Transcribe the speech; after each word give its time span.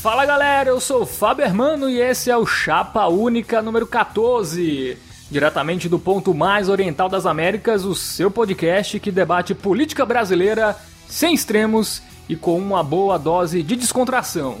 Fala 0.00 0.24
galera, 0.24 0.70
eu 0.70 0.80
sou 0.80 1.02
o 1.02 1.06
Fábio 1.06 1.44
Hermano 1.44 1.86
e 1.86 2.00
esse 2.00 2.30
é 2.30 2.36
o 2.36 2.46
Chapa 2.46 3.06
Única 3.08 3.60
número 3.60 3.86
14. 3.86 4.96
Diretamente 5.30 5.90
do 5.90 5.98
ponto 5.98 6.32
mais 6.32 6.70
oriental 6.70 7.06
das 7.06 7.26
Américas, 7.26 7.84
o 7.84 7.94
seu 7.94 8.30
podcast 8.30 8.98
que 8.98 9.10
debate 9.12 9.54
política 9.54 10.06
brasileira 10.06 10.74
sem 11.06 11.34
extremos 11.34 12.00
e 12.30 12.34
com 12.34 12.56
uma 12.56 12.82
boa 12.82 13.18
dose 13.18 13.62
de 13.62 13.76
descontração. 13.76 14.60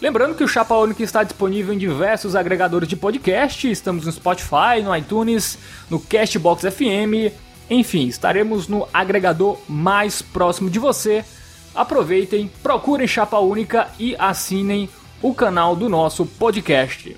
Lembrando 0.00 0.36
que 0.36 0.44
o 0.44 0.48
Chapa 0.48 0.76
Única 0.76 1.02
está 1.02 1.24
disponível 1.24 1.74
em 1.74 1.78
diversos 1.78 2.36
agregadores 2.36 2.88
de 2.88 2.94
podcast, 2.94 3.68
estamos 3.68 4.06
no 4.06 4.12
Spotify, 4.12 4.80
no 4.84 4.96
iTunes, 4.96 5.58
no 5.90 5.98
Castbox 5.98 6.62
FM, 6.72 7.34
enfim, 7.68 8.06
estaremos 8.06 8.68
no 8.68 8.86
agregador 8.94 9.58
mais 9.68 10.22
próximo 10.22 10.70
de 10.70 10.78
você 10.78 11.24
aproveitem, 11.74 12.50
procurem 12.62 13.06
Chapa 13.06 13.38
Única 13.38 13.88
e 13.98 14.14
assinem 14.18 14.88
o 15.22 15.34
canal 15.34 15.74
do 15.74 15.88
nosso 15.88 16.24
podcast. 16.24 17.16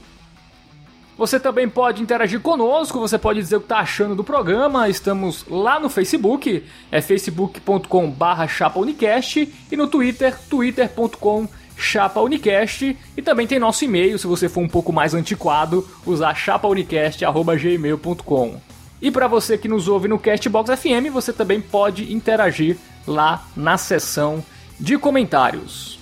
Você 1.20 1.38
também 1.38 1.68
pode 1.68 2.02
interagir 2.02 2.40
conosco, 2.40 2.98
você 2.98 3.18
pode 3.18 3.40
dizer 3.40 3.56
o 3.56 3.60
que 3.60 3.66
está 3.66 3.80
achando 3.80 4.14
do 4.14 4.24
programa. 4.24 4.88
Estamos 4.88 5.44
lá 5.46 5.78
no 5.78 5.90
Facebook, 5.90 6.64
é 6.90 7.02
facebook.com 7.02 8.10
barra 8.10 8.48
chapaunicast 8.48 9.52
e 9.70 9.76
no 9.76 9.86
Twitter, 9.86 10.34
twitter.com 10.48 11.46
chapaunicast 11.76 12.96
e 13.16 13.22
também 13.22 13.46
tem 13.46 13.58
nosso 13.58 13.84
e-mail, 13.84 14.18
se 14.18 14.26
você 14.26 14.48
for 14.48 14.60
um 14.60 14.68
pouco 14.68 14.92
mais 14.92 15.14
antiquado, 15.14 15.86
usar 16.06 16.34
chapaunicast.gmail.com. 16.34 18.60
E 19.02 19.10
para 19.10 19.26
você 19.26 19.58
que 19.58 19.68
nos 19.68 19.88
ouve 19.88 20.08
no 20.08 20.18
Castbox 20.18 20.78
FM, 20.78 21.10
você 21.12 21.32
também 21.32 21.60
pode 21.60 22.12
interagir 22.12 22.76
lá 23.10 23.44
na 23.56 23.76
seção 23.76 24.42
de 24.78 24.96
comentários. 24.96 25.98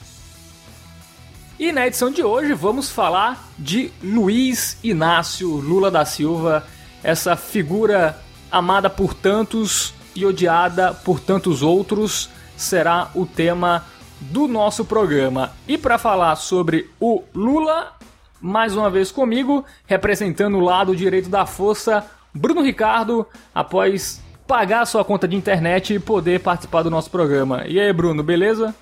E 1.59 1.73
na 1.73 1.87
edição 1.87 2.11
de 2.11 2.23
hoje 2.23 2.53
vamos 2.53 2.89
falar 2.89 3.49
de 3.59 3.91
Luiz 4.01 4.79
Inácio 4.85 5.49
Lula 5.57 5.91
da 5.91 6.05
Silva, 6.05 6.65
essa 7.03 7.35
figura 7.35 8.17
amada 8.51 8.89
por 8.89 9.13
tantos 9.13 9.93
e 10.15 10.25
odiada 10.25 10.95
por 10.95 11.19
tantos 11.19 11.63
outros, 11.63 12.31
será 12.57 13.11
o 13.15 13.27
tema 13.27 13.85
do 14.21 14.47
nosso 14.47 14.85
programa. 14.85 15.53
E 15.67 15.77
para 15.77 15.99
falar 15.99 16.37
sobre 16.37 16.91
o 17.01 17.23
Lula, 17.35 17.93
mais 18.41 18.77
uma 18.77 18.91
vez 18.91 19.11
comigo, 19.11 19.65
representando 19.87 20.59
o 20.59 20.61
lado 20.61 20.95
direito 20.95 21.29
da 21.29 21.47
força, 21.47 22.05
Bruno 22.33 22.63
Ricardo, 22.63 23.27
após 23.55 24.21
pagar 24.49 24.81
a 24.81 24.87
sua 24.87 25.05
conta 25.05 25.29
de 25.29 25.37
internet 25.37 25.93
e 25.93 25.99
poder 26.01 26.41
participar 26.41 26.83
do 26.83 26.91
nosso 26.91 27.11
programa. 27.11 27.65
E 27.69 27.79
aí, 27.79 27.93
Bruno, 27.93 28.23
beleza? 28.23 28.75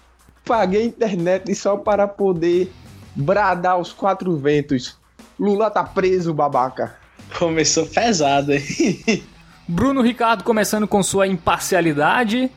Paguei 0.44 0.82
a 0.82 0.86
internet 0.86 1.52
só 1.56 1.76
para 1.76 2.06
poder 2.06 2.72
bradar 3.16 3.72
aos 3.72 3.92
quatro 3.92 4.36
ventos. 4.36 4.96
Lula 5.38 5.68
tá 5.68 5.82
preso, 5.82 6.32
babaca. 6.32 6.94
Começou 7.36 7.84
pesado, 7.84 8.52
hein? 8.52 8.62
Bruno 9.66 10.00
Ricardo 10.00 10.44
começando 10.44 10.86
com 10.86 11.02
sua 11.02 11.26
imparcialidade. 11.26 12.48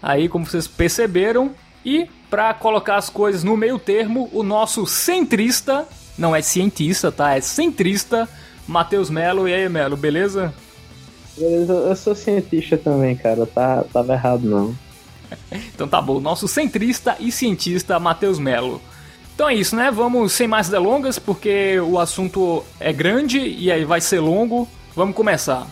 Aí, 0.00 0.28
como 0.28 0.46
vocês 0.46 0.68
perceberam. 0.68 1.50
E, 1.84 2.08
para 2.30 2.54
colocar 2.54 2.96
as 2.96 3.10
coisas 3.10 3.42
no 3.42 3.56
meio 3.56 3.80
termo, 3.80 4.30
o 4.32 4.44
nosso 4.44 4.86
centrista, 4.86 5.88
não 6.16 6.36
é 6.36 6.40
cientista, 6.40 7.10
tá? 7.10 7.36
É 7.36 7.40
centrista, 7.40 8.28
Matheus 8.66 9.10
Melo. 9.10 9.48
E 9.48 9.54
aí, 9.54 9.68
Melo, 9.68 9.96
beleza? 9.96 10.54
Eu 11.40 11.96
sou 11.96 12.14
cientista 12.14 12.76
também, 12.76 13.16
cara. 13.16 13.46
Tá, 13.46 13.84
tava 13.92 14.12
errado, 14.12 14.42
não. 14.42 14.74
então 15.74 15.86
tá 15.86 16.00
bom. 16.00 16.20
Nosso 16.20 16.48
centrista 16.48 17.16
e 17.20 17.30
cientista, 17.30 17.98
Matheus 17.98 18.38
Melo. 18.38 18.80
Então 19.34 19.48
é 19.48 19.54
isso, 19.54 19.76
né? 19.76 19.90
Vamos 19.90 20.32
sem 20.32 20.48
mais 20.48 20.68
delongas, 20.68 21.18
porque 21.18 21.78
o 21.78 21.98
assunto 21.98 22.64
é 22.80 22.92
grande 22.92 23.38
e 23.38 23.70
aí 23.70 23.84
vai 23.84 24.00
ser 24.00 24.18
longo. 24.18 24.68
Vamos 24.96 25.14
começar. 25.14 25.66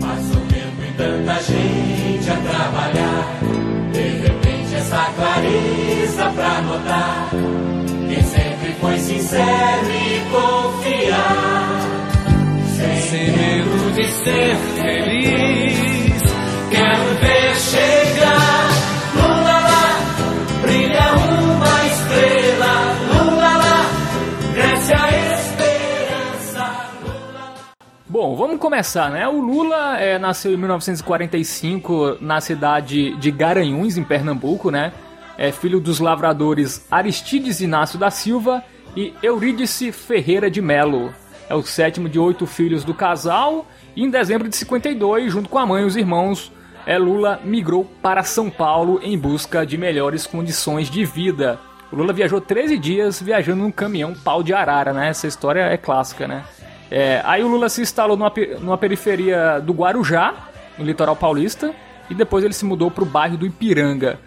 Mais 0.00 0.30
tanta 0.96 1.42
gente 1.42 2.30
a 2.30 2.36
trabalhar. 2.36 3.40
De 3.92 4.02
repente 4.02 4.74
essa 4.76 5.12
clareza 5.12 6.30
pra 6.30 6.62
notar 6.62 7.49
foi 8.80 8.98
sincero 8.98 9.90
e 9.90 10.20
confiar. 10.30 11.80
Sem 13.10 13.30
medo 13.32 13.92
de 13.92 14.06
ser 14.06 14.56
feliz, 14.74 16.22
quero 16.70 17.14
ver 17.20 17.54
chegar. 17.56 18.70
Lula 19.14 19.58
lá, 19.60 19.98
brilha 20.62 21.12
uma 21.12 21.86
estrela. 21.86 22.72
Lula 23.12 23.56
lá, 23.58 23.86
cresce 24.54 24.92
a 24.94 25.08
esperança. 25.34 26.64
Lula 27.02 27.54
Bom, 28.08 28.36
vamos 28.36 28.58
começar, 28.58 29.10
né? 29.10 29.28
O 29.28 29.40
Lula 29.40 29.98
é, 29.98 30.18
nasceu 30.18 30.54
em 30.54 30.56
1945 30.56 32.16
na 32.20 32.40
cidade 32.40 33.14
de 33.16 33.30
Garanhuns, 33.30 33.98
em 33.98 34.04
Pernambuco, 34.04 34.70
né? 34.70 34.92
É 35.40 35.50
filho 35.50 35.80
dos 35.80 36.00
lavradores 36.00 36.86
Aristides 36.90 37.62
Inácio 37.62 37.98
da 37.98 38.10
Silva 38.10 38.62
e 38.94 39.14
Eurídice 39.22 39.90
Ferreira 39.90 40.50
de 40.50 40.60
Melo. 40.60 41.14
É 41.48 41.54
o 41.54 41.62
sétimo 41.62 42.10
de 42.10 42.18
oito 42.18 42.46
filhos 42.46 42.84
do 42.84 42.92
casal 42.92 43.66
e 43.96 44.04
em 44.04 44.10
dezembro 44.10 44.50
de 44.50 44.56
52, 44.56 45.32
junto 45.32 45.48
com 45.48 45.58
a 45.58 45.64
mãe 45.64 45.82
e 45.82 45.86
os 45.86 45.96
irmãos, 45.96 46.52
é, 46.86 46.98
Lula 46.98 47.40
migrou 47.42 47.86
para 48.02 48.22
São 48.22 48.50
Paulo 48.50 49.00
em 49.02 49.16
busca 49.16 49.64
de 49.64 49.78
melhores 49.78 50.26
condições 50.26 50.90
de 50.90 51.06
vida. 51.06 51.58
O 51.90 51.96
Lula 51.96 52.12
viajou 52.12 52.38
13 52.38 52.76
dias 52.76 53.22
viajando 53.22 53.62
num 53.62 53.72
caminhão 53.72 54.12
pau 54.12 54.42
de 54.42 54.52
arara, 54.52 54.92
né? 54.92 55.08
Essa 55.08 55.26
história 55.26 55.60
é 55.60 55.76
clássica, 55.78 56.28
né? 56.28 56.44
É, 56.90 57.22
aí 57.24 57.42
o 57.42 57.48
Lula 57.48 57.70
se 57.70 57.80
instalou 57.80 58.14
numa, 58.14 58.32
numa 58.60 58.76
periferia 58.76 59.58
do 59.58 59.72
Guarujá, 59.72 60.34
no 60.76 60.84
litoral 60.84 61.16
paulista, 61.16 61.74
e 62.10 62.14
depois 62.14 62.44
ele 62.44 62.52
se 62.52 62.66
mudou 62.66 62.90
para 62.90 63.04
o 63.04 63.06
bairro 63.06 63.38
do 63.38 63.46
Ipiranga. 63.46 64.18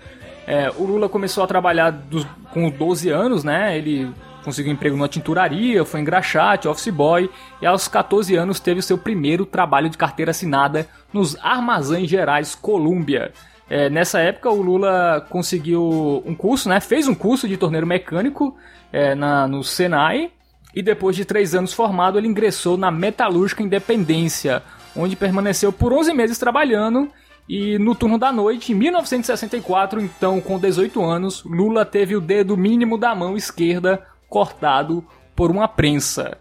É, 0.45 0.69
o 0.77 0.83
Lula 0.83 1.07
começou 1.07 1.43
a 1.43 1.47
trabalhar 1.47 1.89
dos, 1.91 2.25
com 2.51 2.69
12 2.69 3.09
anos, 3.09 3.43
né? 3.43 3.77
Ele 3.77 4.11
conseguiu 4.43 4.73
emprego 4.73 4.95
numa 4.95 5.07
tinturaria, 5.07 5.85
foi 5.85 6.01
engraxate, 6.01 6.67
office 6.67 6.93
boy, 6.93 7.29
e 7.61 7.65
aos 7.65 7.87
14 7.87 8.35
anos 8.35 8.59
teve 8.59 8.81
seu 8.81 8.97
primeiro 8.97 9.45
trabalho 9.45 9.89
de 9.89 9.97
carteira 9.97 10.31
assinada 10.31 10.87
nos 11.13 11.37
Armazéns 11.41 12.09
Gerais 12.09 12.53
Colômbia. 12.53 13.31
É, 13.69 13.89
nessa 13.89 14.19
época 14.19 14.49
o 14.49 14.61
Lula 14.61 15.25
conseguiu 15.29 16.21
um 16.25 16.35
curso, 16.35 16.67
né? 16.67 16.79
Fez 16.79 17.07
um 17.07 17.15
curso 17.15 17.47
de 17.47 17.55
torneiro 17.55 17.87
mecânico 17.87 18.55
é, 18.91 19.15
na, 19.15 19.47
no 19.47 19.63
Senai 19.63 20.29
e 20.75 20.81
depois 20.81 21.15
de 21.15 21.23
três 21.23 21.55
anos 21.55 21.73
formado 21.73 22.17
ele 22.17 22.27
ingressou 22.27 22.77
na 22.77 22.91
Metalúrgica 22.91 23.63
Independência, 23.63 24.61
onde 24.95 25.15
permaneceu 25.15 25.71
por 25.71 25.93
11 25.93 26.13
meses 26.13 26.37
trabalhando 26.37 27.09
e 27.47 27.77
no 27.77 27.93
turno 27.93 28.17
da 28.17 28.31
noite, 28.31 28.71
em 28.71 28.75
1964, 28.75 30.01
então 30.01 30.39
com 30.39 30.57
18 30.57 31.03
anos, 31.03 31.43
Lula 31.43 31.85
teve 31.85 32.15
o 32.15 32.21
dedo 32.21 32.55
mínimo 32.55 32.97
da 32.97 33.13
mão 33.13 33.35
esquerda 33.35 34.05
cortado 34.29 35.03
por 35.35 35.51
uma 35.51 35.67
prensa. 35.67 36.37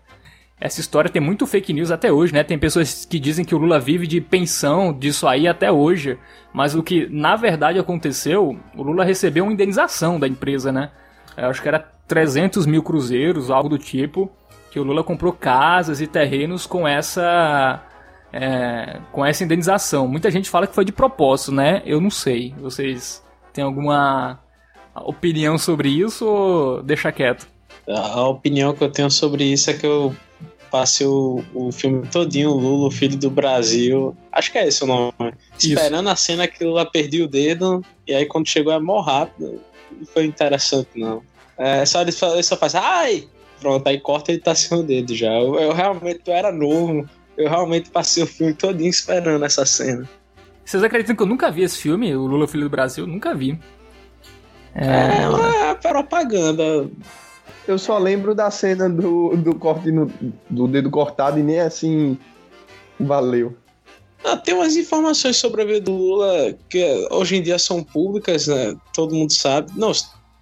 Essa 0.60 0.80
história 0.80 1.10
tem 1.10 1.20
muito 1.20 1.44
fake 1.44 1.72
news 1.72 1.90
até 1.90 2.12
hoje, 2.12 2.32
né? 2.32 2.44
Tem 2.44 2.56
pessoas 2.56 3.04
que 3.04 3.18
dizem 3.18 3.44
que 3.44 3.52
o 3.52 3.58
Lula 3.58 3.80
vive 3.80 4.06
de 4.06 4.20
pensão 4.20 4.92
disso 4.92 5.26
aí 5.26 5.48
até 5.48 5.72
hoje. 5.72 6.16
Mas 6.52 6.76
o 6.76 6.84
que 6.84 7.08
na 7.10 7.34
verdade 7.34 7.80
aconteceu, 7.80 8.56
o 8.76 8.82
Lula 8.82 9.04
recebeu 9.04 9.42
uma 9.42 9.52
indenização 9.52 10.20
da 10.20 10.28
empresa, 10.28 10.70
né? 10.70 10.92
Eu 11.36 11.48
acho 11.48 11.60
que 11.60 11.66
era 11.66 11.80
300 12.06 12.64
mil 12.64 12.80
cruzeiros, 12.80 13.50
algo 13.50 13.68
do 13.68 13.76
tipo. 13.76 14.30
Que 14.70 14.78
o 14.78 14.84
Lula 14.84 15.02
comprou 15.02 15.32
casas 15.32 16.00
e 16.00 16.06
terrenos 16.06 16.64
com 16.64 16.86
essa 16.86 17.82
é, 18.32 18.98
com 19.12 19.24
essa 19.24 19.44
indenização. 19.44 20.08
Muita 20.08 20.30
gente 20.30 20.48
fala 20.48 20.66
que 20.66 20.74
foi 20.74 20.84
de 20.84 20.92
propósito, 20.92 21.52
né? 21.52 21.82
Eu 21.84 22.00
não 22.00 22.10
sei. 22.10 22.54
Vocês 22.60 23.22
têm 23.52 23.62
alguma 23.62 24.40
opinião 24.94 25.58
sobre 25.58 25.88
isso 25.88 26.26
ou 26.26 26.82
deixa 26.82 27.12
quieto? 27.12 27.46
A 27.86 28.26
opinião 28.28 28.74
que 28.74 28.82
eu 28.82 28.90
tenho 28.90 29.10
sobre 29.10 29.44
isso 29.44 29.70
é 29.70 29.74
que 29.74 29.86
eu 29.86 30.14
passei 30.70 31.06
o, 31.06 31.44
o 31.52 31.70
filme 31.70 32.06
todinho, 32.06 32.50
Lula, 32.50 32.90
filho 32.90 33.16
do 33.18 33.30
Brasil. 33.30 34.16
Acho 34.32 34.50
que 34.50 34.58
é 34.58 34.66
esse 34.66 34.82
o 34.82 34.86
nome. 34.86 35.12
Isso. 35.58 35.74
Esperando 35.74 36.08
a 36.08 36.16
cena 36.16 36.48
que 36.48 36.64
Lula 36.64 36.86
perdia 36.86 37.24
o 37.24 37.28
dedo, 37.28 37.84
e 38.06 38.14
aí 38.14 38.24
quando 38.24 38.48
chegou 38.48 38.72
é 38.72 38.78
mó 38.78 39.00
rápido. 39.00 39.60
Não 39.90 40.06
foi 40.06 40.24
interessante, 40.24 40.88
não. 40.96 41.22
É, 41.58 41.84
só 41.84 42.00
ele, 42.00 42.12
só 42.12 42.56
faz, 42.56 42.74
ai! 42.74 43.28
Pronto, 43.60 43.86
aí 43.86 44.00
corta 44.00 44.32
e 44.32 44.34
ele 44.34 44.42
tá 44.42 44.54
sem 44.54 44.76
o 44.76 44.82
dedo 44.82 45.14
já. 45.14 45.32
Eu, 45.32 45.54
eu 45.60 45.72
realmente 45.72 46.22
eu 46.26 46.32
era 46.32 46.50
novo, 46.50 47.08
eu 47.36 47.48
realmente 47.48 47.90
passei 47.90 48.22
o 48.22 48.26
filme 48.26 48.54
todinho 48.54 48.90
esperando 48.90 49.44
essa 49.44 49.64
cena. 49.64 50.08
Vocês 50.64 50.82
acreditam 50.82 51.16
que 51.16 51.22
eu 51.22 51.26
nunca 51.26 51.50
vi 51.50 51.62
esse 51.62 51.78
filme, 51.78 52.14
o 52.14 52.26
Lula 52.26 52.46
Filho 52.46 52.64
do 52.64 52.70
Brasil? 52.70 53.06
Nunca 53.06 53.34
vi. 53.34 53.58
É, 54.74 55.22
é 55.22 55.28
uma 55.28 55.74
propaganda. 55.74 56.88
Eu 57.66 57.78
só 57.78 57.98
lembro 57.98 58.34
da 58.34 58.50
cena 58.50 58.88
do, 58.88 59.36
do 59.36 59.54
corte 59.54 59.90
no, 59.90 60.10
do 60.48 60.66
dedo 60.66 60.90
cortado 60.90 61.38
e 61.38 61.42
nem 61.42 61.60
assim 61.60 62.18
valeu. 62.98 63.56
Ah, 64.24 64.36
tem 64.36 64.54
umas 64.54 64.76
informações 64.76 65.36
sobre 65.36 65.62
a 65.62 65.64
vida 65.64 65.80
do 65.80 65.92
Lula 65.92 66.56
que 66.68 67.08
hoje 67.10 67.36
em 67.36 67.42
dia 67.42 67.58
são 67.58 67.82
públicas, 67.82 68.46
né? 68.46 68.76
Todo 68.94 69.14
mundo 69.14 69.32
sabe. 69.32 69.72
Não, 69.76 69.92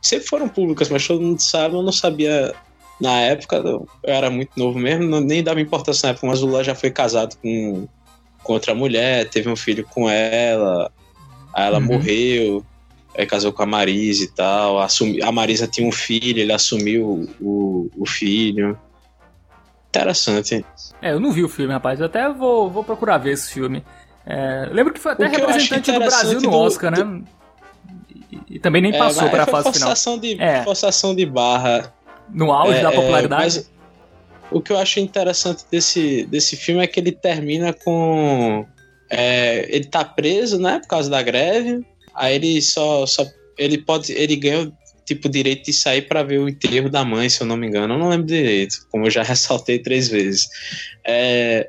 sempre 0.03 0.27
foram 0.27 0.49
públicas, 0.49 0.89
mas 0.91 1.07
todo 1.07 1.23
mundo 1.23 1.41
sabe. 1.41 1.75
Eu 1.75 1.83
não 1.83 1.93
sabia 1.93 2.55
na 3.01 3.19
época, 3.21 3.57
eu 3.57 3.89
era 4.05 4.31
muito 4.31 4.51
novo 4.57 4.79
mesmo, 4.79 5.05
não, 5.07 5.21
nem 5.21 5.43
dava 5.43 5.61
importância 5.61 6.07
na 6.07 6.11
época, 6.13 6.27
mas 6.27 6.43
o 6.43 6.47
Lula 6.47 6.63
já 6.65 6.75
foi 6.75 6.91
casado 6.91 7.37
com, 7.43 7.89
com 8.43 8.53
outra 8.53 8.75
mulher, 8.75 9.29
teve 9.29 9.49
um 9.49 9.57
filho 9.57 9.85
com 9.89 10.09
ela, 10.09 10.91
aí 11.55 11.67
ela 11.67 11.79
Uhum. 11.79 11.85
morreu, 11.87 12.65
aí 13.17 13.27
casou 13.27 13.53
com 13.53 13.63
a 13.63 13.67
Marisa 13.67 14.25
e 14.25 14.29
tal. 14.29 14.79
Assumi, 14.81 15.23
a 15.23 15.33
Marisa 15.33 15.67
tinha 15.67 15.87
um 15.89 15.93
filho, 15.93 16.39
ele 16.41 16.53
assumiu 16.53 17.29
o, 17.41 17.91
o 17.97 18.07
filho. 18.07 18.79
Interessante. 19.89 20.65
É, 21.03 21.13
eu 21.13 21.19
não 21.21 21.33
vi 21.33 21.43
o 21.43 21.49
filme, 21.49 21.73
rapaz. 21.73 21.99
Eu 21.99 22.07
até 22.07 22.29
vou, 22.33 22.71
vou 22.71 22.85
procurar 22.85 23.19
ver 23.19 23.33
esse 23.33 23.51
filme. 23.53 23.83
É, 24.25 24.69
lembro 24.71 24.93
que 24.93 25.01
foi 25.01 25.13
até 25.13 25.29
que 25.29 25.37
representante 25.37 25.91
do 25.91 25.99
Brasil 25.99 26.35
no 26.41 26.51
do- 26.51 26.53
Oscar, 26.53 26.93
né? 26.93 27.23
E, 28.31 28.39
e 28.57 28.59
também 28.61 28.81
nem 28.81 28.93
passou 28.97 29.23
mas 29.23 29.31
para 29.33 29.43
a 29.43 29.47
fase 29.47 29.73
final. 29.73 30.19
de, 30.21 30.41
É. 30.41 30.63
forçação 30.63 31.15
de 31.15 31.27
barra. 31.27 31.93
No 32.33 32.53
auge 32.53 32.79
É, 32.79 32.83
da 32.83 32.93
é, 32.93 32.95
popularidade. 32.95 33.43
mas 33.43 33.71
o 34.51 34.61
que 34.61 34.73
eu 34.73 34.79
acho 34.79 35.01
interessante 35.01 35.65
desse, 35.71 36.25
desse 36.27 36.57
filme 36.57 36.83
é 36.83 36.87
que 36.87 36.99
ele 37.01 37.13
termina 37.13 37.73
com. 37.73 38.67
é, 39.11 39.67
ele 39.69 39.85
tá 39.87 40.05
preso, 40.05 40.59
né? 40.59 40.79
Por 40.81 40.89
causa 40.89 41.11
da 41.11 41.23
greve. 41.23 41.85
Aí 42.15 42.35
ele 42.35 42.61
só. 42.63 43.07
só 43.07 43.25
ele 43.59 43.79
pode. 43.79 44.13
Ele 44.13 44.37
ganha 44.37 44.63
o 44.63 44.73
tipo 45.05 45.29
direito 45.29 45.65
de 45.67 45.73
sair 45.73 46.03
para 46.03 46.23
ver 46.23 46.39
o 46.39 46.49
enterro 46.49 46.89
da 46.89 47.05
mãe, 47.05 47.29
se 47.29 47.41
eu 47.41 47.47
não 47.47 47.57
me 47.57 47.67
engano. 47.67 47.95
Eu 47.95 47.99
não 47.99 48.09
lembro 48.09 48.27
direito, 48.27 48.77
como 48.91 49.07
eu 49.07 49.11
já 49.11 49.23
ressaltei 49.25 49.79
três 49.79 50.09
vezes. 50.09 50.49
É, 51.07 51.69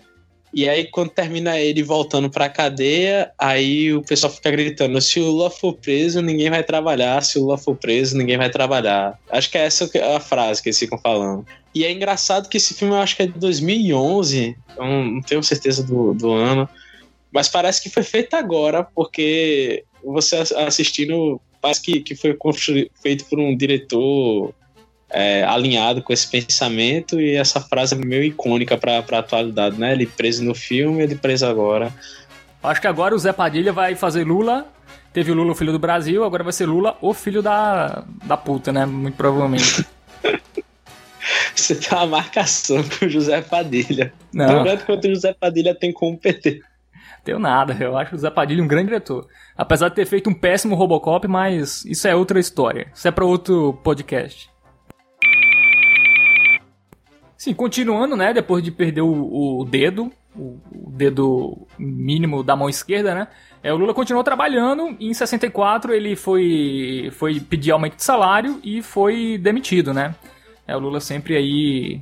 e 0.53 0.67
aí, 0.67 0.85
quando 0.85 1.09
termina 1.11 1.57
ele 1.57 1.81
voltando 1.81 2.29
pra 2.29 2.49
cadeia, 2.49 3.31
aí 3.39 3.93
o 3.93 4.01
pessoal 4.01 4.33
fica 4.33 4.51
gritando: 4.51 4.99
se 4.99 5.19
o 5.19 5.23
Lula 5.31 5.49
for 5.49 5.73
preso, 5.73 6.21
ninguém 6.21 6.49
vai 6.49 6.61
trabalhar. 6.61 7.23
Se 7.23 7.37
o 7.37 7.43
Lula 7.43 7.57
for 7.57 7.75
preso, 7.75 8.17
ninguém 8.17 8.37
vai 8.37 8.49
trabalhar. 8.49 9.17
Acho 9.29 9.49
que 9.49 9.57
é 9.57 9.65
essa 9.65 9.89
é 9.93 10.15
a 10.15 10.19
frase 10.19 10.61
que 10.61 10.67
eles 10.67 10.79
ficam 10.79 10.97
falando. 10.97 11.45
E 11.73 11.85
é 11.85 11.91
engraçado 11.91 12.49
que 12.49 12.57
esse 12.57 12.73
filme 12.73 12.93
eu 12.93 12.99
acho 12.99 13.15
que 13.15 13.23
é 13.23 13.27
de 13.27 13.39
2011, 13.39 14.57
eu 14.77 14.85
não, 14.85 15.21
tenho 15.21 15.41
certeza 15.41 15.83
do, 15.83 16.13
do 16.13 16.33
ano, 16.33 16.67
mas 17.31 17.47
parece 17.47 17.81
que 17.81 17.89
foi 17.89 18.03
feito 18.03 18.33
agora, 18.35 18.83
porque 18.83 19.85
você 20.03 20.35
ass- 20.35 20.51
assistindo, 20.51 21.39
parece 21.61 21.81
que, 21.81 22.01
que 22.01 22.13
foi 22.13 22.37
feito 23.01 23.23
por 23.25 23.39
um 23.39 23.55
diretor 23.55 24.53
é, 25.11 25.43
alinhado 25.43 26.01
com 26.01 26.11
esse 26.13 26.27
pensamento 26.27 27.19
e 27.19 27.35
essa 27.35 27.59
frase 27.59 27.95
é 27.95 27.97
meio 27.97 28.23
icônica 28.23 28.77
para 28.77 28.97
a 28.97 29.19
atualidade, 29.19 29.79
né? 29.79 29.93
Ele 29.93 30.05
preso 30.05 30.43
no 30.43 30.55
filme, 30.55 31.03
ele 31.03 31.15
preso 31.15 31.45
agora. 31.45 31.93
Acho 32.63 32.81
que 32.81 32.87
agora 32.87 33.15
o 33.15 33.19
Zé 33.19 33.33
Padilha 33.33 33.73
vai 33.73 33.95
fazer 33.95 34.23
Lula. 34.23 34.67
Teve 35.11 35.31
o 35.31 35.35
Lula, 35.35 35.51
o 35.51 35.55
filho 35.55 35.73
do 35.73 35.79
Brasil, 35.79 36.23
agora 36.23 36.43
vai 36.43 36.53
ser 36.53 36.65
Lula, 36.65 36.97
o 37.01 37.13
filho 37.13 37.41
da, 37.41 38.03
da 38.23 38.37
puta, 38.37 38.71
né? 38.71 38.85
Muito 38.85 39.15
provavelmente. 39.15 39.85
Você 41.55 41.75
tem 41.75 41.97
uma 41.97 42.07
marcação 42.07 42.83
com 42.83 43.05
o 43.05 43.09
José 43.09 43.41
Padilha. 43.41 44.13
Não, 44.33 44.57
Lembrando 44.57 44.85
que 44.85 44.91
o 44.91 45.15
José 45.15 45.33
Padilha 45.33 45.75
tem 45.75 45.91
como 45.91 46.17
PT. 46.17 46.61
tenho 47.23 47.39
nada. 47.39 47.75
Eu 47.79 47.97
acho 47.97 48.15
o 48.15 48.17
Zé 48.17 48.29
Padilha 48.29 48.63
um 48.63 48.67
grande 48.67 48.87
diretor. 48.87 49.27
Apesar 49.55 49.89
de 49.89 49.95
ter 49.95 50.05
feito 50.05 50.29
um 50.29 50.33
péssimo 50.33 50.75
Robocop, 50.75 51.27
mas 51.27 51.85
isso 51.85 52.07
é 52.07 52.15
outra 52.15 52.39
história. 52.39 52.87
Isso 52.93 53.07
é 53.07 53.11
pra 53.11 53.25
outro 53.25 53.73
podcast. 53.83 54.49
Sim, 57.41 57.55
continuando, 57.55 58.15
né? 58.15 58.31
Depois 58.35 58.63
de 58.63 58.69
perder 58.69 59.01
o, 59.01 59.61
o 59.61 59.65
dedo, 59.65 60.11
o, 60.35 60.59
o 60.71 60.91
dedo 60.91 61.67
mínimo 61.75 62.43
da 62.43 62.55
mão 62.55 62.69
esquerda, 62.69 63.15
né? 63.15 63.27
É, 63.63 63.73
o 63.73 63.77
Lula 63.77 63.95
continuou 63.95 64.23
trabalhando 64.23 64.95
e 64.99 65.07
em 65.09 65.13
64 65.15 65.91
ele 65.91 66.15
foi, 66.15 67.09
foi 67.13 67.39
pedir 67.39 67.71
aumento 67.71 67.95
de 67.95 68.03
salário 68.03 68.59
e 68.63 68.83
foi 68.83 69.39
demitido, 69.39 69.91
né? 69.91 70.13
É, 70.67 70.77
o 70.77 70.79
Lula 70.79 70.99
sempre 70.99 71.35
aí 71.35 71.99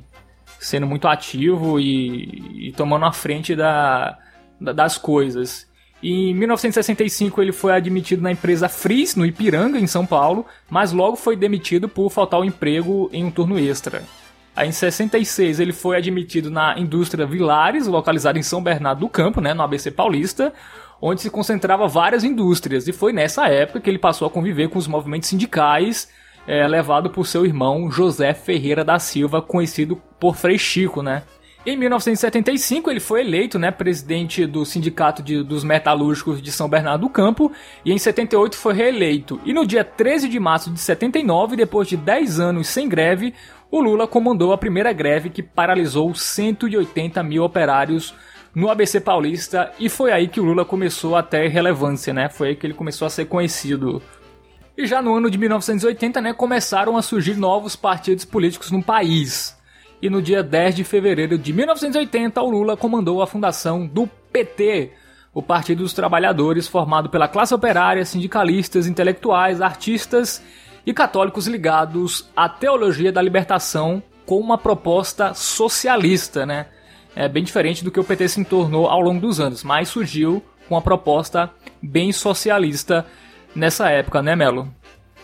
sendo 0.58 0.86
muito 0.86 1.08
ativo 1.08 1.80
e, 1.80 2.68
e 2.68 2.72
tomando 2.72 3.06
a 3.06 3.12
frente 3.12 3.56
da, 3.56 4.18
da- 4.60 4.72
das 4.74 4.98
coisas. 4.98 5.66
Em 6.02 6.34
1965 6.34 7.40
ele 7.40 7.52
foi 7.52 7.72
admitido 7.72 8.20
na 8.20 8.30
empresa 8.30 8.68
Fris, 8.68 9.16
no 9.16 9.24
Ipiranga, 9.24 9.78
em 9.78 9.86
São 9.86 10.04
Paulo, 10.04 10.44
mas 10.68 10.92
logo 10.92 11.16
foi 11.16 11.34
demitido 11.34 11.88
por 11.88 12.10
faltar 12.10 12.40
o 12.40 12.44
emprego 12.44 13.08
em 13.10 13.24
um 13.24 13.30
turno 13.30 13.58
extra. 13.58 14.02
Em 14.58 14.72
66 14.72 15.58
ele 15.60 15.72
foi 15.72 15.96
admitido 15.96 16.50
na 16.50 16.78
indústria 16.78 17.24
Vilares, 17.24 17.86
localizada 17.86 18.38
em 18.38 18.42
São 18.42 18.62
Bernardo 18.62 19.00
do 19.00 19.08
Campo, 19.08 19.40
né, 19.40 19.54
no 19.54 19.62
ABC 19.62 19.90
Paulista, 19.90 20.52
onde 21.00 21.22
se 21.22 21.30
concentrava 21.30 21.88
várias 21.88 22.24
indústrias. 22.24 22.86
E 22.86 22.92
foi 22.92 23.12
nessa 23.12 23.46
época 23.46 23.80
que 23.80 23.88
ele 23.88 23.98
passou 23.98 24.26
a 24.26 24.30
conviver 24.30 24.68
com 24.68 24.78
os 24.78 24.86
movimentos 24.86 25.28
sindicais, 25.28 26.08
é, 26.46 26.66
levado 26.66 27.08
por 27.10 27.26
seu 27.26 27.46
irmão 27.46 27.90
José 27.90 28.34
Ferreira 28.34 28.84
da 28.84 28.98
Silva, 28.98 29.40
conhecido 29.40 29.96
por 30.18 30.36
Frei 30.36 30.58
Chico, 30.58 31.00
né? 31.02 31.22
Em 31.64 31.76
1975 31.76 32.90
ele 32.90 33.00
foi 33.00 33.20
eleito, 33.20 33.58
né, 33.58 33.70
presidente 33.70 34.46
do 34.46 34.64
Sindicato 34.64 35.22
de- 35.22 35.42
dos 35.42 35.62
Metalúrgicos 35.62 36.40
de 36.40 36.50
São 36.50 36.66
Bernardo 36.68 37.02
do 37.02 37.10
Campo 37.10 37.52
e 37.84 37.92
em 37.92 37.98
78 37.98 38.56
foi 38.56 38.72
reeleito. 38.72 39.38
E 39.44 39.52
no 39.52 39.66
dia 39.66 39.84
13 39.84 40.26
de 40.26 40.40
março 40.40 40.70
de 40.70 40.80
79, 40.80 41.56
depois 41.56 41.86
de 41.86 41.98
10 41.98 42.40
anos 42.40 42.66
sem 42.66 42.88
greve, 42.88 43.34
o 43.70 43.80
Lula 43.80 44.06
comandou 44.06 44.52
a 44.52 44.58
primeira 44.58 44.92
greve 44.92 45.30
que 45.30 45.42
paralisou 45.42 46.12
180 46.14 47.22
mil 47.22 47.44
operários 47.44 48.12
no 48.54 48.68
ABC 48.68 49.00
Paulista 49.00 49.72
e 49.78 49.88
foi 49.88 50.10
aí 50.10 50.26
que 50.26 50.40
o 50.40 50.44
Lula 50.44 50.64
começou 50.64 51.14
a 51.14 51.22
ter 51.22 51.46
relevância, 51.48 52.12
né? 52.12 52.28
Foi 52.28 52.48
aí 52.48 52.56
que 52.56 52.66
ele 52.66 52.74
começou 52.74 53.06
a 53.06 53.10
ser 53.10 53.26
conhecido. 53.26 54.02
E 54.76 54.86
já 54.86 55.00
no 55.00 55.14
ano 55.14 55.30
de 55.30 55.38
1980, 55.38 56.20
né, 56.20 56.32
começaram 56.32 56.96
a 56.96 57.02
surgir 57.02 57.36
novos 57.36 57.76
partidos 57.76 58.24
políticos 58.24 58.70
no 58.70 58.82
país. 58.82 59.56
E 60.02 60.08
no 60.08 60.22
dia 60.22 60.42
10 60.42 60.76
de 60.76 60.84
fevereiro 60.84 61.38
de 61.38 61.52
1980, 61.52 62.42
o 62.42 62.50
Lula 62.50 62.76
comandou 62.76 63.22
a 63.22 63.26
fundação 63.26 63.86
do 63.86 64.06
PT, 64.32 64.92
o 65.32 65.42
Partido 65.42 65.82
dos 65.82 65.92
Trabalhadores, 65.92 66.66
formado 66.66 67.10
pela 67.10 67.28
classe 67.28 67.54
operária, 67.54 68.04
sindicalistas, 68.04 68.86
intelectuais, 68.86 69.60
artistas 69.60 70.42
e 70.84 70.92
católicos 70.92 71.46
ligados 71.46 72.28
à 72.36 72.48
teologia 72.48 73.12
da 73.12 73.20
libertação 73.22 74.02
com 74.26 74.38
uma 74.38 74.56
proposta 74.56 75.34
socialista, 75.34 76.46
né? 76.46 76.66
É 77.14 77.28
bem 77.28 77.42
diferente 77.42 77.82
do 77.82 77.90
que 77.90 77.98
o 77.98 78.04
PT 78.04 78.28
se 78.28 78.44
tornou 78.44 78.86
ao 78.86 79.00
longo 79.00 79.20
dos 79.20 79.40
anos, 79.40 79.64
mas 79.64 79.88
surgiu 79.88 80.42
com 80.68 80.76
uma 80.76 80.82
proposta 80.82 81.50
bem 81.82 82.12
socialista 82.12 83.04
nessa 83.54 83.90
época, 83.90 84.22
né, 84.22 84.36
Melo? 84.36 84.72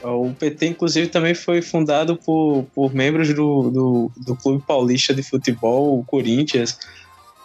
O 0.03 0.33
PT, 0.39 0.67
inclusive, 0.67 1.09
também 1.09 1.35
foi 1.35 1.63
fundado 1.63 2.17
por, 2.17 2.67
por 2.75 2.95
membros 2.95 3.33
do, 3.33 3.71
do, 3.71 4.13
do 4.17 4.37
Clube 4.37 4.63
Paulista 4.67 5.15
de 5.15 5.23
Futebol, 5.23 5.99
o 5.99 6.05
Corinthians, 6.05 6.79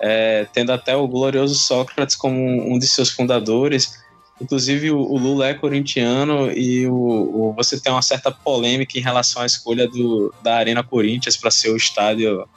é, 0.02 0.48
tendo 0.52 0.72
até 0.72 0.96
o 0.96 1.08
glorioso 1.08 1.56
Sócrates 1.56 2.16
como 2.16 2.36
um 2.38 2.78
de 2.78 2.88
seus 2.88 3.10
fundadores. 3.10 4.01
Inclusive, 4.42 4.90
o, 4.92 5.00
o 5.00 5.18
Lula 5.18 5.48
é 5.50 5.54
corintiano 5.54 6.52
e 6.52 6.88
o, 6.88 6.94
o- 6.94 7.54
você 7.56 7.80
tem 7.80 7.92
uma 7.92 8.02
certa 8.02 8.32
polêmica 8.32 8.98
em 8.98 9.02
relação 9.02 9.42
à 9.44 9.46
escolha 9.46 9.88
do, 9.88 10.34
da 10.42 10.56
Arena 10.56 10.84
Corinthians 10.84 11.38
para 11.38 11.52
ser 11.52 11.70
o 11.70 11.78
estádio 11.78 12.48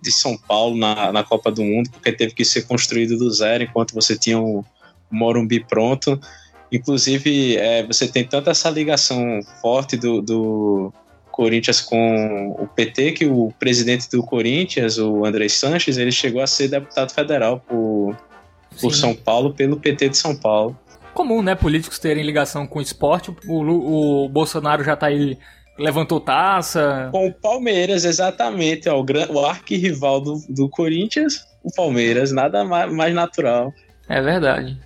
de 0.00 0.12
São 0.12 0.36
Paulo 0.36 0.76
na, 0.76 1.10
na 1.12 1.22
Copa 1.24 1.50
do 1.50 1.62
Mundo, 1.64 1.88
porque 1.90 2.12
teve 2.12 2.34
que 2.34 2.44
ser 2.44 2.62
construído 2.62 3.16
do 3.16 3.30
zero, 3.30 3.62
enquanto 3.64 3.94
você 3.94 4.18
tinha 4.18 4.38
o 4.38 4.64
Morumbi 5.10 5.64
pronto. 5.64 6.20
Inclusive, 6.70 7.56
é, 7.56 7.86
você 7.86 8.06
tem 8.08 8.24
tanto 8.24 8.50
essa 8.50 8.68
ligação 8.68 9.40
forte 9.60 9.96
do, 9.96 10.20
do 10.20 10.92
Corinthians 11.30 11.80
com 11.80 12.56
o 12.58 12.66
PT, 12.66 13.12
que 13.12 13.26
o 13.26 13.52
presidente 13.58 14.10
do 14.10 14.22
Corinthians, 14.22 14.98
o 14.98 15.24
André 15.24 15.48
Sanches, 15.48 15.96
ele 15.96 16.12
chegou 16.12 16.42
a 16.42 16.46
ser 16.46 16.68
deputado 16.68 17.12
federal 17.12 17.60
por, 17.60 18.16
por 18.80 18.92
Sim. 18.92 19.00
São 19.00 19.14
Paulo, 19.14 19.54
pelo 19.54 19.78
PT 19.78 20.10
de 20.10 20.16
São 20.18 20.34
Paulo. 20.36 20.76
Comum, 21.12 21.42
né? 21.42 21.54
Políticos 21.54 21.98
terem 21.98 22.24
ligação 22.24 22.66
com 22.66 22.78
o 22.78 22.82
esporte. 22.82 23.34
O, 23.46 24.24
o 24.24 24.28
Bolsonaro 24.28 24.82
já 24.82 24.96
tá 24.96 25.06
aí, 25.06 25.38
levantou 25.78 26.20
taça. 26.20 27.08
Com 27.12 27.28
o 27.28 27.32
Palmeiras, 27.32 28.04
exatamente, 28.04 28.88
ó, 28.88 28.98
o, 28.98 29.04
gran- 29.04 29.28
o 29.30 29.44
arquirrival 29.44 30.20
do, 30.20 30.40
do 30.48 30.68
Corinthians, 30.68 31.44
o 31.62 31.70
Palmeiras, 31.74 32.32
nada 32.32 32.64
mais, 32.64 32.92
mais 32.92 33.14
natural. 33.14 33.72
É 34.08 34.20
verdade. 34.20 34.78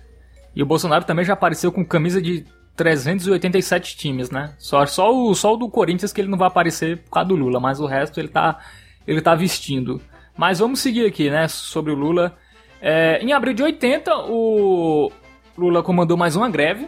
E 0.55 0.61
o 0.61 0.65
Bolsonaro 0.65 1.05
também 1.05 1.25
já 1.25 1.33
apareceu 1.33 1.71
com 1.71 1.85
camisa 1.85 2.21
de 2.21 2.45
387 2.75 3.97
times, 3.97 4.29
né? 4.29 4.53
Só, 4.57 4.85
só, 4.85 5.13
o, 5.13 5.33
só 5.33 5.53
o 5.53 5.57
do 5.57 5.69
Corinthians 5.69 6.13
que 6.13 6.21
ele 6.21 6.29
não 6.29 6.37
vai 6.37 6.47
aparecer 6.47 6.97
por 6.97 7.11
causa 7.11 7.29
do 7.29 7.35
Lula, 7.35 7.59
mas 7.59 7.79
o 7.79 7.85
resto 7.85 8.19
ele 8.19 8.27
tá, 8.27 8.59
ele 9.07 9.21
tá 9.21 9.33
vestindo. 9.35 10.01
Mas 10.35 10.59
vamos 10.59 10.79
seguir 10.79 11.05
aqui, 11.05 11.29
né? 11.29 11.47
Sobre 11.47 11.91
o 11.91 11.95
Lula. 11.95 12.35
É, 12.79 13.19
em 13.21 13.33
abril 13.33 13.53
de 13.53 13.63
80, 13.63 14.15
o 14.29 15.11
Lula 15.57 15.81
comandou 15.81 16.15
mais 16.17 16.35
uma 16.35 16.49
greve. 16.49 16.87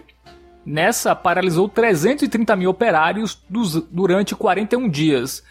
Nessa, 0.66 1.16
paralisou 1.16 1.68
330 1.68 2.56
mil 2.56 2.70
operários 2.70 3.42
dos- 3.50 3.82
durante 3.90 4.36
41 4.36 4.88
dias. 4.90 5.44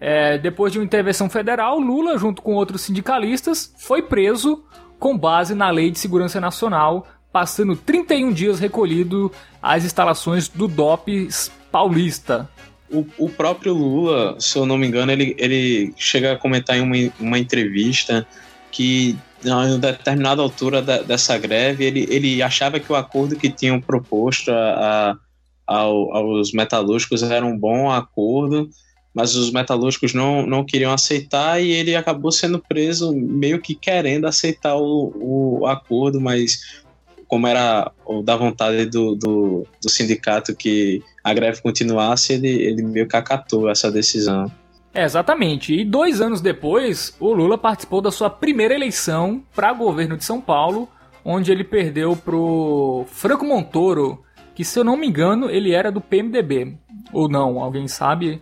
É, 0.00 0.36
depois 0.38 0.72
de 0.72 0.78
uma 0.78 0.84
intervenção 0.84 1.30
federal, 1.30 1.78
Lula, 1.78 2.18
junto 2.18 2.42
com 2.42 2.54
outros 2.54 2.82
sindicalistas, 2.82 3.72
foi 3.78 4.02
preso 4.02 4.64
com 4.98 5.16
base 5.16 5.54
na 5.54 5.70
Lei 5.70 5.90
de 5.90 5.98
Segurança 5.98 6.40
Nacional, 6.40 7.06
passando 7.32 7.76
31 7.76 8.32
dias 8.32 8.58
recolhido 8.58 9.30
às 9.62 9.84
instalações 9.84 10.48
do 10.48 10.66
DOPS 10.66 11.50
paulista. 11.70 12.48
O, 12.90 13.06
o 13.18 13.28
próprio 13.28 13.72
Lula, 13.72 14.36
se 14.38 14.56
eu 14.58 14.66
não 14.66 14.76
me 14.76 14.86
engano, 14.86 15.10
ele, 15.12 15.34
ele 15.38 15.94
chega 15.96 16.32
a 16.32 16.36
comentar 16.36 16.76
em 16.76 16.80
uma, 16.80 16.94
uma 17.20 17.38
entrevista 17.38 18.26
que 18.70 19.16
em 19.44 19.78
determinada 19.78 20.42
altura 20.42 20.80
da, 20.80 21.02
dessa 21.02 21.36
greve, 21.36 21.84
ele, 21.84 22.06
ele 22.08 22.42
achava 22.42 22.80
que 22.80 22.90
o 22.90 22.96
acordo 22.96 23.36
que 23.36 23.50
tinham 23.50 23.80
proposto 23.80 24.50
a, 24.50 25.12
a, 25.66 25.76
ao, 25.76 26.14
aos 26.14 26.52
metalúrgicos 26.52 27.22
era 27.22 27.44
um 27.44 27.56
bom 27.56 27.90
acordo, 27.90 28.68
mas 29.14 29.36
os 29.36 29.52
metalúrgicos 29.52 30.12
não, 30.12 30.46
não 30.46 30.64
queriam 30.64 30.92
aceitar 30.92 31.62
e 31.62 31.70
ele 31.70 31.94
acabou 31.94 32.32
sendo 32.32 32.58
preso 32.58 33.14
meio 33.14 33.60
que 33.60 33.74
querendo 33.74 34.26
aceitar 34.26 34.76
o, 34.76 35.60
o 35.60 35.66
acordo, 35.66 36.20
mas 36.20 36.82
como 37.28 37.46
era 37.46 37.90
da 38.24 38.36
vontade 38.36 38.86
do, 38.86 39.14
do, 39.14 39.66
do, 39.82 39.88
sindicato 39.88 40.54
que 40.54 41.02
a 41.22 41.32
greve 41.32 41.62
continuasse, 41.62 42.34
ele, 42.34 42.48
ele 42.48 42.82
meio 42.82 43.08
que 43.08 43.16
acatou 43.16 43.68
essa 43.68 43.90
decisão. 43.90 44.50
É, 44.94 45.02
exatamente. 45.02 45.74
E 45.74 45.84
dois 45.84 46.20
anos 46.20 46.40
depois, 46.40 47.16
o 47.18 47.32
Lula 47.32 47.58
participou 47.58 48.00
da 48.00 48.12
sua 48.12 48.30
primeira 48.30 48.72
eleição 48.72 49.42
para 49.52 49.72
governo 49.72 50.16
de 50.16 50.24
São 50.24 50.40
Paulo, 50.40 50.88
onde 51.24 51.50
ele 51.50 51.64
perdeu 51.64 52.14
pro 52.14 53.04
Franco 53.08 53.44
Montoro, 53.44 54.22
que 54.54 54.64
se 54.64 54.78
eu 54.78 54.84
não 54.84 54.96
me 54.96 55.08
engano, 55.08 55.50
ele 55.50 55.72
era 55.72 55.90
do 55.90 56.00
PMDB. 56.00 56.76
Ou 57.12 57.28
não, 57.28 57.58
alguém 57.58 57.88
sabe? 57.88 58.40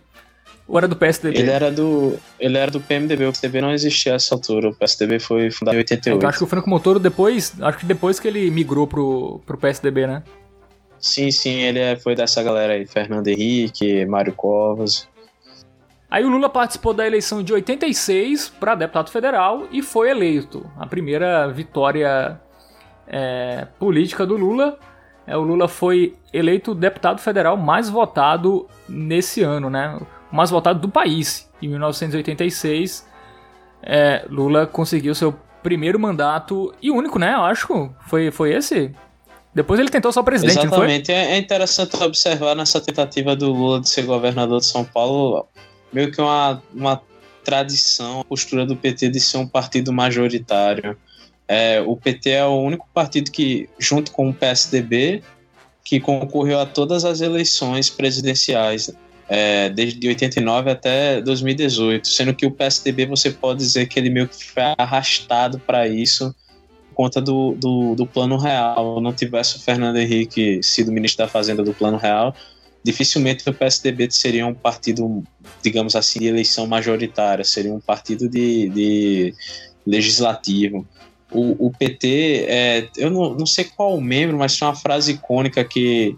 Ou 0.67 0.77
era 0.77 0.87
do 0.87 0.95
PSDB? 0.95 1.39
Ele 1.39 1.49
era 1.49 1.71
do, 1.71 2.17
ele 2.39 2.57
era 2.57 2.71
do 2.71 2.79
PMDB, 2.79 3.25
o 3.25 3.31
PSDB 3.31 3.61
não 3.61 3.73
existia 3.73 4.13
a 4.13 4.15
essa 4.15 4.35
altura, 4.35 4.69
o 4.69 4.75
PSDB 4.75 5.19
foi 5.19 5.51
fundado 5.51 5.75
em 5.75 5.79
88. 5.79 6.21
Eu 6.21 6.29
acho 6.29 6.37
que 6.37 6.43
o 6.43 6.47
Franco 6.47 6.69
Montoro 6.69 6.99
depois, 6.99 7.53
acho 7.61 7.79
que 7.79 7.85
depois 7.85 8.19
que 8.19 8.27
ele 8.27 8.49
migrou 8.49 8.87
pro, 8.87 9.41
pro 9.45 9.57
PSDB, 9.57 10.07
né? 10.07 10.23
Sim, 10.99 11.31
sim, 11.31 11.55
ele 11.63 11.79
é, 11.79 11.97
foi 11.97 12.15
dessa 12.15 12.41
galera 12.41 12.73
aí, 12.73 12.85
Fernando 12.85 13.27
Henrique, 13.27 14.05
Mário 14.05 14.33
Covas. 14.33 15.07
Aí 16.13 16.23
o 16.23 16.29
Lula 16.29 16.47
participou 16.47 16.93
da 16.93 17.07
eleição 17.07 17.41
de 17.41 17.51
86 17.51 18.47
para 18.59 18.75
deputado 18.75 19.09
federal 19.09 19.63
e 19.71 19.81
foi 19.81 20.11
eleito. 20.11 20.63
A 20.77 20.85
primeira 20.85 21.47
vitória 21.47 22.39
é, 23.07 23.65
política 23.79 24.23
do 24.23 24.37
Lula. 24.37 24.77
É, 25.25 25.35
o 25.35 25.41
Lula 25.41 25.67
foi 25.67 26.13
eleito 26.31 26.75
deputado 26.75 27.19
federal 27.19 27.57
mais 27.57 27.89
votado 27.89 28.67
nesse 28.87 29.41
ano, 29.41 29.71
né? 29.71 29.97
O 30.31 30.35
mais 30.35 30.51
votado 30.51 30.79
do 30.79 30.87
país. 30.87 31.51
Em 31.59 31.67
1986, 31.69 33.09
é, 33.81 34.23
Lula 34.29 34.67
conseguiu 34.67 35.15
seu 35.15 35.33
primeiro 35.63 35.99
mandato 35.99 36.71
e 36.79 36.91
único, 36.91 37.17
né? 37.17 37.33
Eu 37.33 37.41
acho. 37.41 37.89
Foi, 38.01 38.29
foi 38.29 38.53
esse? 38.53 38.93
Depois 39.51 39.79
ele 39.79 39.89
tentou 39.89 40.11
ser 40.11 40.21
presidente, 40.21 40.63
Exatamente. 40.63 41.11
É 41.11 41.39
interessante 41.39 41.95
observar 42.03 42.55
nessa 42.55 42.79
tentativa 42.79 43.35
do 43.35 43.51
Lula 43.51 43.81
de 43.81 43.89
ser 43.89 44.03
governador 44.03 44.59
de 44.59 44.67
São 44.67 44.85
Paulo 44.85 45.47
meio 45.93 46.11
que 46.11 46.19
uma, 46.19 46.61
uma 46.73 47.01
tradição, 47.43 48.21
a 48.21 48.23
postura 48.23 48.65
do 48.65 48.75
PT 48.75 49.09
de 49.09 49.19
ser 49.19 49.37
um 49.37 49.47
partido 49.47 49.93
majoritário. 49.93 50.97
É, 51.47 51.81
o 51.81 51.95
PT 51.95 52.29
é 52.29 52.45
o 52.45 52.61
único 52.61 52.87
partido 52.93 53.29
que, 53.29 53.69
junto 53.77 54.11
com 54.11 54.29
o 54.29 54.33
PSDB, 54.33 55.21
que 55.83 55.99
concorreu 55.99 56.59
a 56.59 56.65
todas 56.65 57.03
as 57.03 57.21
eleições 57.21 57.89
presidenciais, 57.89 58.89
é, 59.27 59.69
desde 59.69 60.07
89 60.07 60.71
até 60.71 61.21
2018, 61.21 62.07
sendo 62.07 62.33
que 62.33 62.45
o 62.45 62.51
PSDB 62.51 63.05
você 63.05 63.29
pode 63.29 63.59
dizer 63.59 63.87
que 63.87 63.99
ele 63.99 64.09
meio 64.09 64.27
que 64.27 64.43
foi 64.43 64.63
arrastado 64.77 65.59
para 65.59 65.87
isso 65.87 66.33
por 66.89 66.95
conta 66.95 67.21
do, 67.21 67.55
do, 67.55 67.95
do 67.95 68.05
Plano 68.05 68.37
Real. 68.37 69.01
Não 69.01 69.11
tivesse 69.13 69.57
o 69.57 69.59
Fernando 69.59 69.97
Henrique 69.97 70.61
sido 70.61 70.91
ministro 70.91 71.25
da 71.25 71.29
Fazenda 71.29 71.63
do 71.63 71.73
Plano 71.73 71.97
Real, 71.97 72.35
dificilmente 72.83 73.49
o 73.49 73.53
PSDB 73.53 74.11
seria 74.11 74.45
um 74.45 74.53
partido, 74.53 75.23
digamos 75.61 75.95
assim, 75.95 76.19
de 76.19 76.27
eleição 76.27 76.67
majoritária, 76.67 77.43
seria 77.43 77.73
um 77.73 77.79
partido 77.79 78.27
de, 78.27 78.69
de 78.69 79.33
legislativo. 79.85 80.85
O, 81.31 81.67
o 81.67 81.71
PT, 81.71 82.45
é, 82.47 82.89
eu 82.97 83.09
não, 83.09 83.33
não 83.33 83.45
sei 83.45 83.65
qual 83.65 83.99
membro, 83.99 84.37
mas 84.37 84.55
tinha 84.55 84.69
uma 84.69 84.75
frase 84.75 85.13
icônica 85.13 85.63
que 85.63 86.15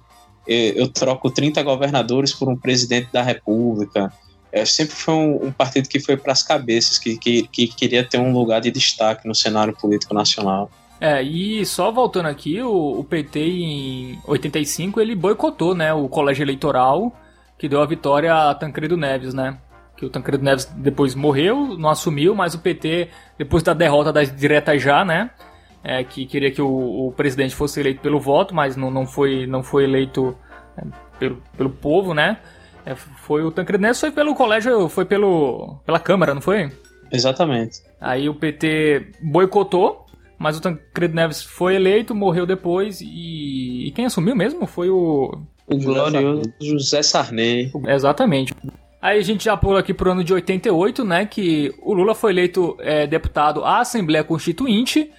é, 0.48 0.80
eu 0.80 0.88
troco 0.88 1.30
30 1.30 1.62
governadores 1.64 2.34
por 2.34 2.50
um 2.50 2.58
presidente 2.58 3.10
da 3.14 3.22
República. 3.22 4.12
É, 4.52 4.66
sempre 4.66 4.96
foi 4.96 5.14
um, 5.14 5.48
um, 5.48 5.52
partido 5.52 5.88
que 5.88 6.00
foi 6.00 6.18
para 6.18 6.32
as 6.32 6.42
cabeças, 6.42 6.98
que, 6.98 7.18
que, 7.18 7.48
que 7.48 7.68
queria 7.68 8.04
ter 8.04 8.18
um 8.18 8.34
lugar 8.34 8.62
de 8.62 8.72
destaque 8.72 9.28
no 9.28 9.36
cenário 9.36 9.76
político 9.76 10.14
nacional. 10.14 10.72
É, 11.06 11.22
e 11.22 11.64
só 11.68 11.92
voltando 11.92 12.26
aqui, 12.26 12.60
o, 12.64 13.00
o, 13.00 13.04
PT 13.04 13.40
em 13.40 14.20
85 14.26 15.00
ele 15.00 15.14
boicotou, 15.14 15.76
né, 15.76 15.94
o 15.94 16.10
colégio 16.10 16.42
eleitoral 16.42 17.16
que 17.60 17.70
deu 17.70 17.80
a 17.80 17.86
vitória 17.86 18.34
a 18.34 18.56
Tancredo 18.56 18.98
Neves, 18.98 19.32
né? 19.32 19.60
Que 19.96 20.04
o 20.04 20.10
Tancredo 20.10 20.44
Neves 20.44 20.66
depois 20.66 21.14
morreu, 21.14 21.78
não 21.78 21.90
assumiu, 21.90 22.34
mas 22.34 22.56
o 22.56 22.60
PT, 22.60 23.10
depois 23.38 23.62
da 23.62 23.76
derrota 23.76 24.12
das 24.12 24.36
diretas 24.36 24.82
já, 24.82 25.06
né? 25.06 25.30
É, 25.84 26.04
que 26.04 26.26
queria 26.26 26.50
que 26.50 26.60
o, 26.60 27.08
o, 27.08 27.14
presidente 27.16 27.54
fosse 27.54 27.80
eleito 27.80 28.02
pelo 28.02 28.20
voto, 28.20 28.56
mas 28.56 28.76
não, 28.76 28.90
não, 28.90 29.06
foi, 29.06 29.46
não 29.46 29.62
foi 29.62 29.84
eleito 29.84 30.36
é, 30.76 30.82
pelo, 31.20 31.40
pelo 31.56 31.70
povo, 31.70 32.16
né? 32.16 32.40
É, 32.84 32.96
foi 32.96 33.44
o 33.44 33.52
Tancredo 33.52 33.84
Neves 33.84 34.00
foi 34.00 34.10
pelo 34.10 34.34
colégio, 34.34 34.90
foi 34.90 35.06
pelo 35.06 35.78
pela 35.86 36.00
Câmara, 36.00 36.34
não 36.34 36.42
foi? 36.42 36.72
Exatamente. 37.12 37.82
Aí 38.02 38.28
o 38.28 38.34
PT 38.34 39.12
boicotou 39.22 40.05
mas 40.38 40.58
o 40.58 40.62
Tancredo 40.62 41.16
Neves 41.16 41.42
foi 41.42 41.76
eleito, 41.76 42.14
morreu 42.14 42.46
depois 42.46 43.02
e, 43.02 43.88
e 43.88 43.92
quem 43.92 44.06
assumiu 44.06 44.36
mesmo 44.36 44.66
foi 44.66 44.90
o... 44.90 45.32
O 45.68 45.78
glorioso 45.78 46.44
José 46.62 47.02
Sarney. 47.02 47.72
Exatamente. 47.88 48.54
Aí 49.02 49.20
a 49.20 49.22
gente 49.22 49.46
já 49.46 49.56
pula 49.56 49.80
aqui 49.80 49.94
pro 49.94 50.12
ano 50.12 50.24
de 50.24 50.34
88, 50.34 51.04
né, 51.04 51.26
que 51.26 51.74
o 51.82 51.94
Lula 51.94 52.16
foi 52.16 52.32
eleito 52.32 52.76
é, 52.80 53.06
deputado 53.06 53.64
à 53.64 53.80
Assembleia 53.80 54.24
Constituinte 54.24 55.12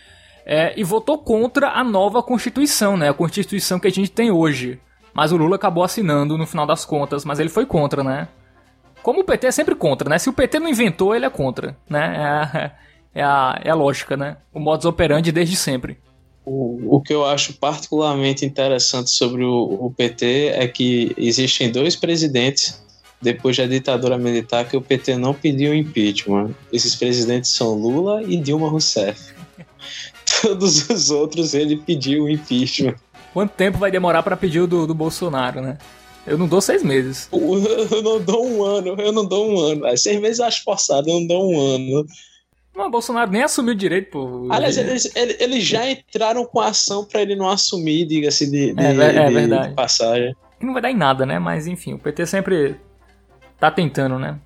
é, 0.45 0.79
e 0.79 0.85
votou 0.85 1.19
contra 1.19 1.71
a 1.71 1.83
nova 1.83 2.23
Constituição, 2.23 2.97
né, 2.97 3.09
a 3.09 3.15
Constituição 3.15 3.79
que 3.79 3.87
a 3.87 3.93
gente 3.93 4.11
tem 4.11 4.31
hoje. 4.31 4.81
Mas 5.17 5.33
o 5.33 5.37
Lula 5.37 5.57
acabou 5.57 5.83
assinando 5.83 6.37
no 6.37 6.47
final 6.47 6.67
das 6.67 6.85
contas, 6.85 7.25
mas 7.25 7.41
ele 7.41 7.49
foi 7.49 7.65
contra, 7.65 8.05
né? 8.05 8.29
Como 9.03 9.21
o 9.21 9.25
PT 9.25 9.47
é 9.47 9.51
sempre 9.51 9.75
contra, 9.75 10.11
né? 10.11 10.19
Se 10.19 10.29
o 10.29 10.33
PT 10.33 10.59
não 10.59 10.69
inventou, 10.69 11.15
ele 11.15 11.25
é 11.25 11.31
contra, 11.31 11.75
né? 11.89 12.43
É, 12.53 12.71
é 13.17 13.23
a, 13.23 13.59
é 13.65 13.71
a 13.71 13.75
lógica, 13.75 14.15
né? 14.15 14.37
O 14.53 14.61
modus 14.61 14.85
operandi 14.85 15.33
desde 15.33 15.57
sempre. 15.57 15.97
O, 16.45 16.97
o 16.97 17.01
que 17.01 17.15
eu 17.15 17.25
acho 17.25 17.55
particularmente 17.55 18.45
interessante 18.45 19.11
sobre 19.11 19.43
o, 19.43 19.87
o 19.87 19.91
PT 19.91 20.53
é 20.55 20.69
que 20.69 21.15
existem 21.17 21.73
dois 21.73 21.97
presidentes 21.97 22.85
depois 23.21 23.57
da 23.57 23.65
ditadura 23.65 24.19
militar 24.19 24.69
que 24.69 24.77
o 24.77 24.83
PT 24.83 25.17
não 25.17 25.33
pediu 25.33 25.75
impeachment. 25.75 26.55
Esses 26.71 26.95
presidentes 26.95 27.51
são 27.51 27.73
Lula 27.73 28.23
e 28.23 28.37
Dilma 28.37 28.69
Rousseff. 28.69 29.33
Todos 30.43 30.89
os 30.91 31.11
outros 31.11 31.55
ele 31.55 31.79
pediu 31.79 32.29
impeachment. 32.29 32.97
Quanto 33.33 33.53
tempo 33.53 33.79
vai 33.79 33.91
demorar 33.91 34.23
para 34.23 34.37
pedir 34.37 34.61
o 34.61 34.67
do, 34.67 34.87
do 34.87 34.95
Bolsonaro, 34.95 35.63
né? 35.63 35.79
Eu 36.27 36.37
não 36.37 36.47
dou 36.47 36.61
seis 36.61 36.83
meses. 36.83 37.29
Eu 37.33 38.03
não 38.03 38.21
dou 38.21 38.47
um 38.47 38.63
ano, 38.63 39.01
eu 39.01 39.13
não 39.13 39.25
dou 39.25 39.49
um 39.49 39.59
ano. 39.61 39.97
Seis 39.97 40.21
meses 40.21 40.39
eu 40.39 40.45
acho 40.45 40.65
forçado, 40.65 41.09
eu 41.09 41.21
não 41.21 41.27
dou 41.27 41.53
um 41.53 41.61
ano. 41.61 42.07
Mas 42.77 42.87
o 42.87 42.91
Bolsonaro 42.91 43.31
nem 43.31 43.43
assumiu 43.43 43.75
direito, 43.75 44.11
pô. 44.11 44.49
Aliás, 44.51 44.77
eles, 44.77 45.11
eles 45.15 45.65
já 45.65 45.91
entraram 45.91 46.45
com 46.45 46.61
a 46.61 46.69
ação 46.69 47.05
para 47.05 47.23
ele 47.23 47.35
não 47.35 47.49
assumir, 47.49 48.05
diga-se 48.05 48.51
de, 48.51 48.75
de, 48.75 48.85
é, 48.85 48.91
é 48.91 49.31
verdade. 49.31 49.71
De 49.71 49.75
passagem. 49.75 50.37
Não 50.61 50.75
vai 50.75 50.83
dar 50.83 50.91
em 50.91 50.97
nada, 50.97 51.25
né? 51.25 51.39
Mas 51.39 51.67
enfim, 51.67 51.95
o 51.95 51.99
PT 51.99 52.27
sempre 52.27 52.77
tá 53.59 53.71
tentando, 53.71 54.19
né? 54.19 54.39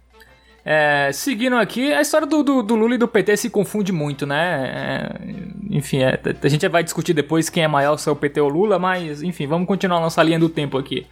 É, 0.64 1.10
seguindo 1.12 1.56
aqui, 1.56 1.92
a 1.92 2.00
história 2.00 2.26
do, 2.26 2.44
do, 2.44 2.62
do, 2.62 2.76
Lula 2.76 2.94
e 2.94 2.98
do 2.98 3.08
PT 3.08 3.36
se 3.36 3.50
confunde 3.50 3.90
muito, 3.90 4.24
né? 4.26 4.70
É, 4.76 5.76
enfim, 5.76 6.02
é, 6.02 6.20
a 6.40 6.48
gente 6.48 6.68
vai 6.68 6.84
discutir 6.84 7.12
depois 7.12 7.48
quem 7.48 7.64
é 7.64 7.68
maior, 7.68 7.96
se 7.96 8.08
é 8.08 8.12
o 8.12 8.16
PT 8.16 8.40
ou 8.40 8.48
Lula, 8.48 8.78
mas 8.78 9.22
enfim, 9.22 9.48
vamos 9.48 9.66
continuar 9.66 9.98
nossa 9.98 10.22
linha 10.22 10.38
do 10.38 10.48
tempo 10.48 10.78
aqui. 10.78 11.04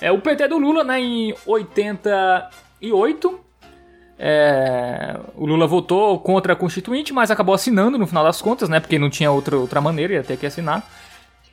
É, 0.00 0.12
o 0.12 0.20
PT 0.20 0.46
do 0.46 0.58
Lula, 0.58 0.84
né, 0.84 1.00
em 1.00 1.34
88, 1.46 3.40
é, 4.22 5.18
o 5.34 5.46
Lula 5.46 5.66
votou 5.66 6.20
contra 6.20 6.52
a 6.52 6.56
Constituinte, 6.56 7.10
mas 7.10 7.30
acabou 7.30 7.54
assinando 7.54 7.96
no 7.96 8.06
final 8.06 8.22
das 8.22 8.42
contas, 8.42 8.68
né? 8.68 8.78
Porque 8.78 8.98
não 8.98 9.08
tinha 9.08 9.30
outra, 9.30 9.56
outra 9.56 9.80
maneira, 9.80 10.12
ia 10.12 10.22
ter 10.22 10.36
que 10.36 10.44
assinar. 10.44 10.86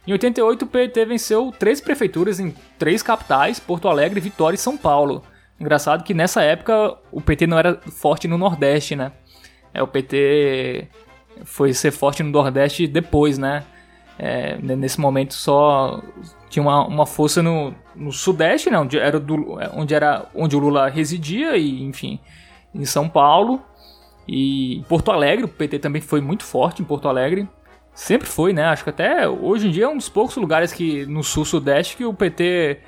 Em 0.05 0.11
88, 0.11 0.65
o 0.65 0.67
PT 0.67 1.05
venceu 1.05 1.53
três 1.57 1.79
prefeituras 1.79 2.41
em 2.41 2.53
três 2.77 3.01
capitais, 3.01 3.57
Porto 3.57 3.87
Alegre, 3.87 4.19
Vitória 4.19 4.55
e 4.55 4.59
São 4.59 4.75
Paulo. 4.75 5.23
Engraçado 5.57 6.03
que 6.03 6.13
nessa 6.13 6.41
época 6.41 6.97
o 7.09 7.21
PT 7.21 7.47
não 7.47 7.57
era 7.57 7.79
forte 7.89 8.27
no 8.27 8.37
Nordeste, 8.37 8.97
né? 8.97 9.13
É, 9.73 9.81
o 9.81 9.87
PT 9.87 10.89
foi 11.45 11.73
ser 11.73 11.91
forte 11.91 12.21
no 12.21 12.31
Nordeste 12.31 12.85
depois, 12.85 13.37
né? 13.37 13.63
É, 14.19 14.57
nesse 14.57 14.99
momento 14.99 15.33
só 15.33 16.01
tinha 16.49 16.63
uma, 16.63 16.85
uma 16.85 17.05
força 17.05 17.41
no, 17.41 17.73
no 17.95 18.11
Sudeste, 18.11 18.69
né? 18.69 18.77
Onde 18.77 18.99
era, 18.99 19.21
do, 19.21 19.57
onde 19.73 19.93
era 19.93 20.25
onde 20.35 20.53
o 20.53 20.59
Lula 20.59 20.89
residia 20.89 21.55
e, 21.55 21.81
enfim, 21.83 22.19
em 22.73 22.85
São 22.85 23.07
Paulo 23.07 23.61
e 24.27 24.83
Porto 24.87 25.11
Alegre. 25.11 25.45
O 25.45 25.47
PT 25.47 25.79
também 25.79 26.01
foi 26.01 26.21
muito 26.21 26.43
forte 26.43 26.81
em 26.81 26.85
Porto 26.85 27.07
Alegre. 27.07 27.47
Sempre 27.93 28.27
foi, 28.27 28.53
né? 28.53 28.65
Acho 28.65 28.83
que 28.83 28.89
até 28.89 29.27
hoje 29.27 29.67
em 29.67 29.71
dia 29.71 29.85
é 29.85 29.87
um 29.87 29.97
dos 29.97 30.09
poucos 30.09 30.35
lugares 30.37 30.71
que 30.71 31.05
no 31.07 31.23
sul-sudeste 31.23 31.97
que 31.97 32.05
o 32.05 32.13
PT 32.13 32.79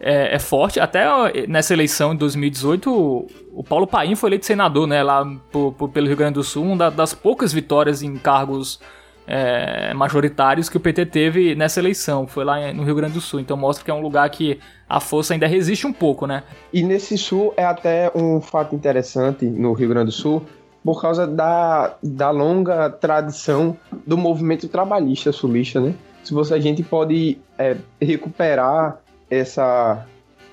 é, 0.00 0.34
é, 0.34 0.38
forte. 0.40 0.80
Até 0.80 1.06
nessa 1.46 1.72
eleição 1.72 2.12
de 2.12 2.18
2018, 2.18 2.92
o, 2.92 3.26
o 3.52 3.62
Paulo 3.62 3.86
Paim 3.86 4.16
foi 4.16 4.30
eleito 4.30 4.44
senador, 4.44 4.86
né? 4.86 5.02
Lá 5.02 5.24
por, 5.52 5.72
por, 5.74 5.88
pelo 5.90 6.08
Rio 6.08 6.16
Grande 6.16 6.34
do 6.34 6.42
Sul, 6.42 6.64
uma 6.64 6.90
das 6.90 7.14
poucas 7.14 7.52
vitórias 7.52 8.02
em 8.02 8.16
cargos 8.16 8.80
é, 9.26 9.94
majoritários 9.94 10.68
que 10.68 10.76
o 10.76 10.80
PT 10.80 11.06
teve 11.06 11.54
nessa 11.54 11.80
eleição. 11.80 12.26
Foi 12.26 12.44
lá 12.44 12.72
no 12.72 12.82
Rio 12.82 12.94
Grande 12.94 13.14
do 13.14 13.20
Sul. 13.20 13.40
Então 13.40 13.56
mostra 13.56 13.84
que 13.84 13.90
é 13.90 13.94
um 13.94 14.00
lugar 14.00 14.28
que 14.30 14.58
a 14.88 15.00
força 15.00 15.32
ainda 15.32 15.46
resiste 15.46 15.86
um 15.86 15.92
pouco, 15.92 16.26
né? 16.26 16.42
E 16.72 16.82
nesse 16.82 17.16
sul 17.16 17.54
é 17.56 17.64
até 17.64 18.10
um 18.14 18.40
fato 18.40 18.74
interessante 18.74 19.46
no 19.46 19.72
Rio 19.72 19.88
Grande 19.88 20.06
do 20.06 20.12
Sul, 20.12 20.44
por 20.84 21.00
causa 21.00 21.26
da, 21.26 21.96
da 22.02 22.30
longa 22.30 22.90
tradição 22.90 23.76
do 24.06 24.18
movimento 24.18 24.68
trabalhista 24.68 25.32
sulista, 25.32 25.80
né? 25.80 25.94
Se 26.22 26.34
você, 26.34 26.54
a 26.54 26.60
gente 26.60 26.82
pode 26.82 27.38
é, 27.58 27.76
recuperar 28.00 29.00
essa, 29.30 30.06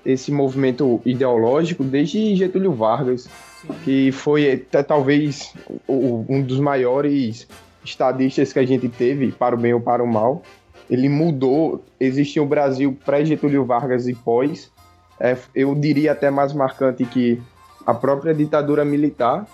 esse 0.05 0.31
movimento 0.31 1.01
ideológico 1.05 1.83
desde 1.83 2.35
Getúlio 2.35 2.71
Vargas, 2.73 3.29
Sim. 3.61 3.67
que 3.83 4.11
foi 4.11 4.65
talvez 4.87 5.53
um 5.87 6.41
dos 6.41 6.59
maiores 6.59 7.47
estadistas 7.89 8.53
que 8.53 8.59
a 8.59 8.65
gente 8.65 8.87
teve, 8.89 9.31
para 9.31 9.55
o 9.55 9.57
bem 9.57 9.73
ou 9.73 9.81
para 9.81 10.03
o 10.03 10.07
mal. 10.07 10.41
Ele 10.89 11.07
mudou, 11.07 11.83
existia 11.99 12.41
o 12.41 12.45
Brasil 12.45 12.97
pré-Getúlio 13.05 13.65
Vargas 13.65 14.07
e 14.07 14.15
pós. 14.15 14.71
É, 15.19 15.37
eu 15.53 15.75
diria 15.75 16.13
até 16.13 16.31
mais 16.31 16.53
marcante 16.53 17.05
que 17.05 17.41
a 17.85 17.93
própria 17.93 18.33
ditadura 18.33 18.83
militar. 18.83 19.45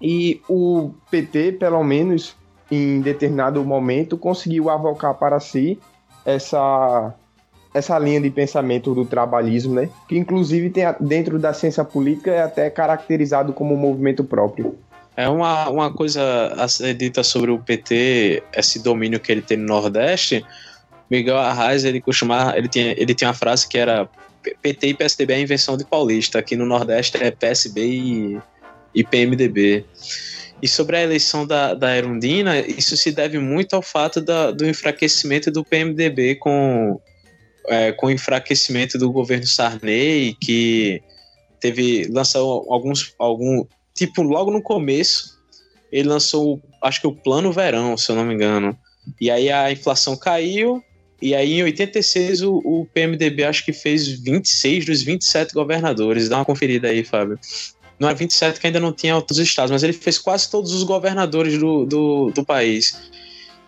E 0.00 0.40
o 0.48 0.90
PT, 1.10 1.52
pelo 1.52 1.82
menos 1.82 2.36
em 2.70 3.00
determinado 3.00 3.64
momento, 3.64 4.16
conseguiu 4.16 4.70
avocar 4.70 5.14
para 5.14 5.40
si 5.40 5.78
essa 6.24 7.14
essa 7.74 7.98
linha 7.98 8.20
de 8.20 8.30
pensamento 8.30 8.94
do 8.94 9.04
trabalhismo, 9.04 9.74
né? 9.74 9.90
Que 10.08 10.16
inclusive 10.16 10.70
tem 10.70 10.84
dentro 11.00 11.38
da 11.38 11.52
ciência 11.52 11.84
política 11.84 12.30
é 12.30 12.42
até 12.42 12.70
caracterizado 12.70 13.52
como 13.52 13.74
um 13.74 13.78
movimento 13.78 14.24
próprio. 14.24 14.76
É 15.18 15.28
uma, 15.28 15.68
uma 15.68 15.92
coisa 15.92 16.54
a 16.56 16.68
ser 16.68 16.94
dita 16.94 17.24
sobre 17.24 17.50
o 17.50 17.58
PT, 17.58 18.40
esse 18.54 18.80
domínio 18.80 19.18
que 19.18 19.32
ele 19.32 19.42
tem 19.42 19.56
no 19.56 19.66
Nordeste. 19.66 20.46
Miguel 21.10 21.36
Arraes, 21.36 21.82
ele 21.82 22.00
costumava, 22.00 22.56
ele 22.56 22.68
tinha, 22.68 22.92
ele 22.96 23.12
tinha 23.12 23.26
uma 23.26 23.34
frase 23.34 23.66
que 23.66 23.76
era 23.76 24.08
PT 24.62 24.86
e 24.86 24.94
PSDB 24.94 25.32
é 25.32 25.36
a 25.36 25.40
invenção 25.40 25.76
de 25.76 25.84
paulista, 25.84 26.38
aqui 26.38 26.54
no 26.54 26.64
Nordeste 26.64 27.20
é 27.20 27.32
PSB 27.32 27.84
e, 27.84 28.38
e 28.94 29.02
PMDB. 29.02 29.84
E 30.62 30.68
sobre 30.68 30.98
a 30.98 31.02
eleição 31.02 31.44
da, 31.44 31.74
da 31.74 31.96
Erundina, 31.96 32.60
isso 32.60 32.96
se 32.96 33.10
deve 33.10 33.40
muito 33.40 33.74
ao 33.74 33.82
fato 33.82 34.20
da, 34.20 34.52
do 34.52 34.68
enfraquecimento 34.68 35.50
do 35.50 35.64
PMDB 35.64 36.36
com, 36.36 37.00
é, 37.66 37.90
com 37.90 38.06
o 38.06 38.10
enfraquecimento 38.12 38.96
do 38.96 39.10
governo 39.10 39.48
Sarney, 39.48 40.36
que 40.40 41.02
teve 41.58 42.06
lançou 42.08 42.72
alguns 42.72 43.12
algum 43.18 43.66
tipo, 43.98 44.22
logo 44.22 44.50
no 44.50 44.62
começo, 44.62 45.38
ele 45.90 46.08
lançou, 46.08 46.60
acho 46.82 47.00
que 47.00 47.06
o 47.06 47.12
Plano 47.12 47.52
Verão, 47.52 47.96
se 47.96 48.10
eu 48.10 48.16
não 48.16 48.24
me 48.24 48.34
engano. 48.34 48.76
E 49.20 49.30
aí 49.30 49.50
a 49.50 49.72
inflação 49.72 50.16
caiu, 50.16 50.82
e 51.20 51.34
aí 51.34 51.54
em 51.54 51.62
86 51.62 52.42
o, 52.42 52.56
o 52.64 52.86
PMDB 52.92 53.44
acho 53.44 53.64
que 53.64 53.72
fez 53.72 54.06
26 54.06 54.84
dos 54.84 55.02
27 55.02 55.54
governadores. 55.54 56.28
Dá 56.28 56.36
uma 56.36 56.44
conferida 56.44 56.88
aí, 56.88 57.02
Fábio. 57.02 57.38
Não 57.98 58.08
é 58.08 58.14
27 58.14 58.60
que 58.60 58.66
ainda 58.66 58.78
não 58.78 58.92
tinha 58.92 59.16
outros 59.16 59.38
estados, 59.38 59.72
mas 59.72 59.82
ele 59.82 59.92
fez 59.92 60.18
quase 60.18 60.48
todos 60.48 60.72
os 60.72 60.84
governadores 60.84 61.58
do, 61.58 61.84
do, 61.84 62.30
do 62.30 62.44
país. 62.44 62.96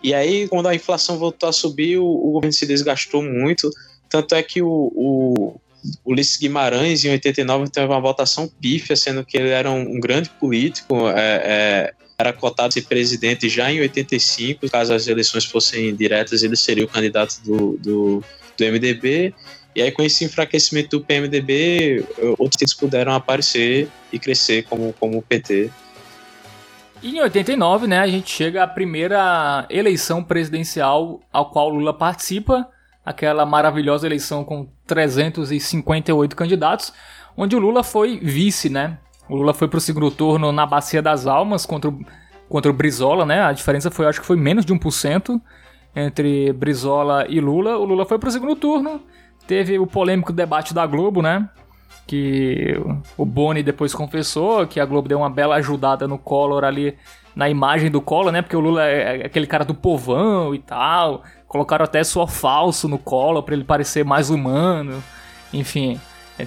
E 0.01 0.13
aí, 0.13 0.47
quando 0.47 0.67
a 0.67 0.75
inflação 0.75 1.17
voltou 1.17 1.49
a 1.49 1.51
subir, 1.53 1.97
o, 1.97 2.05
o 2.05 2.31
governo 2.31 2.53
se 2.53 2.65
desgastou 2.65 3.21
muito. 3.21 3.69
Tanto 4.09 4.33
é 4.33 4.41
que 4.41 4.61
o, 4.61 4.91
o, 4.95 5.61
Ulisses 6.05 6.37
Guimarães, 6.37 7.03
em 7.03 7.09
89, 7.09 7.69
teve 7.69 7.87
uma 7.87 7.99
votação 7.99 8.47
pífia, 8.47 8.95
sendo 8.95 9.25
que 9.25 9.37
ele 9.37 9.49
era 9.49 9.69
um, 9.69 9.81
um 9.81 9.99
grande 9.99 10.29
político, 10.29 11.09
é, 11.09 11.13
é, 11.17 11.93
era 12.17 12.31
cotado 12.31 12.73
ser 12.73 12.83
presidente 12.83 13.49
já 13.49 13.71
em 13.71 13.81
85, 13.81 14.69
caso 14.69 14.93
as 14.93 15.07
eleições 15.07 15.45
fossem 15.45 15.95
diretas, 15.95 16.43
ele 16.43 16.55
seria 16.55 16.85
o 16.85 16.87
candidato 16.87 17.41
do, 17.43 17.77
do, 17.77 18.23
do 18.57 18.65
MDB. 18.65 19.33
E 19.75 19.81
aí, 19.81 19.91
com 19.91 20.03
esse 20.03 20.25
enfraquecimento 20.25 20.99
do 20.99 21.05
PMDB, 21.05 22.05
outros 22.37 22.73
puderam 22.73 23.13
aparecer 23.13 23.87
e 24.11 24.19
crescer 24.19 24.63
como, 24.63 24.93
como 24.99 25.17
o 25.17 25.21
PT. 25.21 25.71
Em 27.01 27.19
89, 27.19 27.87
né, 27.87 27.99
a 27.99 28.07
gente 28.07 28.29
chega 28.29 28.63
à 28.63 28.67
primeira 28.67 29.65
eleição 29.69 30.23
presidencial 30.23 31.19
ao 31.31 31.49
qual 31.49 31.69
Lula 31.69 31.97
participa, 31.97 32.69
aquela 33.05 33.45
maravilhosa 33.45 34.05
eleição 34.07 34.43
com 34.43 34.67
358 34.85 36.35
candidatos, 36.35 36.93
onde 37.35 37.55
o 37.55 37.59
Lula 37.59 37.83
foi 37.83 38.19
vice, 38.19 38.69
né? 38.69 38.97
O 39.27 39.35
Lula 39.35 39.53
foi 39.53 39.67
para 39.67 39.77
o 39.77 39.81
segundo 39.81 40.11
turno 40.11 40.51
na 40.51 40.65
Bacia 40.65 41.01
das 41.01 41.25
Almas 41.25 41.65
contra 41.65 41.89
o, 41.89 41.99
contra 42.49 42.69
o 42.69 42.73
Brizola, 42.73 43.25
né? 43.25 43.41
A 43.41 43.53
diferença 43.53 43.89
foi, 43.89 44.05
acho 44.05 44.19
que 44.19 44.27
foi 44.27 44.35
menos 44.35 44.65
de 44.65 44.73
1% 44.73 45.41
entre 45.95 46.51
Brizola 46.53 47.25
e 47.29 47.39
Lula. 47.39 47.77
O 47.77 47.85
Lula 47.85 48.05
foi 48.05 48.19
para 48.19 48.29
o 48.29 48.31
segundo 48.31 48.55
turno, 48.55 49.01
teve 49.47 49.79
o 49.79 49.87
polêmico 49.87 50.33
debate 50.33 50.73
da 50.73 50.85
Globo, 50.85 51.21
né? 51.21 51.49
Que 52.05 52.75
o 53.17 53.25
Boni 53.25 53.63
depois 53.63 53.93
confessou 53.93 54.67
que 54.67 54.79
a 54.79 54.85
Globo 54.85 55.07
deu 55.07 55.19
uma 55.19 55.29
bela 55.29 55.55
ajudada 55.55 56.07
no 56.07 56.17
Collor 56.17 56.63
ali 56.63 56.97
na 57.35 57.49
imagem 57.49 57.89
do 57.89 58.01
Collor, 58.01 58.31
né? 58.31 58.41
Porque 58.41 58.55
o 58.55 58.59
Lula 58.59 58.85
é 58.85 59.25
aquele 59.25 59.47
cara 59.47 59.63
do 59.63 59.73
povão 59.73 60.53
e 60.53 60.59
tal. 60.59 61.23
Colocaram 61.51 61.83
até 61.83 62.01
suor 62.01 62.29
falso 62.29 62.87
no 62.87 62.97
Collor 62.97 63.43
para 63.43 63.53
ele 63.53 63.65
parecer 63.65 64.05
mais 64.05 64.29
humano. 64.29 65.03
Enfim, 65.51 65.99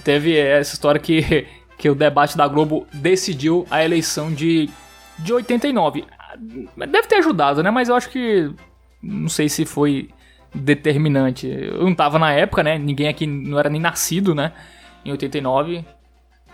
teve 0.02 0.34
essa 0.34 0.72
história 0.72 0.98
que, 0.98 1.46
que 1.76 1.90
o 1.90 1.94
debate 1.94 2.38
da 2.38 2.48
Globo 2.48 2.86
decidiu 2.90 3.66
a 3.70 3.84
eleição 3.84 4.32
de, 4.32 4.70
de 5.18 5.30
89. 5.30 6.06
Deve 6.74 7.06
ter 7.06 7.16
ajudado, 7.16 7.62
né? 7.62 7.70
Mas 7.70 7.90
eu 7.90 7.94
acho 7.94 8.08
que. 8.08 8.50
Não 9.02 9.28
sei 9.28 9.46
se 9.46 9.66
foi 9.66 10.08
determinante. 10.54 11.48
Eu 11.48 11.84
não 11.84 11.94
tava 11.94 12.18
na 12.18 12.32
época, 12.32 12.62
né? 12.62 12.78
Ninguém 12.78 13.08
aqui 13.08 13.26
não 13.26 13.58
era 13.58 13.68
nem 13.68 13.82
nascido, 13.82 14.34
né? 14.34 14.52
Em 15.04 15.10
89. 15.10 15.84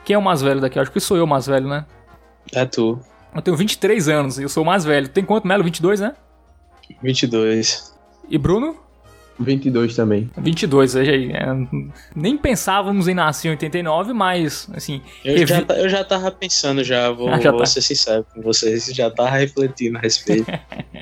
Quem 0.04 0.14
é 0.14 0.18
o 0.18 0.22
mais 0.22 0.42
velho 0.42 0.60
daqui? 0.60 0.76
Eu 0.76 0.82
acho 0.82 0.90
que 0.90 0.98
sou 0.98 1.16
eu 1.16 1.22
o 1.22 1.28
mais 1.28 1.46
velho, 1.46 1.68
né? 1.68 1.86
É 2.52 2.66
tu. 2.66 2.98
Eu 3.32 3.42
tenho 3.42 3.56
23 3.56 4.08
anos 4.08 4.40
e 4.40 4.42
eu 4.42 4.48
sou 4.48 4.64
o 4.64 4.66
mais 4.66 4.84
velho. 4.84 5.08
Tem 5.08 5.24
quanto, 5.24 5.46
Melo? 5.46 5.62
22, 5.62 6.00
né? 6.00 6.16
22. 7.00 7.99
E 8.30 8.38
Bruno? 8.38 8.76
22 9.40 9.96
também. 9.96 10.30
22, 10.36 10.94
veja 10.94 11.12
aí. 11.12 11.32
É, 11.32 11.46
nem 12.14 12.36
pensávamos 12.36 13.08
em 13.08 13.14
nascer 13.14 13.48
em 13.48 13.52
89, 13.52 14.12
mas, 14.12 14.68
assim... 14.74 15.00
Eu, 15.24 15.34
revi... 15.34 15.46
já, 15.46 15.60
eu 15.74 15.88
já 15.88 16.04
tava 16.04 16.30
pensando 16.30 16.84
já, 16.84 17.10
vou, 17.10 17.28
ah, 17.32 17.40
já 17.40 17.50
vou 17.50 17.60
tá. 17.60 17.66
ser 17.66 17.80
sincero 17.80 18.24
com 18.32 18.42
vocês, 18.42 18.86
já 18.86 19.10
tava 19.10 19.30
refletindo 19.30 19.96
a 19.96 20.00
respeito. 20.00 20.50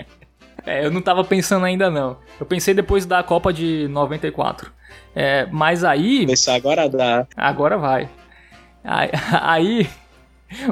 é, 0.64 0.86
eu 0.86 0.90
não 0.90 1.02
tava 1.02 1.24
pensando 1.24 1.66
ainda 1.66 1.90
não. 1.90 2.16
Eu 2.38 2.46
pensei 2.46 2.72
depois 2.72 3.04
da 3.04 3.22
Copa 3.22 3.52
de 3.52 3.88
94. 3.88 4.70
É, 5.14 5.46
mas 5.50 5.82
aí... 5.82 6.26
Pensar 6.26 6.54
agora 6.54 6.88
dá. 6.88 7.26
Agora 7.36 7.76
vai. 7.76 8.08
Aí, 8.84 9.10
aí 9.42 9.90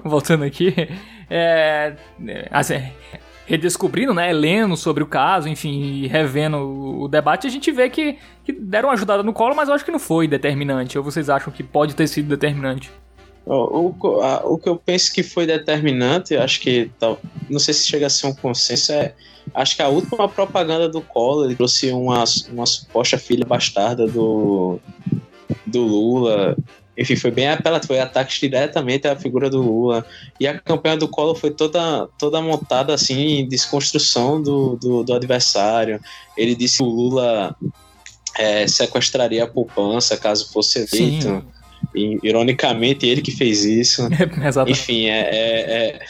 voltando 0.03 0.45
aqui, 0.45 0.73
é, 1.29 1.97
assim, 2.51 2.81
redescobrindo, 3.47 4.13
né, 4.13 4.33
lendo 4.33 4.77
sobre 4.77 5.03
o 5.03 5.07
caso, 5.07 5.49
enfim, 5.49 6.07
revendo 6.09 6.59
o 6.59 7.09
debate, 7.09 7.47
a 7.47 7.51
gente 7.51 7.71
vê 7.71 7.89
que, 7.89 8.19
que 8.45 8.53
deram 8.53 8.89
uma 8.89 8.95
ajudada 8.95 9.23
no 9.23 9.33
colo, 9.33 9.55
mas 9.55 9.69
eu 9.69 9.75
acho 9.75 9.85
que 9.85 9.93
não 9.93 9.99
foi 9.99 10.27
determinante. 10.27 10.99
Ou 10.99 11.05
vocês 11.05 11.31
acham 11.31 11.53
que 11.53 11.63
pode 11.63 11.95
ter 11.95 12.09
sido 12.09 12.29
determinante? 12.29 12.91
O, 13.47 13.95
o, 14.01 14.21
a, 14.21 14.45
o 14.45 14.59
que 14.59 14.69
eu 14.69 14.77
penso 14.77 15.15
que 15.15 15.23
foi 15.23 15.47
determinante, 15.47 16.37
acho 16.37 16.61
que 16.61 16.91
não 17.49 17.61
sei 17.61 17.73
se 17.73 17.87
chega 17.87 18.07
a 18.07 18.11
ser 18.11 18.27
um 18.27 18.35
consenso, 18.35 18.93
é 18.93 19.15
acho 19.55 19.77
que 19.77 19.83
a 19.83 19.89
última 19.89 20.29
propaganda 20.29 20.89
do 20.89 21.01
Collor 21.01 21.55
trouxe 21.55 21.93
uma, 21.93 22.25
uma 22.51 22.67
suposta 22.67 23.17
filha 23.17 23.47
bastarda 23.47 24.09
do, 24.09 24.81
do 25.65 25.83
Lula 25.83 26.57
enfim, 26.97 27.15
foi 27.15 27.31
bem 27.31 27.49
apelativo, 27.49 27.89
foi 27.89 28.01
ataque 28.01 28.41
diretamente 28.41 29.07
à 29.07 29.15
figura 29.15 29.51
do 29.51 29.61
Lula. 29.61 30.07
E 30.41 30.47
a 30.47 30.59
campanha 30.59 30.97
do 30.97 31.07
Collor 31.07 31.35
foi 31.35 31.51
toda, 31.51 32.09
toda 32.19 32.41
montada 32.41 32.95
assim, 32.95 33.41
em 33.41 33.49
desconstrução 33.49 34.43
do, 34.43 34.77
do, 34.77 35.05
do 35.05 35.15
adversário. 35.15 36.01
Ele 36.37 36.55
disse 36.55 36.79
que 36.79 36.85
o 36.85 36.87
Lula 36.87 37.55
é, 38.39 38.67
sequestraria 38.67 39.45
a 39.45 39.47
poupança 39.47 40.17
caso 40.17 40.51
fosse 40.53 40.87
eleito. 40.91 41.45
E, 41.95 42.19
ironicamente, 42.23 43.07
ele 43.07 43.21
que 43.21 43.31
fez 43.31 43.65
isso. 43.65 44.09
Enfim, 44.67 45.07
é, 45.07 45.21
é, 45.21 45.61
é, 45.61 46.01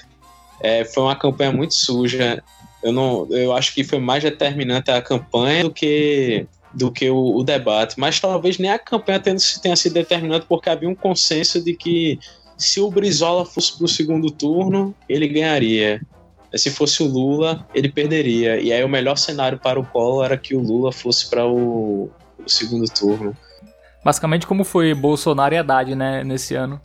é, 0.60 0.84
foi 0.84 1.02
uma 1.02 1.16
campanha 1.16 1.50
muito 1.50 1.74
suja. 1.74 2.42
Eu, 2.82 2.92
não, 2.92 3.26
eu 3.30 3.52
acho 3.52 3.74
que 3.74 3.82
foi 3.82 3.98
mais 3.98 4.22
determinante 4.22 4.90
a 4.90 5.02
campanha 5.02 5.64
do 5.64 5.70
que 5.72 6.46
do 6.76 6.92
que 6.92 7.08
o, 7.08 7.36
o, 7.36 7.42
debate, 7.42 7.98
mas 7.98 8.20
talvez 8.20 8.58
nem 8.58 8.70
a 8.70 8.78
campanha 8.78 9.18
tenha, 9.18 9.36
tenha 9.62 9.74
sido 9.74 9.94
determinante 9.94 10.44
porque 10.46 10.68
havia 10.68 10.88
um 10.88 10.94
consenso 10.94 11.64
de 11.64 11.72
que 11.74 12.18
se 12.58 12.80
o 12.80 12.90
Brizola 12.90 13.46
fosse 13.46 13.78
pro 13.78 13.88
segundo 13.88 14.30
turno, 14.30 14.94
ele 15.08 15.26
ganharia. 15.26 16.02
Se 16.54 16.70
fosse 16.70 17.02
o 17.02 17.06
Lula, 17.06 17.66
ele 17.74 17.90
perderia. 17.90 18.60
E 18.60 18.72
aí 18.72 18.84
o 18.84 18.88
melhor 18.88 19.16
cenário 19.16 19.58
para 19.58 19.80
o 19.80 19.86
Collor 19.86 20.26
era 20.26 20.36
que 20.36 20.54
o 20.54 20.60
Lula 20.60 20.92
fosse 20.92 21.30
para 21.30 21.46
o, 21.46 22.10
o, 22.38 22.48
segundo 22.48 22.84
turno. 22.86 23.34
Basicamente 24.04 24.46
como 24.46 24.62
foi 24.62 24.94
Bolsonaro 24.94 25.54
e 25.54 25.58
Haddad, 25.58 25.94
né, 25.94 26.22
nesse 26.24 26.54
ano. 26.54 26.80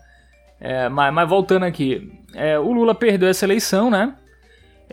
É, 0.59 0.87
mas, 0.87 1.13
mas, 1.13 1.27
voltando 1.27 1.63
aqui, 1.63 2.11
é, 2.33 2.57
o 2.57 2.71
Lula 2.71 2.95
perdeu 2.95 3.27
essa 3.27 3.45
eleição, 3.45 3.89
né? 3.89 4.15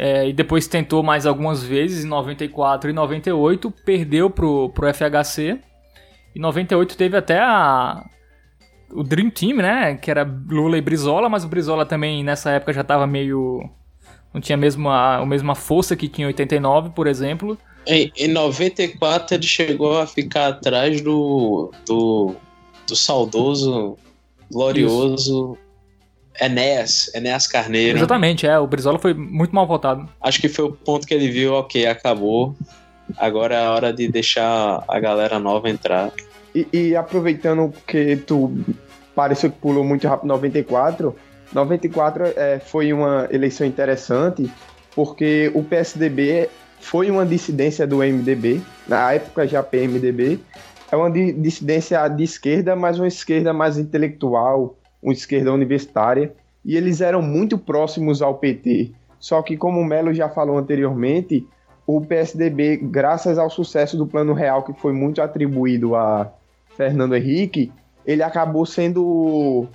É, 0.00 0.28
e 0.28 0.32
depois 0.32 0.68
tentou 0.68 1.02
mais 1.02 1.26
algumas 1.26 1.60
vezes, 1.60 2.04
em 2.04 2.08
94 2.08 2.88
e 2.88 2.92
98, 2.92 3.68
perdeu 3.84 4.30
pro, 4.30 4.68
pro 4.68 4.86
FHC. 4.94 5.58
Em 6.36 6.38
98 6.40 6.96
teve 6.96 7.16
até 7.16 7.40
a, 7.40 8.08
o 8.92 9.02
Dream 9.02 9.28
Team, 9.28 9.56
né? 9.56 9.96
Que 9.96 10.08
era 10.08 10.22
Lula 10.48 10.78
e 10.78 10.80
Brizola, 10.80 11.28
mas 11.28 11.42
o 11.42 11.48
Brizola 11.48 11.84
também 11.84 12.22
nessa 12.22 12.52
época 12.52 12.72
já 12.72 12.84
tava 12.84 13.08
meio. 13.08 13.68
Não 14.32 14.40
tinha 14.40 14.56
mesmo 14.56 14.88
a, 14.88 15.16
a 15.16 15.26
mesma 15.26 15.56
força 15.56 15.96
que 15.96 16.06
tinha 16.06 16.26
em 16.26 16.28
89, 16.28 16.90
por 16.90 17.08
exemplo. 17.08 17.58
Em, 17.84 18.12
em 18.16 18.28
94 18.28 19.34
ele 19.34 19.42
chegou 19.42 19.98
a 19.98 20.06
ficar 20.06 20.46
atrás 20.46 21.00
do, 21.00 21.72
do, 21.84 22.36
do 22.86 22.94
saudoso, 22.94 23.98
glorioso 24.48 25.54
Isso. 25.54 25.67
Enéas, 26.40 27.10
Enéas 27.14 27.46
Carneiro. 27.46 27.98
Exatamente, 27.98 28.46
é. 28.46 28.58
O 28.58 28.66
Brizola 28.66 28.98
foi 28.98 29.14
muito 29.14 29.54
mal 29.54 29.66
votado. 29.66 30.08
Acho 30.20 30.40
que 30.40 30.48
foi 30.48 30.66
o 30.66 30.72
ponto 30.72 31.06
que 31.06 31.14
ele 31.14 31.28
viu, 31.30 31.54
ok, 31.54 31.86
acabou. 31.86 32.56
Agora 33.16 33.54
é 33.54 33.64
a 33.64 33.70
hora 33.70 33.92
de 33.92 34.08
deixar 34.08 34.84
a 34.86 35.00
galera 35.00 35.38
nova 35.38 35.68
entrar. 35.68 36.12
E, 36.54 36.66
e 36.72 36.96
aproveitando 36.96 37.72
que 37.86 38.16
tu 38.16 38.52
pareceu 39.14 39.50
que 39.50 39.58
pulou 39.58 39.84
muito 39.84 40.06
rápido 40.06 40.28
94, 40.28 41.16
94 41.52 42.24
é, 42.36 42.58
foi 42.58 42.92
uma 42.92 43.26
eleição 43.30 43.66
interessante 43.66 44.50
porque 44.94 45.50
o 45.54 45.62
PSDB 45.62 46.48
foi 46.80 47.10
uma 47.10 47.26
dissidência 47.26 47.86
do 47.86 47.98
MDB, 47.98 48.60
na 48.86 49.12
época 49.12 49.46
já 49.46 49.62
PMDB, 49.62 50.40
é 50.90 50.96
uma 50.96 51.10
dissidência 51.10 52.06
de 52.08 52.24
esquerda, 52.24 52.74
mas 52.74 52.98
uma 52.98 53.08
esquerda 53.08 53.52
mais 53.52 53.76
intelectual, 53.76 54.77
uma 55.02 55.12
esquerda 55.12 55.52
universitária, 55.52 56.32
e 56.64 56.76
eles 56.76 57.00
eram 57.00 57.22
muito 57.22 57.56
próximos 57.56 58.20
ao 58.20 58.34
PT. 58.34 58.92
Só 59.18 59.42
que, 59.42 59.56
como 59.56 59.80
o 59.80 59.84
Melo 59.84 60.12
já 60.12 60.28
falou 60.28 60.58
anteriormente, 60.58 61.46
o 61.86 62.00
PSDB, 62.00 62.76
graças 62.76 63.38
ao 63.38 63.48
sucesso 63.48 63.96
do 63.96 64.06
Plano 64.06 64.34
Real, 64.34 64.62
que 64.62 64.72
foi 64.74 64.92
muito 64.92 65.22
atribuído 65.22 65.96
a 65.96 66.30
Fernando 66.76 67.16
Henrique, 67.16 67.72
ele 68.06 68.22
acabou 68.22 68.66
sendo 68.66 69.66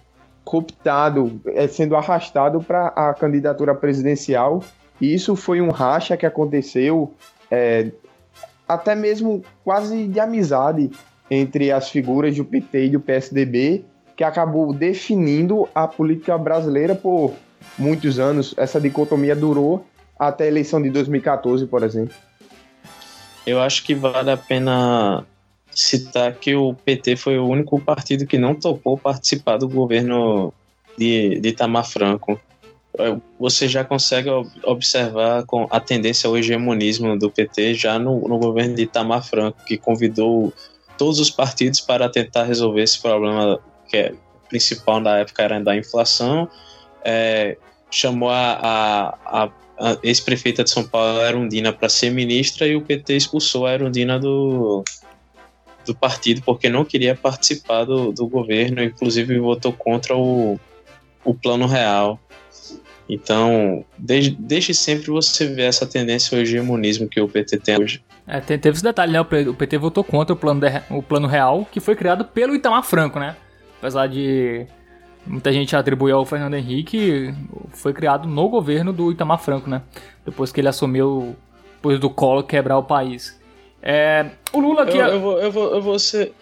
cooptado, 0.46 1.42
é, 1.48 1.68
sendo 1.68 1.96
arrastado 1.96 2.62
para 2.62 2.88
a 2.88 3.14
candidatura 3.14 3.74
presidencial. 3.74 4.64
E 5.02 5.14
isso 5.14 5.36
foi 5.36 5.62
um 5.62 5.70
racha 5.70 6.16
que 6.16 6.26
aconteceu, 6.26 7.14
é, 7.50 7.92
até 8.68 8.96
mesmo 8.96 9.44
quase 9.64 10.08
de 10.08 10.20
amizade 10.20 10.92
entre 11.30 11.72
as 11.72 11.90
figuras 11.90 12.36
do 12.36 12.46
PT 12.46 12.86
e 12.86 12.90
do 12.90 13.00
PSDB, 13.00 13.86
que 14.16 14.24
acabou 14.24 14.74
definindo 14.74 15.68
a 15.74 15.88
política 15.88 16.38
brasileira 16.38 16.96
por 16.96 17.34
muitos 17.78 18.20
anos. 18.20 18.54
Essa 18.58 18.80
dicotomia 18.80 19.36
durou 19.36 19.86
até 20.18 20.46
a 20.46 20.48
eleição 20.48 20.82
de 20.82 20.90
2014, 20.90 21.66
por 21.68 21.84
exemplo. 21.84 22.16
Eu 23.46 23.60
acho 23.60 23.84
que 23.84 23.94
vale 23.94 24.32
a 24.32 24.38
pena 24.38 25.26
citar 25.72 26.34
que 26.36 26.56
o 26.56 26.74
PT 26.74 27.16
foi 27.16 27.38
o 27.38 27.48
único 27.48 27.80
partido 27.80 28.26
que 28.26 28.38
não 28.38 28.56
topou 28.56 28.98
participar 28.98 29.58
do 29.58 29.68
governo 29.68 30.54
de, 30.98 31.40
de 31.40 31.50
Itamar 31.50 31.86
Franco. 31.86 32.40
É, 32.98 33.18
você 33.40 33.68
já 33.68 33.84
consegue 33.84 34.30
observar 34.64 35.46
com 35.46 35.68
a 35.70 35.80
tendência 35.80 36.28
ao 36.28 36.38
hegemonismo 36.38 37.18
do 37.18 37.30
PT 37.30 37.74
já 37.74 37.98
no, 37.98 38.28
no 38.28 38.38
governo 38.38 38.76
de 38.76 38.84
Itamar 38.84 39.24
Franco, 39.24 39.66
que 39.66 39.78
convidou 39.78 40.54
todos 40.98 41.20
os 41.20 41.32
partidos 41.32 41.82
para 41.82 42.08
tentar 42.08 42.44
resolver 42.44 42.84
esse 42.84 43.02
problema 43.02 43.60
que 43.94 43.98
é 43.98 44.14
principal 44.50 45.02
da 45.02 45.18
época 45.18 45.44
era 45.44 45.60
da 45.60 45.76
inflação, 45.76 46.50
é, 47.06 47.58
chamou 47.92 48.30
a, 48.30 48.54
a, 48.54 49.44
a 49.46 49.52
a 49.80 49.98
ex-prefeita 50.04 50.64
de 50.64 50.70
São 50.70 50.84
Paulo, 50.84 51.20
Erundina, 51.22 51.74
para 51.74 51.90
ser 51.90 52.12
ministra 52.12 52.68
e 52.68 52.76
o 52.76 52.82
PT 52.82 53.16
expulsou 53.16 53.66
a 53.66 53.74
Erundina 53.74 54.20
do, 54.20 54.84
do 55.84 55.96
partido 55.96 56.44
porque 56.46 56.70
não 56.70 56.86
queria 56.86 57.16
participar 57.16 57.84
do, 57.84 58.12
do 58.12 58.28
governo, 58.28 58.84
inclusive 58.84 59.38
votou 59.40 59.74
contra 59.74 60.16
o, 60.16 60.60
o 61.26 61.34
plano 61.34 61.66
real. 61.66 62.20
Então, 63.10 63.84
desde, 63.98 64.32
desde 64.40 64.74
sempre 64.74 65.10
você 65.12 65.48
vê 65.48 65.64
essa 65.64 65.86
tendência 65.86 66.38
ao 66.38 66.42
hegemonismo 66.42 67.10
que 67.10 67.20
o 67.20 67.28
PT 67.28 67.58
tem 67.58 67.82
hoje. 67.82 68.02
É, 68.26 68.40
teve 68.40 68.70
esse 68.70 68.84
detalhe, 68.84 69.12
né? 69.12 69.20
O 69.20 69.26
PT 69.26 69.78
votou 69.78 70.04
contra 70.04 70.34
o 70.34 70.38
plano, 70.38 70.62
de, 70.62 70.68
o 70.90 71.02
plano 71.02 71.28
real, 71.28 71.68
que 71.70 71.82
foi 71.82 71.96
criado 71.96 72.24
pelo 72.24 72.56
Itamar 72.56 72.84
Franco, 72.84 73.20
né? 73.20 73.36
Apesar 73.84 74.08
de 74.08 74.66
muita 75.28 75.52
gente 75.52 75.76
atribuir 75.76 76.14
ao 76.14 76.24
Fernando 76.24 76.54
Henrique, 76.54 77.34
foi 77.72 77.92
criado 77.92 78.30
no 78.30 78.48
governo 78.48 78.94
do 78.94 79.12
Itamar 79.12 79.40
Franco, 79.40 79.70
né? 79.70 79.82
Depois 80.26 80.54
que 80.54 80.62
ele 80.62 80.70
assumiu, 80.70 81.36
depois 81.76 82.00
do 82.00 82.10
Collor 82.10 82.44
quebrar 82.44 82.78
o 82.78 82.84
país. 82.84 83.38
É, 83.82 84.30
o 84.54 84.62
Lula 84.62 84.84
aqui... 84.84 84.98
Eu, 84.98 85.08
eu, 85.08 85.20
vou, 85.20 85.38
eu, 85.38 85.52
vou, 85.52 85.76
eu 85.76 85.82
vou 85.82 86.00
ser... 86.00 86.34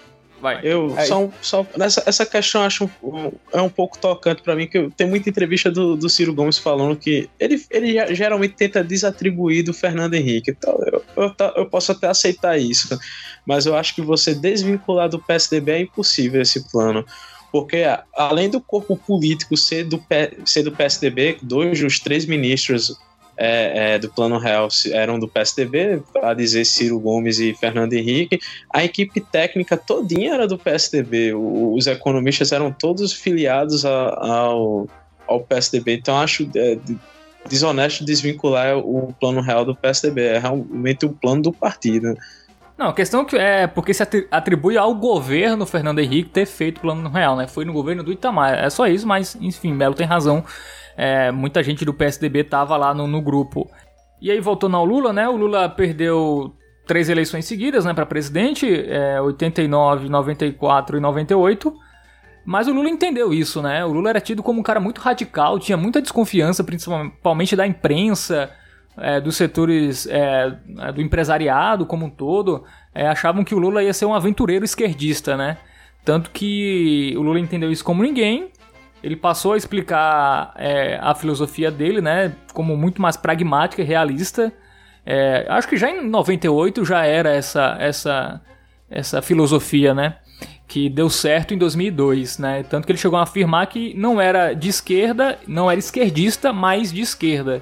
Vai. 0.42 0.60
Eu 0.64 0.96
Aí. 0.98 1.06
só, 1.06 1.30
só 1.40 1.68
nessa 1.78 2.04
essa 2.08 2.26
questão 2.26 2.64
acho 2.64 2.90
um, 3.04 3.32
é 3.54 3.62
um 3.62 3.70
pouco 3.70 3.98
tocante 4.00 4.42
para 4.42 4.56
mim 4.56 4.66
que 4.66 4.90
tem 4.98 5.08
muita 5.08 5.30
entrevista 5.30 5.70
do, 5.70 5.96
do 5.96 6.10
Ciro 6.10 6.34
Gomes 6.34 6.58
falando 6.58 6.96
que 6.96 7.30
ele, 7.40 7.64
ele 7.70 8.16
geralmente 8.16 8.56
tenta 8.56 8.84
desatribuir 8.84 9.64
do 9.64 9.72
Fernando 9.72 10.16
Henrique. 10.16 10.50
Então 10.50 10.76
eu, 10.92 11.04
eu, 11.16 11.36
eu, 11.58 11.66
posso 11.68 11.92
até 11.92 12.08
aceitar 12.08 12.58
isso, 12.58 13.00
mas 13.46 13.68
eu 13.68 13.76
acho 13.76 13.94
que 13.94 14.02
você 14.02 14.34
desvincular 14.34 15.08
do 15.08 15.20
PSDB 15.20 15.72
é 15.74 15.80
impossível 15.82 16.42
esse 16.42 16.68
plano. 16.72 17.06
Porque 17.52 17.84
além 18.16 18.50
do 18.50 18.60
corpo 18.60 18.98
político 18.98 19.56
ser 19.56 19.84
do, 19.84 20.04
ser 20.46 20.64
do 20.64 20.72
PSDB, 20.72 21.38
dois 21.44 21.80
dos 21.80 22.00
três 22.00 22.26
ministros 22.26 22.98
é, 23.44 23.94
é, 23.94 24.00
do 24.00 24.08
Plano 24.08 24.38
Real 24.38 24.68
eram 24.92 25.18
do 25.18 25.28
PSDB, 25.28 26.04
a 26.22 26.32
dizer 26.36 26.64
Ciro 26.64 27.00
Gomes 27.00 27.40
e 27.40 27.56
Fernando 27.56 27.94
Henrique, 27.94 28.40
a 28.72 28.84
equipe 28.84 29.20
técnica 29.20 29.76
todinha 29.76 30.36
era 30.36 30.48
do 30.48 30.60
PSDB, 30.60 31.34
o, 31.34 31.74
os 31.74 31.88
economistas 31.88 32.52
eram 32.52 32.72
todos 32.72 33.12
filiados 33.12 33.84
a, 33.84 33.90
ao, 33.92 34.88
ao 35.28 35.40
PSDB, 35.40 35.96
então 35.96 36.20
acho 36.20 36.48
é, 36.56 36.78
desonesto 37.50 38.06
desvincular 38.06 38.78
o 38.78 39.12
Plano 39.20 39.42
Real 39.42 39.66
do 39.66 39.76
PSDB, 39.76 40.22
é 40.22 40.38
realmente 40.38 41.08
o 41.08 41.10
plano 41.10 41.42
do 41.42 41.52
partido. 41.52 42.16
Não, 42.82 42.88
a 42.88 42.94
questão 42.94 43.24
é 43.34 43.68
porque 43.68 43.94
se 43.94 44.02
atribui 44.32 44.76
ao 44.76 44.96
governo 44.96 45.68
Fernando 45.68 46.00
Henrique 46.00 46.32
ter 46.32 46.48
feito 46.48 46.80
o 46.80 46.82
plano 46.82 47.08
real, 47.12 47.36
né? 47.36 47.48
Foi 47.48 47.64
no 47.64 47.72
governo 47.72 48.02
do 48.02 48.12
Itamar. 48.12 48.56
É 48.56 48.72
só 48.72 48.88
isso, 48.88 49.08
mas 49.08 49.36
enfim, 49.40 49.72
Melo 49.72 49.94
tem 49.94 50.08
razão. 50.08 50.44
É, 50.98 51.32
muita 51.32 51.62
gente 51.62 51.86
do 51.86 51.94
PSDB 51.94 52.44
tava 52.44 52.76
lá 52.76 52.92
no, 52.92 53.06
no, 53.06 53.22
grupo. 53.22 53.70
E 54.20 54.32
aí, 54.32 54.40
voltando 54.40 54.78
ao 54.78 54.84
Lula, 54.84 55.14
né? 55.14 55.30
O 55.30 55.36
Lula 55.36 55.70
perdeu 55.70 56.56
três 56.88 57.08
eleições 57.08 57.46
seguidas, 57.46 57.86
né, 57.86 57.94
para 57.94 58.04
presidente, 58.04 58.68
é, 58.68 59.22
89, 59.22 60.10
94 60.10 60.98
e 60.98 61.00
98. 61.00 61.72
Mas 62.44 62.68
o 62.68 62.74
Lula 62.74 62.90
entendeu 62.90 63.32
isso, 63.32 63.62
né? 63.62 63.86
O 63.86 63.94
Lula 63.94 64.10
era 64.10 64.20
tido 64.20 64.42
como 64.42 64.60
um 64.60 64.64
cara 64.64 64.80
muito 64.80 65.02
radical, 65.02 65.60
tinha 65.60 65.78
muita 65.78 66.02
desconfiança, 66.02 66.64
principalmente 66.64 67.56
da 67.56 67.68
imprensa, 67.68 68.50
é, 68.98 69.20
dos 69.20 69.36
setores 69.36 70.08
é, 70.08 70.52
do 70.94 71.02
empresariado 71.02 71.86
como 71.86 72.06
um 72.06 72.10
todo, 72.10 72.64
é, 72.94 73.08
achavam 73.08 73.44
que 73.44 73.56
o 73.56 73.60
Lula 73.60 73.84
ia 73.84 73.94
ser 73.94 74.06
um 74.06 74.14
aventureiro 74.14 74.66
esquerdista, 74.66 75.38
né? 75.38 75.58
Tanto 76.04 76.32
que 76.32 77.14
o 77.18 77.22
Lula 77.22 77.40
entendeu 77.40 77.72
isso 77.72 77.84
como 77.84 78.04
ninguém. 78.04 78.50
Ele 79.04 79.16
passou 79.16 79.54
a 79.54 79.58
explicar 79.58 80.54
é, 80.58 81.00
a 81.02 81.16
filosofia 81.16 81.72
dele, 81.72 82.02
né? 82.02 82.34
Como 82.54 82.76
muito 82.76 83.02
mais 83.02 83.18
pragmática 83.18 83.82
e 83.82 83.86
realista. 83.86 84.52
É, 85.06 85.46
acho 85.50 85.68
que 85.68 85.78
já 85.78 85.90
em 85.90 86.08
98 86.08 86.86
já 86.86 87.06
era 87.06 87.32
essa, 87.32 87.76
essa, 87.80 88.42
essa 88.90 89.22
filosofia, 89.22 89.94
né? 89.94 90.18
Que 90.68 90.90
deu 90.90 91.10
certo 91.10 91.54
em 91.54 91.58
2002, 91.58 92.38
né? 92.38 92.64
Tanto 92.64 92.86
que 92.86 92.92
ele 92.92 93.00
chegou 93.00 93.18
a 93.18 93.24
afirmar 93.24 93.66
que 93.68 93.94
não 93.96 94.22
era 94.22 94.54
de 94.54 94.70
esquerda, 94.70 95.40
não 95.48 95.70
era 95.70 95.80
esquerdista, 95.80 96.54
mas 96.54 96.92
de 96.92 97.02
esquerda. 97.02 97.62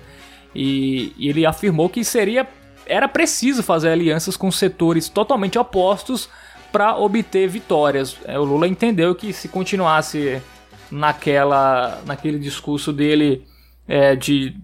E, 0.54 1.14
e 1.18 1.30
ele 1.30 1.46
afirmou 1.46 1.90
que 1.90 2.04
seria 2.04 2.48
era 2.86 3.08
preciso 3.08 3.62
fazer 3.62 3.90
alianças 3.90 4.36
com 4.36 4.52
setores 4.52 5.08
totalmente 5.08 5.60
opostos 5.60 6.28
para 6.72 6.98
obter 6.98 7.48
vitórias. 7.48 8.18
É, 8.26 8.40
o 8.40 8.44
Lula 8.44 8.68
entendeu 8.68 9.14
que 9.14 9.32
se 9.32 9.48
continuasse 9.48 10.42
naquela, 10.90 12.02
naquele 12.06 12.40
discurso 12.40 12.92
dele 12.92 13.46
é, 13.88 14.16
de 14.16 14.56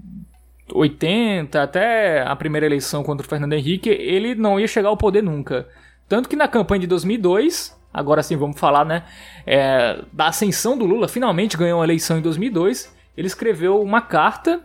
80 0.73 1.61
até 1.61 2.23
a 2.23 2.35
primeira 2.35 2.65
eleição 2.65 3.03
contra 3.03 3.25
o 3.25 3.29
Fernando 3.29 3.53
Henrique, 3.53 3.89
ele 3.89 4.33
não 4.33 4.59
ia 4.59 4.67
chegar 4.67 4.89
ao 4.89 4.97
poder 4.97 5.21
nunca. 5.21 5.67
Tanto 6.09 6.27
que 6.27 6.35
na 6.35 6.47
campanha 6.47 6.81
de 6.81 6.87
2002, 6.87 7.75
Agora 7.95 8.21
sim, 8.21 8.35
vamos 8.35 8.59
falar, 8.59 8.83
né? 8.83 9.03
É, 9.47 10.01
da 10.11 10.27
ascensão 10.27 10.77
do 10.77 10.85
Lula, 10.85 11.07
finalmente 11.07 11.55
ganhou 11.55 11.81
a 11.81 11.85
eleição 11.85 12.17
em 12.17 12.21
2002. 12.21 12.93
Ele 13.15 13.25
escreveu 13.25 13.81
uma 13.81 14.01
carta 14.01 14.59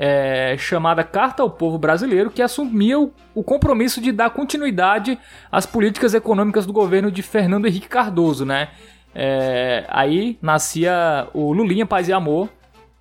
é, 0.00 0.54
chamada 0.56 1.02
Carta 1.02 1.42
ao 1.42 1.50
Povo 1.50 1.76
Brasileiro, 1.76 2.30
que 2.30 2.40
assumia 2.40 3.00
o, 3.00 3.12
o, 3.34 3.42
compromisso 3.42 4.00
de 4.00 4.12
dar 4.12 4.30
continuidade 4.30 5.18
às 5.50 5.66
políticas 5.66 6.14
econômicas 6.14 6.64
do 6.64 6.72
governo 6.72 7.10
de 7.10 7.20
Fernando 7.20 7.66
Henrique 7.66 7.88
Cardoso, 7.88 8.46
né? 8.46 8.68
É, 9.12 9.84
aí 9.88 10.38
nascia 10.40 11.26
o 11.34 11.52
Lulinha 11.52 11.84
Paz 11.84 12.06
e 12.08 12.12
Amor 12.12 12.48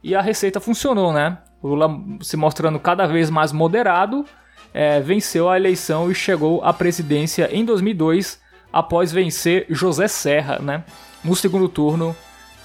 e 0.04 0.16
a 0.16 0.22
receita 0.22 0.60
funcionou, 0.60 1.14
né? 1.14 1.38
O 1.62 1.68
Lula 1.68 1.88
se 2.22 2.36
mostrando 2.36 2.80
cada 2.80 3.06
vez 3.06 3.30
mais 3.30 3.52
moderado, 3.52 4.26
é, 4.74 5.00
venceu 5.00 5.48
a 5.48 5.56
eleição 5.56 6.10
e 6.10 6.16
chegou 6.16 6.64
à 6.64 6.74
presidência 6.74 7.48
em 7.56 7.64
2002 7.64 8.42
após 8.74 9.12
vencer 9.12 9.68
José 9.70 10.08
Serra, 10.08 10.58
né? 10.58 10.84
No 11.24 11.36
segundo 11.36 11.70
turno. 11.70 12.16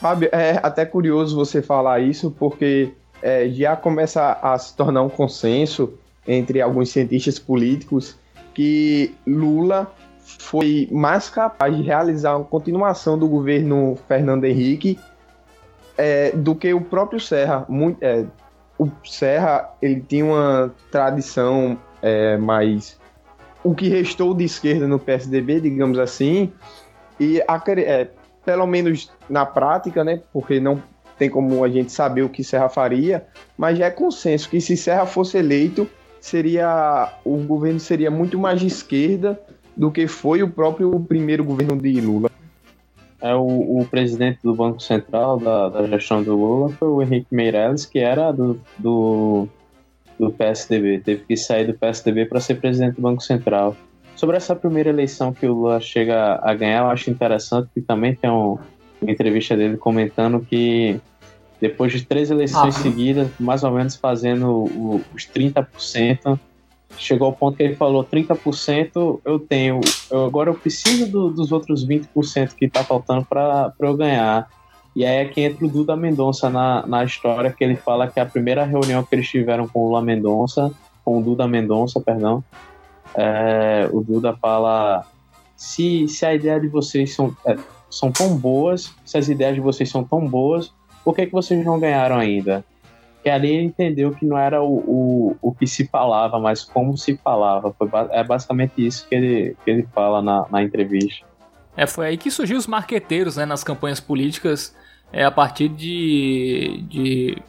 Fábio, 0.01 0.31
é 0.33 0.59
até 0.62 0.87
curioso 0.87 1.37
você 1.37 1.61
falar 1.61 2.01
isso, 2.01 2.31
porque 2.31 2.95
é, 3.22 3.48
já 3.48 3.76
começa 3.76 4.38
a 4.42 4.58
se 4.58 4.76
tornar 4.76 5.02
um 5.02 5.08
consenso 5.08 5.94
entre 6.26 6.61
alguns 6.61 6.90
cientistas 6.90 7.38
políticos 7.38 8.18
que 8.54 9.14
Lula 9.26 9.90
foi 10.18 10.88
mais 10.90 11.28
capaz 11.28 11.74
de 11.74 11.82
realizar 11.82 12.37
uma 12.37 12.44
continuação 12.44 13.18
do 13.18 13.28
governo 13.28 13.96
Fernando 14.08 14.44
Henrique 14.44 14.98
é, 15.96 16.32
do 16.32 16.54
que 16.54 16.72
o 16.72 16.80
próprio 16.80 17.20
Serra. 17.20 17.64
Muito, 17.68 18.02
é, 18.02 18.24
o 18.78 18.88
Serra 19.04 19.72
ele 19.80 20.00
tinha 20.00 20.24
uma 20.24 20.74
tradição 20.90 21.78
é, 22.00 22.37
mais 22.37 23.00
o 23.64 23.74
que 23.74 23.88
restou 23.88 24.35
de 24.35 24.44
esquerda 24.44 24.88
no 24.88 24.98
PSDB, 24.98 25.61
digamos 25.61 25.98
assim, 25.98 26.52
e 27.18 27.40
a, 27.46 27.62
é, 27.78 28.08
pelo 28.44 28.66
menos 28.66 29.11
na 29.30 29.46
prática, 29.46 30.02
né, 30.02 30.20
porque 30.32 30.58
não 30.58 30.82
tem 31.22 31.30
como 31.30 31.62
a 31.62 31.68
gente 31.68 31.92
saber 31.92 32.22
o 32.22 32.28
que 32.28 32.42
Serra 32.42 32.68
faria, 32.68 33.24
mas 33.56 33.78
já 33.78 33.87
é 33.87 33.90
consenso 33.90 34.50
que 34.50 34.61
se 34.61 34.76
Serra 34.76 35.06
fosse 35.06 35.38
eleito, 35.38 35.88
seria 36.20 37.12
o 37.24 37.37
governo 37.37 37.78
seria 37.78 38.11
muito 38.11 38.37
mais 38.37 38.58
de 38.58 38.66
esquerda 38.66 39.40
do 39.76 39.88
que 39.88 40.08
foi 40.08 40.42
o 40.42 40.50
próprio 40.50 40.98
primeiro 40.98 41.44
governo 41.44 41.80
de 41.80 42.00
Lula. 42.00 42.28
É 43.20 43.32
o, 43.37 43.78
o 43.78 43.87
presidente 43.88 44.40
do 44.42 44.52
Banco 44.52 44.82
Central 44.82 45.38
da, 45.38 45.68
da 45.68 45.87
gestão 45.87 46.24
do 46.24 46.35
Lula 46.35 46.70
foi 46.70 46.88
o 46.88 47.00
Henrique 47.00 47.28
Meirelles, 47.30 47.87
que 47.87 48.00
era 48.00 48.32
do, 48.32 48.58
do 48.76 49.48
do 50.18 50.32
PSDB, 50.32 51.00
teve 51.04 51.24
que 51.24 51.37
sair 51.37 51.68
do 51.68 51.74
PSDB 51.74 52.26
para 52.26 52.40
ser 52.40 52.56
presidente 52.56 52.96
do 52.96 53.02
Banco 53.02 53.22
Central. 53.22 53.76
Sobre 54.16 54.37
essa 54.37 54.56
primeira 54.56 54.90
eleição 54.90 55.32
que 55.32 55.46
o 55.46 55.54
Lula 55.54 55.80
chega 55.80 56.40
a 56.42 56.52
ganhar, 56.52 56.80
eu 56.80 56.90
acho 56.90 57.11
interessante 57.11 57.68
que 57.72 57.80
também 57.80 58.14
tem 58.14 58.28
um, 58.28 58.58
uma 59.00 59.11
entrevista 59.11 59.56
dele 59.56 59.76
comentando 59.76 60.40
que 60.40 61.00
depois 61.62 61.92
de 61.92 62.05
três 62.05 62.29
eleições 62.29 62.77
ah. 62.77 62.83
seguidas, 62.83 63.31
mais 63.38 63.62
ou 63.62 63.70
menos 63.70 63.94
fazendo 63.94 64.51
o, 64.51 65.01
os 65.14 65.22
30%, 65.22 66.37
chegou 66.98 67.29
ao 67.29 67.33
ponto 67.33 67.57
que 67.57 67.62
ele 67.62 67.77
falou: 67.77 68.05
30% 68.05 69.20
eu 69.25 69.38
tenho, 69.38 69.81
eu, 70.11 70.27
agora 70.27 70.51
eu 70.51 70.55
preciso 70.55 71.07
do, 71.07 71.31
dos 71.31 71.53
outros 71.53 71.87
20% 71.87 72.57
que 72.57 72.64
está 72.64 72.83
faltando 72.83 73.25
para 73.25 73.72
eu 73.79 73.96
ganhar. 73.96 74.51
E 74.94 75.07
aí 75.07 75.18
é 75.18 75.25
que 75.25 75.40
entra 75.40 75.64
o 75.64 75.68
Duda 75.68 75.94
Mendonça 75.94 76.51
na, 76.51 76.85
na 76.85 77.05
história, 77.05 77.53
que 77.53 77.62
ele 77.62 77.77
fala 77.77 78.09
que 78.09 78.18
a 78.18 78.27
primeira 78.27 78.64
reunião 78.64 79.05
que 79.05 79.14
eles 79.14 79.29
tiveram 79.29 79.68
com 79.68 79.85
o 79.85 79.87
Lula 79.87 80.03
Mendonça, 80.03 80.70
com 81.05 81.20
o 81.20 81.22
Duda 81.22 81.46
Mendonça, 81.46 82.01
perdão, 82.01 82.42
é, 83.14 83.88
o 83.92 84.01
Duda 84.01 84.37
fala 84.37 85.07
se, 85.57 86.09
se 86.09 86.27
a 86.27 86.35
ideia 86.35 86.59
de 86.59 86.66
vocês 86.66 87.14
são, 87.14 87.35
é, 87.46 87.57
são 87.88 88.11
tão 88.11 88.37
boas, 88.37 88.92
se 89.05 89.16
as 89.16 89.29
ideias 89.29 89.55
de 89.55 89.61
vocês 89.61 89.88
são 89.88 90.03
tão 90.03 90.27
boas, 90.27 90.72
por 91.04 91.14
que, 91.14 91.26
que 91.26 91.32
vocês 91.32 91.64
não 91.64 91.78
ganharam 91.78 92.16
ainda? 92.16 92.64
E 93.24 93.30
ali 93.30 93.52
ele 93.52 93.64
entendeu 93.66 94.10
que 94.12 94.26
não 94.26 94.36
era 94.36 94.60
o, 94.62 94.78
o, 94.78 95.36
o 95.40 95.54
que 95.54 95.66
se 95.66 95.86
falava, 95.86 96.40
mas 96.40 96.64
como 96.64 96.96
se 96.96 97.16
falava. 97.16 97.72
Foi, 97.72 97.88
é 98.10 98.24
basicamente 98.24 98.84
isso 98.84 99.06
que 99.08 99.14
ele, 99.14 99.56
que 99.64 99.70
ele 99.70 99.88
fala 99.94 100.20
na, 100.20 100.46
na 100.50 100.62
entrevista. 100.62 101.24
É, 101.76 101.86
foi 101.86 102.08
aí 102.08 102.16
que 102.16 102.30
surgiu 102.30 102.58
os 102.58 102.66
marqueteiros 102.66 103.36
né, 103.36 103.46
nas 103.46 103.62
campanhas 103.62 104.00
políticas 104.00 104.74
é, 105.12 105.24
a 105.24 105.30
partir 105.30 105.68
de, 105.68 106.84
de 106.88 107.42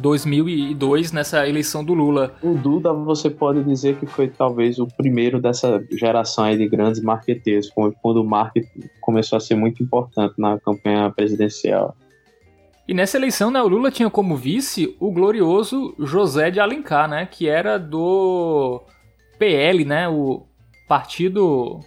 2002, 0.00 1.12
nessa 1.12 1.46
eleição 1.46 1.84
do 1.84 1.92
Lula. 1.92 2.34
O 2.42 2.54
Duda, 2.54 2.92
você 2.92 3.28
pode 3.28 3.64
dizer 3.64 3.96
que 3.98 4.06
foi 4.06 4.28
talvez 4.28 4.78
o 4.78 4.86
primeiro 4.86 5.40
dessa 5.40 5.84
geração 5.90 6.44
aí 6.44 6.56
de 6.56 6.68
grandes 6.68 7.02
marqueteiros, 7.02 7.70
quando 7.70 8.22
o 8.22 8.24
marketing 8.24 8.88
começou 9.00 9.36
a 9.36 9.40
ser 9.40 9.56
muito 9.56 9.82
importante 9.82 10.34
na 10.38 10.58
campanha 10.60 11.10
presidencial. 11.10 11.96
E 12.88 12.94
nessa 12.94 13.16
eleição, 13.16 13.50
né, 13.50 13.60
o 13.60 13.66
Lula 13.66 13.90
tinha 13.90 14.08
como 14.08 14.36
vice 14.36 14.96
o 15.00 15.10
glorioso 15.10 15.94
José 15.98 16.50
de 16.50 16.60
Alencar, 16.60 17.08
né, 17.08 17.26
que 17.26 17.48
era 17.48 17.78
do 17.78 18.80
PL, 19.38 19.84
né, 19.84 20.08
o 20.08 20.46
Partido 20.86 21.80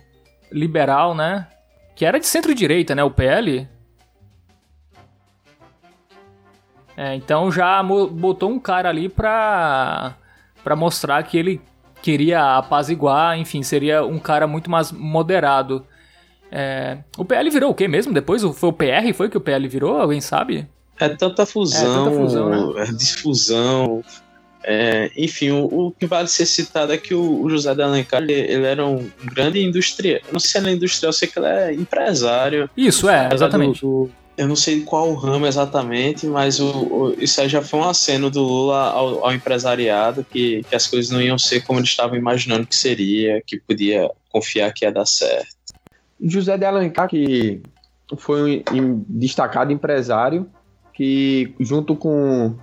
Liberal, 0.51 1.15
né, 1.15 1.47
que 1.95 2.05
era 2.05 2.19
de 2.19 2.27
centro-direita, 2.27 2.93
né, 2.93 3.03
o 3.03 3.11
PL. 3.11 3.65
É, 6.97 7.15
então 7.15 7.49
já 7.49 7.81
botou 7.81 8.49
um 8.49 8.59
cara 8.59 8.89
ali 8.89 9.07
pra, 9.07 10.17
pra 10.61 10.75
mostrar 10.75 11.23
que 11.23 11.37
ele 11.37 11.61
queria 12.01 12.57
apaziguar, 12.57 13.37
enfim, 13.39 13.63
seria 13.63 14.03
um 14.03 14.19
cara 14.19 14.45
muito 14.47 14.69
mais 14.69 14.91
moderado. 14.91 15.85
É, 16.51 16.97
o 17.17 17.23
PL 17.23 17.49
virou 17.49 17.71
o 17.71 17.75
que 17.75 17.87
mesmo? 17.87 18.13
Depois 18.13 18.43
foi 18.43 18.69
o 18.69 18.73
PR? 18.73 19.13
Foi 19.13 19.29
que 19.29 19.37
o 19.37 19.41
PL 19.41 19.65
virou? 19.69 19.97
Alguém 20.01 20.19
sabe? 20.19 20.67
É 20.99 21.09
tanta 21.09 21.45
fusão, 21.45 21.79
é, 21.79 22.09
tanta 22.09 22.17
fusão 22.17 22.73
né? 22.73 22.83
é 22.83 22.91
difusão. 22.91 24.03
É, 24.61 25.09
enfim, 25.15 25.51
o, 25.51 25.65
o, 25.65 25.91
que 25.91 26.05
vale 26.05 26.27
ser 26.27 26.45
citado 26.45 26.91
é 26.91 26.97
que 26.97 27.13
o, 27.13 27.41
o 27.41 27.49
José 27.49 27.73
de 27.73 27.81
Alencar 27.81 28.21
ele, 28.21 28.33
ele, 28.33 28.65
era 28.65 28.85
um 28.85 29.09
grande 29.23 29.63
industrial. 29.63 30.19
Não 30.31 30.39
sei 30.39 30.51
se 30.51 30.57
ele 30.57 30.69
é 30.69 30.73
industrial, 30.73 31.09
eu 31.09 31.13
sei 31.13 31.27
que 31.29 31.39
ele 31.39 31.47
é 31.47 31.73
empresário. 31.73 32.69
Isso, 32.75 33.07
é, 33.07 33.29
exatamente. 33.33 33.79
Do, 33.79 34.05
do, 34.05 34.11
eu 34.39 34.47
não 34.47 34.55
sei 34.55 34.81
qual 34.81 35.13
ramo 35.15 35.45
exatamente, 35.45 36.25
mas 36.25 36.61
o, 36.61 36.69
o, 36.71 37.15
isso 37.17 37.41
aí 37.41 37.49
já 37.49 37.61
foi 37.61 37.79
um 37.79 37.89
aceno 37.89 38.29
do 38.29 38.41
Lula 38.41 38.89
ao, 38.89 39.25
ao 39.25 39.33
empresariado, 39.33 40.25
que, 40.29 40.63
que 40.63 40.75
as 40.75 40.87
coisas 40.87 41.11
não 41.11 41.21
iam 41.21 41.37
ser 41.37 41.61
como 41.61 41.79
ele 41.79 41.85
estava 41.85 42.15
imaginando 42.15 42.65
que 42.65 42.75
seria, 42.75 43.41
que 43.45 43.59
podia 43.59 44.09
confiar 44.29 44.73
que 44.73 44.85
ia 44.85 44.91
dar 44.93 45.05
certo. 45.05 45.55
José 46.21 46.57
de 46.57 46.63
Alencar, 46.63 47.09
que 47.09 47.61
foi 48.17 48.63
um 48.71 49.03
destacado 49.09 49.73
empresário, 49.73 50.49
que 50.99 51.55
junto 51.61 51.95
com 51.95 52.53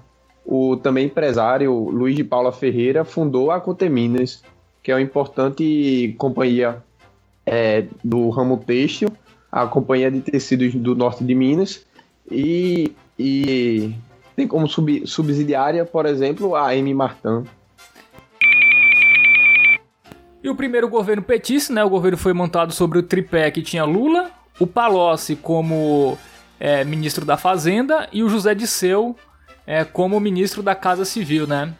o 0.44 0.76
também 0.76 1.06
empresário 1.06 1.72
Luiz 1.72 2.14
de 2.14 2.22
Paula 2.22 2.52
Ferreira 2.52 3.02
fundou 3.02 3.50
a 3.50 3.58
Coteminas, 3.58 4.44
que 4.82 4.92
é 4.92 4.94
uma 4.94 5.00
importante 5.00 6.14
companhia 6.18 6.84
é, 7.46 7.86
do 8.04 8.28
ramo 8.28 8.58
têxtil, 8.58 9.08
a 9.50 9.66
Companhia 9.66 10.10
de 10.10 10.20
Tecidos 10.20 10.74
do 10.74 10.94
Norte 10.94 11.24
de 11.24 11.34
Minas, 11.34 11.86
e, 12.30 12.92
e 13.18 13.94
tem 14.36 14.46
como 14.46 14.68
sub, 14.68 15.06
subsidiária, 15.06 15.86
por 15.86 16.04
exemplo, 16.04 16.54
a 16.54 16.76
M. 16.76 16.92
Martin. 16.92 17.44
E 20.44 20.50
o 20.50 20.54
primeiro 20.54 20.90
governo 20.90 21.22
petista, 21.22 21.72
né? 21.72 21.82
O 21.82 21.88
governo 21.88 22.18
foi 22.18 22.34
montado 22.34 22.70
sobre 22.70 22.98
o 22.98 23.02
tripé 23.02 23.50
que 23.50 23.62
tinha 23.62 23.84
Lula, 23.84 24.30
o 24.60 24.66
Palocci 24.66 25.36
como 25.36 26.18
é, 26.58 26.84
ministro 26.84 27.24
da 27.24 27.36
Fazenda 27.36 28.08
e 28.12 28.22
o 28.22 28.28
José 28.28 28.54
Disseu 28.54 29.16
é, 29.66 29.84
como 29.84 30.18
ministro 30.20 30.62
da 30.62 30.74
Casa 30.74 31.04
Civil, 31.04 31.46
né? 31.46 31.72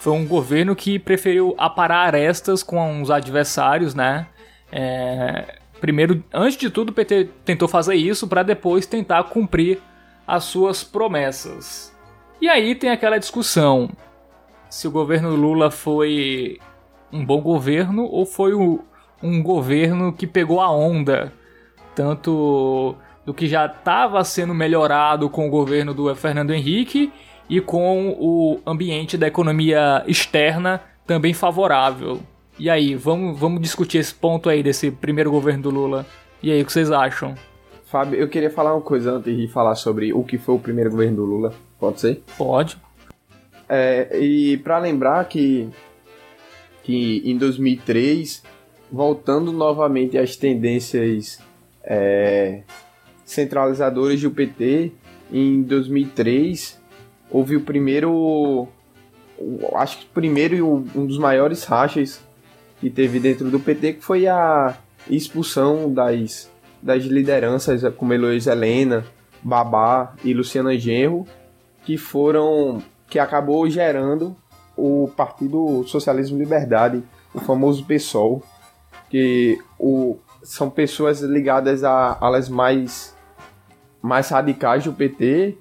Foi 0.00 0.12
um 0.12 0.26
governo 0.26 0.76
que 0.76 0.98
preferiu 0.98 1.54
aparar 1.58 2.06
arestas 2.06 2.62
com 2.62 3.02
os 3.02 3.10
adversários, 3.10 3.94
né? 3.94 4.26
É, 4.70 5.56
Primeiro, 5.80 6.24
antes 6.32 6.56
de 6.56 6.70
tudo, 6.70 6.90
o 6.90 6.92
PT 6.92 7.28
tentou 7.44 7.68
fazer 7.68 7.94
isso 7.94 8.26
para 8.26 8.42
depois 8.42 8.86
tentar 8.86 9.22
cumprir 9.24 9.80
as 10.26 10.44
suas 10.44 10.82
promessas. 10.82 11.94
E 12.40 12.48
aí 12.48 12.74
tem 12.74 12.90
aquela 12.90 13.18
discussão 13.18 13.90
se 14.68 14.88
o 14.88 14.90
governo 14.90 15.34
Lula 15.36 15.70
foi 15.70 16.58
um 17.12 17.24
bom 17.24 17.40
governo 17.40 18.04
ou 18.04 18.26
foi 18.26 18.54
um 18.54 19.42
governo 19.42 20.12
que 20.12 20.26
pegou 20.26 20.60
a 20.60 20.70
onda 20.70 21.32
tanto 21.94 22.94
do 23.26 23.34
que 23.34 23.48
já 23.48 23.66
estava 23.66 24.22
sendo 24.22 24.54
melhorado 24.54 25.28
com 25.28 25.48
o 25.48 25.50
governo 25.50 25.92
do 25.92 26.14
Fernando 26.14 26.54
Henrique 26.54 27.12
e 27.50 27.60
com 27.60 28.16
o 28.18 28.60
ambiente 28.64 29.18
da 29.18 29.26
economia 29.26 30.04
externa 30.06 30.80
também 31.04 31.34
favorável. 31.34 32.20
E 32.58 32.70
aí, 32.70 32.94
vamos, 32.94 33.38
vamos 33.38 33.60
discutir 33.60 33.98
esse 33.98 34.14
ponto 34.14 34.48
aí 34.48 34.62
desse 34.62 34.90
primeiro 34.92 35.30
governo 35.30 35.64
do 35.64 35.70
Lula. 35.70 36.06
E 36.40 36.50
aí, 36.52 36.62
o 36.62 36.64
que 36.64 36.72
vocês 36.72 36.90
acham? 36.90 37.34
Fábio, 37.86 38.18
eu 38.18 38.28
queria 38.28 38.50
falar 38.50 38.72
uma 38.74 38.80
coisa 38.80 39.12
antes 39.12 39.36
de 39.36 39.48
falar 39.48 39.74
sobre 39.74 40.12
o 40.12 40.22
que 40.22 40.38
foi 40.38 40.54
o 40.54 40.58
primeiro 40.58 40.90
governo 40.90 41.16
do 41.16 41.24
Lula. 41.24 41.52
Pode 41.78 42.00
ser? 42.00 42.22
Pode. 42.38 42.78
É, 43.68 44.18
e 44.18 44.56
para 44.58 44.78
lembrar 44.78 45.24
que, 45.28 45.68
que 46.82 47.22
em 47.24 47.36
2003, 47.36 48.42
voltando 48.90 49.52
novamente 49.52 50.16
às 50.16 50.36
tendências 50.36 51.40
é, 51.84 52.62
centralizadores 53.26 54.22
do 54.22 54.30
PT, 54.30 54.92
em 55.30 55.62
2003 55.62 56.80
houve 57.30 57.56
o 57.56 57.60
primeiro, 57.60 58.68
acho 59.74 59.98
que 59.98 60.04
o 60.04 60.08
primeiro 60.14 60.54
e 60.54 60.62
um 60.62 61.06
dos 61.06 61.18
maiores 61.18 61.64
rachas 61.64 62.20
que 62.80 62.88
teve 62.88 63.18
dentro 63.18 63.50
do 63.50 63.58
PT, 63.58 63.94
que 63.94 64.04
foi 64.04 64.28
a 64.28 64.76
expulsão 65.10 65.92
das, 65.92 66.50
das 66.80 67.04
lideranças 67.04 67.82
como 67.96 68.14
Heloísa 68.14 68.52
Helena, 68.52 69.04
Babá 69.42 70.14
e 70.24 70.32
Luciana 70.32 70.78
Genro, 70.78 71.26
que 71.84 71.98
foram 71.98 72.82
que 73.08 73.18
acabou 73.18 73.68
gerando 73.68 74.36
o 74.76 75.10
Partido 75.16 75.84
Socialismo 75.86 76.36
e 76.36 76.40
Liberdade, 76.40 77.02
o 77.32 77.40
famoso 77.40 77.84
PSOL, 77.84 78.42
que 79.08 79.58
o, 79.78 80.18
são 80.42 80.68
pessoas 80.68 81.20
ligadas 81.20 81.84
a 81.84 82.18
alas 82.20 82.48
mais 82.48 83.15
mais 84.06 84.28
radicais 84.28 84.84
do 84.84 84.92
PT 84.92 85.58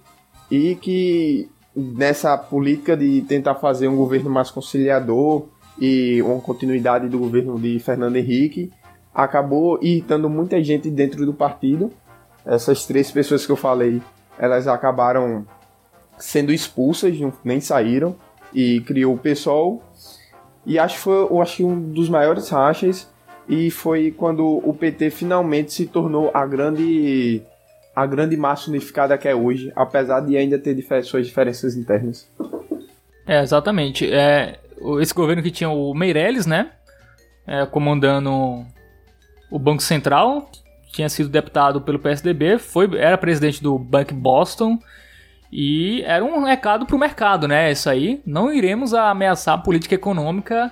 e 0.52 0.76
que 0.76 1.50
nessa 1.76 2.38
política 2.38 2.96
de 2.96 3.22
tentar 3.24 3.56
fazer 3.56 3.88
um 3.88 3.96
governo 3.96 4.30
mais 4.30 4.52
conciliador 4.52 5.48
e 5.82 6.22
uma 6.22 6.40
continuidade 6.40 7.10
do 7.10 7.18
governo 7.18 7.60
de 7.60 7.80
Fernando 7.80 8.16
Henrique 8.18 8.72
acabou 9.14 9.80
irritando 9.82 10.30
muita 10.30 10.64
gente 10.64 10.92
dentro 10.92 11.26
do 11.26 11.34
partido. 11.34 11.92
Essas 12.46 12.86
três 12.86 13.10
pessoas 13.10 13.46
que 13.46 13.52
eu 13.52 13.56
falei, 13.56 14.00
elas 14.38 14.68
acabaram 14.68 15.44
sendo 16.20 16.54
expulsas, 16.54 17.18
nem 17.44 17.60
saíram 17.60 18.16
e 18.54 18.80
criou 18.82 19.16
o 19.16 19.18
PSOL. 19.18 19.82
E 20.68 20.78
acho 20.78 20.96
que 20.96 21.02
foi 21.02 21.42
acho 21.42 21.66
um 21.66 21.82
dos 21.82 22.10
maiores 22.10 22.48
rachas 22.50 23.10
e 23.50 23.72
foi 23.72 24.12
quando 24.12 24.46
o 24.64 24.74
PT 24.74 25.10
finalmente 25.10 25.74
se 25.74 25.88
tornou 25.88 26.30
a 26.32 26.46
grande 26.46 27.42
a 27.96 28.06
grande 28.06 28.36
massa 28.36 28.70
unificada 28.70 29.18
que 29.18 29.28
é 29.28 29.34
hoje, 29.34 29.72
apesar 29.76 30.20
de 30.20 30.36
ainda 30.36 30.60
ter 30.60 30.76
suas 31.04 31.26
diferenças 31.26 31.76
internas. 31.76 32.30
É, 33.26 33.42
exatamente. 33.42 34.12
É, 34.12 34.60
esse 35.00 35.14
governo 35.14 35.42
que 35.42 35.52
tinha 35.52 35.70
o 35.70 35.94
Meirelles, 35.94 36.46
né? 36.46 36.72
É, 37.48 37.66
comandando 37.66 38.66
o 39.50 39.60
Banco 39.60 39.82
Central, 39.82 40.50
tinha 40.92 41.08
sido 41.10 41.30
deputado 41.30 41.82
pelo 41.82 42.00
PSDB, 42.00 42.58
foi, 42.58 42.98
era 42.98 43.18
presidente 43.18 43.62
do 43.62 43.78
Bank 43.78 44.14
Boston 44.14 44.80
e 45.52 46.02
era 46.04 46.24
um 46.24 46.44
recado 46.44 46.86
para 46.86 46.96
o 46.96 47.00
mercado, 47.00 47.48
né? 47.48 47.72
Isso 47.72 47.90
aí, 47.90 48.22
não 48.26 48.52
iremos 48.52 48.94
ameaçar 48.94 49.56
a 49.56 49.58
política 49.58 49.96
econômica 49.96 50.72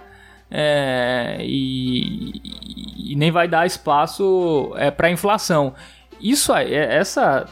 é, 0.49 1.37
e, 1.41 3.11
e, 3.11 3.15
nem 3.15 3.31
vai 3.31 3.47
dar 3.47 3.65
espaço 3.65 4.73
é, 4.77 4.91
para 4.91 5.09
inflação. 5.09 5.73
Isso 6.21 6.53
é, 6.53 6.73
essa 6.73 7.47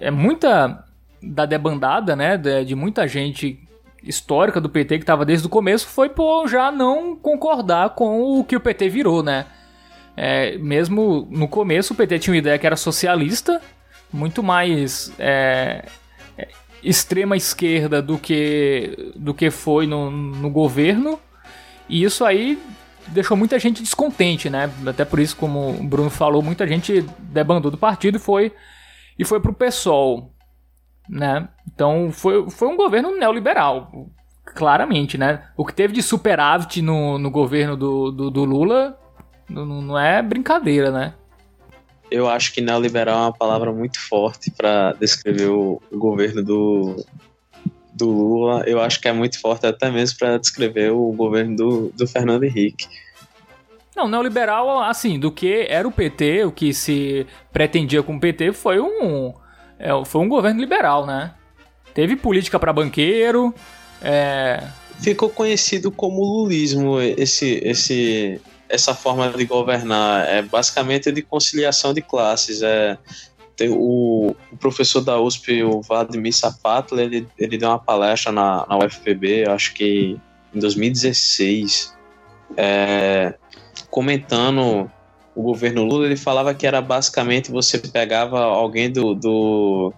é 0.00 0.10
muita 0.10 0.84
da 1.22 1.46
debandada, 1.46 2.16
né? 2.16 2.36
De, 2.36 2.64
de 2.64 2.74
muita 2.74 3.06
gente 3.06 3.58
histórica 4.02 4.60
do 4.60 4.68
PT 4.68 4.98
que 4.98 5.02
estava 5.02 5.24
desde 5.24 5.46
o 5.46 5.50
começo 5.50 5.86
foi 5.86 6.08
por 6.08 6.48
já 6.48 6.72
não 6.72 7.14
concordar 7.14 7.90
com 7.90 8.38
o 8.38 8.44
que 8.44 8.56
o 8.56 8.60
PT 8.60 8.88
virou, 8.88 9.22
né? 9.22 9.46
É, 10.16 10.56
mesmo 10.58 11.28
no 11.30 11.46
começo 11.46 11.92
o 11.92 11.96
PT 11.96 12.18
tinha 12.18 12.34
uma 12.34 12.38
ideia 12.38 12.58
que 12.58 12.66
era 12.66 12.76
socialista, 12.76 13.60
muito 14.12 14.42
mais 14.42 15.12
é, 15.18 15.84
é, 16.36 16.48
extrema 16.82 17.36
esquerda 17.36 18.02
do 18.02 18.18
que 18.18 19.12
do 19.16 19.32
que 19.34 19.50
foi 19.50 19.86
no, 19.86 20.10
no 20.10 20.50
governo. 20.50 21.18
E 21.88 22.04
isso 22.04 22.24
aí 22.24 22.60
deixou 23.10 23.36
muita 23.36 23.58
gente 23.58 23.82
descontente, 23.82 24.48
né? 24.48 24.70
Até 24.86 25.04
por 25.04 25.18
isso, 25.18 25.36
como 25.36 25.70
o 25.70 25.84
Bruno 25.84 26.10
falou, 26.10 26.42
muita 26.42 26.66
gente 26.66 27.04
debandou 27.18 27.70
do 27.70 27.78
partido 27.78 28.16
e 28.16 28.20
foi 28.20 28.52
e 29.18 29.24
foi 29.24 29.40
pro 29.40 29.52
PSOL, 29.52 30.32
né? 31.08 31.48
Então 31.72 32.10
foi, 32.12 32.48
foi 32.50 32.68
um 32.68 32.76
governo 32.76 33.16
neoliberal, 33.16 33.90
claramente, 34.44 35.18
né? 35.18 35.44
O 35.56 35.64
que 35.64 35.74
teve 35.74 35.92
de 35.92 36.02
superávit 36.02 36.80
no, 36.80 37.18
no 37.18 37.30
governo 37.30 37.76
do, 37.76 38.10
do, 38.10 38.30
do 38.30 38.44
Lula 38.44 38.98
não, 39.48 39.66
não 39.66 39.98
é 39.98 40.22
brincadeira, 40.22 40.90
né? 40.90 41.14
Eu 42.10 42.28
acho 42.28 42.52
que 42.52 42.60
neoliberal 42.60 43.18
é 43.18 43.22
uma 43.26 43.32
palavra 43.32 43.72
muito 43.72 44.00
forte 44.00 44.50
para 44.50 44.92
descrever 44.94 45.48
o, 45.48 45.80
o 45.92 45.98
governo 45.98 46.42
do, 46.42 46.96
do 48.04 48.10
Lula, 48.10 48.64
eu 48.66 48.80
acho 48.80 49.00
que 49.00 49.08
é 49.08 49.12
muito 49.12 49.40
forte 49.40 49.66
até 49.66 49.90
mesmo 49.90 50.18
para 50.18 50.38
descrever 50.38 50.90
o 50.90 51.12
governo 51.12 51.56
do, 51.56 51.92
do 51.94 52.06
Fernando 52.06 52.44
Henrique. 52.44 52.88
Não, 53.94 54.08
neoliberal, 54.08 54.80
assim, 54.82 55.18
do 55.18 55.30
que 55.30 55.66
era 55.68 55.86
o 55.86 55.92
PT, 55.92 56.44
o 56.44 56.52
que 56.52 56.72
se 56.72 57.26
pretendia 57.52 58.02
com 58.02 58.16
o 58.16 58.20
PT, 58.20 58.52
foi 58.52 58.80
um, 58.80 59.32
é, 59.78 59.90
foi 60.04 60.20
um 60.20 60.28
governo 60.28 60.60
liberal, 60.60 61.06
né? 61.06 61.34
Teve 61.92 62.16
política 62.16 62.58
para 62.58 62.72
banqueiro, 62.72 63.54
é... 64.02 64.62
Ficou 65.00 65.30
conhecido 65.30 65.90
como 65.90 66.22
lulismo 66.22 67.00
esse, 67.00 67.60
esse, 67.64 68.40
essa 68.68 68.94
forma 68.94 69.30
de 69.30 69.44
governar. 69.46 70.28
É 70.28 70.42
basicamente 70.42 71.10
de 71.10 71.22
conciliação 71.22 71.94
de 71.94 72.02
classes. 72.02 72.60
É, 72.62 72.98
o, 73.68 74.34
o, 74.52 74.56
professor 74.56 75.00
da 75.00 75.20
USP, 75.20 75.62
o 75.62 75.80
Vladimir 75.82 76.32
Sapatla, 76.32 77.02
ele, 77.02 77.26
ele 77.38 77.58
deu 77.58 77.68
uma 77.68 77.78
palestra 77.78 78.32
na, 78.32 78.66
na 78.68 78.78
UFPB, 78.78 79.48
acho 79.48 79.74
que 79.74 80.18
em 80.54 80.58
2016, 80.58 81.96
é, 82.56 83.34
comentando 83.90 84.90
o 85.34 85.42
governo 85.42 85.84
Lula, 85.84 86.06
ele 86.06 86.16
falava 86.16 86.54
que 86.54 86.66
era 86.66 86.80
basicamente 86.80 87.50
você 87.50 87.78
pegava 87.78 88.40
alguém 88.40 88.90
do, 88.90 89.14
do, 89.14 89.92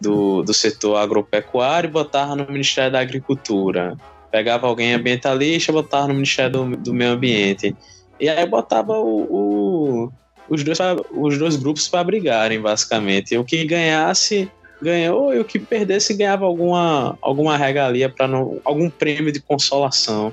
do, 0.00 0.42
do 0.42 0.54
setor 0.54 0.96
agropecuário 0.96 1.88
e 1.88 1.92
botava 1.92 2.36
no 2.36 2.46
Ministério 2.50 2.92
da 2.92 3.00
Agricultura. 3.00 3.96
Pegava 4.30 4.66
alguém 4.66 4.94
ambientalista 4.94 5.70
e 5.70 5.74
botava 5.74 6.08
no 6.08 6.14
Ministério 6.14 6.52
do, 6.52 6.76
do 6.76 6.94
Meio 6.94 7.12
Ambiente. 7.12 7.76
E 8.18 8.28
aí 8.28 8.46
botava 8.46 8.98
o, 8.98 10.04
o 10.04 10.12
os 10.50 10.64
dois, 10.64 10.78
os 11.12 11.38
dois 11.38 11.56
grupos 11.56 11.88
para 11.88 12.02
brigarem, 12.02 12.60
basicamente. 12.60 13.38
O 13.38 13.44
que 13.44 13.64
ganhasse 13.64 14.50
ganhou 14.82 15.32
e 15.32 15.38
o 15.38 15.44
que 15.44 15.58
perdesse 15.58 16.12
ganhava 16.14 16.44
alguma, 16.44 17.16
alguma 17.22 17.56
regalia 17.56 18.08
para 18.08 18.26
algum 18.64 18.90
prêmio 18.90 19.30
de 19.30 19.40
consolação. 19.40 20.32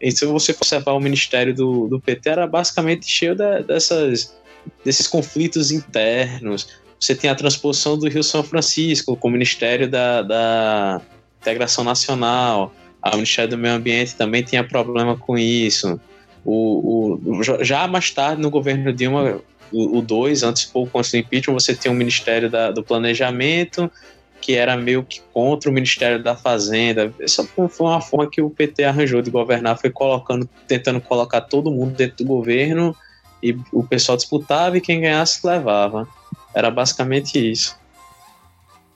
E 0.00 0.10
se 0.10 0.24
você 0.24 0.52
observar 0.52 0.92
o 0.92 1.00
ministério 1.00 1.54
do, 1.54 1.86
do 1.88 2.00
PT 2.00 2.30
era 2.30 2.46
basicamente 2.46 3.06
cheio 3.06 3.34
de, 3.34 3.62
dessas, 3.64 4.34
desses 4.82 5.06
conflitos 5.06 5.70
internos. 5.70 6.68
Você 6.98 7.14
tem 7.14 7.28
a 7.28 7.34
transposição 7.34 7.98
do 7.98 8.08
Rio 8.08 8.22
São 8.22 8.42
Francisco 8.42 9.16
com 9.16 9.28
o 9.28 9.30
Ministério 9.30 9.90
da, 9.90 10.22
da 10.22 11.02
Integração 11.40 11.84
Nacional, 11.84 12.72
o 13.02 13.10
Ministério 13.12 13.50
do 13.50 13.58
Meio 13.58 13.74
Ambiente 13.74 14.14
também 14.14 14.42
tinha 14.42 14.62
problema 14.62 15.16
com 15.16 15.36
isso. 15.36 15.98
O, 16.44 17.18
o, 17.22 17.42
já 17.62 17.86
mais 17.86 18.10
tarde, 18.10 18.40
no 18.40 18.50
governo 18.50 18.92
Dilma, 18.92 19.40
o 19.72 20.00
2, 20.00 20.42
antes 20.42 20.64
pouco 20.64 20.98
antes 20.98 21.10
do 21.10 21.18
impeachment, 21.18 21.54
você 21.54 21.74
tinha 21.74 21.92
o 21.92 21.94
Ministério 21.94 22.50
da, 22.50 22.70
do 22.70 22.82
Planejamento, 22.82 23.90
que 24.40 24.54
era 24.54 24.76
meio 24.76 25.04
que 25.04 25.20
contra 25.32 25.70
o 25.70 25.72
Ministério 25.72 26.22
da 26.22 26.34
Fazenda. 26.34 27.12
Essa 27.20 27.44
foi 27.44 27.68
uma 27.86 28.00
forma 28.00 28.30
que 28.30 28.40
o 28.40 28.50
PT 28.50 28.84
arranjou 28.84 29.22
de 29.22 29.30
governar, 29.30 29.78
foi 29.78 29.90
colocando, 29.90 30.48
tentando 30.66 31.00
colocar 31.00 31.42
todo 31.42 31.70
mundo 31.70 31.94
dentro 31.94 32.18
do 32.18 32.24
governo 32.24 32.96
e 33.42 33.56
o 33.72 33.82
pessoal 33.82 34.16
disputava 34.16 34.76
e 34.76 34.80
quem 34.80 35.00
ganhasse 35.00 35.46
levava. 35.46 36.08
Era 36.54 36.70
basicamente 36.70 37.38
isso. 37.38 37.78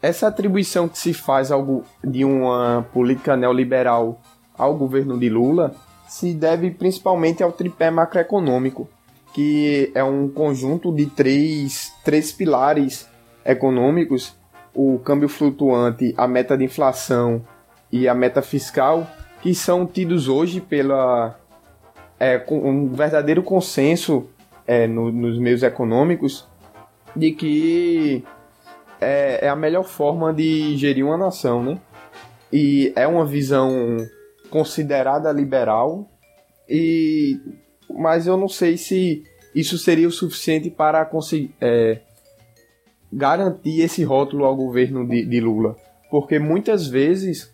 Essa 0.02 0.28
atribuição 0.28 0.88
que 0.88 0.98
se 0.98 1.14
faz 1.14 1.50
ao, 1.50 1.84
de 2.02 2.24
uma 2.24 2.86
política 2.92 3.36
neoliberal 3.36 4.20
ao 4.56 4.74
governo 4.74 5.18
de 5.18 5.28
Lula 5.28 5.74
se 6.14 6.32
deve 6.32 6.70
principalmente 6.70 7.42
ao 7.42 7.50
tripé 7.50 7.90
macroeconômico, 7.90 8.88
que 9.34 9.90
é 9.96 10.04
um 10.04 10.28
conjunto 10.28 10.94
de 10.94 11.06
três, 11.06 11.92
três 12.04 12.30
pilares 12.30 13.08
econômicos: 13.44 14.32
o 14.72 15.00
câmbio 15.00 15.28
flutuante, 15.28 16.14
a 16.16 16.28
meta 16.28 16.56
de 16.56 16.62
inflação 16.62 17.42
e 17.90 18.06
a 18.06 18.14
meta 18.14 18.40
fiscal, 18.42 19.04
que 19.42 19.52
são 19.56 19.84
tidos 19.84 20.28
hoje 20.28 20.60
pela 20.60 21.36
é, 22.20 22.40
um 22.48 22.92
verdadeiro 22.92 23.42
consenso 23.42 24.28
é, 24.68 24.86
no, 24.86 25.10
nos 25.10 25.36
meios 25.36 25.64
econômicos 25.64 26.46
de 27.16 27.32
que 27.32 28.22
é, 29.00 29.46
é, 29.46 29.48
a 29.48 29.56
melhor 29.56 29.82
forma 29.82 30.32
de 30.32 30.76
gerir 30.76 31.04
uma 31.04 31.16
nação, 31.16 31.60
né? 31.60 31.76
E 32.52 32.92
é 32.94 33.04
uma 33.04 33.24
visão 33.24 33.96
considerada 34.54 35.32
liberal 35.32 36.08
e 36.68 37.40
mas 37.90 38.28
eu 38.28 38.36
não 38.36 38.48
sei 38.48 38.76
se 38.76 39.24
isso 39.52 39.76
seria 39.76 40.06
o 40.06 40.12
suficiente 40.12 40.70
para 40.70 41.04
conseguir 41.04 41.52
é, 41.60 42.02
garantir 43.12 43.80
esse 43.80 44.04
rótulo 44.04 44.44
ao 44.44 44.54
governo 44.54 45.08
de, 45.08 45.26
de 45.26 45.40
Lula. 45.40 45.76
Porque 46.08 46.38
muitas 46.38 46.86
vezes 46.86 47.52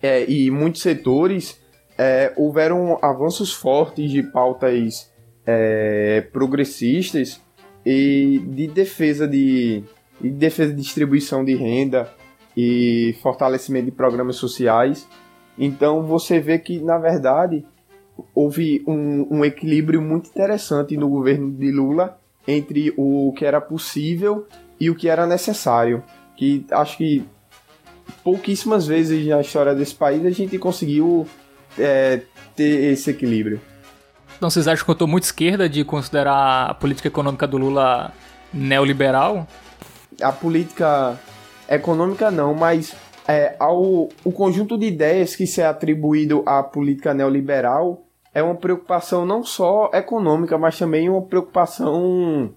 é, 0.00 0.24
e 0.24 0.50
muitos 0.50 0.80
setores 0.80 1.60
é, 1.98 2.32
houveram 2.36 2.98
avanços 3.02 3.52
fortes 3.52 4.10
de 4.10 4.22
pautas 4.22 5.12
é, 5.44 6.22
progressistas 6.32 7.38
e 7.84 8.40
de 8.46 8.66
defesa 8.66 9.28
de, 9.28 9.84
de 10.18 10.30
defesa 10.30 10.72
de 10.72 10.80
distribuição 10.80 11.44
de 11.44 11.54
renda 11.54 12.10
e 12.56 13.14
fortalecimento 13.22 13.84
de 13.84 13.92
programas 13.92 14.36
sociais. 14.36 15.06
Então 15.58 16.02
você 16.04 16.38
vê 16.38 16.58
que, 16.58 16.78
na 16.78 16.98
verdade, 16.98 17.64
houve 18.34 18.82
um, 18.86 19.38
um 19.38 19.44
equilíbrio 19.44 20.00
muito 20.00 20.28
interessante 20.28 20.96
no 20.96 21.08
governo 21.08 21.50
de 21.50 21.70
Lula 21.70 22.18
entre 22.46 22.94
o 22.96 23.32
que 23.36 23.44
era 23.44 23.60
possível 23.60 24.46
e 24.78 24.88
o 24.88 24.94
que 24.94 25.08
era 25.08 25.26
necessário. 25.26 26.02
Que 26.36 26.64
acho 26.70 26.96
que 26.96 27.24
pouquíssimas 28.22 28.86
vezes 28.86 29.26
na 29.26 29.40
história 29.40 29.74
desse 29.74 29.94
país 29.94 30.24
a 30.24 30.30
gente 30.30 30.58
conseguiu 30.58 31.26
é, 31.76 32.22
ter 32.54 32.92
esse 32.92 33.10
equilíbrio. 33.10 33.60
Então 34.36 34.48
vocês 34.48 34.68
acham 34.68 34.84
que 34.84 34.90
eu 34.90 34.94
estou 34.94 35.08
muito 35.08 35.24
esquerda 35.24 35.68
de 35.68 35.84
considerar 35.84 36.70
a 36.70 36.74
política 36.74 37.08
econômica 37.08 37.46
do 37.46 37.58
Lula 37.58 38.12
neoliberal? 38.54 39.46
A 40.22 40.30
política 40.30 41.18
econômica 41.68 42.30
não, 42.30 42.54
mas 42.54 42.94
é, 43.28 43.54
ao, 43.58 44.08
o 44.24 44.32
conjunto 44.32 44.78
de 44.78 44.86
ideias 44.86 45.36
que 45.36 45.46
se 45.46 45.60
é 45.60 45.66
atribuído 45.66 46.42
à 46.46 46.62
política 46.62 47.12
neoliberal 47.12 48.02
é 48.32 48.42
uma 48.42 48.54
preocupação 48.54 49.26
não 49.26 49.44
só 49.44 49.90
econômica, 49.92 50.56
mas 50.56 50.78
também 50.78 51.10
uma 51.10 51.20
preocupação, 51.20 52.54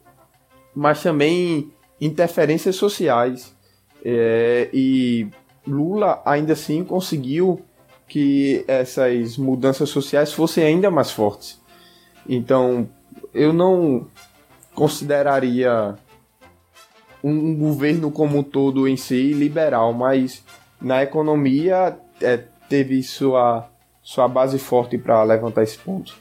mas 0.73 1.03
também 1.03 1.71
interferências 1.99 2.77
sociais. 2.77 3.53
É, 4.03 4.69
e 4.71 5.27
Lula 5.67 6.21
ainda 6.25 6.53
assim 6.53 6.85
conseguiu 6.85 7.61
que 8.07 8.63
essas 8.67 9.37
mudanças 9.37 9.89
sociais 9.89 10.31
fossem 10.31 10.63
ainda 10.63 10.89
mais 10.89 11.11
fortes. 11.11 11.61
Então, 12.27 12.89
eu 13.33 13.51
não 13.51 14.07
consideraria 14.73 15.95
um 17.23 17.55
governo 17.55 18.09
como 18.09 18.39
um 18.39 18.43
todo 18.43 18.87
em 18.87 18.95
si 18.95 19.33
liberal, 19.33 19.93
mas 19.93 20.43
na 20.81 21.03
economia 21.03 21.97
é, 22.21 22.39
teve 22.67 23.03
sua, 23.03 23.69
sua 24.01 24.27
base 24.27 24.57
forte 24.57 24.97
para 24.97 25.23
levantar 25.23 25.63
esse 25.63 25.77
ponto. 25.77 26.15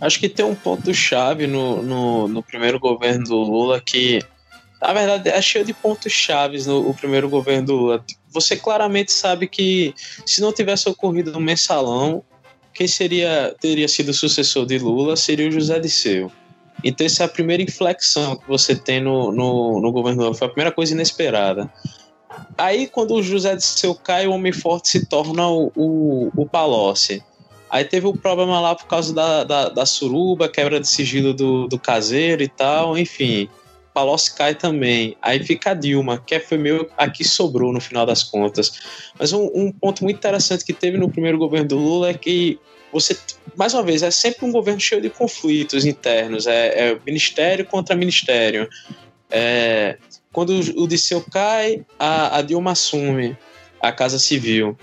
Acho 0.00 0.20
que 0.20 0.28
tem 0.28 0.44
um 0.44 0.54
ponto-chave 0.54 1.46
no, 1.46 1.82
no, 1.82 2.28
no, 2.28 2.42
primeiro 2.42 2.78
governo 2.78 3.24
do 3.24 3.36
Lula 3.36 3.80
que, 3.80 4.20
na 4.80 4.92
verdade, 4.92 5.28
é 5.28 5.42
cheio 5.42 5.64
de 5.64 5.74
pontos 5.74 6.12
chaves 6.12 6.66
no 6.66 6.88
o 6.88 6.94
primeiro 6.94 7.28
governo 7.28 7.66
do 7.66 7.74
Lula. 7.74 8.04
Você 8.28 8.56
claramente 8.56 9.10
sabe 9.10 9.48
que 9.48 9.92
se 10.24 10.40
não 10.40 10.52
tivesse 10.52 10.88
ocorrido 10.88 11.36
um 11.36 11.40
mensalão, 11.40 12.22
quem 12.72 12.86
seria 12.86 13.54
teria 13.60 13.88
sido 13.88 14.10
o 14.10 14.14
sucessor 14.14 14.64
de 14.64 14.78
Lula 14.78 15.16
seria 15.16 15.48
o 15.48 15.52
José 15.52 15.80
Disseu. 15.80 16.30
Então, 16.84 17.04
essa 17.04 17.24
é 17.24 17.26
a 17.26 17.28
primeira 17.28 17.62
inflexão 17.62 18.36
que 18.36 18.46
você 18.46 18.74
tem 18.74 19.00
no, 19.00 19.32
no, 19.32 19.80
no 19.80 19.92
governo 19.92 20.22
Lula. 20.22 20.34
Foi 20.34 20.46
a 20.46 20.50
primeira 20.50 20.72
coisa 20.72 20.94
inesperada. 20.94 21.70
Aí, 22.56 22.86
quando 22.86 23.14
o 23.14 23.22
José 23.22 23.56
Disseu 23.56 23.94
cai, 23.94 24.26
o 24.26 24.32
Homem 24.32 24.52
Forte 24.52 24.88
se 24.88 25.06
torna 25.06 25.48
o, 25.48 25.72
o, 25.74 26.30
o 26.36 26.46
Palocci. 26.46 27.22
Aí 27.68 27.84
teve 27.84 28.06
o 28.06 28.10
um 28.10 28.16
problema 28.16 28.60
lá 28.60 28.74
por 28.74 28.86
causa 28.86 29.14
da, 29.14 29.44
da, 29.44 29.68
da, 29.68 29.86
suruba, 29.86 30.48
quebra 30.48 30.80
de 30.80 30.88
sigilo 30.88 31.32
do, 31.32 31.68
do 31.68 31.78
caseiro 31.78 32.42
e 32.42 32.48
tal, 32.48 32.98
enfim. 32.98 33.48
Palocci 33.94 34.34
cai 34.34 34.54
também. 34.54 35.16
Aí 35.22 35.42
fica 35.42 35.70
a 35.70 35.74
Dilma, 35.74 36.18
que 36.18 36.38
foi 36.40 36.58
meio 36.58 36.88
a 36.96 37.08
que 37.08 37.22
sobrou 37.22 37.72
no 37.72 37.80
final 37.80 38.04
das 38.04 38.24
contas. 38.24 38.72
Mas 39.18 39.32
um, 39.32 39.48
um 39.54 39.72
ponto 39.72 40.02
muito 40.02 40.16
interessante 40.16 40.64
que 40.64 40.72
teve 40.72 40.98
no 40.98 41.10
primeiro 41.10 41.38
governo 41.38 41.68
do 41.68 41.78
Lula 41.78 42.10
é 42.10 42.14
que 42.14 42.58
você, 42.92 43.16
mais 43.56 43.72
uma 43.72 43.82
vez, 43.82 44.02
é 44.02 44.10
sempre 44.10 44.44
um 44.44 44.52
governo 44.52 44.80
cheio 44.80 45.00
de 45.00 45.10
conflitos 45.10 45.84
internos, 45.84 46.46
é, 46.46 46.90
é 46.90 46.98
ministério 47.06 47.64
contra 47.64 47.94
ministério. 47.94 48.68
É, 49.30 49.96
quando 50.32 50.50
o 50.76 50.86
Disseu 50.86 51.24
cai, 51.30 51.84
a, 51.98 52.38
a 52.38 52.42
Dilma 52.42 52.72
assume 52.72 53.36
a 53.80 53.90
Casa 53.90 54.18
Civil. 54.18 54.76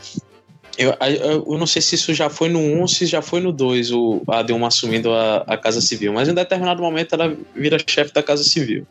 Eu, 0.78 0.94
eu, 1.00 1.46
eu, 1.48 1.58
não 1.58 1.66
sei 1.66 1.82
se 1.82 1.96
isso 1.96 2.14
já 2.14 2.30
foi 2.30 2.50
no 2.50 2.60
1 2.60 2.82
ou 2.82 2.88
se 2.88 3.06
já 3.08 3.22
foi 3.22 3.40
no 3.40 3.52
2, 3.52 3.92
o, 3.92 4.22
a 4.28 4.44
Dilma 4.44 4.68
assumindo 4.68 5.12
a, 5.12 5.38
a 5.48 5.58
Casa 5.58 5.82
Civil, 5.82 6.14
mas 6.14 6.30
em 6.30 6.34
determinado 6.34 6.82
momento 6.82 7.14
ela 7.14 7.36
vira 7.56 7.78
chefe 7.88 8.14
da 8.14 8.22
Casa 8.22 8.44
Civil. 8.44 8.86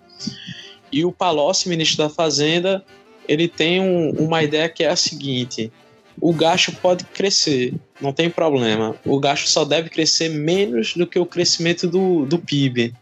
E 0.90 1.04
o 1.04 1.12
Palocci, 1.12 1.68
ministro 1.68 1.98
da 1.98 2.08
Fazenda, 2.08 2.84
ele 3.28 3.46
tem 3.46 3.80
um, 3.80 4.10
uma 4.12 4.42
ideia 4.42 4.68
que 4.68 4.82
é 4.82 4.88
a 4.88 4.96
seguinte: 4.96 5.70
o 6.20 6.32
gasto 6.32 6.72
pode 6.72 7.04
crescer, 7.04 7.74
não 8.00 8.12
tem 8.12 8.30
problema. 8.30 8.96
O 9.04 9.20
gasto 9.20 9.48
só 9.48 9.64
deve 9.64 9.88
crescer 9.90 10.28
menos 10.28 10.94
do 10.94 11.06
que 11.06 11.18
o 11.18 11.26
crescimento 11.26 11.86
do, 11.86 12.24
do 12.26 12.38
PIB. 12.38 12.94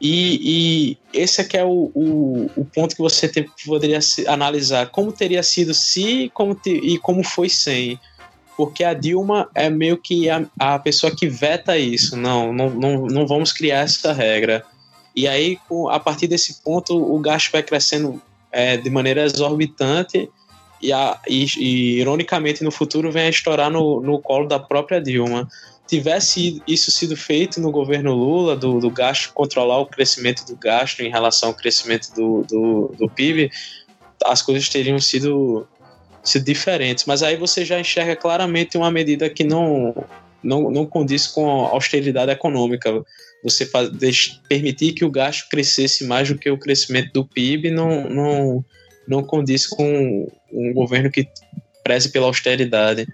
E, 0.00 0.96
e 1.12 1.18
esse 1.18 1.40
é 1.40 1.44
que 1.44 1.56
é 1.56 1.64
o, 1.64 1.90
o, 1.94 2.50
o, 2.56 2.64
ponto 2.64 2.94
que 2.94 3.00
você 3.00 3.28
tem, 3.28 3.48
poderia 3.64 4.00
analisar. 4.26 4.90
Como 4.90 5.12
teria 5.12 5.42
sido 5.42 5.72
se 5.72 6.30
como 6.34 6.54
te, 6.54 6.70
e 6.70 6.98
como 6.98 7.22
foi 7.24 7.48
sem. 7.48 7.98
Porque 8.56 8.84
a 8.84 8.94
Dilma 8.94 9.48
é 9.54 9.70
meio 9.70 9.96
que 9.96 10.28
a, 10.28 10.44
a 10.58 10.78
pessoa 10.78 11.14
que 11.14 11.28
veta 11.28 11.78
isso. 11.78 12.16
Não, 12.16 12.52
não, 12.52 12.70
não, 12.70 13.06
não 13.06 13.26
vamos 13.26 13.52
criar 13.52 13.80
essa 13.80 14.12
regra. 14.12 14.64
E 15.14 15.28
aí, 15.28 15.58
a 15.90 16.00
partir 16.00 16.26
desse 16.26 16.62
ponto, 16.62 16.96
o 16.96 17.18
gasto 17.20 17.52
vai 17.52 17.62
crescendo 17.62 18.20
é, 18.50 18.76
de 18.76 18.90
maneira 18.90 19.24
exorbitante 19.24 20.28
e, 20.84 20.92
a, 20.92 21.18
e, 21.26 21.46
e, 21.56 22.00
ironicamente, 22.00 22.62
no 22.62 22.70
futuro 22.70 23.10
vem 23.10 23.24
a 23.24 23.30
estourar 23.30 23.70
no, 23.70 24.00
no 24.00 24.20
colo 24.20 24.46
da 24.46 24.58
própria 24.58 25.00
Dilma. 25.00 25.48
Tivesse 25.86 26.62
isso 26.66 26.90
sido 26.90 27.16
feito 27.16 27.60
no 27.60 27.70
governo 27.70 28.14
Lula, 28.14 28.56
do, 28.56 28.80
do 28.80 28.90
gasto, 28.90 29.32
controlar 29.32 29.78
o 29.80 29.86
crescimento 29.86 30.46
do 30.46 30.56
gasto 30.56 31.00
em 31.00 31.10
relação 31.10 31.50
ao 31.50 31.54
crescimento 31.54 32.08
do, 32.14 32.42
do, 32.42 32.94
do 32.98 33.08
PIB, 33.08 33.50
as 34.24 34.40
coisas 34.40 34.68
teriam 34.68 34.98
sido, 34.98 35.66
sido 36.22 36.44
diferentes. 36.44 37.04
Mas 37.04 37.22
aí 37.22 37.36
você 37.36 37.64
já 37.64 37.78
enxerga 37.78 38.16
claramente 38.16 38.78
uma 38.78 38.90
medida 38.90 39.28
que 39.28 39.44
não, 39.44 39.94
não, 40.42 40.70
não 40.70 40.86
condiz 40.86 41.26
com 41.26 41.66
a 41.66 41.70
austeridade 41.70 42.30
econômica. 42.30 43.02
Você 43.42 43.66
faz, 43.66 43.90
permitir 44.48 44.92
que 44.92 45.04
o 45.04 45.10
gasto 45.10 45.48
crescesse 45.48 46.04
mais 46.04 46.28
do 46.28 46.38
que 46.38 46.50
o 46.50 46.58
crescimento 46.58 47.12
do 47.12 47.26
PIB 47.26 47.70
não, 47.70 48.08
não, 48.08 48.64
não 49.06 49.22
condiz 49.22 49.66
com 49.66 50.26
um 50.52 50.72
governo 50.72 51.10
que 51.10 51.28
preze 51.82 52.10
pela 52.10 52.26
austeridade. 52.26 53.06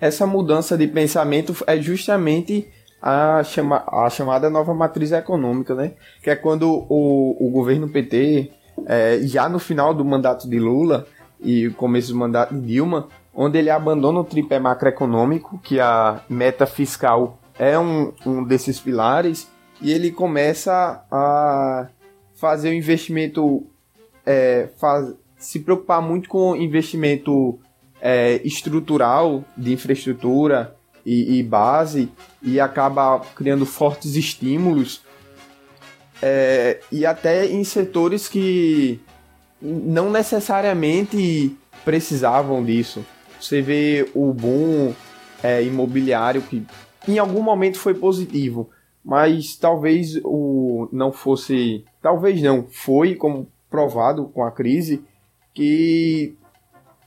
Essa 0.00 0.26
mudança 0.26 0.76
de 0.76 0.86
pensamento 0.86 1.54
é 1.66 1.76
justamente 1.80 2.66
a, 3.00 3.42
chama, 3.44 3.84
a 3.86 4.08
chamada 4.08 4.48
nova 4.48 4.74
matriz 4.74 5.12
econômica, 5.12 5.74
né? 5.74 5.92
Que 6.22 6.30
é 6.30 6.36
quando 6.36 6.86
o, 6.88 7.36
o 7.38 7.50
governo 7.50 7.88
PT, 7.88 8.50
é, 8.86 9.20
já 9.22 9.48
no 9.48 9.58
final 9.58 9.92
do 9.92 10.04
mandato 10.04 10.48
de 10.48 10.58
Lula 10.58 11.06
e 11.40 11.70
começo 11.70 12.12
do 12.12 12.18
mandato 12.18 12.54
de 12.54 12.60
Dilma, 12.60 13.08
onde 13.34 13.58
ele 13.58 13.70
abandona 13.70 14.20
o 14.20 14.24
tripé 14.24 14.58
macroeconômico, 14.58 15.58
que 15.58 15.80
a 15.80 16.22
meta 16.28 16.66
fiscal 16.66 17.38
é 17.58 17.78
um, 17.78 18.12
um 18.26 18.44
desses 18.44 18.80
pilares, 18.80 19.48
e 19.80 19.92
ele 19.92 20.10
começa 20.10 21.04
a 21.10 21.88
fazer 22.34 22.70
o 22.70 22.74
investimento 22.74 23.66
é, 24.24 24.68
faz, 24.78 25.14
se 25.38 25.60
preocupar 25.60 26.02
muito 26.02 26.28
com 26.28 26.54
investimento 26.54 27.58
é, 28.00 28.40
estrutural 28.44 29.44
de 29.56 29.72
infraestrutura 29.72 30.76
e, 31.04 31.38
e, 31.38 31.42
base 31.42 32.10
e 32.42 32.60
acaba 32.60 33.20
criando 33.34 33.64
fortes 33.66 34.14
estímulos 34.16 35.02
é, 36.22 36.80
e 36.92 37.06
até 37.06 37.46
em 37.46 37.64
setores 37.64 38.28
que 38.28 39.00
não 39.60 40.10
necessariamente 40.10 41.56
precisavam 41.84 42.64
disso. 42.64 43.04
Você 43.40 43.62
vê 43.62 44.10
o 44.14 44.32
boom 44.32 44.94
é, 45.42 45.62
imobiliário 45.62 46.42
que 46.42 46.64
em 47.08 47.18
algum 47.18 47.42
momento 47.42 47.78
foi 47.78 47.94
positivo, 47.94 48.70
mas 49.04 49.56
talvez 49.56 50.20
o 50.22 50.88
não 50.92 51.10
fosse, 51.10 51.84
talvez 52.02 52.42
não, 52.42 52.66
foi 52.70 53.14
como 53.14 53.50
provado 53.70 54.26
com 54.26 54.44
a 54.44 54.50
crise 54.50 55.02
que 55.54 56.36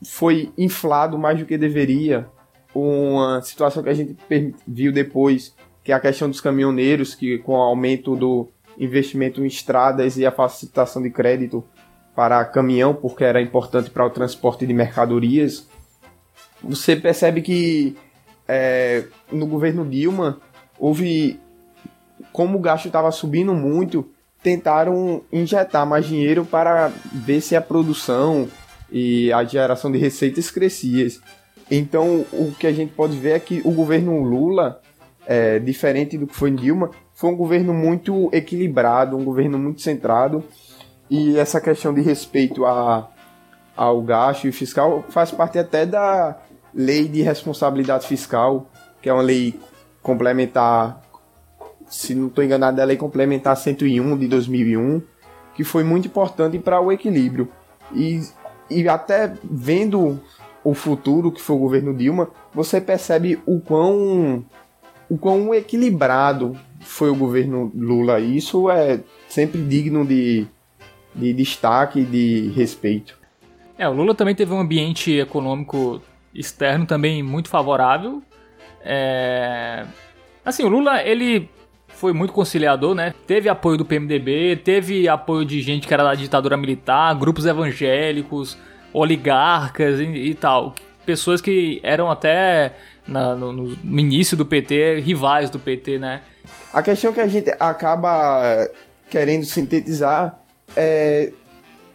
foi 0.06 0.52
inflado 0.58 1.18
mais 1.18 1.40
do 1.40 1.46
que 1.46 1.58
deveria. 1.58 2.28
Uma 2.74 3.42
situação 3.42 3.84
que 3.84 3.90
a 3.90 3.94
gente 3.94 4.18
viu 4.68 4.92
depois, 4.92 5.56
que 5.84 5.92
é 5.92 5.96
a 5.96 6.00
questão 6.00 6.30
dos 6.30 6.42
caminhoneiros, 6.42 7.14
que 7.14 7.38
com 7.40 7.54
o 7.54 7.62
aumento 7.62 8.16
do 8.16 8.50
investimento 8.78 9.44
em 9.44 9.48
estradas 9.48 10.18
e 10.18 10.26
a 10.26 10.32
facilitação 10.32 11.02
de 11.02 11.10
crédito 11.10 11.64
para 12.16 12.44
caminhão, 12.46 12.94
porque 12.94 13.24
era 13.24 13.42
importante 13.42 13.90
para 13.90 14.06
o 14.06 14.10
transporte 14.10 14.66
de 14.66 14.74
mercadorias, 14.74 15.68
você 16.64 16.96
percebe 16.96 17.42
que 17.42 17.96
é, 18.48 19.04
no 19.32 19.46
governo 19.46 19.86
Dilma 19.86 20.40
houve, 20.80 21.40
como 22.32 22.58
o 22.58 22.62
gasto 22.62 22.86
estava 22.86 23.12
subindo 23.12 23.54
muito, 23.54 24.10
tentaram 24.42 25.22
injetar 25.32 25.86
mais 25.86 26.06
dinheiro 26.06 26.46
para 26.46 26.92
ver 27.12 27.42
se 27.42 27.56
a 27.56 27.62
produção 27.62 28.48
e 28.94 29.34
a 29.34 29.44
geração 29.44 29.92
de 29.92 29.98
receitas 29.98 30.52
crescia. 30.52 31.08
Então, 31.70 32.24
o 32.32 32.54
que 32.58 32.68
a 32.68 32.72
gente 32.72 32.94
pode 32.94 33.18
ver 33.18 33.32
é 33.32 33.40
que 33.40 33.60
o 33.66 33.72
governo 33.72 34.22
Lula, 34.22 34.80
é, 35.26 35.58
diferente 35.58 36.16
do 36.16 36.28
que 36.28 36.36
foi 36.36 36.52
Dilma, 36.52 36.92
foi 37.16 37.32
um 37.32 37.36
governo 37.36 37.74
muito 37.74 38.30
equilibrado, 38.32 39.18
um 39.18 39.24
governo 39.24 39.58
muito 39.58 39.82
centrado. 39.82 40.44
E 41.10 41.38
essa 41.40 41.60
questão 41.60 41.92
de 41.92 42.02
respeito 42.02 42.66
a, 42.66 43.10
ao 43.76 44.00
gasto 44.02 44.48
e 44.48 44.52
fiscal 44.52 45.04
faz 45.10 45.32
parte 45.32 45.58
até 45.58 45.88
da 45.88 46.38
lei 46.72 47.08
de 47.08 47.24
responsabilidade 47.24 48.08
fiscal, 48.08 48.70
que 49.02 49.10
é 49.10 49.14
uma 49.14 49.24
lei 49.24 49.60
complementar, 50.04 51.02
se 51.88 52.14
não 52.14 52.28
estou 52.28 52.44
enganado, 52.44 52.80
é 52.80 52.84
a 52.84 52.86
lei 52.86 52.98
complementar 52.98 53.58
101 53.58 54.18
de 54.18 54.28
2001, 54.28 55.02
que 55.56 55.64
foi 55.64 55.84
muito 55.84 56.08
importante 56.08 56.60
para 56.60 56.80
o 56.80 56.92
equilíbrio. 56.92 57.50
E, 57.94 58.22
e 58.70 58.88
até 58.88 59.34
vendo 59.44 60.20
o 60.64 60.74
futuro 60.74 61.32
que 61.32 61.42
foi 61.42 61.56
o 61.56 61.60
governo 61.60 61.94
Dilma, 61.94 62.30
você 62.54 62.80
percebe 62.80 63.40
o 63.46 63.60
quão, 63.60 64.46
o 65.10 65.18
quão 65.18 65.54
equilibrado 65.54 66.58
foi 66.80 67.10
o 67.10 67.16
governo 67.16 67.72
Lula. 67.76 68.20
E 68.20 68.38
isso 68.38 68.70
é 68.70 69.02
sempre 69.28 69.62
digno 69.62 70.06
de, 70.06 70.48
de 71.14 71.34
destaque 71.34 72.00
e 72.00 72.06
de 72.06 72.50
respeito. 72.56 73.18
É, 73.78 73.88
o 73.88 73.94
Lula 73.94 74.16
também 74.16 74.36
teve 74.36 74.54
um 74.54 74.60
ambiente 74.60 75.12
econômico 75.12 76.02
externo 76.34 76.86
também 76.86 77.22
muito 77.22 77.50
favorável. 77.50 78.22
É... 78.82 79.86
Assim, 80.46 80.64
o 80.64 80.70
Lula, 80.70 81.02
ele 81.02 81.50
foi 81.96 82.14
muito 82.14 82.34
conciliador, 82.34 82.94
né? 82.96 83.14
Teve 83.26 83.50
apoio 83.50 83.78
do 83.78 83.86
PMDB, 83.86 84.58
teve 84.58 85.08
apoio 85.08 85.46
de 85.46 85.62
gente 85.62 85.88
que 85.88 85.94
era 85.94 86.04
da 86.04 86.16
ditadura 86.16 86.58
militar, 86.58 87.14
grupos 87.16 87.46
evangélicos, 87.46 88.58
oligarcas 88.92 90.00
e, 90.00 90.04
e 90.04 90.36
tal. 90.36 90.76
Pessoas 91.06 91.42
que 91.42 91.80
eram 91.84 92.10
até 92.10 92.74
na, 93.08 93.36
no, 93.36 93.52
no, 93.52 94.00
início 94.00 94.38
do 94.38 94.46
PT 94.46 95.00
rivais 95.02 95.50
do 95.50 95.60
PT, 95.60 96.00
né? 96.00 96.22
A 96.74 96.82
questão 96.82 97.14
que 97.14 97.20
a 97.20 97.28
gente 97.28 97.50
acaba 97.60 98.70
querendo 99.10 99.46
sintetizar 99.46 100.40
é 100.76 101.32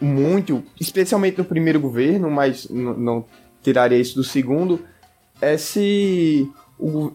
muito, 0.00 0.62
especialmente 0.80 1.38
no 1.38 1.44
primeiro 1.44 1.80
governo, 1.80 2.30
mas 2.30 2.68
não 2.70 3.24
tiraria 3.62 3.98
isso 3.98 4.14
do 4.14 4.24
segundo, 4.24 4.84
é 5.40 5.56
se 5.56 6.48
o, 6.78 7.12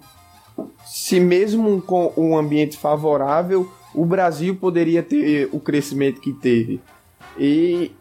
se 0.85 1.19
mesmo 1.19 1.81
com 1.81 2.11
um 2.17 2.37
ambiente 2.37 2.77
favorável, 2.77 3.69
o 3.93 4.05
Brasil 4.05 4.55
poderia 4.55 5.03
ter 5.03 5.49
o 5.51 5.59
crescimento 5.59 6.19
que 6.19 6.33
teve. 6.33 6.81
E, 7.37 7.91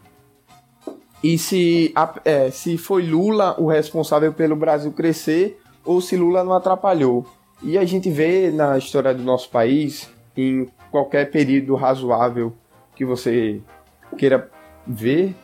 e 1.23 1.37
se, 1.37 1.93
é, 2.25 2.51
se 2.51 2.77
foi 2.77 3.03
Lula 3.03 3.55
o 3.59 3.67
responsável 3.67 4.33
pelo 4.33 4.55
Brasil 4.55 4.91
crescer 4.91 5.59
ou 5.85 6.01
se 6.01 6.15
Lula 6.15 6.43
não 6.43 6.53
atrapalhou. 6.53 7.25
E 7.61 7.77
a 7.77 7.85
gente 7.85 8.09
vê 8.09 8.51
na 8.51 8.77
história 8.77 9.13
do 9.13 9.23
nosso 9.23 9.49
país, 9.49 10.09
em 10.35 10.67
qualquer 10.91 11.31
período 11.31 11.75
razoável 11.75 12.53
que 12.95 13.05
você 13.05 13.61
queira 14.17 14.49
ver, 14.85 15.35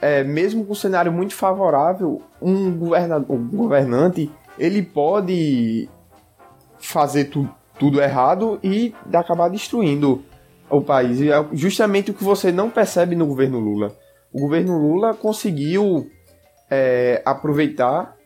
é, 0.00 0.22
mesmo 0.22 0.64
com 0.64 0.72
um 0.72 0.76
cenário 0.76 1.12
muito 1.12 1.34
favorável, 1.34 2.22
um, 2.40 2.76
governador, 2.76 3.36
um 3.36 3.48
governante 3.48 4.30
ele 4.58 4.82
pode 4.82 5.88
fazer 6.86 7.26
tu, 7.26 7.48
tudo 7.78 8.00
errado 8.00 8.58
e 8.62 8.94
acabar 9.12 9.48
destruindo 9.48 10.22
o 10.70 10.80
país. 10.80 11.20
E 11.20 11.30
é 11.30 11.44
justamente 11.52 12.10
o 12.10 12.14
que 12.14 12.24
você 12.24 12.50
não 12.50 12.70
percebe 12.70 13.14
no 13.14 13.26
governo 13.26 13.58
Lula. 13.58 13.96
O 14.32 14.40
governo 14.40 14.78
Lula 14.78 15.14
conseguiu 15.14 16.10
é, 16.70 17.22
aproveitar, 17.24 18.16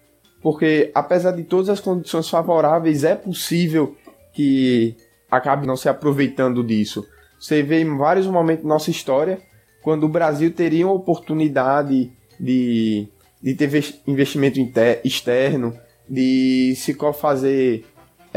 porque 0.42 0.90
apesar 0.94 1.32
de 1.32 1.44
todas 1.44 1.68
as 1.68 1.80
condições 1.80 2.28
favoráveis, 2.28 3.04
é 3.04 3.14
possível 3.14 3.96
que 4.32 4.96
acabe 5.30 5.66
não 5.66 5.76
se 5.76 5.88
aproveitando 5.88 6.64
disso. 6.64 7.04
Você 7.38 7.62
vê 7.62 7.80
em 7.80 7.96
vários 7.96 8.26
momentos 8.26 8.64
da 8.64 8.68
nossa 8.68 8.90
história 8.90 9.38
quando 9.82 10.04
o 10.04 10.08
Brasil 10.08 10.52
teria 10.52 10.86
uma 10.86 10.94
oportunidade 10.94 12.10
de, 12.38 13.08
de 13.42 13.54
ter 13.54 13.70
investimento 14.06 14.58
externo, 15.04 15.74
de 16.08 16.74
se 16.76 16.96
fazer 17.14 17.84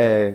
é, 0.02 0.34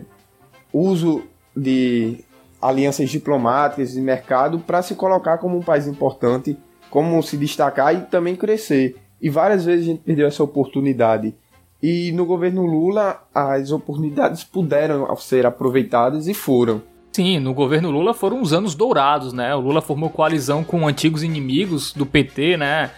uso 0.71 1.23
de 1.55 2.23
alianças 2.61 3.09
diplomáticas 3.09 3.95
e 3.95 4.01
mercado 4.01 4.59
para 4.59 4.81
se 4.81 4.95
colocar 4.95 5.37
como 5.37 5.57
um 5.57 5.61
país 5.61 5.87
importante, 5.87 6.57
como 6.89 7.21
se 7.21 7.35
destacar 7.35 7.93
e 7.93 8.01
também 8.01 8.35
crescer. 8.35 8.95
E 9.21 9.29
várias 9.29 9.65
vezes 9.65 9.85
a 9.85 9.89
gente 9.91 10.03
perdeu 10.03 10.27
essa 10.27 10.43
oportunidade. 10.43 11.35
E 11.83 12.11
no 12.13 12.25
governo 12.25 12.65
Lula, 12.65 13.21
as 13.33 13.71
oportunidades 13.71 14.43
puderam 14.43 15.13
ser 15.17 15.45
aproveitadas 15.45 16.27
e 16.27 16.33
foram. 16.33 16.81
Sim, 17.11 17.39
no 17.39 17.53
governo 17.53 17.91
Lula 17.91 18.13
foram 18.13 18.41
os 18.41 18.53
anos 18.53 18.73
dourados, 18.73 19.33
né? 19.33 19.53
O 19.53 19.59
Lula 19.59 19.81
formou 19.81 20.09
coalizão 20.09 20.63
com 20.63 20.87
antigos 20.87 21.23
inimigos 21.23 21.93
do 21.93 22.05
PT, 22.05 22.57
né? 22.57 22.91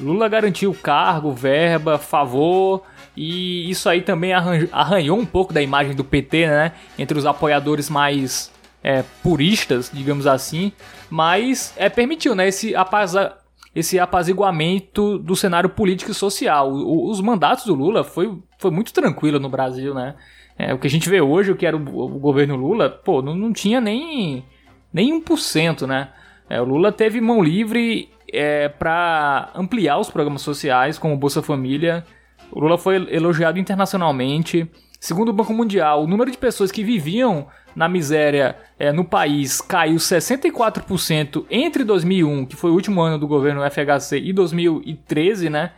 Lula 0.00 0.28
garantiu 0.28 0.74
cargo, 0.74 1.32
verba, 1.32 1.98
favor 1.98 2.82
e 3.20 3.68
isso 3.68 3.88
aí 3.88 4.00
também 4.00 4.32
arranhou 4.32 5.18
um 5.18 5.26
pouco 5.26 5.52
da 5.52 5.60
imagem 5.60 5.92
do 5.92 6.04
PT, 6.04 6.46
né? 6.46 6.72
Entre 6.96 7.18
os 7.18 7.26
apoiadores 7.26 7.90
mais 7.90 8.52
é, 8.80 9.02
puristas, 9.24 9.90
digamos 9.92 10.24
assim. 10.24 10.70
Mas 11.10 11.74
é, 11.76 11.88
permitiu, 11.88 12.36
né? 12.36 12.46
Esse, 12.46 12.76
apaza, 12.76 13.36
esse 13.74 13.98
apaziguamento 13.98 15.18
do 15.18 15.34
cenário 15.34 15.68
político 15.68 16.12
e 16.12 16.14
social. 16.14 16.72
O, 16.72 17.10
os 17.10 17.20
mandatos 17.20 17.64
do 17.64 17.74
Lula 17.74 18.04
foi, 18.04 18.38
foi 18.56 18.70
muito 18.70 18.92
tranquilo 18.92 19.40
no 19.40 19.48
Brasil, 19.48 19.92
né? 19.92 20.14
É, 20.56 20.72
o 20.72 20.78
que 20.78 20.86
a 20.86 20.90
gente 20.90 21.08
vê 21.08 21.20
hoje, 21.20 21.50
o 21.50 21.56
que 21.56 21.66
era 21.66 21.76
o, 21.76 21.80
o 21.80 22.20
governo 22.20 22.54
Lula, 22.54 22.88
pô, 22.88 23.20
não, 23.20 23.34
não 23.34 23.52
tinha 23.52 23.80
nem, 23.80 24.44
nem 24.92 25.20
1%, 25.20 25.88
né? 25.88 26.10
É, 26.48 26.60
o 26.60 26.64
Lula 26.64 26.92
teve 26.92 27.20
mão 27.20 27.42
livre 27.42 28.10
é, 28.32 28.68
para 28.68 29.50
ampliar 29.56 29.98
os 29.98 30.08
programas 30.08 30.42
sociais, 30.42 31.00
como 31.00 31.16
Bolsa 31.16 31.42
Família, 31.42 32.04
o 32.52 32.60
Lula 32.60 32.78
foi 32.78 32.96
elogiado 33.14 33.58
internacionalmente. 33.58 34.68
Segundo 35.00 35.28
o 35.28 35.32
Banco 35.32 35.52
Mundial, 35.52 36.02
o 36.02 36.06
número 36.06 36.30
de 36.30 36.36
pessoas 36.36 36.72
que 36.72 36.82
viviam 36.82 37.46
na 37.74 37.88
miséria 37.88 38.56
é, 38.78 38.92
no 38.92 39.04
país 39.04 39.60
caiu 39.60 39.96
64% 39.96 41.44
entre 41.48 41.84
2001, 41.84 42.46
que 42.46 42.56
foi 42.56 42.70
o 42.70 42.74
último 42.74 43.00
ano 43.00 43.18
do 43.18 43.28
governo 43.28 43.62
FHC, 43.70 44.18
e 44.18 44.32
2013, 44.32 45.48
né? 45.48 45.70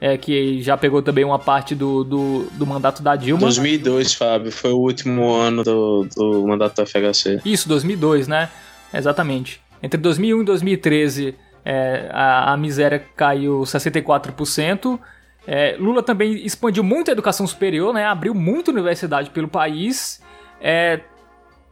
É, 0.00 0.16
que 0.16 0.60
já 0.62 0.76
pegou 0.76 1.00
também 1.00 1.24
uma 1.24 1.38
parte 1.38 1.76
do, 1.76 2.02
do, 2.02 2.48
do, 2.52 2.66
mandato 2.66 3.04
da 3.04 3.14
Dilma. 3.14 3.42
2002, 3.42 4.14
Fábio, 4.14 4.50
foi 4.50 4.72
o 4.72 4.78
último 4.78 5.32
ano 5.32 5.62
do, 5.62 6.08
do 6.16 6.46
mandato 6.48 6.82
do 6.82 6.86
FHC. 6.86 7.40
Isso, 7.44 7.68
2002, 7.68 8.26
né? 8.26 8.48
Exatamente. 8.92 9.60
Entre 9.80 10.00
2001 10.00 10.40
e 10.40 10.44
2013, 10.44 11.34
é, 11.64 12.08
a, 12.10 12.52
a 12.52 12.56
miséria 12.56 12.98
caiu 13.14 13.60
64%. 13.60 14.98
É, 15.46 15.76
Lula 15.78 16.02
também 16.02 16.44
expandiu 16.44 16.84
muito 16.84 17.10
a 17.10 17.12
educação 17.12 17.46
superior, 17.46 17.92
né? 17.92 18.06
Abriu 18.06 18.34
muita 18.34 18.70
universidade 18.70 19.30
pelo 19.30 19.48
país. 19.48 20.22
É, 20.60 21.00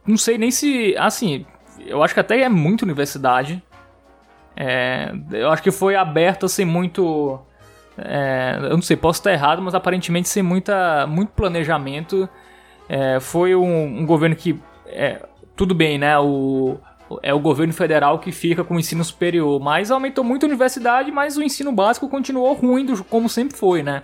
não 0.05 0.17
sei 0.17 0.37
nem 0.37 0.51
se. 0.51 0.95
Assim, 0.97 1.45
eu 1.85 2.03
acho 2.03 2.13
que 2.13 2.19
até 2.19 2.41
é 2.41 2.49
muita 2.49 2.83
universidade. 2.85 3.63
É, 4.55 5.11
eu 5.31 5.49
acho 5.49 5.63
que 5.63 5.71
foi 5.71 5.95
aberta 5.95 6.47
sem 6.47 6.65
muito. 6.65 7.39
É, 7.97 8.57
eu 8.61 8.71
não 8.71 8.81
sei, 8.81 8.97
posso 8.97 9.19
estar 9.19 9.31
errado, 9.31 9.61
mas 9.61 9.75
aparentemente 9.75 10.27
sem 10.27 10.43
muita, 10.43 11.05
muito 11.07 11.29
planejamento. 11.29 12.27
É, 12.89 13.19
foi 13.19 13.55
um, 13.55 14.01
um, 14.01 14.05
governo 14.05 14.35
que. 14.35 14.59
É, 14.87 15.25
tudo 15.55 15.73
bem, 15.73 15.97
né? 15.97 16.17
O, 16.19 16.77
é 17.21 17.33
o 17.33 17.39
governo 17.39 17.73
federal 17.73 18.19
que 18.19 18.31
fica 18.31 18.63
com 18.63 18.75
o 18.75 18.79
ensino 18.79 19.03
superior. 19.03 19.59
Mas 19.59 19.91
aumentou 19.91 20.23
muito 20.23 20.45
a 20.45 20.49
universidade, 20.49 21.11
mas 21.11 21.37
o 21.37 21.43
ensino 21.43 21.71
básico 21.71 22.07
continuou 22.07 22.53
ruim, 22.53 22.85
como 23.09 23.27
sempre 23.27 23.57
foi, 23.57 23.83
né? 23.83 24.03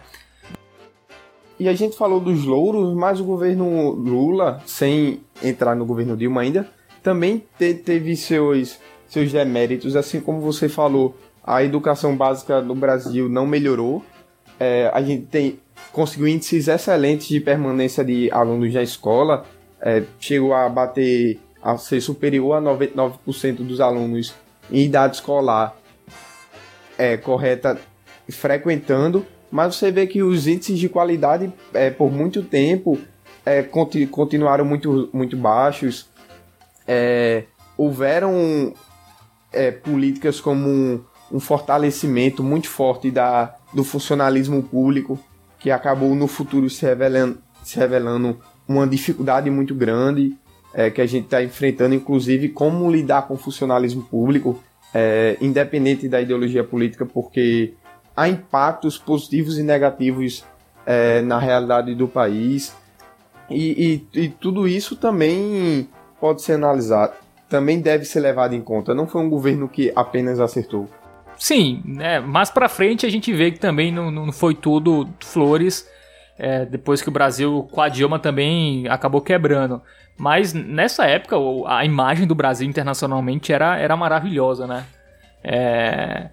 E 1.60 1.68
a 1.68 1.74
gente 1.74 1.98
falou 1.98 2.20
dos 2.20 2.44
louros, 2.44 2.94
mas 2.96 3.20
o 3.20 3.24
governo 3.24 3.92
Lula, 3.92 4.62
sem 4.66 5.22
entrar 5.44 5.76
no 5.76 5.86
governo 5.86 6.16
Dilma 6.16 6.42
ainda, 6.42 6.70
também 7.02 7.44
te, 7.58 7.74
teve 7.74 8.16
seus, 8.16 8.78
seus 9.08 9.32
deméritos, 9.32 9.96
assim 9.96 10.20
como 10.20 10.40
você 10.40 10.70
falou, 10.70 11.16
a 11.44 11.64
educação 11.64 12.16
básica 12.16 12.62
no 12.62 12.76
Brasil 12.76 13.28
não 13.28 13.48
melhorou. 13.48 14.04
É, 14.60 14.92
a 14.94 15.02
gente 15.02 15.26
tem 15.28 15.60
conseguiu 15.92 16.28
índices 16.28 16.68
excelentes 16.68 17.28
de 17.28 17.40
permanência 17.40 18.04
de 18.04 18.30
alunos 18.32 18.74
na 18.74 18.84
escola, 18.84 19.46
é, 19.82 20.04
chegou 20.20 20.54
a 20.54 20.68
bater 20.70 21.40
a 21.68 21.78
ser 21.78 22.00
superior 22.00 22.54
a 22.54 22.62
99% 22.62 23.58
dos 23.58 23.82
alunos 23.82 24.34
em 24.72 24.86
idade 24.86 25.18
escolar 25.18 25.76
é, 26.98 27.18
correta 27.18 27.78
frequentando, 28.30 29.26
mas 29.52 29.76
você 29.76 29.92
vê 29.92 30.08
que 30.08 30.24
os 30.24 30.48
índices 30.48 30.80
de 30.80 30.88
qualidade 30.88 31.52
é, 31.74 31.90
por 31.90 32.10
muito 32.10 32.42
tempo 32.42 32.98
é, 33.46 33.62
continu 33.64 34.08
continuaram 34.08 34.64
muito, 34.64 35.10
muito 35.12 35.36
baixos. 35.36 36.08
É, 36.88 37.44
houveram 37.76 38.74
é, 39.52 39.70
políticas 39.70 40.40
como 40.40 40.70
um, 40.70 41.04
um, 41.34 41.40
fortalecimento 41.40 42.42
muito 42.42 42.70
forte 42.70 43.12
da, 43.12 43.54
do 43.74 43.84
funcionalismo 43.84 44.64
público, 44.64 45.20
que 45.60 45.70
acabou 45.70 46.16
no 46.16 46.28
futuro 46.28 46.70
se 46.70 46.86
revelando, 46.86 47.40
se 47.62 47.78
revelando 47.78 48.40
uma 48.66 48.88
dificuldade 48.88 49.50
muito 49.50 49.76
grande. 49.76 50.34
É, 50.78 50.92
que 50.92 51.02
a 51.02 51.08
gente 51.08 51.26
está 51.26 51.44
enfrentando, 51.44 51.96
inclusive 51.96 52.50
como 52.50 52.90
lidar 52.92 53.24
com 53.24 53.34
o 53.34 53.38
funcionalismo 53.38 54.04
público, 54.04 54.62
é, 54.94 55.36
independente 55.42 56.08
da 56.08 56.22
ideologia 56.22 56.64
política, 56.64 57.04
porque 57.04 57.74
há 58.16 58.30
impactos 58.30 58.96
positivos 58.96 59.58
e 59.58 59.64
negativos 59.64 60.46
é, 60.86 61.22
na 61.24 61.40
realidade 61.40 61.96
do 61.96 62.08
país. 62.08 62.76
E, 63.50 64.04
e, 64.14 64.22
e, 64.22 64.30
tudo 64.30 64.68
isso 64.68 64.96
também 64.96 65.90
pode 66.20 66.44
ser 66.44 66.54
analisado, 66.54 67.14
também 67.50 67.82
deve 67.82 68.06
ser 68.06 68.20
levado 68.20 68.54
em 68.54 68.62
conta. 68.62 68.94
Não 68.94 69.08
foi 69.08 69.22
um 69.22 69.30
governo 69.30 69.68
que 69.68 69.92
apenas 69.96 70.40
acertou. 70.40 70.88
Sim, 71.40 71.82
né, 71.86 72.20
mais 72.20 72.52
para 72.52 72.70
frente 72.70 73.06
a 73.06 73.10
gente 73.10 73.34
vê 73.34 73.52
que 73.52 73.60
também 73.60 73.92
não, 73.92 74.12
não 74.12 74.32
foi 74.32 74.54
tudo 74.54 75.10
flores. 75.20 75.88
É, 76.40 76.66
depois 76.66 77.02
que 77.02 77.10
o 77.10 77.12
Brasil 77.12 77.68
com 77.72 77.82
a 77.82 77.90
Dilma 77.90 78.20
também 78.20 78.88
acabou 78.88 79.22
quebrando. 79.22 79.82
Mas 80.18 80.54
nessa 80.54 81.06
época 81.06 81.36
a 81.68 81.84
imagem 81.84 82.28
do 82.28 82.36
Brasil 82.36 82.68
internacionalmente 82.68 83.52
era, 83.52 83.78
era 83.78 83.96
maravilhosa, 83.96 84.68
né? 84.68 84.86
É, 85.44 86.30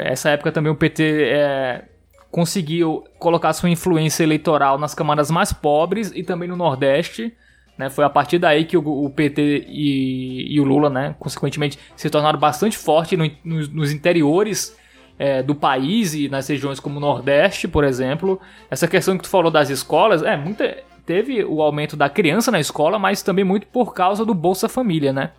essa 0.00 0.30
época 0.30 0.52
também 0.52 0.70
o 0.70 0.76
PT 0.76 1.24
é, 1.30 1.84
conseguiu 2.30 3.04
colocar 3.18 3.52
sua 3.52 3.70
influência 3.70 4.22
eleitoral 4.22 4.78
nas 4.78 4.94
camadas 4.94 5.30
mais 5.30 5.52
pobres 5.52 6.12
e 6.14 6.22
também 6.22 6.48
no 6.48 6.56
Nordeste. 6.56 7.32
Né? 7.76 7.90
Foi 7.90 8.04
a 8.04 8.10
partir 8.10 8.38
daí 8.38 8.64
que 8.64 8.76
o, 8.76 9.04
o 9.04 9.10
PT 9.10 9.66
e, 9.68 10.54
e, 10.54 10.60
o 10.60 10.64
Lula, 10.64 10.90
né, 10.90 11.14
consequentemente, 11.18 11.78
se 11.96 12.10
tornaram 12.10 12.38
bastante 12.38 12.76
fortes 12.76 13.18
no, 13.18 13.30
nos, 13.44 13.68
nos 13.68 13.92
interiores 13.92 14.76
é, 15.18 15.42
do 15.42 15.54
país 15.54 16.14
e 16.14 16.28
nas 16.28 16.48
regiões 16.48 16.80
como 16.80 16.96
o 16.96 17.00
Nordeste, 17.00 17.68
por 17.68 17.84
exemplo. 17.84 18.40
Essa 18.70 18.88
questão 18.88 19.16
que 19.16 19.24
tu 19.24 19.28
falou 19.28 19.50
das 19.50 19.70
escolas, 19.70 20.22
é 20.22 20.36
muita 20.36 20.76
teve 21.04 21.44
o 21.44 21.60
aumento 21.60 21.96
da 21.96 22.08
criança 22.08 22.50
na 22.50 22.60
escola, 22.60 22.98
mas 22.98 23.22
também 23.22 23.44
muito 23.44 23.66
por 23.66 23.92
causa 23.92 24.24
do 24.24 24.34
Bolsa 24.34 24.68
Família, 24.68 25.12
né? 25.12 25.30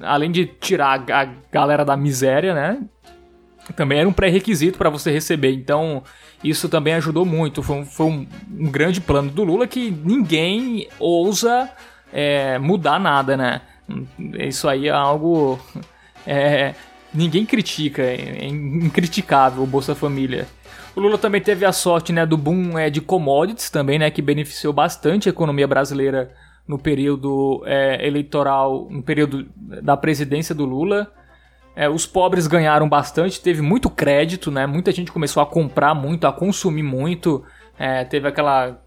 Além 0.00 0.30
de 0.30 0.46
tirar 0.46 1.04
a 1.10 1.24
galera 1.50 1.84
da 1.84 1.96
miséria, 1.96 2.54
né? 2.54 2.82
Também 3.76 3.98
era 3.98 4.08
um 4.08 4.12
pré-requisito 4.12 4.76
para 4.76 4.90
você 4.90 5.10
receber. 5.10 5.52
Então, 5.52 6.02
isso 6.42 6.68
também 6.68 6.94
ajudou 6.94 7.24
muito. 7.24 7.62
Foi 7.62 7.76
um, 7.76 7.86
foi 7.86 8.06
um, 8.06 8.26
um 8.58 8.70
grande 8.70 9.00
plano 9.00 9.30
do 9.30 9.42
Lula 9.42 9.66
que 9.66 9.90
ninguém 9.90 10.88
ousa 10.98 11.70
é, 12.12 12.58
mudar 12.58 12.98
nada, 12.98 13.36
né? 13.36 13.62
Isso 14.18 14.68
aí 14.68 14.88
é 14.88 14.92
algo. 14.92 15.58
É, 16.26 16.74
ninguém 17.14 17.46
critica, 17.46 18.02
é 18.02 18.46
incriticável 18.46 19.62
o 19.62 19.66
Bolsa 19.66 19.94
Família. 19.94 20.46
O 20.96 21.00
Lula 21.00 21.18
também 21.18 21.40
teve 21.40 21.64
a 21.64 21.72
sorte 21.72 22.12
né, 22.12 22.24
do 22.24 22.36
boom 22.36 22.78
é, 22.78 22.88
de 22.88 23.00
commodities 23.00 23.70
também, 23.70 23.98
né, 23.98 24.10
que 24.10 24.22
beneficiou 24.22 24.72
bastante 24.72 25.28
a 25.28 25.30
economia 25.30 25.66
brasileira 25.66 26.30
no 26.66 26.78
período 26.78 27.62
é, 27.66 28.06
eleitoral, 28.06 28.88
no 28.90 29.02
período 29.02 29.46
da 29.56 29.96
presidência 29.96 30.54
do 30.54 30.64
Lula. 30.64 31.10
É, 31.76 31.88
os 31.88 32.06
pobres 32.06 32.46
ganharam 32.46 32.88
bastante, 32.88 33.40
teve 33.40 33.60
muito 33.60 33.90
crédito, 33.90 34.50
né? 34.50 34.64
Muita 34.64 34.92
gente 34.92 35.10
começou 35.10 35.42
a 35.42 35.46
comprar 35.46 35.92
muito, 35.92 36.26
a 36.26 36.32
consumir 36.32 36.84
muito. 36.84 37.44
É, 37.76 38.04
teve 38.04 38.28
aquela 38.28 38.78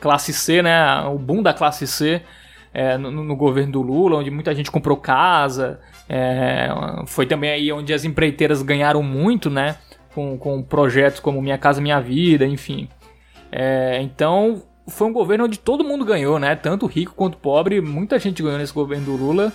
classe 0.00 0.32
C, 0.32 0.62
né? 0.62 1.02
O 1.02 1.18
boom 1.18 1.42
da 1.42 1.52
classe 1.52 1.86
C 1.86 2.22
é, 2.72 2.96
no, 2.96 3.10
no, 3.10 3.36
governo 3.36 3.72
do 3.72 3.82
Lula, 3.82 4.16
onde 4.16 4.30
muita 4.30 4.54
gente 4.54 4.70
comprou 4.70 4.96
casa. 4.96 5.80
É, 6.12 6.68
foi 7.06 7.24
também 7.24 7.50
aí 7.50 7.70
onde 7.70 7.94
as 7.94 8.04
empreiteiras 8.04 8.62
ganharam 8.62 9.00
muito, 9.00 9.48
né? 9.48 9.76
Com, 10.12 10.36
com 10.36 10.60
projetos 10.60 11.20
como 11.20 11.40
Minha 11.40 11.56
Casa 11.56 11.80
Minha 11.80 12.00
Vida, 12.00 12.44
enfim. 12.44 12.88
É, 13.52 14.00
então 14.02 14.60
foi 14.88 15.06
um 15.06 15.12
governo 15.12 15.44
onde 15.44 15.56
todo 15.56 15.84
mundo 15.84 16.04
ganhou, 16.04 16.36
né? 16.40 16.56
Tanto 16.56 16.84
rico 16.86 17.14
quanto 17.14 17.38
pobre, 17.38 17.80
muita 17.80 18.18
gente 18.18 18.42
ganhou 18.42 18.58
nesse 18.58 18.72
governo 18.72 19.04
do 19.04 19.16
Lula. 19.16 19.52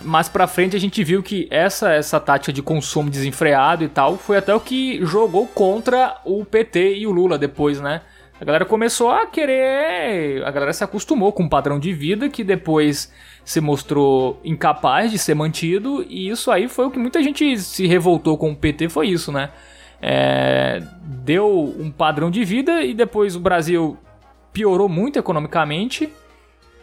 Mas 0.00 0.26
pra 0.26 0.46
frente 0.46 0.74
a 0.74 0.80
gente 0.80 1.04
viu 1.04 1.22
que 1.22 1.46
essa 1.50 1.92
essa 1.92 2.18
tática 2.18 2.50
de 2.50 2.62
consumo 2.62 3.10
desenfreado 3.10 3.84
e 3.84 3.88
tal 3.88 4.16
foi 4.16 4.38
até 4.38 4.54
o 4.54 4.58
que 4.58 5.04
jogou 5.04 5.46
contra 5.48 6.18
o 6.24 6.42
PT 6.46 6.96
e 6.96 7.06
o 7.06 7.12
Lula 7.12 7.36
depois, 7.36 7.78
né? 7.78 8.00
A 8.40 8.44
galera 8.44 8.64
começou 8.64 9.10
a 9.10 9.26
querer. 9.26 10.42
A 10.46 10.50
galera 10.50 10.72
se 10.72 10.82
acostumou 10.82 11.30
com 11.30 11.42
um 11.42 11.48
padrão 11.48 11.78
de 11.78 11.92
vida 11.92 12.28
que 12.30 12.42
depois 12.42 13.12
se 13.44 13.60
mostrou 13.60 14.40
incapaz 14.42 15.10
de 15.10 15.18
ser 15.18 15.34
mantido, 15.34 16.04
e 16.08 16.30
isso 16.30 16.50
aí 16.50 16.66
foi 16.66 16.86
o 16.86 16.90
que 16.90 16.98
muita 16.98 17.22
gente 17.22 17.58
se 17.58 17.86
revoltou 17.86 18.38
com 18.38 18.52
o 18.52 18.56
PT, 18.56 18.88
foi 18.88 19.08
isso, 19.08 19.30
né? 19.30 19.50
É, 20.00 20.82
deu 21.02 21.74
um 21.78 21.90
padrão 21.90 22.30
de 22.30 22.42
vida 22.42 22.82
e 22.82 22.94
depois 22.94 23.36
o 23.36 23.40
Brasil 23.40 23.98
piorou 24.52 24.88
muito 24.88 25.18
economicamente 25.18 26.10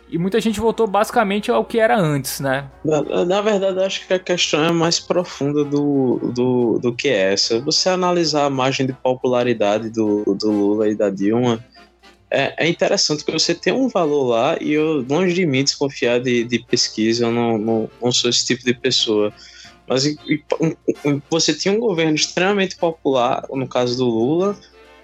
e 0.09 0.17
muita 0.17 0.39
gente 0.39 0.59
voltou 0.59 0.87
basicamente 0.87 1.51
ao 1.51 1.65
que 1.65 1.79
era 1.79 1.97
antes, 1.99 2.39
né? 2.39 2.69
Na, 2.83 3.25
na 3.25 3.41
verdade, 3.41 3.79
acho 3.79 4.07
que 4.07 4.13
a 4.13 4.19
questão 4.19 4.63
é 4.63 4.71
mais 4.71 4.99
profunda 4.99 5.63
do, 5.65 6.31
do, 6.33 6.79
do 6.79 6.93
que 6.93 7.09
essa. 7.09 7.59
Você 7.59 7.89
analisar 7.89 8.45
a 8.45 8.49
margem 8.49 8.85
de 8.85 8.93
popularidade 8.93 9.89
do, 9.89 10.23
do 10.35 10.51
Lula 10.51 10.89
e 10.89 10.95
da 10.95 11.09
Dilma, 11.09 11.63
é, 12.29 12.65
é 12.65 12.69
interessante 12.69 13.23
que 13.23 13.31
você 13.31 13.53
tem 13.53 13.73
um 13.73 13.87
valor 13.87 14.27
lá 14.27 14.57
e 14.61 14.73
eu, 14.73 15.05
longe 15.07 15.33
de 15.33 15.45
mim 15.45 15.63
desconfiar 15.63 16.19
de, 16.19 16.43
de 16.43 16.59
pesquisa, 16.59 17.25
eu 17.25 17.31
não, 17.31 17.57
não, 17.57 17.89
não 18.01 18.11
sou 18.11 18.29
esse 18.29 18.45
tipo 18.45 18.63
de 18.63 18.73
pessoa. 18.73 19.33
Mas 19.87 20.03
você 21.29 21.53
tinha 21.53 21.73
um 21.73 21.79
governo 21.79 22.15
extremamente 22.15 22.75
popular, 22.75 23.45
no 23.49 23.67
caso 23.67 23.97
do 23.97 24.05
Lula, 24.05 24.57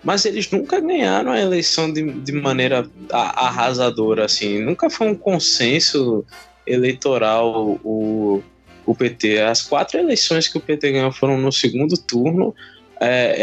mas 0.04 0.26
eles 0.26 0.50
nunca 0.52 0.80
ganharam 0.80 1.32
a 1.32 1.40
eleição 1.40 1.92
de, 1.92 2.12
de 2.12 2.32
maneira 2.34 2.86
arrasadora, 3.10 4.26
assim. 4.26 4.60
Nunca 4.60 4.90
foi 4.90 5.08
um 5.08 5.16
consenso 5.16 6.26
eleitoral 6.68 7.80
o, 7.84 8.44
o 8.86 8.94
PT. 8.94 9.42
As 9.42 9.62
quatro 9.62 9.98
eleições 9.98 10.48
que 10.48 10.58
o 10.58 10.62
PT 10.62 10.92
ganhou 10.92 11.12
foram 11.12 11.38
no 11.38 11.52
segundo 11.52 11.98
turno, 11.98 12.54
é, 13.00 13.36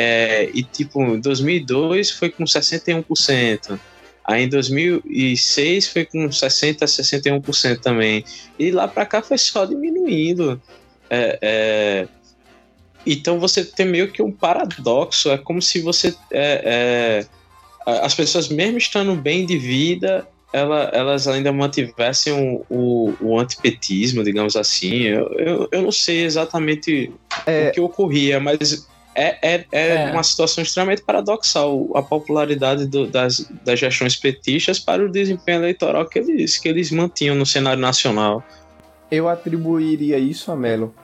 é, 0.46 0.50
e 0.54 0.62
tipo, 0.62 1.02
em 1.02 1.20
2002 1.20 2.10
foi 2.10 2.30
com 2.30 2.44
61%. 2.44 3.78
Aí 4.24 4.44
em 4.44 4.48
2006 4.48 5.88
foi 5.88 6.04
com 6.04 6.28
60% 6.28 6.82
a 6.82 6.86
61% 6.86 7.80
também. 7.80 8.24
E 8.58 8.70
lá 8.70 8.86
para 8.86 9.06
cá 9.06 9.22
foi 9.22 9.38
só 9.38 9.64
diminuindo. 9.64 10.60
É, 11.08 11.38
é, 11.42 12.08
então 13.06 13.38
você 13.38 13.64
tem 13.64 13.86
meio 13.86 14.10
que 14.10 14.22
um 14.22 14.30
paradoxo, 14.30 15.30
é 15.30 15.38
como 15.38 15.60
se 15.60 15.80
você. 15.80 16.14
É, 16.30 17.26
é, 17.86 17.96
as 18.02 18.14
pessoas, 18.14 18.48
mesmo 18.48 18.78
estando 18.78 19.16
bem 19.16 19.46
de 19.46 19.56
vida, 19.56 20.28
ela, 20.52 20.90
elas 20.92 21.26
ainda 21.26 21.52
mantivessem 21.52 22.32
o, 22.32 22.64
o, 22.68 23.14
o, 23.20 23.38
antipetismo, 23.38 24.22
digamos 24.22 24.54
assim. 24.54 25.02
Eu, 25.02 25.32
eu, 25.38 25.68
eu 25.72 25.82
não 25.82 25.92
sei 25.92 26.24
exatamente 26.24 27.12
é... 27.46 27.68
o 27.68 27.72
que 27.72 27.80
ocorria, 27.80 28.38
mas 28.38 28.86
é, 29.14 29.38
é, 29.42 29.64
é, 29.72 29.94
é, 29.94 30.12
uma 30.12 30.22
situação 30.22 30.62
extremamente 30.62 31.02
paradoxal 31.02 31.90
a 31.96 32.02
popularidade 32.02 32.86
do, 32.86 33.06
das, 33.06 33.50
das 33.64 33.78
gestões 33.78 34.14
petistas 34.14 34.78
para 34.78 35.04
o 35.04 35.10
desempenho 35.10 35.60
eleitoral 35.60 36.06
que 36.06 36.18
eles, 36.18 36.58
que 36.58 36.68
eles 36.68 36.90
mantinham 36.90 37.34
no 37.34 37.46
cenário 37.46 37.80
nacional. 37.80 38.44
Eu 39.10 39.28
atribuiria 39.28 40.18
isso 40.18 40.52
a 40.52 40.56
Melo 40.56 40.94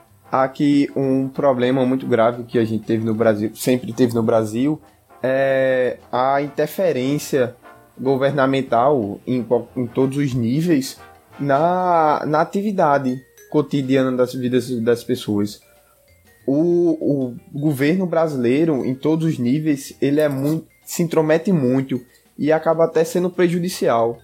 que 0.48 0.90
um 0.96 1.28
problema 1.28 1.84
muito 1.86 2.06
grave 2.06 2.44
que 2.44 2.58
a 2.58 2.64
gente 2.64 2.84
teve 2.84 3.04
no 3.04 3.14
Brasil, 3.14 3.50
sempre 3.54 3.92
teve 3.92 4.14
no 4.14 4.22
Brasil, 4.22 4.80
é 5.22 5.98
a 6.10 6.42
interferência 6.42 7.54
governamental 7.98 9.20
em, 9.26 9.44
em 9.76 9.86
todos 9.86 10.18
os 10.18 10.34
níveis 10.34 10.98
na, 11.38 12.24
na 12.26 12.40
atividade 12.40 13.22
cotidiana 13.50 14.12
das 14.12 14.34
vidas 14.34 14.70
das 14.80 15.04
pessoas. 15.04 15.60
O, 16.46 17.30
o 17.30 17.36
governo 17.52 18.06
brasileiro, 18.06 18.84
em 18.84 18.94
todos 18.94 19.26
os 19.26 19.38
níveis, 19.38 19.96
ele 20.00 20.20
é 20.20 20.28
muito, 20.28 20.66
se 20.84 21.02
intromete 21.02 21.52
muito 21.52 22.00
e 22.38 22.52
acaba 22.52 22.84
até 22.84 23.02
sendo 23.04 23.30
prejudicial. 23.30 24.18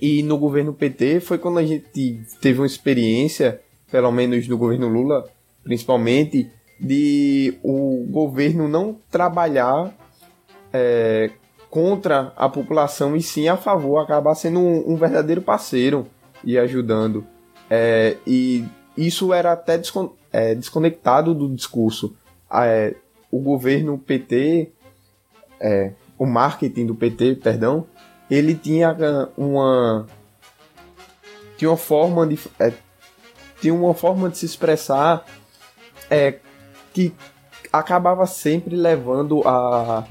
E 0.00 0.22
no 0.22 0.36
governo 0.36 0.72
PT 0.72 1.20
foi 1.20 1.38
quando 1.38 1.58
a 1.58 1.64
gente 1.64 1.86
teve 2.40 2.60
uma 2.60 2.66
experiência 2.66 3.60
pelo 3.92 4.10
menos 4.10 4.48
no 4.48 4.56
governo 4.56 4.88
Lula, 4.88 5.28
principalmente, 5.62 6.50
de 6.80 7.58
o 7.62 8.06
governo 8.08 8.66
não 8.66 8.96
trabalhar 9.10 9.94
é, 10.72 11.30
contra 11.70 12.32
a 12.34 12.48
população 12.48 13.14
e 13.14 13.22
sim 13.22 13.48
a 13.48 13.56
favor, 13.56 13.98
acabar 13.98 14.34
sendo 14.34 14.58
um, 14.58 14.92
um 14.92 14.96
verdadeiro 14.96 15.42
parceiro 15.42 16.06
e 16.42 16.58
ajudando. 16.58 17.24
É, 17.68 18.16
e 18.26 18.64
isso 18.96 19.32
era 19.32 19.52
até 19.52 19.76
descon 19.76 20.14
é, 20.32 20.54
desconectado 20.54 21.34
do 21.34 21.54
discurso. 21.54 22.16
É, 22.50 22.94
o 23.30 23.38
governo 23.38 23.98
PT, 23.98 24.72
é, 25.60 25.92
o 26.18 26.24
marketing 26.24 26.86
do 26.86 26.94
PT, 26.94 27.36
perdão, 27.36 27.86
ele 28.30 28.54
tinha 28.54 28.96
uma 29.36 30.06
tinha 31.58 31.70
uma 31.70 31.76
forma 31.76 32.26
de 32.26 32.38
é, 32.58 32.72
tinha 33.62 33.72
uma 33.72 33.94
forma 33.94 34.28
de 34.28 34.38
se 34.38 34.44
expressar 34.44 35.24
é, 36.10 36.34
que 36.92 37.14
acabava 37.72 38.26
sempre 38.26 38.74
levando 38.74 39.40
a. 39.46 40.04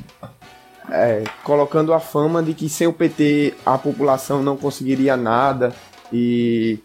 É, 0.89 1.23
colocando 1.43 1.93
a 1.93 1.99
fama 1.99 2.41
de 2.41 2.53
que 2.53 2.67
sem 2.67 2.87
o 2.87 2.91
PT 2.91 3.53
a 3.65 3.77
população 3.77 4.41
não 4.41 4.57
conseguiria 4.57 5.15
nada, 5.15 5.73
E 6.11 6.79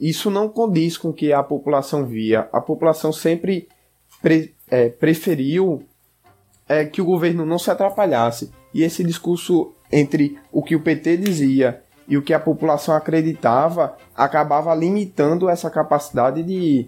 isso 0.00 0.30
não 0.30 0.48
condiz 0.48 0.98
com 0.98 1.08
o 1.10 1.12
que 1.12 1.32
a 1.32 1.42
população 1.42 2.04
via. 2.04 2.48
A 2.52 2.60
população 2.60 3.12
sempre 3.12 3.68
pre, 4.20 4.54
é, 4.68 4.88
preferiu 4.88 5.82
é, 6.68 6.84
que 6.84 7.00
o 7.00 7.04
governo 7.04 7.46
não 7.46 7.58
se 7.58 7.70
atrapalhasse. 7.70 8.50
E 8.74 8.82
esse 8.82 9.04
discurso 9.04 9.72
entre 9.90 10.38
o 10.50 10.62
que 10.62 10.76
o 10.76 10.80
PT 10.80 11.16
dizia 11.18 11.82
e 12.08 12.16
o 12.16 12.22
que 12.22 12.32
a 12.32 12.40
população 12.40 12.94
acreditava 12.94 13.96
acabava 14.14 14.74
limitando 14.74 15.48
essa 15.48 15.70
capacidade 15.70 16.42
de, 16.42 16.86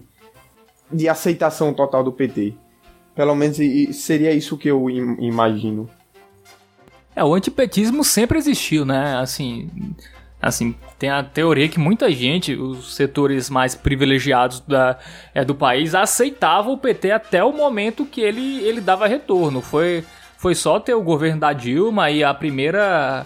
de 0.91 1.09
aceitação 1.09 1.73
total 1.73 2.03
do 2.03 2.11
PT. 2.11 2.53
Pelo 3.15 3.35
menos 3.35 3.57
seria 3.91 4.31
isso 4.31 4.57
que 4.57 4.69
eu 4.69 4.89
imagino. 4.89 5.89
É, 7.15 7.23
o 7.23 7.33
antipetismo 7.33 8.03
sempre 8.03 8.37
existiu, 8.37 8.85
né? 8.85 9.17
Assim, 9.17 9.69
assim, 10.41 10.73
tem 10.97 11.09
a 11.09 11.21
teoria 11.21 11.67
que 11.67 11.79
muita 11.79 12.09
gente, 12.11 12.55
os 12.55 12.95
setores 12.95 13.49
mais 13.49 13.75
privilegiados 13.75 14.61
da, 14.61 14.97
é, 15.33 15.43
do 15.43 15.53
país, 15.53 15.93
aceitavam 15.93 16.73
o 16.73 16.77
PT 16.77 17.11
até 17.11 17.43
o 17.43 17.51
momento 17.51 18.05
que 18.05 18.21
ele, 18.21 18.59
ele 18.59 18.79
dava 18.79 19.07
retorno. 19.07 19.61
Foi, 19.61 20.05
foi 20.37 20.55
só 20.55 20.79
ter 20.79 20.93
o 20.93 21.03
governo 21.03 21.41
da 21.41 21.51
Dilma 21.51 22.09
e 22.09 22.23
a 22.23 22.33
primeira, 22.33 23.25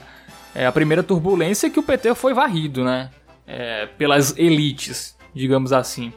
é, 0.56 0.66
a 0.66 0.72
primeira 0.72 1.04
turbulência 1.04 1.70
que 1.70 1.80
o 1.80 1.84
PT 1.84 2.16
foi 2.16 2.34
varrido, 2.34 2.84
né? 2.84 3.10
É, 3.46 3.88
pelas 3.98 4.38
elites, 4.38 5.18
digamos 5.34 5.74
assim. 5.74 6.14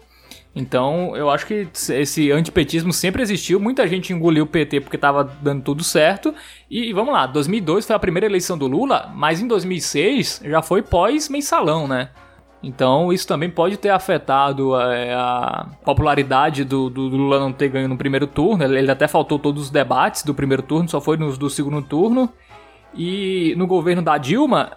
Então, 0.55 1.15
eu 1.15 1.29
acho 1.29 1.47
que 1.47 1.69
esse 1.91 2.33
antipetismo 2.33 2.91
sempre 2.91 3.23
existiu. 3.23 3.61
Muita 3.61 3.87
gente 3.87 4.15
engoliu 4.15 4.45
o 4.45 4.47
PT 4.47 4.81
porque 4.81 4.97
estava 4.97 5.23
dando 5.23 5.63
tudo 5.63 5.85
certo. 5.85 6.35
E 6.71 6.95
vamos 6.95 7.13
lá, 7.13 7.27
2002 7.27 7.87
foi 7.87 7.95
a 7.95 7.99
primeira 7.99 8.25
eleição 8.25 8.57
do 8.57 8.67
Lula, 8.67 9.13
mas 9.15 9.39
em 9.39 9.47
2006 9.47 10.41
já 10.45 10.63
foi 10.63 10.81
pós-mensalão, 10.81 11.87
né? 11.87 12.09
Então, 12.63 13.13
isso 13.13 13.29
também 13.29 13.51
pode 13.51 13.77
ter 13.77 13.91
afetado 13.91 14.75
é, 14.81 15.13
a 15.13 15.69
popularidade 15.85 16.65
do, 16.65 16.89
do, 16.89 17.03
Lula 17.03 17.39
não 17.39 17.53
ter 17.53 17.69
ganho 17.69 17.87
no 17.87 17.99
primeiro 17.99 18.27
turno. 18.27 18.65
Ele 18.65 18.91
até 18.91 19.07
faltou 19.07 19.39
todos 19.39 19.65
os 19.65 19.71
debates 19.71 20.23
do 20.23 20.35
primeiro 20.35 20.63
turno, 20.63 20.89
só 20.89 21.01
foi 21.01 21.19
nos 21.19 21.37
do 21.37 21.51
segundo 21.51 21.83
turno. 21.83 22.33
E 22.97 23.55
no 23.57 23.67
governo 23.67 24.03
da 24.03 24.17
Dilma, 24.19 24.73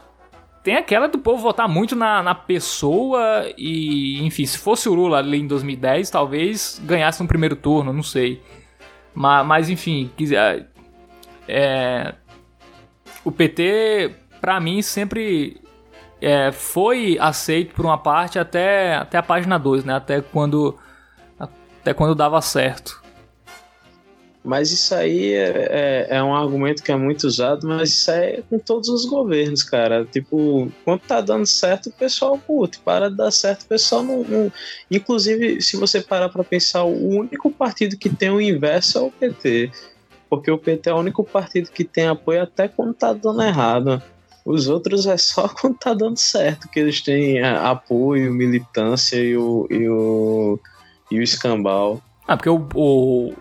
tem 0.64 0.76
aquela 0.76 1.08
do 1.08 1.18
povo 1.18 1.42
votar 1.42 1.68
muito 1.68 1.96
na, 1.96 2.22
na 2.22 2.36
pessoa 2.36 3.46
e, 3.58 4.24
enfim, 4.26 4.46
se 4.46 4.58
fosse 4.58 4.90
o 4.90 4.94
Lula 4.94 5.20
ali 5.20 5.40
em 5.40 5.48
2010, 5.48 6.10
talvez 6.10 6.82
ganhasse 6.84 7.22
no 7.22 7.28
primeiro 7.28 7.56
turno, 7.56 7.94
não 7.94 8.04
sei. 8.04 8.42
Mas, 9.14 9.46
mas 9.46 9.70
enfim, 9.70 10.12
é, 10.36 10.66
é, 11.48 12.16
o 13.24 13.32
PT, 13.32 14.12
para 14.42 14.60
mim, 14.60 14.82
sempre 14.82 15.62
é, 16.22 16.52
foi 16.52 17.18
aceito 17.20 17.74
por 17.74 17.86
uma 17.86 17.98
parte 17.98 18.38
até, 18.38 18.96
até 18.96 19.18
a 19.18 19.24
página 19.24 19.58
2, 19.58 19.86
né? 19.86 19.96
Até 19.96 20.22
quando, 20.22 20.78
até 21.40 21.94
quando 21.94 22.14
dava 22.14 22.42
certo. 22.42 23.02
Mas 24.44 24.72
isso 24.72 24.96
aí 24.96 25.34
é, 25.34 25.68
é, 25.70 26.08
é, 26.18 26.24
um 26.24 26.34
argumento 26.34 26.82
que 26.82 26.92
é 26.92 26.96
muito 26.96 27.26
usado, 27.26 27.68
mas 27.68 27.90
isso 27.90 28.12
é 28.12 28.42
com 28.50 28.58
todos 28.58 28.88
os 28.88 29.06
governos, 29.06 29.64
cara. 29.64 30.06
Tipo, 30.06 30.72
quando 30.86 31.02
tá 31.02 31.20
dando 31.20 31.46
certo, 31.46 31.90
o 31.90 31.92
pessoal 31.92 32.38
curte. 32.38 32.80
Para 32.80 33.10
de 33.10 33.18
dar 33.18 33.32
certo, 33.32 33.64
o 33.64 33.68
pessoal 33.68 34.02
não. 34.02 34.24
não... 34.24 34.52
Inclusive, 34.90 35.62
se 35.62 35.76
você 35.76 36.02
parar 36.02 36.30
para 36.30 36.44
pensar, 36.44 36.84
o 36.84 37.10
único 37.10 37.52
partido 37.52 37.98
que 37.98 38.10
tem 38.10 38.30
o 38.30 38.40
inverso 38.40 38.98
é 38.98 39.02
o 39.02 39.12
PT. 39.12 39.72
Porque 40.30 40.50
o 40.50 40.58
PT 40.58 40.90
é 40.90 40.94
o 40.94 41.00
único 41.00 41.24
partido 41.24 41.70
que 41.70 41.84
tem 41.84 42.08
apoio 42.08 42.44
até 42.44 42.70
quando 42.70 42.94
tá 42.94 43.12
dando 43.12 43.42
errado. 43.42 44.02
Os 44.46 44.70
outros 44.70 45.06
é 45.06 45.18
só 45.18 45.50
quando 45.60 45.78
tá 45.78 45.94
dando 45.94 46.18
certo 46.18 46.70
que 46.70 46.80
eles 46.80 47.02
têm 47.02 47.40
é, 47.40 47.50
apoio, 47.50 48.34
militância 48.34 49.18
e 49.18 49.36
o, 49.36 49.68
e 49.70 49.90
o, 49.90 50.60
e 51.12 51.20
o 51.20 51.22
escambau. 51.22 52.02
Ah, 52.26 52.38
porque 52.38 52.50
o, 52.50 52.68
o 52.76 53.34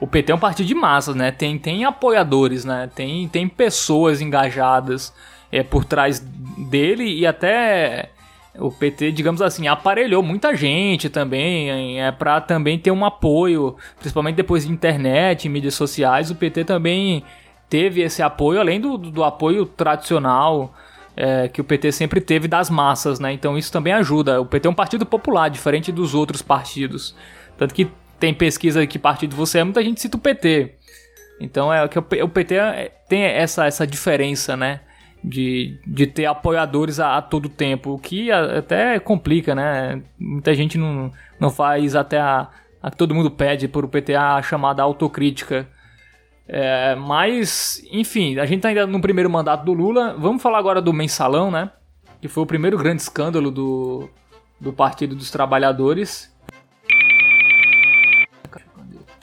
o 0.00 0.06
PT 0.06 0.32
é 0.32 0.34
um 0.34 0.38
partido 0.38 0.66
de 0.66 0.74
massas, 0.74 1.14
né? 1.14 1.30
Tem, 1.30 1.58
tem 1.58 1.84
apoiadores, 1.84 2.64
né? 2.64 2.90
Tem, 2.94 3.28
tem 3.28 3.48
pessoas 3.48 4.20
engajadas 4.20 5.12
é, 5.50 5.62
por 5.62 5.84
trás 5.84 6.20
dele 6.20 7.04
e 7.04 7.26
até 7.26 8.10
o 8.58 8.70
PT, 8.70 9.12
digamos 9.12 9.42
assim, 9.42 9.68
aparelhou 9.68 10.22
muita 10.22 10.56
gente 10.56 11.08
também, 11.10 12.00
é 12.00 12.10
para 12.10 12.40
também 12.40 12.78
ter 12.78 12.90
um 12.90 13.04
apoio, 13.04 13.76
principalmente 13.98 14.36
depois 14.36 14.66
de 14.66 14.72
internet, 14.72 15.48
mídias 15.48 15.74
sociais, 15.74 16.30
o 16.30 16.34
PT 16.34 16.64
também 16.64 17.22
teve 17.68 18.00
esse 18.00 18.22
apoio, 18.22 18.60
além 18.60 18.80
do, 18.80 18.96
do 18.96 19.24
apoio 19.24 19.66
tradicional 19.66 20.72
é, 21.16 21.48
que 21.48 21.60
o 21.60 21.64
PT 21.64 21.92
sempre 21.92 22.20
teve 22.20 22.46
das 22.46 22.68
massas, 22.68 23.18
né? 23.18 23.32
Então 23.32 23.56
isso 23.56 23.72
também 23.72 23.92
ajuda. 23.92 24.40
O 24.40 24.46
PT 24.46 24.68
é 24.68 24.70
um 24.70 24.74
partido 24.74 25.06
popular, 25.06 25.48
diferente 25.48 25.90
dos 25.90 26.14
outros 26.14 26.42
partidos. 26.42 27.14
Tanto 27.56 27.74
que 27.74 27.88
tem 28.18 28.32
pesquisa 28.34 28.86
que 28.86 28.98
partido 28.98 29.36
você 29.36 29.58
é, 29.58 29.64
muita 29.64 29.82
gente 29.82 30.00
cita 30.00 30.16
o 30.16 30.20
PT. 30.20 30.74
Então 31.40 31.72
é 31.72 31.86
que 31.88 31.98
o 31.98 32.28
PT 32.28 32.54
é, 32.54 32.92
tem 33.08 33.22
essa, 33.22 33.66
essa 33.66 33.86
diferença, 33.86 34.56
né? 34.56 34.80
De, 35.22 35.80
de 35.86 36.06
ter 36.06 36.26
apoiadores 36.26 37.00
a, 37.00 37.16
a 37.16 37.22
todo 37.22 37.48
tempo, 37.48 37.94
o 37.94 37.98
que 37.98 38.30
até 38.30 38.98
complica, 39.00 39.54
né? 39.54 40.02
Muita 40.18 40.54
gente 40.54 40.78
não, 40.78 41.12
não 41.40 41.50
faz 41.50 41.96
até 41.96 42.20
a, 42.20 42.48
a 42.80 42.90
todo 42.90 43.14
mundo 43.14 43.30
pede 43.30 43.66
por 43.66 43.84
o 43.84 43.88
PT 43.88 44.14
a 44.14 44.40
chamada 44.40 44.82
autocrítica. 44.82 45.68
É, 46.48 46.94
mas, 46.94 47.82
enfim, 47.90 48.38
a 48.38 48.46
gente 48.46 48.60
tá 48.60 48.68
ainda 48.68 48.86
no 48.86 49.00
primeiro 49.00 49.28
mandato 49.28 49.64
do 49.64 49.72
Lula. 49.72 50.14
Vamos 50.16 50.40
falar 50.40 50.58
agora 50.58 50.80
do 50.80 50.92
mensalão, 50.92 51.50
né? 51.50 51.72
Que 52.20 52.28
foi 52.28 52.44
o 52.44 52.46
primeiro 52.46 52.78
grande 52.78 53.02
escândalo 53.02 53.50
do, 53.50 54.08
do 54.60 54.72
Partido 54.72 55.16
dos 55.16 55.30
Trabalhadores. 55.30 56.32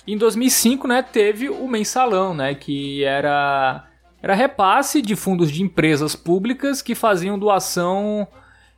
Em 0.08 0.18
2005, 0.18 0.88
né, 0.88 1.02
teve 1.02 1.50
o 1.50 1.68
mensalão, 1.68 2.34
né, 2.34 2.54
que 2.54 3.04
era 3.04 3.86
era 4.22 4.34
repasse 4.34 5.02
de 5.02 5.18
fundos 5.18 5.52
de 5.52 5.62
empresas 5.62 6.16
públicas 6.16 6.82
que 6.82 6.96
faziam 6.96 7.38
doação 7.38 8.26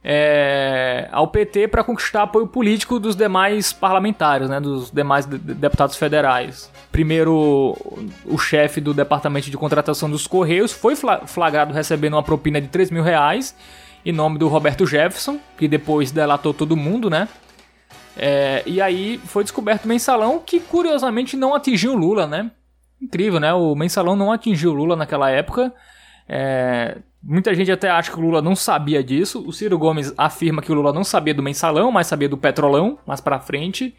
é, 0.04 1.08
ao 1.12 1.28
PT 1.28 1.68
para 1.68 1.84
conquistar 1.84 2.24
apoio 2.24 2.48
político 2.48 3.00
dos 3.00 3.16
demais 3.16 3.72
parlamentares, 3.72 4.50
né, 4.50 4.60
dos 4.60 4.90
demais 4.90 5.28
de 5.28 5.38
deputados 5.38 5.98
federais. 5.98 6.72
Primeiro, 6.92 7.78
o 8.26 8.38
chefe 8.40 8.82
do 8.82 8.92
departamento 8.92 9.52
de 9.52 9.58
contratação 9.58 10.10
dos 10.10 10.26
Correios 10.26 10.72
foi 10.72 10.96
flagrado 10.96 11.74
recebendo 11.74 12.14
uma 12.14 12.24
propina 12.24 12.60
de 12.60 12.68
3 12.68 12.90
mil 12.90 13.04
reais 13.04 13.56
em 14.06 14.12
nome 14.12 14.38
do 14.38 14.48
Roberto 14.48 14.86
Jefferson, 14.86 15.40
que 15.58 15.68
depois 15.68 16.12
delatou 16.12 16.54
todo 16.54 16.78
mundo, 16.78 17.10
né? 17.10 17.28
É, 18.18 18.64
e 18.66 18.82
aí 18.82 19.18
foi 19.26 19.44
descoberto 19.44 19.86
o 19.86 19.88
mensalão 19.88 20.40
que 20.40 20.60
curiosamente 20.60 21.36
não 21.36 21.54
atingiu 21.54 21.94
o 21.94 21.98
Lula, 21.98 22.26
né? 22.26 22.52
Incrível, 23.02 23.40
né? 23.40 23.54
O 23.54 23.76
mensalão 23.76 24.16
não 24.16 24.32
atingiu 24.32 24.72
o 24.72 24.74
Lula 24.74 24.96
naquela 24.96 25.30
época. 25.30 25.74
É, 26.28 26.98
muita 27.22 27.54
gente 27.54 27.72
até 27.72 27.90
acha 27.90 28.12
que 28.12 28.18
o 28.18 28.22
Lula 28.22 28.42
não 28.42 28.56
sabia 28.56 29.04
disso. 29.04 29.44
O 29.46 29.52
Ciro 29.52 29.78
Gomes 29.78 30.14
afirma 30.18 30.62
que 30.62 30.72
o 30.72 30.76
Lula 30.76 30.94
não 30.94 31.04
sabia 31.04 31.34
do 31.34 31.44
mensalão, 31.44 31.92
mas 31.92 32.08
sabia 32.08 32.30
do 32.30 32.38
petrolão, 32.38 32.98
mais 33.06 33.20
pra 33.20 33.40
frente. 33.40 33.96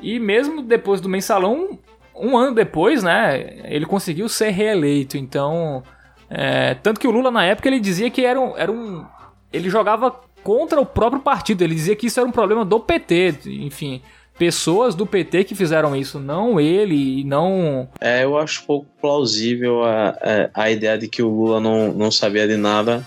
E 0.00 0.18
mesmo 0.18 0.62
depois 0.62 1.00
do 1.00 1.08
mensalão, 1.08 1.78
um 2.14 2.36
ano 2.36 2.54
depois, 2.54 3.02
né? 3.02 3.60
Ele 3.64 3.86
conseguiu 3.86 4.28
ser 4.28 4.50
reeleito. 4.50 5.16
Então, 5.16 5.82
é, 6.28 6.74
tanto 6.74 7.00
que 7.00 7.08
o 7.08 7.10
Lula 7.10 7.30
na 7.30 7.44
época 7.44 7.68
ele 7.68 7.80
dizia 7.80 8.10
que 8.10 8.24
era 8.24 8.38
um, 8.38 8.56
era 8.56 8.70
um 8.70 9.04
ele 9.52 9.68
jogava 9.68 10.18
contra 10.42 10.80
o 10.80 10.86
próprio 10.86 11.22
partido. 11.22 11.62
Ele 11.62 11.74
dizia 11.74 11.96
que 11.96 12.06
isso 12.06 12.20
era 12.20 12.28
um 12.28 12.32
problema 12.32 12.64
do 12.64 12.78
PT, 12.80 13.34
enfim. 13.46 14.02
Pessoas 14.38 14.94
do 14.94 15.06
PT 15.06 15.44
que 15.44 15.54
fizeram 15.54 15.94
isso, 15.94 16.18
não 16.18 16.58
ele 16.58 17.20
e 17.20 17.24
não. 17.24 17.88
É, 18.00 18.24
eu 18.24 18.38
acho 18.38 18.64
pouco 18.64 18.86
plausível 19.00 19.84
a, 19.84 20.08
a, 20.54 20.64
a 20.64 20.70
ideia 20.70 20.96
de 20.96 21.06
que 21.06 21.22
o 21.22 21.28
Lula 21.28 21.60
não, 21.60 21.92
não 21.92 22.10
sabia 22.10 22.48
de 22.48 22.56
nada, 22.56 23.06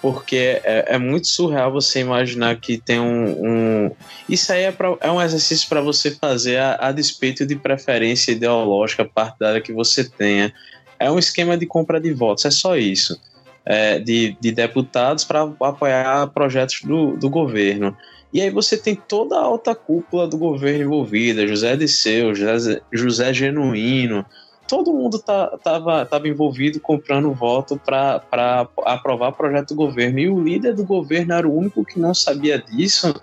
porque 0.00 0.60
é, 0.64 0.94
é 0.94 0.98
muito 0.98 1.28
surreal 1.28 1.70
você 1.70 2.00
imaginar 2.00 2.56
que 2.56 2.78
tem 2.78 2.98
um. 2.98 3.46
um... 3.46 3.90
Isso 4.28 4.50
aí 4.50 4.62
é, 4.62 4.72
pra, 4.72 4.96
é 5.00 5.10
um 5.10 5.20
exercício 5.20 5.68
para 5.68 5.82
você 5.82 6.10
fazer 6.12 6.56
a, 6.56 6.88
a 6.88 6.92
despeito 6.92 7.44
de 7.46 7.54
preferência 7.54 8.32
ideológica 8.32 9.04
partidária 9.04 9.60
que 9.60 9.74
você 9.74 10.04
tenha. 10.04 10.52
É 10.98 11.10
um 11.10 11.18
esquema 11.18 11.56
de 11.56 11.66
compra 11.66 12.00
de 12.00 12.12
votos, 12.14 12.46
é 12.46 12.50
só 12.50 12.76
isso 12.76 13.20
é, 13.66 13.98
de, 13.98 14.36
de 14.40 14.52
deputados 14.52 15.24
para 15.24 15.42
apoiar 15.60 16.28
projetos 16.28 16.80
do, 16.82 17.16
do 17.16 17.28
governo. 17.28 17.96
E 18.32 18.40
aí 18.40 18.50
você 18.50 18.76
tem 18.76 18.94
toda 18.94 19.36
a 19.36 19.42
alta 19.42 19.74
cúpula 19.74 20.28
do 20.28 20.38
governo 20.38 20.84
envolvida, 20.84 21.46
José 21.46 21.76
Disseu, 21.76 22.34
José, 22.34 22.80
José 22.92 23.32
Genuíno, 23.32 24.24
todo 24.68 24.92
mundo 24.92 25.18
tá, 25.18 25.56
tava, 25.58 26.04
tava 26.06 26.28
envolvido 26.28 26.80
comprando 26.80 27.32
voto 27.32 27.80
para 27.84 28.68
aprovar 28.84 29.32
projeto 29.32 29.68
do 29.68 29.76
governo. 29.76 30.18
E 30.18 30.28
o 30.28 30.42
líder 30.42 30.74
do 30.74 30.84
governo 30.84 31.32
era 31.32 31.48
o 31.48 31.56
único 31.56 31.84
que 31.84 31.98
não 31.98 32.14
sabia 32.14 32.58
disso. 32.58 33.14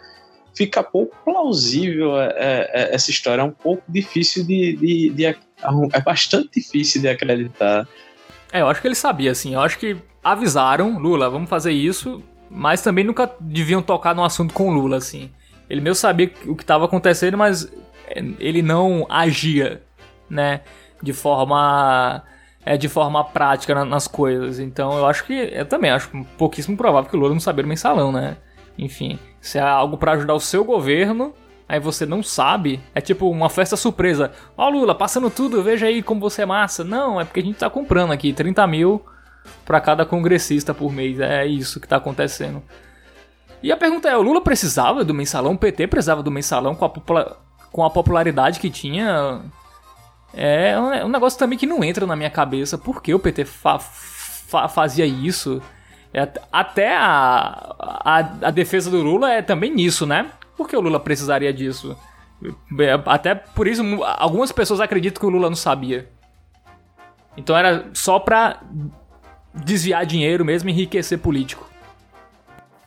Fica 0.55 0.83
pouco 0.83 1.15
plausível 1.23 2.19
é, 2.19 2.27
é, 2.35 2.71
é 2.73 2.95
essa 2.95 3.09
história, 3.09 3.41
é 3.41 3.45
um 3.45 3.51
pouco 3.51 3.83
difícil 3.89 4.45
de, 4.45 4.75
de, 4.75 5.09
de, 5.09 5.25
É 5.25 6.01
bastante 6.03 6.49
difícil 6.55 7.01
de 7.01 7.07
acreditar. 7.07 7.87
É, 8.51 8.61
eu 8.61 8.67
acho 8.67 8.81
que 8.81 8.87
ele 8.87 8.95
sabia, 8.95 9.31
assim. 9.31 9.55
Eu 9.55 9.61
acho 9.61 9.79
que 9.79 9.97
avisaram, 10.23 10.97
Lula, 10.97 11.29
vamos 11.29 11.49
fazer 11.49 11.71
isso, 11.71 12.23
mas 12.49 12.81
também 12.81 13.03
nunca 13.03 13.29
deviam 13.39 13.81
tocar 13.81 14.15
no 14.15 14.23
assunto 14.23 14.53
com 14.53 14.73
Lula, 14.73 14.97
assim. 14.97 15.31
Ele 15.69 15.81
mesmo 15.81 15.95
sabia 15.95 16.31
o 16.45 16.55
que 16.55 16.63
estava 16.63 16.85
acontecendo, 16.85 17.37
mas 17.37 17.71
ele 18.39 18.61
não 18.61 19.05
agia, 19.09 19.81
né, 20.29 20.61
de 21.01 21.13
forma 21.13 22.23
é 22.65 22.77
de 22.77 22.87
forma 22.87 23.23
prática 23.23 23.75
na, 23.75 23.83
nas 23.83 24.07
coisas. 24.07 24.59
Então 24.59 24.97
eu 24.97 25.05
acho 25.05 25.25
que 25.25 25.33
eu 25.33 25.65
também 25.65 25.91
acho 25.91 26.09
pouquíssimo 26.37 26.77
provável 26.77 27.09
que 27.09 27.15
o 27.15 27.19
Lula 27.19 27.33
não 27.33 27.39
sabia 27.39 27.65
o 27.65 27.67
mensalão, 27.67 28.11
né? 28.11 28.37
Enfim, 28.77 29.19
se 29.41 29.57
é 29.57 29.61
algo 29.61 29.97
para 29.97 30.13
ajudar 30.13 30.33
o 30.33 30.39
seu 30.39 30.63
governo, 30.63 31.33
aí 31.67 31.79
você 31.79 32.05
não 32.05 32.23
sabe, 32.23 32.79
é 32.95 33.01
tipo 33.01 33.29
uma 33.29 33.49
festa 33.49 33.75
surpresa. 33.75 34.31
Ó, 34.57 34.65
oh, 34.65 34.69
Lula, 34.69 34.95
passando 34.95 35.29
tudo, 35.29 35.61
veja 35.61 35.87
aí 35.87 36.01
como 36.01 36.21
você 36.21 36.43
é 36.43 36.45
massa. 36.45 36.83
Não, 36.83 37.19
é 37.19 37.25
porque 37.25 37.41
a 37.41 37.43
gente 37.43 37.57
tá 37.57 37.69
comprando 37.69 38.13
aqui 38.13 38.31
30 38.31 38.65
mil 38.65 39.03
para 39.65 39.79
cada 39.81 40.05
congressista 40.05 40.73
por 40.73 40.91
mês. 40.91 41.19
É 41.19 41.45
isso 41.45 41.79
que 41.79 41.87
tá 41.87 41.97
acontecendo. 41.97 42.61
E 43.61 43.71
a 43.71 43.77
pergunta 43.77 44.09
é: 44.09 44.17
o 44.17 44.21
Lula 44.21 44.41
precisava 44.41 45.03
do 45.03 45.13
mensalão? 45.13 45.53
O 45.53 45.57
PT 45.57 45.87
precisava 45.87 46.21
do 46.21 46.31
mensalão 46.31 46.75
com 46.75 46.85
a, 46.85 47.37
com 47.71 47.83
a 47.83 47.89
popularidade 47.89 48.59
que 48.59 48.69
tinha? 48.69 49.41
É 50.33 50.75
um 51.05 51.09
negócio 51.09 51.37
também 51.37 51.57
que 51.57 51.67
não 51.67 51.83
entra 51.83 52.05
na 52.05 52.15
minha 52.15 52.29
cabeça. 52.29 52.77
Por 52.77 53.01
que 53.01 53.13
o 53.13 53.19
PT 53.19 53.45
fa 53.45 53.79
fa 53.79 54.67
fazia 54.67 55.05
isso? 55.05 55.61
É, 56.13 56.27
até 56.51 56.95
a, 56.95 57.75
a, 57.79 58.17
a, 58.19 58.51
defesa 58.51 58.91
do 58.91 59.01
Lula 59.01 59.31
é 59.31 59.41
também 59.41 59.73
nisso, 59.73 60.05
né? 60.05 60.29
Por 60.55 60.69
que 60.69 60.77
o 60.77 60.81
Lula 60.81 60.99
precisaria 60.99 61.51
disso? 61.51 61.97
É, 62.79 63.01
até 63.07 63.33
por 63.33 63.67
isso, 63.67 63.81
algumas 64.03 64.51
pessoas 64.51 64.79
acreditam 64.79 65.19
que 65.19 65.25
o 65.25 65.29
Lula 65.29 65.49
não 65.49 65.55
sabia. 65.55 66.09
Então 67.35 67.57
era 67.57 67.89
só 67.93 68.19
pra 68.19 68.61
desviar 69.53 70.05
dinheiro 70.05 70.43
mesmo 70.43 70.69
enriquecer 70.69 71.19
político. 71.19 71.69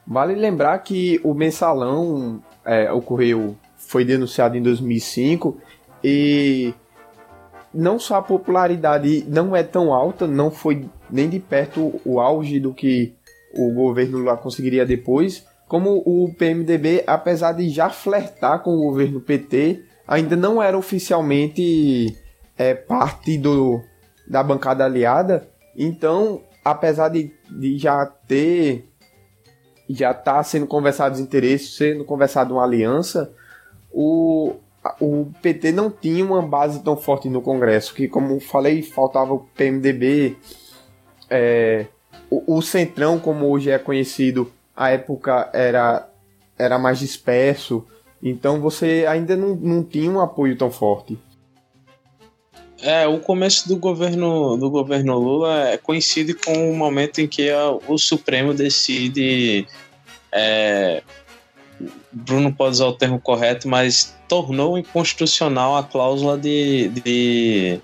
Vale 0.07 0.35
lembrar 0.35 0.79
que 0.79 1.21
o 1.25 1.35
mensalão 1.35 2.43
é, 2.65 2.91
ocorreu, 2.93 3.57
foi 3.77 4.05
denunciado 4.05 4.57
em 4.57 4.63
2005 4.63 5.59
e 6.03 6.73
não 7.75 7.99
só 7.99 8.17
a 8.17 8.23
popularidade 8.23 9.25
não 9.29 9.55
é 9.55 9.63
tão 9.63 9.93
alta, 9.93 10.27
não 10.27 10.51
foi 10.51 10.89
nem 11.11 11.29
de 11.29 11.41
perto 11.41 12.01
o 12.05 12.21
auge 12.21 12.61
do 12.61 12.73
que 12.73 13.15
o 13.55 13.73
governo 13.73 14.23
lá 14.23 14.37
conseguiria 14.37 14.87
depois, 14.87 15.45
como 15.67 16.03
o 16.07 16.33
PMDB, 16.39 17.03
apesar 17.07 17.53
de 17.53 17.69
já 17.69 17.91
flertar 17.91 18.63
com 18.63 18.71
o 18.71 18.83
governo 18.83 19.21
PT, 19.21 19.83
ainda 20.07 20.37
não 20.37 20.63
era 20.63 20.79
oficialmente 20.79 22.17
é, 22.57 22.75
parte 22.75 23.37
do, 23.37 23.81
da 24.29 24.43
bancada 24.43 24.85
aliada. 24.85 25.49
Então, 25.77 26.41
apesar 26.67 27.11
de, 27.11 27.33
de 27.49 27.79
já 27.79 28.05
ter 28.05 28.89
já 29.89 30.13
tá 30.13 30.43
sendo 30.43 30.67
conversados 30.67 31.21
interesses, 31.21 31.77
sendo 31.77 32.05
conversado 32.05 32.55
uma 32.55 32.65
aliança, 32.65 33.33
o, 33.93 34.57
o 35.01 35.31
PT 35.41 35.71
não 35.71 35.89
tinha 35.89 36.25
uma 36.25 36.43
base 36.43 36.83
tão 36.83 36.97
forte 36.97 37.29
no 37.29 37.41
Congresso, 37.41 37.95
que 37.95 38.09
como 38.09 38.41
falei, 38.41 38.83
faltava 38.83 39.33
o 39.33 39.47
PMDB, 39.57 40.37
é, 41.31 41.87
o, 42.29 42.57
o, 42.57 42.61
Centrão, 42.61 43.21
como 43.21 43.47
hoje 43.49 43.71
é 43.71 43.79
conhecido, 43.79 44.51
a 44.75 44.91
época 44.91 45.49
era, 45.53 46.09
era 46.59 46.81
mais 46.81 46.99
disperso, 46.99 47.87
então 48.21 48.61
você 48.61 49.07
ainda 49.09 49.37
não, 49.37 49.55
não 49.55 49.85
tinha 49.85 50.11
um 50.11 50.21
apoio 50.21 50.59
tão 50.59 50.69
forte. 50.69 51.17
É, 52.81 53.07
o 53.07 53.19
começo 53.19 53.67
do 53.69 53.77
governo 53.77 54.57
do 54.57 54.71
governo 54.71 55.19
Lula 55.19 55.71
é 55.71 55.79
conhecido 55.79 56.37
com 56.45 56.71
o 56.71 56.77
momento 56.77 57.21
em 57.21 57.27
que 57.27 57.51
a, 57.51 57.71
o 57.71 57.97
Supremo 57.97 58.53
decide 58.53 59.67
é, 60.31 61.03
Bruno 62.13 62.53
pode 62.53 62.73
usar 62.73 62.87
o 62.87 62.97
termo 62.97 63.21
correto, 63.21 63.69
mas 63.69 64.17
tornou 64.29 64.79
inconstitucional 64.79 65.77
a 65.77 65.83
cláusula 65.83 66.39
de, 66.39 66.89
de, 66.89 67.81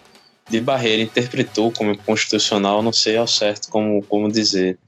de 0.49 0.61
barreira, 0.61 1.03
interpretou 1.03 1.70
como 1.70 1.93
inconstitucional, 1.93 2.82
não 2.82 2.93
sei 2.93 3.16
ao 3.16 3.26
certo 3.26 3.68
como, 3.70 4.03
como 4.05 4.30
dizer. 4.30 4.78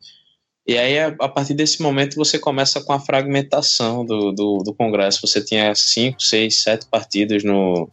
E 0.67 0.79
aí, 0.79 0.99
a, 0.99 1.29
partir 1.29 1.53
desse 1.53 1.83
momento, 1.83 2.17
você 2.17 2.39
começa 2.39 2.83
com 2.83 2.93
a 2.95 3.01
fragmentação 3.01 4.05
do, 4.05 4.33
do, 4.33 4.59
do 4.65 4.75
Congresso. 4.75 5.21
Você 5.21 5.45
tinha 5.45 5.75
cinco, 5.75 6.23
seis, 6.23 6.63
sete 6.63 6.87
partidos 6.87 7.45
no, 7.45 7.91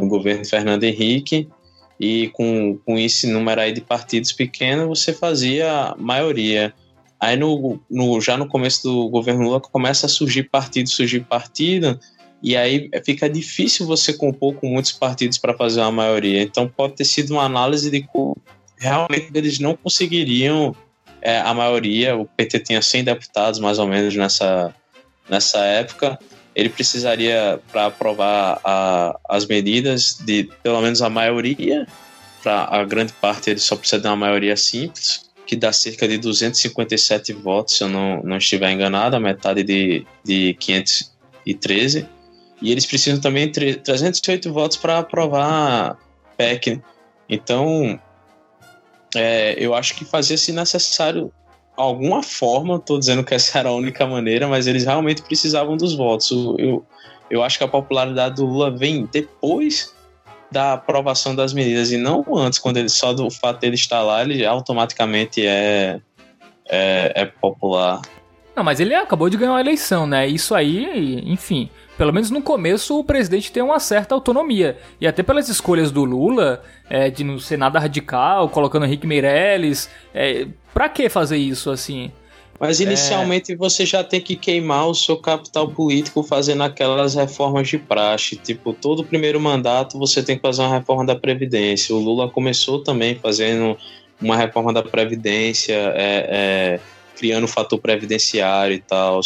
no 0.00 0.08
governo 0.08 0.46
Fernando 0.46 0.84
Henrique, 0.84 1.46
e 1.98 2.28
com, 2.28 2.78
com 2.84 2.98
esse 2.98 3.26
número 3.26 3.60
aí 3.60 3.72
de 3.72 3.80
partidos 3.80 4.32
pequenos, 4.32 4.86
você 4.86 5.12
fazia 5.12 5.94
maioria. 5.98 6.74
Aí 7.20 7.36
no, 7.36 7.80
no, 7.90 8.20
já 8.20 8.36
no 8.36 8.48
começo 8.48 8.82
do 8.82 9.08
governo 9.08 9.44
Lula 9.44 9.60
começa 9.60 10.06
a 10.06 10.08
surgir 10.08 10.44
partido, 10.44 10.88
surgir 10.88 11.20
partido, 11.20 11.98
e 12.42 12.56
aí 12.56 12.90
fica 13.04 13.28
difícil 13.28 13.86
você 13.86 14.12
compor 14.12 14.54
com 14.56 14.66
muitos 14.66 14.92
partidos 14.92 15.38
para 15.38 15.56
fazer 15.56 15.80
uma 15.80 15.92
maioria. 15.92 16.42
Então 16.42 16.68
pode 16.68 16.94
ter 16.94 17.04
sido 17.04 17.32
uma 17.32 17.44
análise 17.44 17.90
de 17.90 18.02
como 18.02 18.36
realmente 18.76 19.30
eles 19.34 19.58
não 19.58 19.74
conseguiriam 19.74 20.76
é, 21.22 21.38
a 21.38 21.54
maioria. 21.54 22.16
O 22.16 22.26
PT 22.26 22.60
tinha 22.60 22.82
100 22.82 23.04
deputados 23.04 23.60
mais 23.60 23.78
ou 23.78 23.86
menos 23.86 24.14
nessa, 24.14 24.74
nessa 25.28 25.58
época. 25.64 26.18
Ele 26.54 26.68
precisaria, 26.68 27.60
para 27.72 27.86
aprovar 27.86 28.60
a, 28.64 29.18
as 29.28 29.46
medidas, 29.46 30.18
de 30.20 30.48
pelo 30.62 30.80
menos 30.80 31.02
a 31.02 31.10
maioria. 31.10 31.86
Para 32.42 32.68
a 32.70 32.84
grande 32.84 33.12
parte, 33.14 33.50
ele 33.50 33.58
só 33.60 33.74
precisa 33.74 34.00
de 34.00 34.06
uma 34.06 34.16
maioria 34.16 34.56
simples 34.56 35.24
que 35.46 35.56
dá 35.56 35.72
cerca 35.72 36.08
de 36.08 36.18
257 36.18 37.32
votos, 37.32 37.76
se 37.76 37.84
eu 37.84 37.88
não, 37.88 38.22
não 38.22 38.38
estiver 38.38 38.70
enganado, 38.70 39.16
a 39.16 39.20
metade 39.20 39.62
de, 39.62 40.06
de 40.24 40.54
513. 40.54 42.08
E 42.62 42.72
eles 42.72 42.86
precisam 42.86 43.20
também 43.20 43.50
de 43.50 43.76
308 43.76 44.52
votos 44.52 44.76
para 44.76 44.98
aprovar 44.98 45.98
PEC. 46.36 46.80
Então, 47.28 48.00
é, 49.14 49.54
eu 49.58 49.74
acho 49.74 49.94
que 49.94 50.04
fazia-se 50.04 50.52
necessário 50.52 51.32
alguma 51.76 52.22
forma, 52.22 52.76
estou 52.76 52.98
dizendo 52.98 53.24
que 53.24 53.34
essa 53.34 53.58
era 53.58 53.68
a 53.68 53.74
única 53.74 54.06
maneira, 54.06 54.46
mas 54.48 54.66
eles 54.66 54.84
realmente 54.84 55.22
precisavam 55.22 55.76
dos 55.76 55.94
votos. 55.94 56.30
Eu, 56.58 56.84
eu 57.30 57.42
acho 57.42 57.58
que 57.58 57.64
a 57.64 57.68
popularidade 57.68 58.36
do 58.36 58.46
Lula 58.46 58.70
vem 58.70 59.08
depois 59.10 59.94
da 60.50 60.74
aprovação 60.74 61.34
das 61.34 61.52
medidas 61.52 61.90
e 61.90 61.96
não 61.96 62.24
antes, 62.36 62.58
quando 62.58 62.76
ele 62.76 62.88
só 62.88 63.12
do 63.12 63.28
fato 63.30 63.60
dele 63.60 63.74
estar 63.74 64.02
lá, 64.02 64.22
ele 64.22 64.44
automaticamente 64.46 65.44
é, 65.44 66.00
é, 66.68 67.12
é 67.14 67.24
popular. 67.24 68.00
Não, 68.54 68.62
mas 68.62 68.78
ele 68.78 68.94
acabou 68.94 69.28
de 69.28 69.36
ganhar 69.36 69.50
uma 69.50 69.60
eleição, 69.60 70.06
né? 70.06 70.28
Isso 70.28 70.54
aí, 70.54 71.20
enfim, 71.26 71.68
pelo 71.96 72.12
menos 72.12 72.30
no 72.30 72.42
começo 72.42 72.98
o 72.98 73.04
presidente 73.04 73.52
tem 73.52 73.62
uma 73.62 73.80
certa 73.80 74.14
autonomia. 74.14 74.78
E 75.00 75.06
até 75.06 75.22
pelas 75.22 75.48
escolhas 75.48 75.90
do 75.90 76.04
Lula, 76.04 76.62
é, 76.88 77.10
de 77.10 77.24
não 77.24 77.38
ser 77.38 77.56
nada 77.56 77.78
radical, 77.78 78.48
colocando 78.48 78.84
Henrique 78.86 79.06
Meirelles, 79.06 79.88
é, 80.14 80.46
pra 80.72 80.88
que 80.88 81.08
fazer 81.08 81.36
isso 81.36 81.70
assim? 81.70 82.10
Mas 82.58 82.80
inicialmente 82.80 83.52
é... 83.52 83.56
você 83.56 83.84
já 83.84 84.02
tem 84.04 84.20
que 84.20 84.36
queimar 84.36 84.88
o 84.88 84.94
seu 84.94 85.16
capital 85.16 85.68
político 85.68 86.22
fazendo 86.22 86.62
aquelas 86.62 87.14
reformas 87.14 87.68
de 87.68 87.78
praxe. 87.78 88.36
Tipo, 88.36 88.72
todo 88.72 89.04
primeiro 89.04 89.40
mandato 89.40 89.98
você 89.98 90.22
tem 90.22 90.36
que 90.36 90.42
fazer 90.42 90.62
uma 90.62 90.74
reforma 90.74 91.04
da 91.04 91.16
Previdência. 91.16 91.94
O 91.94 91.98
Lula 91.98 92.30
começou 92.30 92.82
também 92.82 93.16
fazendo 93.16 93.76
uma 94.20 94.36
reforma 94.36 94.72
da 94.72 94.82
Previdência, 94.82 95.74
é, 95.74 96.28
é, 96.76 96.80
criando 97.16 97.44
o 97.44 97.48
fator 97.48 97.78
previdenciário 97.78 98.74
e 98.74 98.80
tal. 98.80 99.20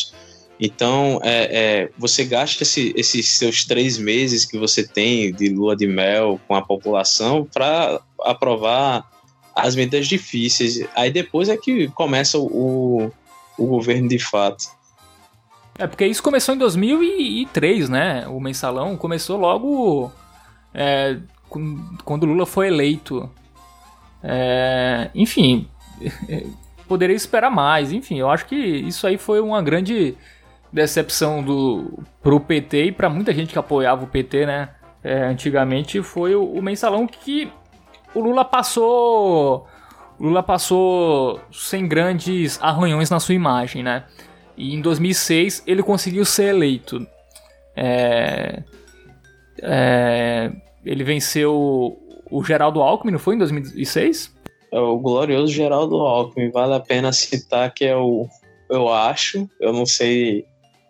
Então, 0.60 1.20
é, 1.22 1.82
é, 1.84 1.90
você 1.96 2.24
gasta 2.24 2.64
esse, 2.64 2.92
esses 2.96 3.28
seus 3.28 3.64
três 3.64 3.96
meses 3.96 4.44
que 4.44 4.58
você 4.58 4.86
tem 4.86 5.32
de 5.32 5.48
lua 5.48 5.76
de 5.76 5.86
mel 5.86 6.40
com 6.48 6.54
a 6.54 6.62
população 6.62 7.44
para 7.44 8.00
aprovar 8.22 9.08
as 9.54 9.76
medidas 9.76 10.08
difíceis. 10.08 10.84
Aí 10.96 11.10
depois 11.10 11.48
é 11.48 11.56
que 11.56 11.88
começa 11.88 12.38
o, 12.38 13.10
o 13.56 13.66
governo 13.66 14.08
de 14.08 14.18
fato. 14.18 14.66
É, 15.78 15.86
porque 15.86 16.06
isso 16.06 16.22
começou 16.22 16.56
em 16.56 16.58
2003, 16.58 17.88
né? 17.88 18.26
O 18.26 18.40
mensalão 18.40 18.96
começou 18.96 19.38
logo 19.38 20.10
é, 20.74 21.18
quando 22.04 22.26
Lula 22.26 22.46
foi 22.46 22.66
eleito. 22.66 23.30
É, 24.24 25.08
enfim, 25.14 25.68
poderia 26.88 27.14
esperar 27.14 27.50
mais. 27.50 27.92
Enfim, 27.92 28.18
eu 28.18 28.28
acho 28.28 28.46
que 28.46 28.56
isso 28.56 29.06
aí 29.06 29.16
foi 29.16 29.40
uma 29.40 29.62
grande 29.62 30.16
decepção 30.72 31.42
do 31.42 32.02
pro 32.22 32.40
PT 32.40 32.86
e 32.86 32.92
para 32.92 33.08
muita 33.08 33.32
gente 33.32 33.52
que 33.52 33.58
apoiava 33.58 34.04
o 34.04 34.08
PT, 34.08 34.46
né? 34.46 34.70
É, 35.02 35.24
antigamente 35.24 36.02
foi 36.02 36.34
o, 36.34 36.44
o 36.44 36.62
mensalão 36.62 37.06
que 37.06 37.50
o 38.14 38.20
Lula 38.20 38.44
passou 38.44 39.66
Lula 40.18 40.42
passou 40.42 41.40
sem 41.52 41.86
grandes 41.86 42.60
arranhões 42.60 43.08
na 43.08 43.20
sua 43.20 43.34
imagem, 43.34 43.82
né? 43.82 44.04
E 44.56 44.74
em 44.74 44.80
2006 44.80 45.62
ele 45.66 45.82
conseguiu 45.82 46.24
ser 46.24 46.54
eleito. 46.54 47.06
É, 47.76 48.62
é, 49.62 50.50
ele 50.84 51.04
venceu 51.04 51.96
o 52.30 52.44
Geraldo 52.44 52.82
Alckmin, 52.82 53.12
não 53.12 53.18
foi 53.18 53.36
em 53.36 53.38
2006? 53.38 54.34
É 54.72 54.78
o 54.78 54.98
glorioso 54.98 55.52
Geraldo 55.52 55.96
Alckmin. 55.96 56.50
Vale 56.50 56.74
a 56.74 56.80
pena 56.80 57.12
citar 57.12 57.72
que 57.72 57.84
é 57.84 57.96
o, 57.96 58.26
eu 58.68 58.92
acho, 58.92 59.48
eu 59.60 59.72
não 59.72 59.86
sei. 59.86 60.44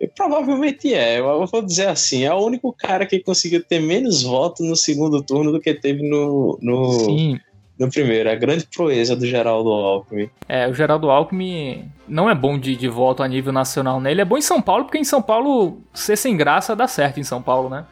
Provavelmente 0.06 0.94
é, 0.94 1.18
eu 1.18 1.46
vou 1.46 1.62
dizer 1.62 1.88
assim, 1.88 2.24
é 2.24 2.32
o 2.32 2.38
único 2.38 2.72
cara 2.72 3.04
que 3.04 3.18
conseguiu 3.18 3.62
ter 3.62 3.80
menos 3.80 4.22
votos 4.22 4.66
no 4.66 4.76
segundo 4.76 5.22
turno 5.22 5.50
do 5.50 5.60
que 5.60 5.74
teve 5.74 6.08
no, 6.08 6.56
no, 6.62 6.90
Sim. 6.90 7.40
no 7.78 7.90
primeiro. 7.90 8.30
A 8.30 8.36
grande 8.36 8.64
proeza 8.66 9.16
do 9.16 9.26
Geraldo 9.26 9.70
Alckmin. 9.70 10.30
É, 10.48 10.68
o 10.68 10.74
Geraldo 10.74 11.10
Alckmin 11.10 11.90
não 12.06 12.30
é 12.30 12.34
bom 12.34 12.56
de, 12.58 12.76
de 12.76 12.88
voto 12.88 13.22
a 13.24 13.28
nível 13.28 13.52
nacional, 13.52 14.00
né? 14.00 14.12
Ele 14.12 14.20
é 14.20 14.24
bom 14.24 14.38
em 14.38 14.42
São 14.42 14.62
Paulo, 14.62 14.84
porque 14.84 14.98
em 14.98 15.04
São 15.04 15.20
Paulo, 15.20 15.80
ser 15.92 16.16
sem 16.16 16.36
graça 16.36 16.76
dá 16.76 16.86
certo 16.86 17.18
em 17.18 17.24
São 17.24 17.42
Paulo, 17.42 17.68
né? 17.68 17.84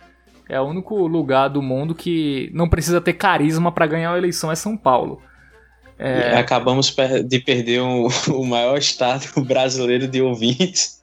É 0.49 0.61
o 0.61 0.65
único 0.65 1.09
lugar 1.09 1.49
do 1.49 1.61
mundo 1.61 1.93
que 1.93 2.51
não 2.55 2.69
precisa 2.69 3.01
ter 3.01 3.15
carisma 3.15 3.73
para 3.73 3.87
ganhar 3.87 4.13
uma 4.13 4.19
eleição, 4.19 4.53
é 4.53 4.55
São 4.55 4.77
Paulo. 4.77 5.21
É... 5.99 6.37
Acabamos 6.37 6.95
de 7.25 7.41
perder 7.41 7.81
o, 7.81 8.07
o 8.31 8.45
maior 8.45 8.79
estado 8.79 9.27
brasileiro 9.43 10.07
de 10.07 10.23
ouvintes 10.23 10.96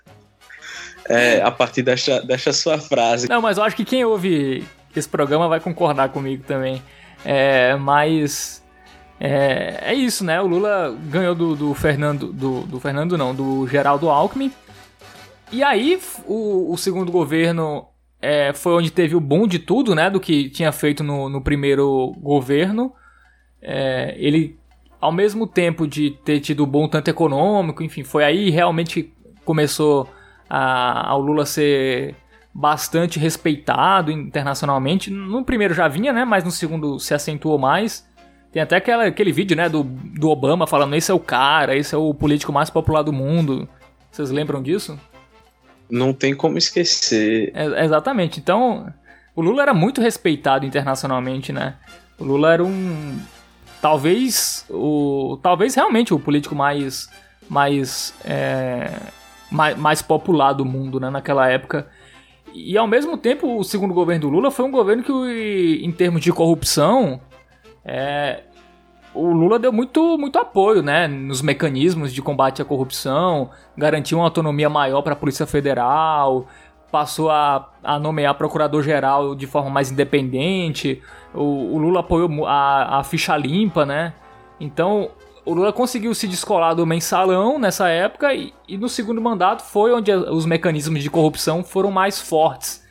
é, 1.08 1.42
a 1.42 1.52
partir 1.52 1.82
desta, 1.82 2.22
desta 2.22 2.54
sua 2.54 2.78
frase. 2.78 3.28
Não, 3.28 3.42
mas 3.42 3.58
eu 3.58 3.64
acho 3.64 3.76
que 3.76 3.86
quem 3.86 4.06
ouve 4.06 4.64
esse 4.96 5.10
programa 5.10 5.48
vai 5.48 5.60
concordar 5.60 6.10
comigo 6.10 6.44
também. 6.46 6.82
É, 7.26 7.76
mas 7.76 8.64
é, 9.20 9.80
é, 9.82 9.94
isso, 9.94 10.24
né? 10.24 10.42
O 10.42 10.48
Lula 10.48 10.96
ganhou 11.10 11.34
do, 11.34 11.56
do 11.56 11.74
Fernando, 11.74 12.32
do, 12.32 12.62
do, 12.62 12.80
Fernando 12.80 13.18
não, 13.18 13.34
do 13.34 13.68
Geraldo 13.68 14.10
Alckmin. 14.10 14.52
E 15.52 15.64
aí 15.64 16.00
o, 16.26 16.72
o 16.72 16.78
segundo 16.78 17.12
governo 17.12 17.88
é, 18.22 18.54
foi 18.54 18.74
onde 18.74 18.92
teve 18.92 19.16
o 19.16 19.20
bom 19.20 19.48
de 19.48 19.60
tudo, 19.60 19.96
né? 19.96 20.10
Do 20.10 20.20
que 20.20 20.50
tinha 20.50 20.72
feito 20.72 21.04
no, 21.04 21.30
no 21.30 21.42
primeiro 21.42 22.14
governo. 22.20 22.94
É, 23.62 24.16
ele 24.18 24.58
ao 25.00 25.12
mesmo 25.12 25.46
tempo 25.46 25.86
de 25.86 26.12
ter 26.24 26.40
tido 26.40 26.66
bom 26.66 26.88
tanto 26.88 27.10
econômico, 27.10 27.84
enfim, 27.84 28.06
foi 28.06 28.24
aí 28.24 28.50
realmente 28.50 29.14
começou 29.44 30.10
a, 30.56 31.10
ao 31.10 31.20
Lula 31.20 31.48
ser 31.48 32.16
bastante 32.54 33.18
respeitado 33.18 34.12
internacionalmente. 34.12 35.10
No 35.10 35.44
primeiro 35.44 35.74
já 35.74 35.88
vinha, 35.88 36.14
né? 36.14 36.24
Mas 36.24 36.44
no 36.44 36.52
segundo 36.52 37.00
se 37.00 37.12
acentuou 37.12 37.58
mais. 37.58 38.08
Tem 38.52 38.62
até 38.62 38.76
aquela, 38.76 39.06
aquele 39.06 39.32
vídeo, 39.32 39.58
né, 39.58 39.68
do, 39.68 39.82
do 39.84 40.30
Obama 40.30 40.68
falando: 40.68 40.96
esse 40.96 41.10
é 41.10 41.14
o 41.14 41.20
cara, 41.20 41.76
esse 41.76 41.96
é 41.96 41.98
o 41.98 42.14
político 42.14 42.54
mais 42.54 42.70
popular 42.70 43.02
do 43.02 43.12
mundo. 43.12 43.68
Vocês 44.12 44.30
lembram 44.30 44.62
disso? 44.62 45.00
Não 45.90 46.14
tem 46.14 46.36
como 46.36 46.56
esquecer. 46.56 47.52
É, 47.56 47.84
exatamente. 47.84 48.40
Então, 48.40 48.94
o 49.36 49.42
Lula 49.42 49.64
era 49.64 49.74
muito 49.74 50.02
respeitado 50.02 50.68
internacionalmente, 50.68 51.52
né? 51.52 51.78
O 52.20 52.24
Lula 52.24 52.54
era 52.54 52.64
um 52.64 53.18
talvez 53.82 54.66
o 54.70 55.40
talvez 55.42 55.74
realmente 55.74 56.14
o 56.14 56.20
político 56.20 56.56
mais 56.56 57.10
mais 57.50 58.14
é, 58.24 58.92
mais, 59.54 59.78
mais 59.78 60.02
popular 60.02 60.54
do 60.54 60.66
mundo 60.66 61.00
né, 61.00 61.10
naquela 61.10 61.50
época 61.50 61.88
e 62.54 62.78
ao 62.78 62.88
mesmo 62.88 63.18
tempo 63.18 63.60
o 63.60 63.64
segundo 63.64 63.94
governo 63.94 64.22
do 64.22 64.30
Lula 64.30 64.52
foi 64.52 64.66
um 64.66 64.72
governo 64.72 65.04
que 65.04 65.80
em 65.82 65.92
termos 65.92 66.22
de 66.22 66.32
corrupção 66.32 67.22
é, 67.86 68.44
o 69.14 69.32
Lula 69.32 69.60
deu 69.60 69.72
muito, 69.72 70.18
muito 70.18 70.40
apoio 70.40 70.82
né, 70.82 71.08
nos 71.08 71.42
mecanismos 71.42 72.14
de 72.14 72.22
combate 72.22 72.62
à 72.62 72.66
corrupção, 72.66 73.52
garantiu 73.78 74.18
uma 74.18 74.26
autonomia 74.26 74.70
maior 74.70 75.02
para 75.02 75.14
a 75.14 75.16
Polícia 75.16 75.46
Federal, 75.46 76.48
passou 76.92 77.30
a, 77.30 77.72
a 77.84 78.00
nomear 78.00 78.36
procurador-geral 78.36 79.36
de 79.36 79.46
forma 79.46 79.70
mais 79.70 79.92
independente, 79.92 81.02
o, 81.34 81.76
o 81.76 81.78
Lula 81.78 82.00
apoiou 82.00 82.46
a, 82.46 83.00
a 83.00 83.04
ficha 83.04 83.36
limpa, 83.38 83.86
né? 83.86 84.14
Então, 84.60 85.10
o 85.46 85.54
Lula 85.54 85.74
conseguiu 85.74 86.14
se 86.14 86.28
descolar 86.28 86.74
do 86.74 86.86
mensalão 86.86 87.60
nessa 87.60 87.90
época 87.90 88.34
e, 88.34 88.54
e 88.68 88.78
no 88.78 88.88
segundo 88.88 89.22
mandato 89.22 89.64
foi 89.64 89.94
onde 89.94 90.12
os 90.12 90.46
mecanismos 90.46 91.02
de 91.02 91.10
corrupção 91.10 91.64
foram 91.64 91.92
mais 91.92 92.20
fortes. 92.20 92.84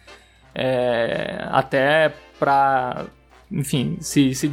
É, 0.55 1.47
até 1.51 2.13
para, 2.39 3.07
enfim, 3.51 3.97
se, 4.01 4.35
se 4.35 4.49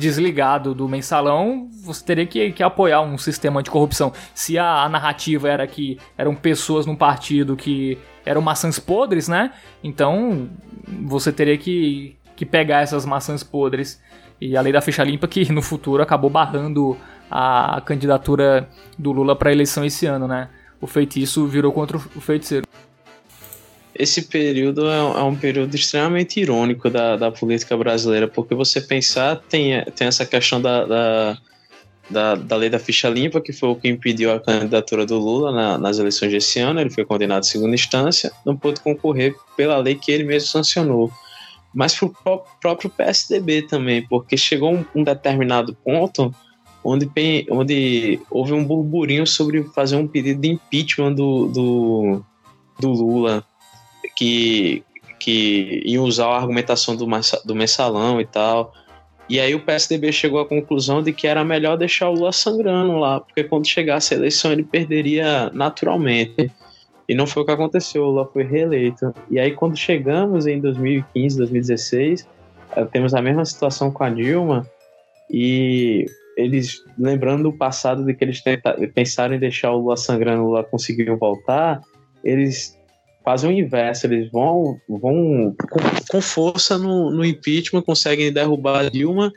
do, 0.64 0.74
do, 0.74 0.88
mensalão, 0.88 1.70
você 1.84 2.06
teria 2.06 2.26
que, 2.26 2.52
que, 2.54 2.64
apoiar 2.64 3.02
um 3.02 3.18
sistema 3.18 3.62
de 3.62 3.70
corrupção. 3.70 4.14
Se 4.34 4.58
a, 4.58 4.84
a, 4.84 4.88
narrativa 4.90 5.50
era 5.50 5.68
que 5.68 5.98
eram 6.18 6.34
pessoas 6.36 6.86
num 6.86 6.96
partido 6.96 7.58
que 7.58 7.98
eram 8.26 8.42
maçãs 8.42 8.80
podres, 8.80 9.28
né? 9.28 9.52
Então 9.84 10.50
você 11.06 11.34
teria 11.34 11.58
que, 11.58 12.16
que 12.36 12.46
pegar 12.46 12.82
essas 12.82 13.06
maçãs 13.06 13.44
podres. 13.44 14.02
E 14.40 14.56
a 14.56 14.62
lei 14.62 14.72
da 14.72 14.80
ficha 14.80 15.04
limpa 15.04 15.28
que 15.28 15.52
no 15.52 15.62
futuro 15.62 16.02
acabou 16.02 16.30
barrando 16.30 16.98
a 17.30 17.82
candidatura 17.86 18.68
do 18.98 19.12
Lula 19.12 19.36
para 19.36 19.50
a 19.50 19.54
eleição 19.54 19.86
esse 19.86 20.06
ano, 20.06 20.28
né? 20.28 20.50
O 20.82 20.88
feitiço 20.88 21.46
virou 21.48 21.72
contra 21.72 21.98
o 21.98 22.22
feiticeiro. 22.22 22.66
Esse 23.94 24.24
período 24.24 24.90
é, 24.90 24.98
é 24.98 25.24
um 25.24 25.36
período 25.36 25.76
extremamente 25.76 26.40
irônico 26.40 26.90
da, 26.90 27.18
da 27.18 27.32
política 27.32 27.76
brasileira, 27.76 28.28
porque 28.28 28.56
você 28.56 28.80
pensar, 28.80 29.36
tem, 29.50 29.84
tem 29.96 30.08
essa 30.08 30.26
questão 30.26 30.62
da, 30.62 30.86
da, 30.86 31.38
da, 32.10 32.36
da 32.36 32.56
lei 32.56 32.70
da 32.70 32.80
ficha 32.80 33.10
limpa, 33.10 33.42
que 33.42 33.52
foi 33.52 33.70
o 33.70 33.76
que 33.76 33.90
impediu 33.90 34.32
a 34.32 34.40
candidatura 34.40 35.06
do 35.06 35.20
Lula 35.20 35.52
na, 35.52 35.78
nas 35.78 36.00
eleições 36.00 36.32
desse 36.32 36.60
ano. 36.60 36.80
Ele 36.80 36.90
foi 36.90 37.04
condenado 37.04 37.44
em 37.44 37.48
segunda 37.48 37.76
instância, 37.76 38.32
não 38.46 38.56
pôde 38.56 38.80
concorrer 38.80 39.36
pela 39.58 39.78
lei 39.78 39.96
que 39.96 40.12
ele 40.12 40.24
mesmo 40.24 40.48
sancionou 40.48 41.12
mas 41.74 41.96
para 41.96 42.34
o 42.34 42.44
próprio 42.60 42.90
PSDB 42.90 43.64
também, 43.64 44.06
porque 44.08 44.36
chegou 44.36 44.74
um, 44.74 44.86
um 44.96 45.04
determinado 45.04 45.76
ponto 45.76 46.34
onde, 46.90 47.10
onde 47.50 48.20
houve 48.30 48.54
um 48.54 48.64
burburinho 48.64 49.26
sobre 49.28 49.64
fazer 49.76 49.96
um 49.96 50.08
pedido 50.08 50.42
de 50.42 50.50
impeachment 50.50 51.14
do, 51.14 51.48
do, 51.48 52.22
do 52.80 52.92
Lula, 52.92 53.44
que, 54.16 54.84
que 55.20 55.82
ia 55.86 56.02
usar 56.02 56.28
a 56.28 56.38
argumentação 56.38 56.96
do, 56.96 57.06
do 57.46 57.56
mensalão 57.56 58.20
e 58.20 58.26
tal. 58.26 58.74
E 59.30 59.40
aí 59.40 59.54
o 59.54 59.60
PSDB 59.60 60.12
chegou 60.12 60.40
à 60.40 60.46
conclusão 60.46 61.04
de 61.04 61.14
que 61.14 61.28
era 61.28 61.44
melhor 61.46 61.78
deixar 61.78 62.10
o 62.10 62.14
Lula 62.14 62.32
sangrando 62.32 62.98
lá, 62.98 63.20
porque 63.20 63.44
quando 63.44 63.68
chegasse 63.68 64.14
a 64.14 64.18
eleição 64.18 64.52
ele 64.52 64.64
perderia 64.64 65.52
naturalmente. 65.54 66.52
E 67.08 67.16
não 67.16 67.26
foi 67.26 67.44
o 67.44 67.46
que 67.46 67.52
aconteceu, 67.52 68.04
o 68.04 68.08
Lula 68.08 68.30
foi 68.32 68.44
reeleito. 68.44 69.14
E 69.30 69.40
aí, 69.40 69.52
quando 69.52 69.76
chegamos 69.76 70.46
em 70.46 70.60
2015, 70.60 71.38
2016, 71.38 72.28
eh, 72.76 72.86
temos 72.86 73.16
a 73.16 73.22
mesma 73.22 73.44
situação 73.46 73.92
com 73.92 74.04
a 74.04 74.10
Dilma, 74.12 74.68
e 75.30 76.06
eles, 76.40 76.84
lembrando 76.98 77.44
do 77.44 77.54
passado 77.54 78.06
de 78.06 78.14
que 78.14 78.24
eles 78.24 78.42
pensaram 78.94 79.36
em 79.36 79.40
deixar 79.40 79.72
o 79.72 79.80
Lula 79.80 79.98
sangrando, 79.98 80.44
o 80.44 80.48
Lula 80.48 80.64
conseguiu 80.64 81.18
voltar, 81.18 81.82
eles 82.24 82.78
fazem 83.24 83.50
o 83.50 83.54
inverso, 83.54 84.08
eles 84.08 84.32
vão, 84.32 84.80
vão 84.88 85.54
com, 85.70 85.80
com 86.10 86.22
força 86.22 86.78
no, 86.78 87.12
no, 87.12 87.26
impeachment, 87.26 87.82
conseguem 87.82 88.32
derrubar 88.32 88.80
a 88.80 88.90
Dilma 88.90 89.32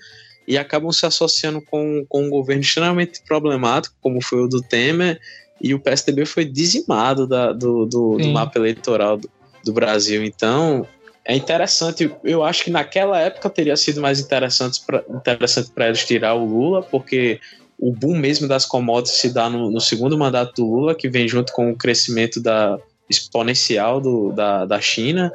e 0.47 0.57
acabam 0.57 0.93
se 0.93 1.05
associando 1.05 1.61
com, 1.63 2.05
com 2.09 2.25
um 2.25 2.31
governo 2.31 2.63
extremamente 2.63 3.21
problemático, 3.27 3.97
como 4.01 4.23
foi 4.23 4.45
o 4.45 4.49
do 4.49 4.63
Temer, 4.63 5.19
e 5.61 5.75
o 5.75 5.81
PSDB 5.81 6.25
foi 6.25 6.45
dizimado 6.45 7.27
da, 7.27 7.53
do, 7.53 7.85
do, 7.85 8.17
do, 8.17 8.29
mapa 8.29 8.59
eleitoral 8.59 9.17
do, 9.17 9.29
do, 9.65 9.73
Brasil. 9.73 10.25
Então, 10.25 10.87
é 11.25 11.37
interessante. 11.37 12.11
Eu 12.25 12.43
acho 12.43 12.65
que 12.65 12.71
naquela 12.71 13.19
época 13.21 13.49
teria 13.49 13.77
sido 13.77 14.01
mais 14.01 14.21
interessante 14.21 14.81
para 14.85 15.05
interessante 15.09 15.71
eles 15.77 16.05
tirar 16.05 16.35
o 16.35 16.45
Lula, 16.45 16.83
porque 16.83 17.41
o 17.79 17.93
boom 17.93 18.17
mesmo 18.17 18.49
das 18.49 18.65
commodities 18.65 19.19
se 19.19 19.31
dá 19.31 19.49
no, 19.49 19.71
no, 19.71 19.81
segundo 19.81 20.19
mandato 20.19 20.55
do 20.63 20.69
Lula, 20.69 20.95
que 20.95 21.09
vem 21.09 21.29
junto 21.29 21.53
com 21.53 21.71
o 21.71 21.77
crescimento 21.77 22.41
da, 22.41 22.79
exponencial 23.09 24.01
do, 24.01 24.33
da, 24.33 24.65
da 24.65 24.81
China. 24.81 25.33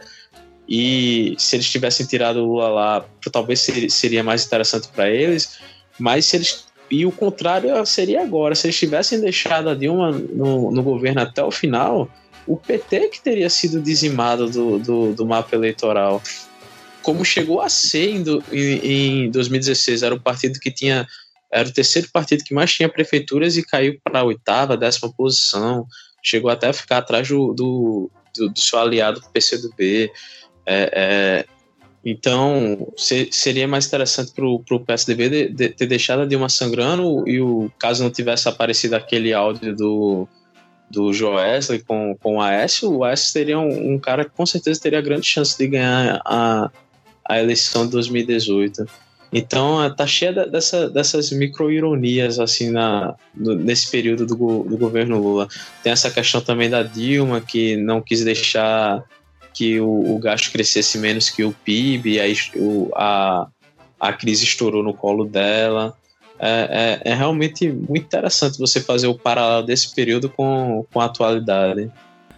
E 0.67 1.35
se 1.37 1.55
eles 1.55 1.69
tivessem 1.69 2.05
tirado 2.05 2.39
o 2.39 2.45
Lula 2.45 2.67
lá, 2.67 3.05
talvez 3.31 3.65
seria 3.89 4.23
mais 4.23 4.45
interessante 4.45 4.89
para 4.89 5.09
eles. 5.09 5.57
Mas 5.97 6.25
se 6.25 6.35
eles 6.35 6.67
e 6.89 7.05
o 7.05 7.11
contrário 7.11 7.85
seria 7.85 8.23
agora. 8.23 8.55
Se 8.55 8.67
eles 8.67 8.77
tivessem 8.77 9.19
deixado 9.19 9.69
a 9.69 9.75
Dilma 9.75 10.11
no, 10.11 10.71
no 10.71 10.83
governo 10.83 11.21
até 11.21 11.43
o 11.43 11.51
final, 11.51 12.09
o 12.47 12.55
PT 12.55 13.09
que 13.09 13.21
teria 13.21 13.49
sido 13.49 13.81
dizimado 13.81 14.49
do, 14.49 14.79
do, 14.79 15.13
do 15.13 15.25
mapa 15.25 15.53
eleitoral. 15.55 16.23
Como 17.03 17.25
chegou 17.25 17.61
a 17.61 17.69
ser 17.69 18.09
em, 18.09 18.23
em, 18.51 19.25
em 19.25 19.31
2016, 19.31 20.01
era 20.01 20.15
o 20.15 20.19
partido 20.19 20.59
que 20.59 20.71
tinha. 20.71 21.05
Era 21.51 21.67
o 21.67 21.73
terceiro 21.73 22.09
partido 22.11 22.43
que 22.43 22.53
mais 22.53 22.73
tinha 22.73 22.89
prefeituras 22.89 23.55
e 23.55 23.63
caiu 23.63 23.99
para 24.03 24.19
a 24.19 24.23
oitava, 24.23 24.75
décima 24.75 25.13
posição. 25.13 25.85
Chegou 26.21 26.49
até 26.49 26.67
a 26.67 26.73
ficar 26.73 26.97
atrás 26.97 27.27
do, 27.27 27.53
do, 27.53 28.11
do, 28.35 28.49
do 28.49 28.59
seu 28.59 28.79
aliado 28.79 29.21
PCdoB. 29.31 30.11
É, 30.65 30.91
é, 30.93 31.45
então, 32.03 32.91
se, 32.97 33.29
seria 33.31 33.67
mais 33.67 33.87
interessante 33.87 34.33
para 34.33 34.45
o 34.45 34.79
PSDB 34.85 35.29
de, 35.29 35.49
de, 35.49 35.69
ter 35.69 35.85
deixado 35.85 36.21
a 36.21 36.25
Dilma 36.25 36.49
sangrando 36.49 37.27
e 37.27 37.39
o 37.39 37.71
caso 37.79 38.03
não 38.03 38.11
tivesse 38.11 38.49
aparecido 38.49 38.95
aquele 38.95 39.33
áudio 39.33 39.73
do, 39.75 40.27
do 40.89 41.11
Joesley 41.11 41.79
com, 41.79 42.15
com 42.21 42.37
o 42.37 42.41
Aécio, 42.41 42.91
o 42.91 43.03
Aécio 43.03 43.29
seria 43.29 43.59
um, 43.59 43.93
um, 43.93 43.99
cara 43.99 44.23
que 44.23 44.31
com 44.31 44.45
certeza 44.45 44.79
teria 44.79 45.01
grande 45.01 45.27
chance 45.27 45.57
de 45.57 45.67
ganhar 45.67 46.21
a, 46.25 46.71
a 47.25 47.39
eleição 47.39 47.85
de 47.85 47.91
2018. 47.91 48.85
Então 49.31 49.83
é, 49.83 49.89
tá 49.89 50.07
cheia 50.07 50.47
dessa, 50.47 50.89
dessas 50.89 51.31
micro-ironias 51.31 52.39
assim 52.39 52.69
na, 52.69 53.15
nesse 53.35 53.91
período 53.91 54.25
do, 54.25 54.63
do 54.63 54.77
governo 54.77 55.19
Lula. 55.19 55.47
Tem 55.83 55.91
essa 55.91 56.09
questão 56.09 56.39
também 56.39 56.69
da 56.69 56.83
Dilma, 56.83 57.41
que 57.41 57.75
não 57.75 58.01
quis 58.01 58.23
deixar 58.23 59.03
que 59.53 59.79
o, 59.79 60.15
o 60.15 60.19
gasto 60.19 60.51
crescesse 60.51 60.97
menos 60.97 61.29
que 61.29 61.43
o 61.43 61.51
PIB, 61.51 62.19
aí 62.19 62.35
o, 62.55 62.91
a, 62.95 63.47
a 63.99 64.13
crise 64.13 64.45
estourou 64.45 64.83
no 64.83 64.93
colo 64.93 65.25
dela. 65.25 65.97
É, 66.39 67.01
é, 67.03 67.11
é, 67.11 67.15
realmente 67.15 67.71
muito 67.71 68.05
interessante 68.05 68.59
você 68.59 68.79
fazer 68.79 69.07
o 69.07 69.17
paralelo 69.17 69.65
desse 69.65 69.93
período 69.95 70.29
com, 70.29 70.85
com 70.93 71.01
a 71.01 71.05
atualidade. 71.05 71.91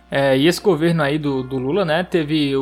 É, 0.10 0.38
e 0.38 0.48
esse 0.48 0.62
governo 0.62 1.04
aí 1.04 1.18
do, 1.18 1.44
do 1.44 1.58
Lula, 1.58 1.84
né, 1.84 2.04
teve 2.04 2.56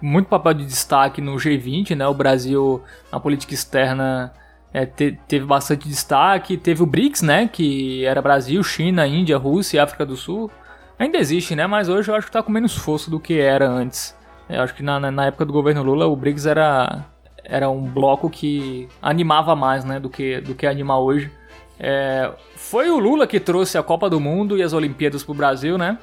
muito 0.00 0.28
papel 0.28 0.54
de 0.54 0.66
destaque 0.66 1.20
no 1.20 1.36
G20, 1.36 1.94
né? 1.94 2.06
O 2.06 2.14
Brasil 2.14 2.82
na 3.12 3.20
política 3.20 3.54
externa 3.54 4.32
é, 4.72 4.86
te, 4.86 5.18
teve 5.28 5.44
bastante 5.44 5.88
destaque. 5.88 6.56
Teve 6.56 6.82
o 6.82 6.86
BRICS, 6.86 7.22
né? 7.22 7.48
Que 7.48 8.04
era 8.04 8.22
Brasil, 8.22 8.62
China, 8.62 9.06
Índia, 9.06 9.36
Rússia 9.36 9.76
e 9.76 9.80
África 9.80 10.06
do 10.06 10.16
Sul. 10.16 10.50
Ainda 10.98 11.18
existe, 11.18 11.54
né? 11.54 11.66
Mas 11.66 11.88
hoje 11.88 12.10
eu 12.10 12.14
acho 12.14 12.26
que 12.26 12.32
tá 12.32 12.42
com 12.42 12.52
menos 12.52 12.74
força 12.76 13.10
do 13.10 13.20
que 13.20 13.38
era 13.38 13.68
antes. 13.68 14.16
Eu 14.48 14.62
acho 14.62 14.74
que 14.74 14.82
na, 14.82 14.98
na 15.10 15.26
época 15.26 15.44
do 15.44 15.52
governo 15.52 15.82
Lula 15.82 16.06
o 16.06 16.16
BRICS 16.16 16.46
era, 16.46 17.06
era 17.50 17.68
um 17.68 17.82
bloco 17.82 18.30
que 18.30 18.88
animava 19.02 19.56
mais, 19.56 19.84
né? 19.84 19.98
Do 19.98 20.08
que, 20.08 20.40
do 20.40 20.54
que 20.54 20.66
anima 20.66 20.98
hoje. 20.98 21.30
É, 21.78 22.32
foi 22.54 22.88
o 22.88 22.98
Lula 22.98 23.26
que 23.26 23.40
trouxe 23.40 23.76
a 23.76 23.82
Copa 23.82 24.08
do 24.08 24.20
Mundo 24.20 24.56
e 24.56 24.62
as 24.62 24.72
Olimpíadas 24.72 25.24
pro 25.24 25.34
Brasil, 25.34 25.76
né? 25.76 25.98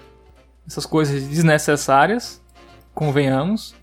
Essas 0.68 0.86
coisas 0.86 1.24
desnecessárias, 1.24 2.44
convenhamos 2.94 3.74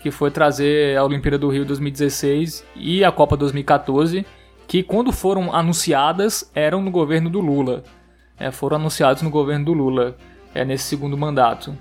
que 0.00 0.10
foi 0.10 0.30
trazer 0.30 0.96
a 0.96 1.04
Olimpíada 1.04 1.36
do 1.36 1.50
Rio 1.50 1.64
2016 1.66 2.64
e 2.74 3.04
a 3.04 3.12
Copa 3.12 3.36
2014, 3.36 4.24
que 4.66 4.82
quando 4.82 5.12
foram 5.12 5.54
anunciadas 5.54 6.50
eram 6.54 6.80
no 6.80 6.90
governo 6.90 7.28
do 7.28 7.38
Lula. 7.38 7.84
É, 8.38 8.50
foram 8.50 8.76
anunciados 8.76 9.22
no 9.22 9.28
governo 9.28 9.66
do 9.66 9.74
Lula, 9.74 10.16
é, 10.54 10.64
nesse 10.64 10.84
segundo 10.84 11.18
mandato. 11.18 11.76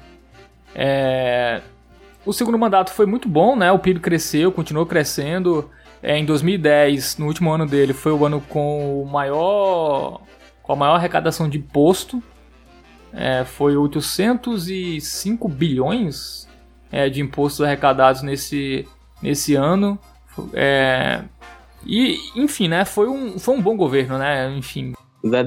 É, 0.76 1.62
o 2.26 2.34
segundo 2.34 2.58
mandato 2.58 2.92
foi 2.92 3.06
muito 3.06 3.28
bom, 3.28 3.56
né? 3.56 3.72
O 3.72 3.80
PIB 3.80 4.00
cresceu, 4.00 4.52
continuou 4.52 4.86
crescendo. 4.86 5.70
É, 6.02 6.18
em 6.18 6.26
2010, 6.26 7.18
no 7.18 7.28
último 7.28 7.52
ano 7.52 7.66
dele, 7.66 7.94
foi 7.94 8.12
o 8.12 8.26
ano 8.26 8.42
com 8.42 9.02
o 9.02 9.06
maior, 9.06 10.22
com 10.64 10.74
a 10.74 10.76
maior 10.76 10.96
arrecadação 10.96 11.50
de 11.50 11.58
imposto. 11.58 12.22
É, 13.12 13.44
foi 13.44 13.76
805 13.76 15.48
bilhões, 15.50 16.48
é, 16.92 17.10
de 17.10 17.22
impostos 17.22 17.66
arrecadados 17.66 18.22
nesse, 18.22 18.88
nesse 19.22 19.56
ano. 19.56 20.00
É, 20.54 21.24
e, 21.86 22.18
enfim, 22.36 22.68
né, 22.68 22.86
foi 22.86 23.08
um, 23.08 23.40
foi 23.40 23.56
um 23.56 23.62
bom 23.62 23.76
governo, 23.76 24.18
né? 24.18 24.52
Enfim. 24.56 24.94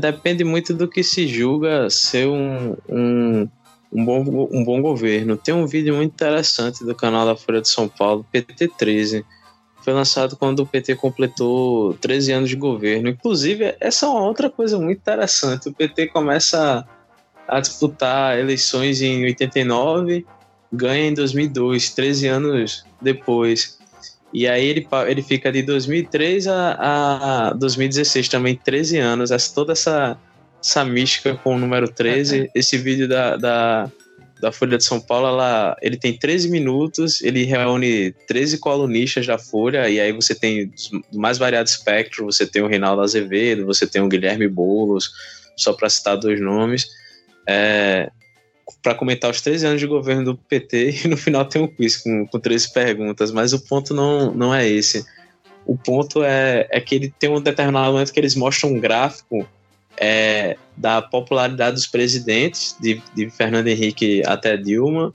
Depende 0.00 0.44
muito 0.44 0.74
do 0.74 0.86
que 0.86 1.02
se 1.02 1.26
julga 1.26 1.88
ser 1.88 2.28
um, 2.28 2.76
um, 2.88 3.48
um, 3.92 4.04
bom, 4.04 4.48
um 4.50 4.64
bom 4.64 4.80
governo. 4.80 5.36
Tem 5.36 5.54
um 5.54 5.66
vídeo 5.66 5.94
muito 5.94 6.12
interessante 6.12 6.84
do 6.84 6.94
canal 6.94 7.26
da 7.26 7.36
Folha 7.36 7.60
de 7.60 7.68
São 7.68 7.88
Paulo, 7.88 8.26
PT13. 8.32 9.24
Foi 9.82 9.92
lançado 9.92 10.36
quando 10.36 10.60
o 10.60 10.66
PT 10.66 10.94
completou 10.96 11.94
13 11.94 12.32
anos 12.32 12.48
de 12.48 12.56
governo. 12.56 13.08
Inclusive, 13.08 13.74
essa 13.80 14.06
é 14.06 14.08
uma 14.08 14.22
outra 14.22 14.48
coisa 14.48 14.78
muito 14.78 14.98
interessante. 14.98 15.68
O 15.68 15.72
PT 15.72 16.08
começa 16.08 16.86
a 17.48 17.60
disputar 17.60 18.38
eleições 18.38 19.02
em 19.02 19.24
89 19.24 20.24
ganha 20.72 21.08
em 21.08 21.14
2002, 21.14 21.90
13 21.90 22.26
anos 22.28 22.84
depois. 23.00 23.78
E 24.32 24.48
aí 24.48 24.64
ele, 24.64 24.88
ele 25.06 25.22
fica 25.22 25.52
de 25.52 25.62
2003 25.62 26.46
a, 26.48 27.50
a 27.50 27.52
2016 27.52 28.28
também, 28.28 28.56
13 28.56 28.98
anos. 28.98 29.30
Essa, 29.30 29.54
toda 29.54 29.72
essa, 29.72 30.16
essa 30.62 30.84
mística 30.84 31.34
com 31.34 31.56
o 31.56 31.58
número 31.58 31.88
13. 31.88 32.40
Uhum. 32.40 32.48
Esse 32.54 32.78
vídeo 32.78 33.08
da, 33.08 33.36
da, 33.36 33.90
da 34.40 34.52
Folha 34.52 34.78
de 34.78 34.84
São 34.84 35.00
Paulo, 35.00 35.26
ela, 35.26 35.76
ele 35.82 35.96
tem 35.96 36.16
13 36.16 36.50
minutos, 36.50 37.20
ele 37.22 37.44
reúne 37.44 38.12
13 38.26 38.58
colunistas 38.58 39.26
da 39.26 39.38
Folha, 39.38 39.88
e 39.88 40.00
aí 40.00 40.12
você 40.12 40.34
tem 40.34 40.72
do 41.10 41.18
mais 41.18 41.38
variado 41.38 41.68
espectro, 41.68 42.24
você 42.24 42.46
tem 42.46 42.62
o 42.62 42.68
Reinaldo 42.68 43.02
Azevedo, 43.02 43.66
você 43.66 43.86
tem 43.86 44.00
o 44.00 44.08
Guilherme 44.08 44.48
Boulos, 44.48 45.10
só 45.56 45.72
para 45.72 45.90
citar 45.90 46.16
dois 46.16 46.40
nomes. 46.40 46.88
É, 47.46 48.10
para 48.80 48.94
comentar 48.94 49.30
os 49.30 49.40
13 49.40 49.66
anos 49.66 49.80
de 49.80 49.86
governo 49.86 50.24
do 50.24 50.36
PT 50.36 51.02
e 51.04 51.08
no 51.08 51.16
final 51.16 51.44
tem 51.44 51.60
um 51.60 51.68
quiz 51.68 51.96
com, 51.96 52.26
com 52.26 52.38
13 52.38 52.72
perguntas, 52.72 53.30
mas 53.32 53.52
o 53.52 53.60
ponto 53.60 53.92
não, 53.92 54.32
não 54.32 54.54
é 54.54 54.68
esse. 54.68 55.04
O 55.64 55.76
ponto 55.76 56.22
é, 56.24 56.66
é 56.70 56.80
que 56.80 56.94
ele 56.94 57.14
tem 57.18 57.30
um 57.30 57.40
determinado 57.40 57.92
momento 57.92 58.12
que 58.12 58.18
eles 58.18 58.34
mostram 58.34 58.70
um 58.70 58.80
gráfico 58.80 59.46
é, 60.04 60.56
da 60.76 61.00
popularidade 61.00 61.76
dos 61.76 61.86
presidentes, 61.86 62.74
de, 62.80 63.00
de 63.14 63.30
Fernando 63.30 63.68
Henrique 63.68 64.20
até 64.26 64.56
Dilma, 64.56 65.14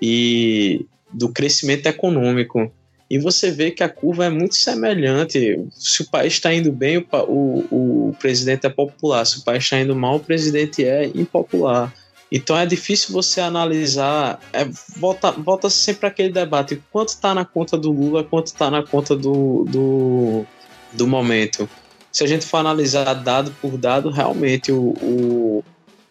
e 0.00 0.84
do 1.10 1.30
crescimento 1.30 1.86
econômico. 1.86 2.70
E 3.08 3.18
você 3.18 3.50
vê 3.50 3.70
que 3.70 3.82
a 3.82 3.88
curva 3.88 4.26
é 4.26 4.30
muito 4.30 4.56
semelhante. 4.56 5.64
Se 5.72 6.02
o 6.02 6.10
país 6.10 6.34
está 6.34 6.52
indo 6.52 6.70
bem, 6.70 6.98
o, 6.98 7.06
o, 7.10 8.08
o 8.10 8.16
presidente 8.20 8.66
é 8.66 8.70
popular. 8.70 9.24
Se 9.24 9.38
o 9.38 9.42
país 9.42 9.64
está 9.64 9.80
indo 9.80 9.96
mal, 9.96 10.16
o 10.16 10.20
presidente 10.20 10.84
é 10.84 11.06
impopular. 11.06 11.92
Então 12.30 12.56
é 12.56 12.66
difícil 12.66 13.12
você 13.12 13.40
analisar, 13.40 14.38
é, 14.52 14.64
volta, 14.96 15.32
volta 15.32 15.68
sempre 15.68 16.06
aquele 16.06 16.30
debate, 16.30 16.80
quanto 16.92 17.08
está 17.08 17.34
na 17.34 17.44
conta 17.44 17.76
do 17.76 17.90
Lula, 17.90 18.22
quanto 18.22 18.46
está 18.48 18.70
na 18.70 18.84
conta 18.84 19.16
do, 19.16 19.64
do, 19.64 20.46
do 20.92 21.08
momento. 21.08 21.68
Se 22.12 22.24
a 22.24 22.26
gente 22.26 22.44
for 22.44 22.58
analisar 22.58 23.14
dado 23.14 23.52
por 23.60 23.76
dado, 23.76 24.10
realmente 24.10 24.72
o, 24.72 24.94
o, 25.00 25.64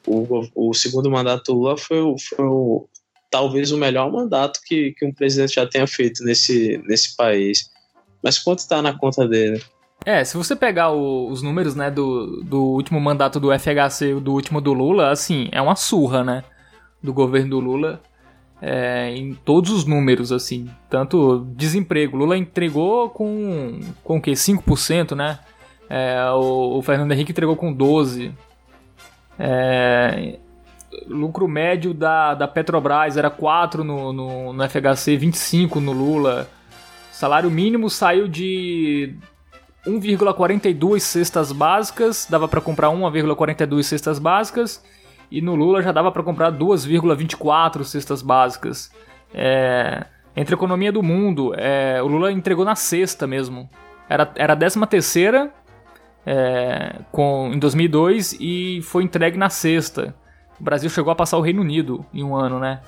o, 0.08 0.70
o 0.70 0.74
segundo 0.74 1.10
mandato 1.12 1.54
Lula 1.54 1.78
foi, 1.78 2.00
foi 2.20 2.46
o, 2.46 2.88
talvez 3.30 3.72
o 3.72 3.78
melhor 3.78 4.12
mandato 4.12 4.60
que, 4.66 4.94
que 4.98 5.06
um 5.06 5.14
presidente 5.14 5.56
já 5.56 5.68
tenha 5.68 5.86
feito 5.86 6.24
nesse, 6.24 6.82
nesse 6.88 7.16
país. 7.16 7.70
Mas 8.24 8.40
quanto 8.40 8.60
está 8.60 8.82
na 8.82 8.98
conta 8.98 9.28
dele? 9.28 9.62
É, 10.06 10.24
se 10.24 10.38
você 10.38 10.56
pegar 10.56 10.92
o, 10.92 11.30
os 11.30 11.42
números, 11.42 11.76
né, 11.76 11.92
do, 11.92 12.42
do 12.44 12.62
último 12.64 13.00
mandato 13.00 13.40
do 13.40 13.50
FHC 13.58 14.12
e 14.12 14.20
do 14.20 14.34
último 14.34 14.62
do 14.62 14.74
Lula, 14.74 15.12
assim, 15.12 15.50
é 15.52 15.62
uma 15.62 15.76
surra, 15.76 16.24
né, 16.24 16.44
do 17.04 17.14
governo 17.14 17.50
do 17.50 17.60
Lula, 17.60 18.02
é, 18.62 19.14
em 19.16 19.34
todos 19.34 19.72
os 19.72 19.86
números, 19.86 20.32
assim, 20.32 20.70
tanto 20.90 21.46
desemprego, 21.56 22.18
Lula 22.18 22.38
entregou 22.38 23.10
com, 23.10 23.80
com 24.04 24.18
o 24.18 24.22
quê? 24.22 24.32
5%, 24.32 25.16
né, 25.16 25.40
é, 25.90 26.24
o, 26.32 26.78
o, 26.78 26.82
Fernando 26.82 27.12
Henrique 27.12 27.32
entregou 27.32 27.56
com 27.56 27.76
12%, 27.76 28.32
é, 29.40 30.38
lucro 31.08 31.48
médio 31.48 31.94
da, 31.94 32.36
da 32.36 32.48
Petrobras 32.48 33.18
era 33.18 33.30
4 33.30 33.84
no, 33.84 34.14
no, 34.14 34.54
no 34.54 34.70
FHC, 34.70 35.18
25 35.18 35.80
no 35.80 35.92
Lula, 35.92 36.48
salário 37.12 37.50
mínimo 37.50 37.90
saiu 37.90 38.28
de 38.28 39.16
1,42 39.88 41.00
cestas 41.00 41.52
básicas, 41.52 42.28
dava 42.30 42.48
para 42.48 42.62
comprar 42.62 42.90
1,42 42.90 43.84
cestas 43.84 44.20
básicas, 44.20 44.84
e 45.32 45.42
no 45.42 45.56
Lula 45.56 45.82
já 45.82 45.92
dava 45.92 46.12
para 46.12 46.24
comprar 46.24 46.52
2,24 46.52 47.84
cestas 47.84 48.22
básicas. 48.22 48.92
É, 49.34 50.06
entre 50.36 50.56
a 50.56 50.58
economia 50.58 50.92
do 50.92 51.04
mundo, 51.04 51.54
é, 51.56 52.02
o 52.02 52.08
Lula 52.08 52.32
entregou 52.32 52.66
na 52.66 52.76
sexta 52.76 53.28
mesmo. 53.28 53.70
Era, 54.08 54.32
era 54.36 54.54
a 54.54 54.56
13 54.56 54.86
terceira 54.88 55.52
é, 56.32 57.00
com, 57.12 57.50
em 57.52 57.58
2002 57.58 58.38
e 58.40 58.82
foi 58.84 59.04
entregue 59.04 59.36
na 59.36 59.50
sexta. 59.50 60.14
O 60.60 60.64
Brasil 60.64 60.88
chegou 60.88 61.12
a 61.12 61.16
passar 61.16 61.38
o 61.40 61.42
Reino 61.42 61.62
Unido 61.62 62.06
em 62.14 62.24
um 62.24 62.36
ano, 62.36 62.60
né? 62.60 62.82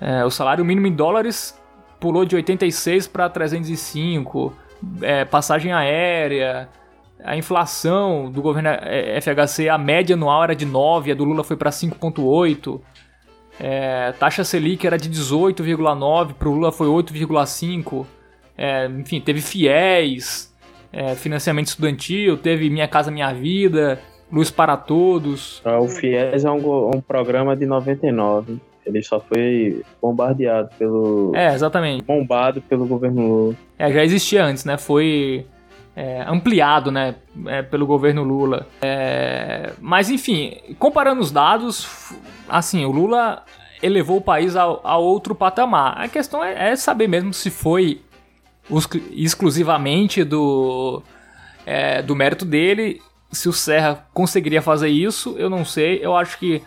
É, 0.00 0.24
o 0.24 0.30
salário 0.30 0.64
mínimo 0.64 0.88
em 0.88 0.92
dólares 0.92 1.56
pulou 2.00 2.24
de 2.24 2.34
86 2.34 3.06
para 3.06 3.28
305 3.28 4.52
é, 5.00 5.24
passagem 5.24 5.72
aérea, 5.72 6.68
a 7.22 7.36
inflação 7.36 8.28
do 8.28 8.42
governo 8.42 8.70
é, 8.70 9.20
FHC, 9.20 9.68
a 9.68 9.78
média 9.78 10.14
anual 10.16 10.42
era 10.42 10.56
de 10.56 10.66
9, 10.66 11.12
a 11.12 11.14
do 11.14 11.22
Lula 11.22 11.44
foi 11.44 11.56
para 11.56 11.70
5,8. 11.70 12.80
É, 13.60 14.12
taxa 14.18 14.42
Selic 14.42 14.84
era 14.84 14.98
de 14.98 15.08
18,9, 15.08 16.34
para 16.34 16.48
o 16.48 16.52
Lula 16.52 16.72
foi 16.72 16.88
8,5. 16.88 18.04
É, 18.58 18.86
enfim, 18.86 19.20
teve 19.20 19.40
fiéis, 19.40 20.53
é, 20.94 21.14
financiamento 21.16 21.66
estudantil, 21.66 22.38
teve 22.38 22.70
Minha 22.70 22.86
Casa 22.86 23.10
Minha 23.10 23.32
Vida, 23.32 24.00
Luz 24.32 24.50
para 24.50 24.76
Todos. 24.76 25.60
Ah, 25.64 25.78
o 25.80 25.88
FIES 25.88 26.44
é 26.44 26.50
um, 26.50 26.90
um 26.94 27.00
programa 27.00 27.56
de 27.56 27.66
99. 27.66 28.60
Ele 28.86 29.02
só 29.02 29.18
foi 29.18 29.82
bombardeado 30.00 30.70
pelo. 30.78 31.32
É, 31.34 31.52
exatamente. 31.54 32.04
Bombado 32.04 32.60
pelo 32.62 32.86
governo 32.86 33.26
Lula. 33.26 33.54
É, 33.78 33.90
já 33.90 34.04
existia 34.04 34.44
antes, 34.44 34.64
né? 34.64 34.76
Foi 34.76 35.46
é, 35.96 36.22
ampliado, 36.28 36.92
né? 36.92 37.14
É, 37.46 37.62
pelo 37.62 37.86
governo 37.86 38.22
Lula. 38.22 38.66
É, 38.82 39.72
mas, 39.80 40.10
enfim, 40.10 40.56
comparando 40.78 41.20
os 41.20 41.30
dados, 41.32 42.12
assim, 42.48 42.84
o 42.84 42.90
Lula 42.90 43.42
elevou 43.82 44.18
o 44.18 44.22
país 44.22 44.54
a, 44.56 44.62
a 44.62 44.96
outro 44.96 45.34
patamar. 45.34 45.98
A 45.98 46.08
questão 46.08 46.44
é, 46.44 46.72
é 46.72 46.76
saber 46.76 47.08
mesmo 47.08 47.32
se 47.32 47.50
foi 47.50 48.00
exclusivamente 49.12 50.24
do, 50.24 51.02
é, 51.66 52.02
do 52.02 52.14
mérito 52.14 52.44
dele. 52.44 53.00
Se 53.30 53.48
o 53.48 53.52
Serra 53.52 54.06
conseguiria 54.12 54.62
fazer 54.62 54.88
isso, 54.88 55.34
eu 55.38 55.50
não 55.50 55.64
sei. 55.64 55.98
Eu 56.02 56.16
acho 56.16 56.38
que 56.38 56.62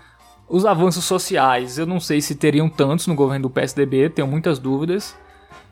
os 0.50 0.66
avanços 0.66 1.06
sociais, 1.06 1.78
eu 1.78 1.86
não 1.86 2.00
sei 2.00 2.22
se 2.22 2.36
teriam 2.36 2.70
tantos 2.70 3.08
no 3.08 3.16
governo 3.16 3.44
do 3.44 3.50
PSDB, 3.50 4.10
tenho 4.10 4.28
muitas 4.28 4.60
dúvidas 4.60 5.16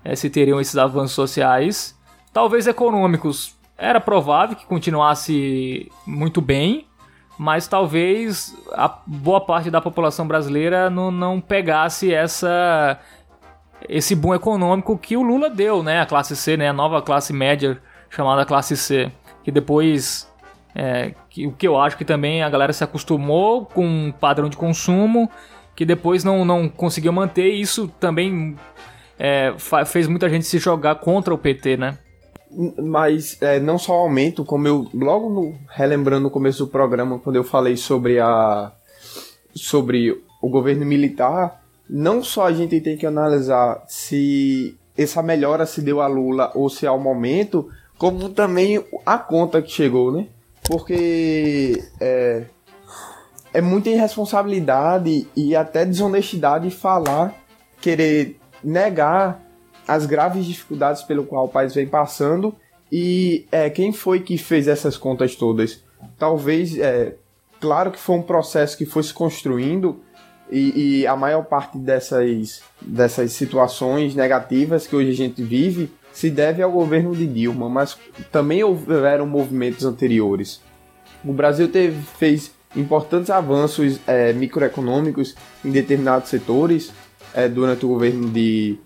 é, 0.04 0.16
se 0.16 0.30
teriam 0.30 0.62
esses 0.62 0.78
avanços 0.78 1.14
sociais. 1.14 1.98
Talvez 2.32 2.68
econômicos, 2.68 3.56
era 3.78 4.00
provável 4.00 4.56
que 4.56 4.66
continuasse 4.66 5.92
muito 6.06 6.40
bem, 6.40 6.86
mas 7.38 7.68
talvez 7.68 8.56
a 8.72 8.88
boa 9.06 9.42
parte 9.42 9.70
da 9.72 9.82
população 9.82 10.28
brasileira 10.28 10.90
não, 10.90 11.12
não 11.12 11.42
pegasse 11.42 12.14
essa 12.14 13.00
esse 13.90 14.16
boom 14.16 14.34
econômico 14.34 14.98
que 14.98 15.16
o 15.18 15.22
Lula 15.22 15.50
deu, 15.50 15.84
né? 15.84 16.02
A 16.02 16.06
classe 16.06 16.36
C, 16.36 16.58
né? 16.58 16.70
A 16.70 16.74
nova 16.74 17.02
classe 17.02 17.34
média 17.34 17.80
chamada 18.10 18.46
classe 18.46 18.78
C, 18.78 19.12
que 19.44 19.52
depois 19.52 20.28
é, 20.74 21.14
que, 21.30 21.48
o 21.48 21.52
que 21.52 21.68
eu 21.68 21.80
acho 21.80 21.98
que 21.98 22.06
também 22.06 22.44
a 22.44 22.50
galera 22.50 22.74
se 22.74 22.84
acostumou 22.84 23.66
com 23.66 23.86
um 23.86 24.12
padrão 24.12 24.50
de 24.50 24.58
consumo 24.58 25.30
que 25.76 25.86
depois 25.86 26.24
não, 26.24 26.46
não 26.46 26.70
conseguiu 26.70 27.12
manter 27.12 27.54
e 27.54 27.62
isso 27.62 27.88
também 28.00 28.56
é, 29.20 29.54
fez 29.86 30.08
muita 30.08 30.30
gente 30.30 30.46
se 30.46 30.58
jogar 30.58 30.96
contra 30.96 31.34
o 31.34 31.38
PT, 31.38 31.78
né? 31.78 31.98
Mas 32.82 33.42
é, 33.42 33.60
não 33.60 33.78
só 33.78 33.94
aumento, 33.94 34.46
como 34.46 34.68
eu 34.68 34.88
logo 34.94 35.30
no, 35.30 35.56
relembrando 35.70 36.24
no 36.24 36.30
começo 36.30 36.66
do 36.66 36.72
programa, 36.72 37.20
quando 37.20 37.36
eu 37.36 37.44
falei 37.44 37.76
sobre 37.76 38.20
a 38.20 38.72
sobre 39.54 40.22
o 40.42 40.50
governo 40.50 40.86
militar, 40.86 41.62
não 41.90 42.24
só 42.24 42.48
a 42.48 42.54
gente 42.54 42.80
tem 42.82 42.98
que 42.98 43.06
analisar 43.06 43.84
se 43.88 44.78
essa 44.98 45.22
melhora 45.22 45.66
se 45.66 45.82
deu 45.82 46.02
a 46.02 46.08
Lula 46.08 46.52
ou 46.56 46.70
se 46.70 46.88
ao 46.88 47.00
momento, 47.00 47.70
como 47.98 48.30
também 48.30 48.84
a 49.06 49.18
conta 49.18 49.62
que 49.62 49.72
chegou, 49.72 50.12
né? 50.12 50.28
Porque 50.68 51.84
é, 52.00 52.46
é 53.54 53.62
muita 53.62 53.90
irresponsabilidade 53.90 55.28
e 55.36 55.56
até 55.56 55.86
desonestidade 55.86 56.70
falar, 56.72 57.36
querer 57.82 58.40
negar 58.64 59.42
as 59.88 60.06
graves 60.06 60.46
dificuldades 60.46 61.04
pelo 61.04 61.26
qual 61.26 61.46
o 61.46 61.50
país 61.50 61.76
vem 61.76 61.88
passando 61.88 62.56
e 62.92 63.46
é, 63.52 63.70
quem 63.70 63.92
foi 63.92 64.22
que 64.22 64.38
fez 64.38 64.68
essas 64.68 64.98
contas 64.98 65.36
todas? 65.36 65.84
Talvez, 66.18 66.78
é, 66.78 67.16
claro 67.60 67.92
que 67.92 68.00
foi 68.00 68.16
um 68.16 68.22
processo 68.22 68.78
que 68.78 68.86
foi 68.86 69.04
se 69.04 69.14
construindo 69.14 70.02
e, 70.52 71.00
e, 71.02 71.08
a 71.08 71.16
maior 71.16 71.44
parte 71.44 71.78
dessas, 71.78 72.62
dessas 72.82 73.32
situações 73.32 74.14
negativas 74.14 74.86
que 74.86 74.96
hoje 74.96 75.10
a 75.10 75.16
gente 75.16 75.42
vive 75.42 75.92
se 76.14 76.30
deve 76.30 76.62
ao 76.62 76.72
governo 76.72 77.16
de 77.16 77.28
Dilma, 77.28 77.68
mas 77.68 77.98
também 78.32 78.64
houveram 78.64 79.26
movimentos 79.26 79.84
anteriores. 79.86 80.62
O 81.24 81.34
Brasil 81.34 81.68
teve, 81.68 82.00
fez 82.18 82.52
importantes 82.76 83.30
avanços 83.30 84.00
é, 84.08 84.32
microeconômicos 84.34 85.36
em 85.64 85.72
determinados 85.72 86.30
setores 86.30 86.94
é, 87.34 87.50
durante 87.50 87.86
o 87.86 87.90
governo 87.90 88.30
de, 88.30 88.78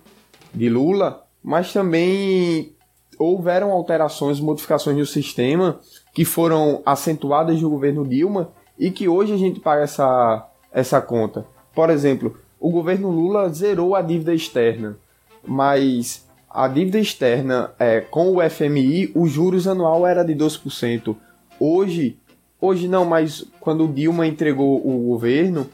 de 0.54 0.70
Lula, 0.70 1.24
mas 1.44 1.74
também 1.74 2.74
houveram 3.18 3.72
alterações, 3.72 4.40
modificações 4.40 4.98
no 4.98 5.06
sistema 5.06 5.80
que 6.14 6.24
foram 6.24 6.82
acentuadas 6.86 7.62
no 7.62 7.70
governo 7.70 8.08
Dilma 8.08 8.54
e 8.78 8.90
que 8.90 9.08
hoje 9.08 9.34
a 9.34 9.38
gente 9.38 9.60
paga 9.60 9.84
essa, 9.84 10.49
essa 10.72 11.02
conta. 11.02 11.46
Por 11.74 11.90
exemplo, 11.90 12.38
o 12.60 12.70
governo 12.70 13.10
Lula 13.10 13.50
zerou 13.50 13.96
a 13.96 14.02
dívida 14.02 14.34
externa, 14.34 14.98
mas 15.46 16.28
a 16.50 16.68
dívida 16.68 17.00
externa 17.00 17.72
é, 17.80 18.02
com 18.02 18.36
o 18.36 18.50
FMI, 18.50 19.12
o 19.16 19.28
juros 19.28 19.68
anual 19.68 20.06
era 20.06 20.24
de 20.24 20.34
12%. 20.34 21.16
Hoje, 21.60 22.18
hoje 22.60 22.88
não, 22.88 23.06
mas 23.06 23.46
quando 23.60 23.86
o 23.86 23.94
Dilma 23.94 24.26
entregou 24.26 24.78
o 24.78 25.08
governo, 25.08 25.70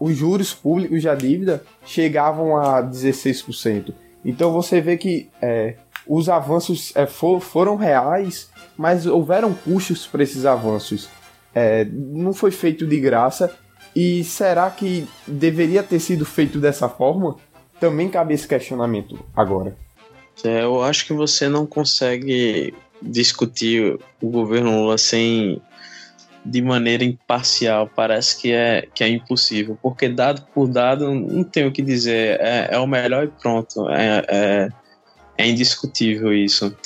os 0.00 0.16
juros 0.16 0.54
públicos 0.54 1.02
da 1.02 1.14
dívida 1.14 1.62
chegavam 1.84 2.56
a 2.56 2.82
16%. 2.82 3.92
Então 4.24 4.52
você 4.52 4.80
vê 4.80 4.96
que 4.96 5.28
é, 5.40 5.76
os 6.06 6.28
avanços 6.28 6.92
é, 6.96 7.06
for, 7.06 7.40
foram 7.40 7.76
reais, 7.76 8.50
mas 8.76 9.06
houveram 9.06 9.52
custos 9.52 10.06
para 10.06 10.22
esses 10.22 10.46
avanços. 10.46 11.08
É, 11.54 11.84
não 11.84 12.32
foi 12.32 12.50
feito 12.50 12.86
de 12.86 12.98
graça. 12.98 13.54
E 13.94 14.24
será 14.24 14.70
que 14.70 15.06
deveria 15.26 15.82
ter 15.82 16.00
sido 16.00 16.24
feito 16.24 16.58
dessa 16.58 16.88
forma? 16.88 17.36
Também 17.78 18.08
cabe 18.08 18.34
esse 18.34 18.46
questionamento 18.46 19.18
agora. 19.36 19.76
É, 20.42 20.62
eu 20.62 20.82
acho 20.82 21.06
que 21.06 21.12
você 21.12 21.48
não 21.48 21.64
consegue 21.64 22.74
discutir 23.00 23.98
o 24.20 24.30
governo 24.30 24.82
Lula 24.82 24.98
sem 24.98 25.60
de 26.44 26.60
maneira 26.60 27.02
imparcial 27.02 27.88
parece 27.94 28.36
que 28.36 28.52
é, 28.52 28.86
que 28.94 29.02
é 29.02 29.08
impossível, 29.08 29.78
porque 29.80 30.08
dado 30.08 30.42
por 30.52 30.68
dado 30.68 31.10
não 31.14 31.42
tem 31.42 31.66
o 31.66 31.72
que 31.72 31.80
dizer, 31.80 32.38
é, 32.40 32.68
é 32.72 32.78
o 32.78 32.86
melhor 32.86 33.24
e 33.24 33.28
pronto, 33.28 33.88
é, 33.88 34.24
é, 34.28 34.68
é 35.38 35.48
indiscutível 35.48 36.34
isso. 36.34 36.76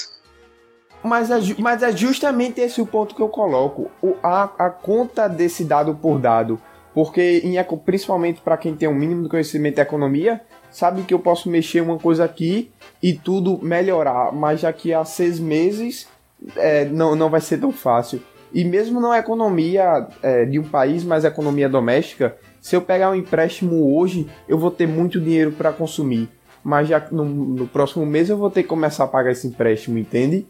Mas 1.03 1.31
é, 1.31 1.39
mas 1.59 1.83
é 1.83 1.97
justamente 1.97 2.61
esse 2.61 2.81
o 2.81 2.87
ponto 2.87 3.15
que 3.15 3.23
eu 3.23 3.29
coloco, 3.29 3.91
o, 4.01 4.15
a, 4.23 4.45
a 4.45 4.71
conta 4.71 5.29
desse 5.29 5.65
dado 5.65 5.95
por 5.95 6.21
dado, 6.21 6.61
porque 6.95 7.43
em, 7.45 7.55
principalmente 7.85 8.41
para 8.41 8.57
quem 8.57 8.75
tem 8.75 8.89
um 8.89 8.95
mínimo 8.95 9.23
de 9.23 9.29
conhecimento 9.29 9.77
da 9.77 9.83
economia, 9.83 10.41
sabe 10.71 11.03
que 11.03 11.15
eu 11.15 11.19
posso 11.19 11.49
mexer 11.49 11.81
uma 11.81 11.99
coisa 11.99 12.25
aqui 12.25 12.71
e 13.03 13.13
tudo 13.13 13.59
melhorar, 13.63 14.33
mas 14.33 14.63
daqui 14.63 14.93
a 14.93 15.05
seis 15.05 15.39
meses 15.39 16.09
é, 16.57 16.85
não, 16.87 17.15
não 17.15 17.31
vai 17.31 17.41
ser 17.41 17.59
tão 17.59 17.73
fácil. 17.73 18.21
E 18.53 18.65
mesmo 18.65 19.01
na 19.01 19.19
economia 19.19 20.07
é, 20.23 20.45
de 20.45 20.59
um 20.59 20.65
país, 20.65 21.05
mas 21.05 21.25
economia 21.25 21.69
doméstica, 21.69 22.37
se 22.61 22.75
eu 22.75 22.81
pegar 22.81 23.11
um 23.11 23.15
empréstimo 23.15 23.95
hoje, 23.97 24.27
eu 24.49 24.59
vou 24.59 24.71
ter 24.71 24.87
muito 24.87 25.21
dinheiro 25.21 25.53
para 25.53 25.73
consumir. 25.73 26.29
Mas 26.65 26.89
já 26.89 27.07
no, 27.11 27.25
no, 27.25 27.67
próximo 27.67 28.05
mês 28.05 28.29
eu 28.29 28.37
vou 28.37 28.51
ter 28.51 28.63
que 28.63 28.69
começar 28.69 29.05
a 29.05 29.09
pagar 29.09 29.33
esse 29.33 29.47
empréstimo, 29.47 29.99
entende? 29.99 30.47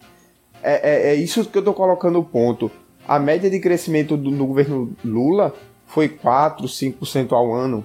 É, 0.63 1.11
é, 1.11 1.11
é 1.11 1.15
isso 1.15 1.45
que 1.45 1.59
eu 1.59 1.61
estou 1.61 1.75
colocando 1.75 2.19
o 2.19 2.25
ponto. 2.25 2.71
A 3.07 3.19
média 3.19 3.51
de 3.51 3.61
crescimento 3.61 4.17
do, 4.17 4.31
no 4.31 4.47
governo 4.47 4.97
Lula 5.05 5.55
foi 5.89 6.09
4, 6.09 6.67
5% 6.67 7.33
ao 7.33 7.53
ano, 7.53 7.85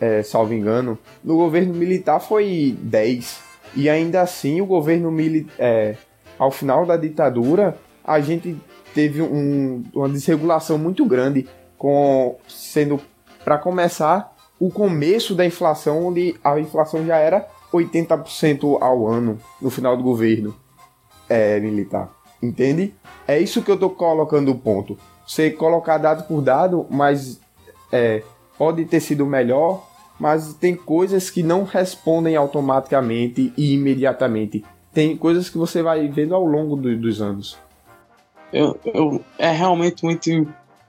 é, 0.00 0.22
salvo 0.22 0.52
engano. 0.52 0.98
No 1.22 1.36
governo 1.36 1.72
militar 1.74 2.18
foi 2.18 2.76
10%. 2.82 3.38
E 3.76 3.88
ainda 3.88 4.20
assim, 4.20 4.60
o 4.60 4.66
governo 4.66 5.10
militar, 5.10 5.54
é, 5.58 5.96
ao 6.38 6.50
final 6.50 6.86
da 6.86 6.96
ditadura, 6.96 7.76
a 8.04 8.20
gente 8.20 8.56
teve 8.94 9.20
um, 9.20 9.82
uma 9.92 10.08
desregulação 10.08 10.78
muito 10.78 11.04
grande, 11.04 11.48
com 11.76 12.36
sendo, 12.48 13.00
para 13.44 13.58
começar, 13.58 14.32
o 14.60 14.70
começo 14.70 15.34
da 15.34 15.44
inflação, 15.44 16.06
onde 16.06 16.36
a 16.42 16.58
inflação 16.58 17.04
já 17.04 17.16
era 17.16 17.48
80% 17.72 18.80
ao 18.80 19.08
ano 19.08 19.38
no 19.60 19.70
final 19.70 19.96
do 19.96 20.02
governo 20.02 20.54
é, 21.28 21.58
militar. 21.58 22.10
Entende? 22.40 22.94
É 23.26 23.38
isso 23.40 23.62
que 23.62 23.70
eu 23.70 23.74
estou 23.74 23.90
colocando 23.90 24.52
o 24.52 24.58
ponto. 24.58 24.96
Você 25.26 25.50
colocar 25.50 25.98
dado 25.98 26.24
por 26.24 26.40
dado, 26.42 26.86
mas 26.90 27.40
é, 27.90 28.22
pode 28.58 28.84
ter 28.84 29.00
sido 29.00 29.26
melhor, 29.26 29.86
mas 30.18 30.54
tem 30.54 30.74
coisas 30.74 31.30
que 31.30 31.42
não 31.42 31.64
respondem 31.64 32.36
automaticamente 32.36 33.52
e 33.56 33.74
imediatamente. 33.74 34.64
Tem 34.92 35.16
coisas 35.16 35.48
que 35.48 35.58
você 35.58 35.82
vai 35.82 36.06
vendo 36.08 36.34
ao 36.34 36.44
longo 36.44 36.76
do, 36.76 36.96
dos 36.96 37.20
anos 37.20 37.58
eu, 38.54 38.78
eu, 38.84 39.24
é 39.36 39.50
realmente 39.50 40.04
muito. 40.04 40.30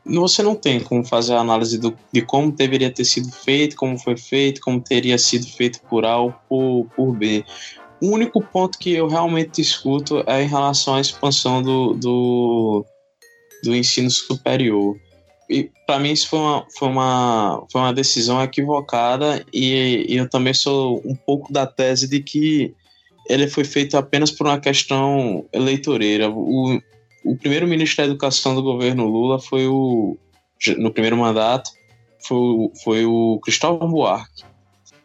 Você 0.06 0.44
não 0.44 0.53
tem 0.53 0.80
como 0.80 1.03
fazer 1.03 1.34
a 1.34 1.40
análise 1.40 1.80
do, 1.80 1.98
de 2.14 2.22
como 2.22 2.52
deveria 2.52 2.91
ter 2.91 3.03
sido 3.03 3.32
feito, 3.32 3.76
como 3.76 3.98
foi 3.98 4.16
feito, 4.16 4.62
como 4.62 4.80
teria 4.80 5.18
sido 5.18 5.48
feito 5.48 5.82
por 5.90 6.06
A 6.06 6.20
ou 6.20 6.34
por, 6.48 6.88
por 6.95 7.12
B. 7.16 7.44
O 7.99 8.12
único 8.12 8.40
ponto 8.40 8.78
que 8.78 8.94
eu 8.94 9.07
realmente 9.07 9.64
discuto 9.64 10.24
é 10.28 10.44
em 10.44 10.48
relação 10.48 10.94
à 10.94 11.02
expansão 11.02 11.64
do, 11.64 11.94
do, 11.94 12.86
do 13.64 13.76
ensino 13.76 14.10
superior. 14.10 14.98
E 15.49 15.69
para 15.86 15.99
mim 15.99 16.11
isso 16.11 16.27
foi 16.27 16.40
uma, 16.40 16.65
foi, 16.77 16.88
uma, 16.88 17.65
foi 17.72 17.82
uma 17.82 17.94
decisão 17.94 18.41
equivocada 18.41 19.45
e, 19.53 20.06
e 20.10 20.18
eu 20.18 20.27
também 20.27 20.53
sou 20.53 21.02
um 21.06 21.15
pouco 21.15 21.53
da 21.53 21.68
tese 21.68 22.07
de 22.07 22.19
que 22.19 22.73
ele 23.27 23.48
foi 23.48 23.64
feito 23.64 23.98
apenas 23.98 24.32
por 24.32 24.48
uma 24.48 24.60
questão 24.60 25.45
eleitoreira. 25.53 26.30
O, 26.30 26.80
o 27.23 27.36
primeiro 27.38 27.68
ministro 27.68 27.98
da 27.98 28.11
Educação 28.11 28.56
do 28.56 28.64
governo 28.64 29.07
Lula 29.07 29.40
foi 29.40 29.68
o. 29.68 30.18
No 30.77 30.91
primeiro 30.91 31.18
mandato, 31.18 31.72
foi, 32.19 32.38
o, 32.38 32.72
foi 32.84 33.06
o 33.06 33.40
Cristóvão 33.44 33.90
Buarque. 33.90 34.44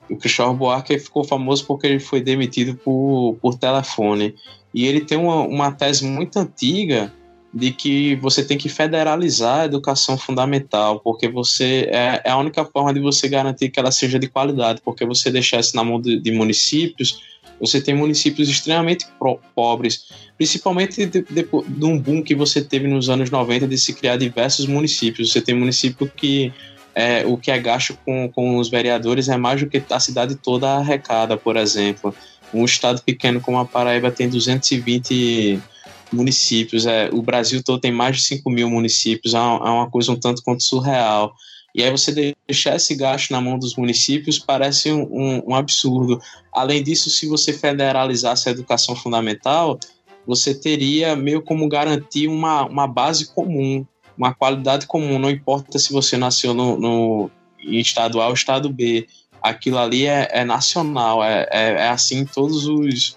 O 0.09 0.17
Cristóvão 0.17 0.57
Buarque 0.57 0.99
ficou 0.99 1.25
famoso 1.25 1.67
porque 1.67 1.87
ele 1.87 1.99
foi 1.99 2.21
demitido 2.21 2.77
por, 2.77 3.37
por 3.41 3.59
telefone. 3.59 4.35
E 4.73 4.87
ele 4.87 5.01
tem 5.01 5.19
uma, 5.19 5.43
uma 5.43 5.73
tese 5.73 6.05
muito 6.05 6.39
antiga 6.39 7.13
de 7.53 7.73
que 7.73 8.15
você 8.17 8.45
tem 8.45 8.57
que 8.57 8.69
federalizar 8.69 9.61
a 9.61 9.65
educação 9.65 10.17
fundamental, 10.17 11.01
porque 11.01 11.29
você 11.29 11.89
é, 11.91 12.23
é, 12.25 12.31
a 12.31 12.37
única 12.37 12.65
forma 12.65 12.95
de 12.95 13.01
você 13.01 13.29
garantir 13.29 13.71
que 13.71 13.81
ela 13.81 13.91
seja 13.91 14.19
de 14.19 14.29
qualidade, 14.29 14.81
porque 14.85 15.05
você 15.05 15.31
deixar 15.31 15.59
isso 15.59 15.75
na 15.75 15.83
mão 15.83 16.01
de, 16.01 16.21
de 16.21 16.31
municípios, 16.31 17.21
você 17.61 17.81
tem 17.81 17.95
municípios 17.95 18.49
extremamente 18.49 19.07
pobres, 19.55 20.07
principalmente 20.39 21.05
de, 21.05 21.23
de, 21.23 21.43
de, 21.43 21.85
um 21.85 21.99
boom 21.99 22.23
que 22.23 22.35
você 22.35 22.63
teve 22.63 22.89
nos 22.89 23.11
anos 23.11 23.31
90 23.31 23.67
de 23.67 23.77
se 23.77 23.93
criar 23.93 24.17
diversos 24.17 24.67
municípios. 24.67 25.31
Você 25.31 25.43
tem 25.43 25.55
município 25.55 26.11
que 26.17 26.53
é, 26.95 27.27
o 27.27 27.37
que 27.37 27.51
é 27.51 27.59
gasto 27.59 27.99
com, 28.05 28.31
com 28.33 28.57
os 28.57 28.71
vereadores 28.71 29.29
é 29.29 29.37
mais 29.37 29.61
do 29.61 29.69
que 29.69 29.83
a 29.91 30.01
cidade 30.01 30.37
toda 30.37 30.77
arrecada, 30.77 31.37
por 31.37 31.57
exemplo. 31.57 32.15
Um 32.55 32.65
estado 32.65 33.03
pequeno 33.03 33.41
como 33.41 33.59
a 33.59 33.65
Paraíba 33.65 34.11
tem 34.11 34.29
220 34.29 35.61
municípios, 36.13 36.87
é, 36.87 37.09
o 37.13 37.23
Brasil 37.23 37.63
todo 37.63 37.81
tem 37.81 37.93
mais 37.93 38.17
de 38.17 38.23
5 38.25 38.51
mil 38.51 38.69
municípios, 38.69 39.35
é 39.35 39.39
uma, 39.39 39.69
é 39.69 39.71
uma 39.71 39.91
coisa 39.91 40.13
um 40.13 40.17
tanto 40.17 40.43
quanto 40.43 40.63
surreal. 40.63 41.33
E 41.75 41.83
aí 41.83 41.91
você 41.91 42.35
deixar 42.49 42.77
esse 42.77 42.95
gasto 42.97 43.31
na 43.31 43.41
mão 43.41 43.59
dos 43.59 43.77
municípios 43.77 44.39
parece 44.39 44.91
um, 44.91 45.03
um, 45.03 45.43
um, 45.51 45.55
absurdo. 45.55 46.21
Além 46.53 46.83
disso, 46.83 47.09
se 47.11 47.27
você 47.27 47.53
federalizasse 47.53 48.49
a 48.49 48.53
educação 48.53 48.97
fundamental, 48.97 49.79
você 50.27 50.53
teria 50.53 51.15
meio 51.15 51.43
como 51.43 51.69
garantir 51.69 52.27
uma, 52.27 52.65
uma 52.65 52.87
base 52.87 53.33
comum, 53.33 53.87
uma 54.19 54.35
qualidade 54.35 54.87
comum. 54.87 55.19
Não 55.19 55.31
importa 55.31 55.79
se 55.79 55.93
você 55.93 56.17
nasceu 56.17 56.53
no, 56.53 56.77
no 56.77 57.31
estado 57.63 58.21
A 58.21 58.27
ou 58.27 58.35
estado 58.35 58.69
B. 58.69 59.07
Aquilo 59.41 59.79
ali 59.79 60.07
é, 60.07 60.29
é 60.33 60.45
nacional, 60.45 61.23
é, 61.25 61.49
é, 61.51 61.71
é, 61.73 61.89
assim 61.89 62.19
em 62.19 62.27
todos 62.27 62.67
os, 62.67 63.17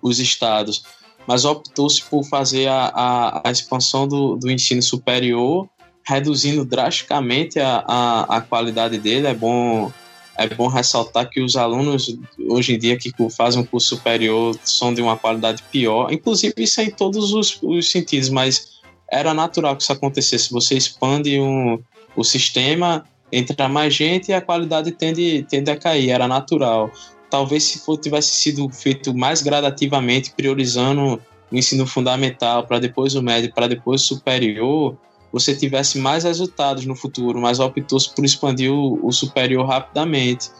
os 0.00 0.20
estados. 0.20 0.84
Mas 1.26 1.44
optou-se 1.44 2.02
por 2.02 2.24
fazer 2.24 2.68
a, 2.68 2.92
a, 2.94 3.48
a 3.48 3.50
expansão 3.50 4.08
do, 4.08 4.36
do 4.36 4.50
ensino 4.50 4.82
superior 4.82 5.68
reduzindo 6.04 6.64
drasticamente 6.64 7.58
a, 7.58 7.84
a, 7.86 8.36
a 8.36 8.40
qualidade 8.40 8.98
dele. 8.98 9.26
É 9.26 9.34
bom, 9.34 9.90
é 10.36 10.46
bom 10.48 10.68
ressaltar 10.68 11.28
que 11.28 11.40
os 11.40 11.56
alunos, 11.56 12.16
hoje 12.48 12.74
em 12.74 12.78
dia, 12.78 12.96
que 12.96 13.12
fazem 13.30 13.62
um 13.62 13.64
curso 13.64 13.96
superior, 13.96 14.56
são 14.64 14.92
de 14.92 15.00
uma 15.00 15.16
qualidade 15.16 15.62
pior. 15.70 16.12
Inclusive, 16.12 16.54
isso 16.58 16.80
é 16.80 16.84
em 16.84 16.90
todos 16.90 17.32
os, 17.32 17.58
os 17.62 17.90
sentidos, 17.90 18.28
mas 18.28 18.80
era 19.10 19.32
natural 19.32 19.76
que 19.76 19.82
isso 19.82 19.92
acontecesse. 19.92 20.50
Você 20.50 20.76
expande 20.76 21.38
um, 21.38 21.78
o 22.16 22.24
sistema, 22.24 23.04
entra 23.30 23.68
mais 23.68 23.94
gente 23.94 24.30
e 24.30 24.34
a 24.34 24.40
qualidade 24.40 24.90
tende, 24.92 25.46
tende 25.48 25.70
a 25.70 25.76
cair. 25.76 26.10
Era 26.10 26.26
natural. 26.26 26.90
Talvez 27.32 27.64
se 27.64 27.78
for, 27.78 27.96
tivesse 27.96 28.28
sido 28.28 28.68
feito 28.68 29.16
mais 29.16 29.40
gradativamente, 29.40 30.34
priorizando 30.36 31.18
o 31.50 31.56
ensino 31.56 31.86
fundamental 31.86 32.66
para 32.66 32.78
depois 32.78 33.14
o 33.14 33.22
médio, 33.22 33.50
para 33.54 33.66
depois 33.66 34.02
o 34.02 34.04
superior, 34.04 34.98
você 35.32 35.56
tivesse 35.56 35.98
mais 35.98 36.24
resultados 36.24 36.84
no 36.84 36.94
futuro, 36.94 37.40
mas 37.40 37.58
optou-se 37.58 38.14
por 38.14 38.22
expandir 38.22 38.70
o, 38.70 39.00
o, 39.02 39.10
superior 39.10 39.66
rapidamente. 39.66 40.50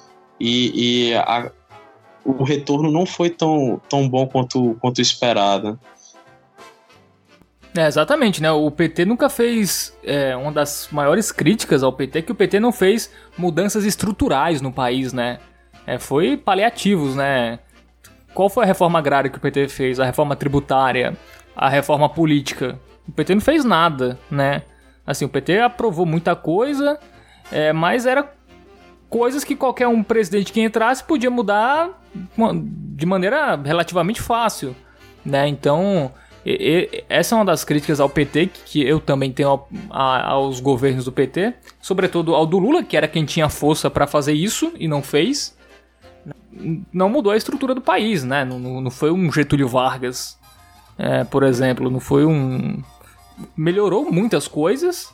E, 0.40 1.10
e 1.10 1.14
a, 1.14 1.52
o 2.24 2.42
retorno 2.42 2.90
não 2.90 3.04
foi 3.04 3.28
tão, 3.28 3.78
tão 3.86 4.08
bom 4.08 4.26
quanto, 4.26 4.74
quanto 4.80 5.02
esperado. 5.02 5.78
É, 7.76 7.86
exatamente, 7.86 8.40
né? 8.40 8.50
O 8.50 8.70
PT 8.70 9.04
nunca 9.04 9.28
fez. 9.28 9.94
É, 10.02 10.34
uma 10.34 10.50
das 10.50 10.88
maiores 10.90 11.30
críticas 11.30 11.82
ao 11.82 11.92
PT 11.92 12.20
é 12.20 12.22
que 12.22 12.32
o 12.32 12.34
PT 12.34 12.58
não 12.60 12.72
fez 12.72 13.10
mudanças 13.36 13.84
estruturais 13.84 14.62
no 14.62 14.72
país, 14.72 15.12
né? 15.12 15.38
É, 15.86 15.98
foi 15.98 16.36
paliativos, 16.36 17.14
né? 17.14 17.58
Qual 18.34 18.48
foi 18.48 18.64
a 18.64 18.66
reforma 18.66 18.98
agrária 18.98 19.30
que 19.30 19.38
o 19.38 19.40
PT 19.40 19.68
fez? 19.68 20.00
A 20.00 20.04
reforma 20.04 20.36
tributária? 20.36 21.16
A 21.54 21.68
reforma 21.68 22.08
política? 22.08 22.78
O 23.06 23.12
PT 23.12 23.34
não 23.34 23.42
fez 23.42 23.64
nada, 23.64 24.18
né? 24.30 24.62
Assim, 25.06 25.24
o 25.24 25.28
PT 25.28 25.58
aprovou 25.58 26.06
muita 26.06 26.36
coisa, 26.36 26.98
é, 27.50 27.72
mas 27.72 28.06
era 28.06 28.32
coisas 29.10 29.44
que 29.44 29.54
qualquer 29.54 29.88
um 29.88 30.02
presidente 30.02 30.52
que 30.52 30.60
entrasse 30.60 31.04
podia 31.04 31.30
mudar 31.30 32.00
de 32.94 33.04
maneira 33.04 33.56
relativamente 33.56 34.22
fácil, 34.22 34.74
né? 35.24 35.46
Então, 35.48 36.12
e, 36.46 36.88
e, 36.90 37.04
essa 37.08 37.34
é 37.34 37.38
uma 37.38 37.44
das 37.44 37.64
críticas 37.64 38.00
ao 38.00 38.08
PT 38.08 38.50
que 38.64 38.82
eu 38.82 39.00
também 39.00 39.32
tenho 39.32 39.48
ao, 39.48 39.68
a, 39.90 40.30
aos 40.30 40.60
governos 40.60 41.04
do 41.04 41.12
PT, 41.12 41.54
sobretudo 41.80 42.34
ao 42.34 42.46
do 42.46 42.58
Lula, 42.58 42.82
que 42.82 42.96
era 42.96 43.08
quem 43.08 43.24
tinha 43.24 43.48
força 43.48 43.90
para 43.90 44.06
fazer 44.06 44.32
isso 44.32 44.72
e 44.78 44.88
não 44.88 45.02
fez. 45.02 45.56
Não 46.92 47.08
mudou 47.08 47.32
a 47.32 47.36
estrutura 47.36 47.74
do 47.74 47.80
país, 47.80 48.24
né? 48.24 48.44
Não, 48.44 48.58
não 48.80 48.90
foi 48.90 49.10
um 49.10 49.32
Getúlio 49.32 49.68
Vargas, 49.68 50.38
é, 50.98 51.24
por 51.24 51.42
exemplo, 51.42 51.90
não 51.90 52.00
foi 52.00 52.24
um 52.24 52.82
melhorou 53.56 54.10
muitas 54.10 54.46
coisas. 54.46 55.12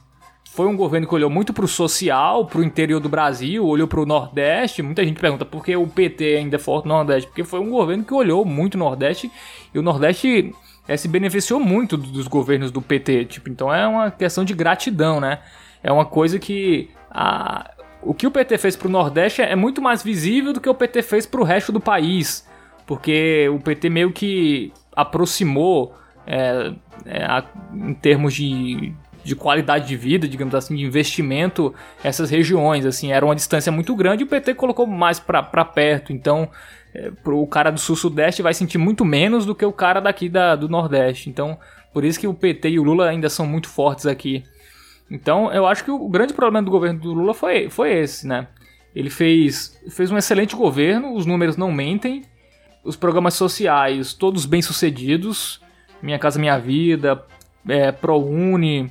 Foi 0.50 0.66
um 0.66 0.76
governo 0.76 1.06
que 1.06 1.14
olhou 1.14 1.30
muito 1.30 1.52
para 1.52 1.64
o 1.64 1.68
social, 1.68 2.46
para 2.46 2.60
o 2.60 2.64
interior 2.64 3.00
do 3.00 3.08
Brasil, 3.08 3.64
olhou 3.64 3.86
para 3.86 4.00
o 4.00 4.06
Nordeste. 4.06 4.82
Muita 4.82 5.04
gente 5.04 5.20
pergunta 5.20 5.44
por 5.44 5.64
que 5.64 5.76
o 5.76 5.86
PT 5.86 6.36
ainda 6.36 6.56
é 6.56 6.58
forte 6.58 6.88
no 6.88 6.94
Nordeste. 6.94 7.28
Porque 7.28 7.44
foi 7.44 7.60
um 7.60 7.70
governo 7.70 8.02
que 8.02 8.12
olhou 8.12 8.44
muito 8.44 8.74
o 8.74 8.78
Nordeste 8.78 9.30
e 9.72 9.78
o 9.78 9.82
Nordeste 9.82 10.52
é, 10.88 10.96
se 10.96 11.06
beneficiou 11.06 11.60
muito 11.60 11.96
dos 11.96 12.26
governos 12.26 12.70
do 12.70 12.82
PT. 12.82 13.26
Tipo, 13.26 13.50
então 13.50 13.72
é 13.72 13.86
uma 13.86 14.10
questão 14.10 14.44
de 14.44 14.54
gratidão, 14.54 15.20
né? 15.20 15.38
É 15.82 15.92
uma 15.92 16.04
coisa 16.04 16.38
que 16.38 16.90
a, 17.10 17.70
o 18.02 18.14
que 18.14 18.26
o 18.26 18.30
PT 18.30 18.58
fez 18.58 18.76
para 18.76 18.88
o 18.88 18.90
Nordeste 18.90 19.42
é 19.42 19.56
muito 19.56 19.82
mais 19.82 20.02
visível 20.02 20.52
do 20.52 20.60
que 20.60 20.68
o 20.68 20.74
PT 20.74 21.02
fez 21.02 21.26
para 21.26 21.40
o 21.40 21.44
resto 21.44 21.72
do 21.72 21.80
país. 21.80 22.46
Porque 22.86 23.48
o 23.52 23.58
PT 23.58 23.90
meio 23.90 24.12
que 24.12 24.72
aproximou 24.96 25.94
é, 26.26 26.72
é, 27.06 27.24
a, 27.24 27.44
em 27.74 27.94
termos 27.94 28.34
de, 28.34 28.92
de 29.24 29.34
qualidade 29.34 29.86
de 29.86 29.96
vida, 29.96 30.28
digamos 30.28 30.54
assim, 30.54 30.76
de 30.76 30.84
investimento, 30.84 31.74
essas 32.02 32.30
regiões, 32.30 32.84
assim, 32.84 33.12
era 33.12 33.24
uma 33.24 33.34
distância 33.34 33.72
muito 33.72 33.94
grande 33.94 34.22
e 34.22 34.26
o 34.26 34.28
PT 34.28 34.54
colocou 34.54 34.86
mais 34.86 35.18
para 35.18 35.42
perto, 35.64 36.12
então 36.12 36.50
é, 36.94 37.10
o 37.24 37.46
cara 37.46 37.70
do 37.70 37.78
sul-sudeste 37.78 38.42
vai 38.42 38.54
sentir 38.54 38.78
muito 38.78 39.04
menos 39.04 39.46
do 39.46 39.54
que 39.54 39.64
o 39.64 39.72
cara 39.72 40.00
daqui 40.00 40.28
da, 40.28 40.54
do 40.56 40.68
nordeste, 40.68 41.30
então 41.30 41.58
por 41.92 42.04
isso 42.04 42.20
que 42.20 42.26
o 42.26 42.34
PT 42.34 42.70
e 42.70 42.78
o 42.78 42.82
Lula 42.82 43.08
ainda 43.08 43.28
são 43.28 43.46
muito 43.46 43.68
fortes 43.68 44.06
aqui. 44.06 44.44
Então 45.10 45.52
eu 45.52 45.66
acho 45.66 45.84
que 45.84 45.90
o 45.90 46.08
grande 46.08 46.34
problema 46.34 46.64
do 46.64 46.70
governo 46.70 47.00
do 47.00 47.12
Lula 47.12 47.34
foi, 47.34 47.70
foi 47.70 47.92
esse, 47.92 48.26
né? 48.26 48.48
Ele 48.94 49.10
fez, 49.10 49.78
fez 49.90 50.10
um 50.10 50.18
excelente 50.18 50.56
governo, 50.56 51.14
os 51.14 51.24
números 51.24 51.56
não 51.56 51.70
mentem, 51.70 52.24
os 52.84 52.96
programas 52.96 53.34
sociais 53.34 54.12
todos 54.12 54.44
bem 54.44 54.62
sucedidos, 54.62 55.60
minha 56.02 56.18
Casa 56.18 56.38
Minha 56.38 56.58
Vida, 56.58 57.24
é, 57.68 57.92
ProUni, 57.92 58.90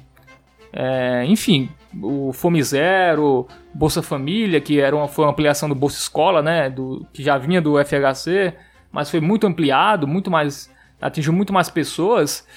é, 0.72 1.26
enfim, 1.26 1.70
o 2.02 2.32
Fome 2.32 2.62
Zero, 2.62 3.48
Bolsa 3.74 4.02
Família, 4.02 4.62
que 4.62 4.80
era 4.80 4.96
uma, 4.96 5.08
foi 5.08 5.26
uma 5.26 5.32
ampliação 5.32 5.68
do 5.68 5.76
Bolsa 5.76 6.00
Escola, 6.00 6.42
né, 6.42 6.70
do, 6.70 7.06
que 7.12 7.24
já 7.24 7.38
vinha 7.38 7.62
do 7.62 7.76
FHC, 7.84 8.54
mas 8.92 9.10
foi 9.10 9.20
muito 9.20 9.48
ampliado, 9.48 10.08
muito 10.08 10.30
mais 10.30 10.70
atingiu 11.00 11.32
muito 11.32 11.54
mais 11.54 11.70
pessoas, 11.70 12.48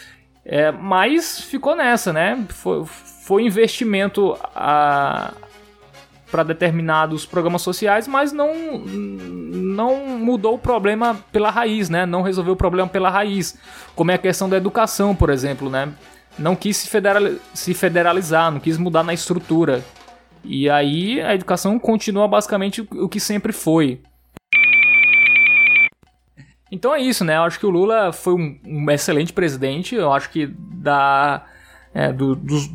é, 0.45 0.73
mas 0.73 1.41
ficou 1.41 1.77
nessa, 1.77 2.13
né? 2.13 2.43
Foi, 2.49 2.85
foi 3.21 3.45
investimento 3.45 4.37
para 4.55 6.43
determinados 6.47 7.27
programas 7.27 7.63
sociais, 7.63 8.09
mas 8.09 8.33
não, 8.33 8.79
não 8.79 10.19
mudou 10.19 10.55
o 10.55 10.59
problema 10.59 11.19
pela 11.31 11.51
raiz, 11.51 11.89
né? 11.89 12.07
Não 12.07 12.23
resolveu 12.23 12.55
o 12.55 12.57
problema 12.57 12.89
pela 12.89 13.11
raiz, 13.11 13.59
como 13.95 14.11
é 14.11 14.15
a 14.15 14.19
questão 14.19 14.49
da 14.49 14.57
educação, 14.57 15.15
por 15.15 15.31
exemplo, 15.31 15.69
né? 15.69 15.93
Não 16.39 16.57
quis 16.57 16.77
se, 16.77 16.89
se 17.55 17.75
federalizar, 17.75 18.51
não 18.51 18.61
quis 18.61 18.79
mudar 18.79 19.03
na 19.03 19.13
estrutura. 19.13 19.85
E 20.43 20.71
aí 20.71 21.21
a 21.21 21.35
educação 21.35 21.79
continua 21.79 22.27
basicamente 22.27 22.81
o 22.81 23.09
que 23.09 23.21
sempre 23.21 23.53
foi. 23.53 24.01
Então 26.73 26.95
é 26.95 27.01
isso, 27.01 27.25
né? 27.25 27.37
Eu 27.37 27.43
acho 27.43 27.59
que 27.59 27.67
o 27.67 27.71
Lula 27.71 28.13
foi 28.13 28.35
um, 28.35 28.59
um 28.65 28.91
excelente 28.91 29.33
presidente. 29.33 29.95
Eu 29.95 30.13
acho 30.13 30.31
que 30.31 30.47
da 30.47 31.45
é, 31.93 32.13
do, 32.13 32.37
dos, 32.37 32.71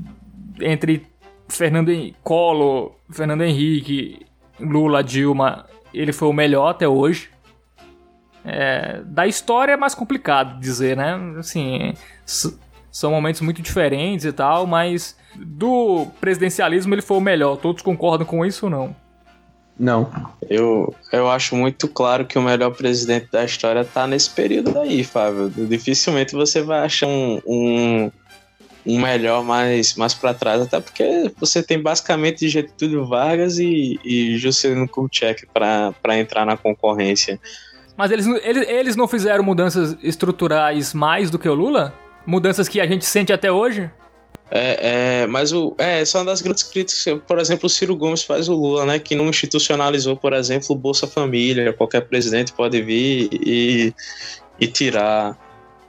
entre 0.62 1.06
Fernando 1.48 1.92
Collor, 2.24 2.92
Fernando 3.10 3.44
Henrique, 3.44 4.26
Lula, 4.60 5.04
Dilma, 5.04 5.66
ele 5.94 6.12
foi 6.12 6.28
o 6.28 6.34
melhor 6.34 6.70
até 6.70 6.88
hoje. 6.88 7.30
É, 8.44 9.02
da 9.06 9.26
história 9.26 9.74
é 9.74 9.78
mais 9.78 9.96
complicado 9.96 10.60
dizer, 10.60 10.96
né? 10.96 11.16
Assim, 11.38 11.94
são 12.92 13.12
momentos 13.12 13.42
muito 13.42 13.62
diferentes 13.62 14.26
e 14.26 14.32
tal, 14.32 14.68
mas 14.68 15.18
do 15.36 16.08
presidencialismo 16.22 16.94
ele 16.94 17.02
foi 17.02 17.18
o 17.18 17.22
melhor. 17.22 17.58
Todos 17.58 17.82
concordam 17.82 18.26
com 18.26 18.46
isso 18.46 18.68
ou 18.68 18.70
não? 18.70 18.96
Não. 19.78 20.10
Eu, 20.50 20.96
eu 21.12 21.30
acho 21.30 21.56
muito 21.56 21.88
claro 21.88 22.26
que 22.26 22.38
o 22.38 22.42
melhor 22.42 22.72
presidente 22.72 23.28
da 23.32 23.44
história 23.44 23.84
tá 23.84 24.08
nesse 24.08 24.30
período 24.30 24.80
aí, 24.80 25.04
Fábio. 25.04 25.50
Dificilmente 25.50 26.34
você 26.34 26.62
vai 26.62 26.86
achar 26.86 27.08
um, 27.08 27.42
um 27.46 28.12
um 28.86 29.00
melhor 29.00 29.44
mais, 29.44 29.96
mais 29.96 30.14
para 30.14 30.34
trás, 30.34 30.62
até 30.62 30.80
porque 30.80 31.32
você 31.40 31.64
tem 31.64 31.82
basicamente 31.82 32.48
Getúlio 32.48 33.06
Vargas 33.06 33.58
e, 33.58 34.00
e 34.04 34.38
Juscelino 34.38 34.88
Kubitschek 34.88 35.48
para 35.48 36.20
entrar 36.20 36.46
na 36.46 36.56
concorrência. 36.56 37.40
Mas 37.98 38.12
eles, 38.12 38.28
eles, 38.44 38.68
eles 38.68 38.96
não 38.96 39.08
fizeram 39.08 39.44
mudanças 39.44 39.98
estruturais 40.04 40.94
mais 40.94 41.32
do 41.32 41.40
que 41.40 41.50
o 41.50 41.54
Lula? 41.54 41.94
Mudanças 42.26 42.68
que 42.68 42.80
a 42.80 42.86
gente 42.88 43.06
sente 43.06 43.32
até 43.32 43.52
hoje? 43.52 43.90
É, 44.52 45.22
é, 45.24 45.28
mas 45.28 45.52
o, 45.52 45.76
é, 45.78 46.02
essa 46.02 46.18
é 46.18 46.22
uma 46.22 46.28
das 46.28 46.42
grandes 46.42 46.64
críticas. 46.64 47.20
Por 47.26 47.40
exemplo, 47.40 47.66
o 47.66 47.70
Ciro 47.70 47.96
Gomes 47.96 48.24
faz 48.24 48.48
o 48.48 48.54
Lula, 48.54 48.86
né? 48.86 49.00
Que 49.00 49.16
não 49.16 49.30
institucionalizou, 49.30 50.16
por 50.16 50.34
exemplo, 50.34 50.68
o 50.70 50.76
Bolsa 50.76 51.08
Família. 51.08 51.74
Qualquer 51.74 52.02
presidente 52.02 52.54
pode 52.54 52.82
vir 52.82 53.30
e, 53.32 53.94
e 54.60 54.68
tirar. 54.68 55.38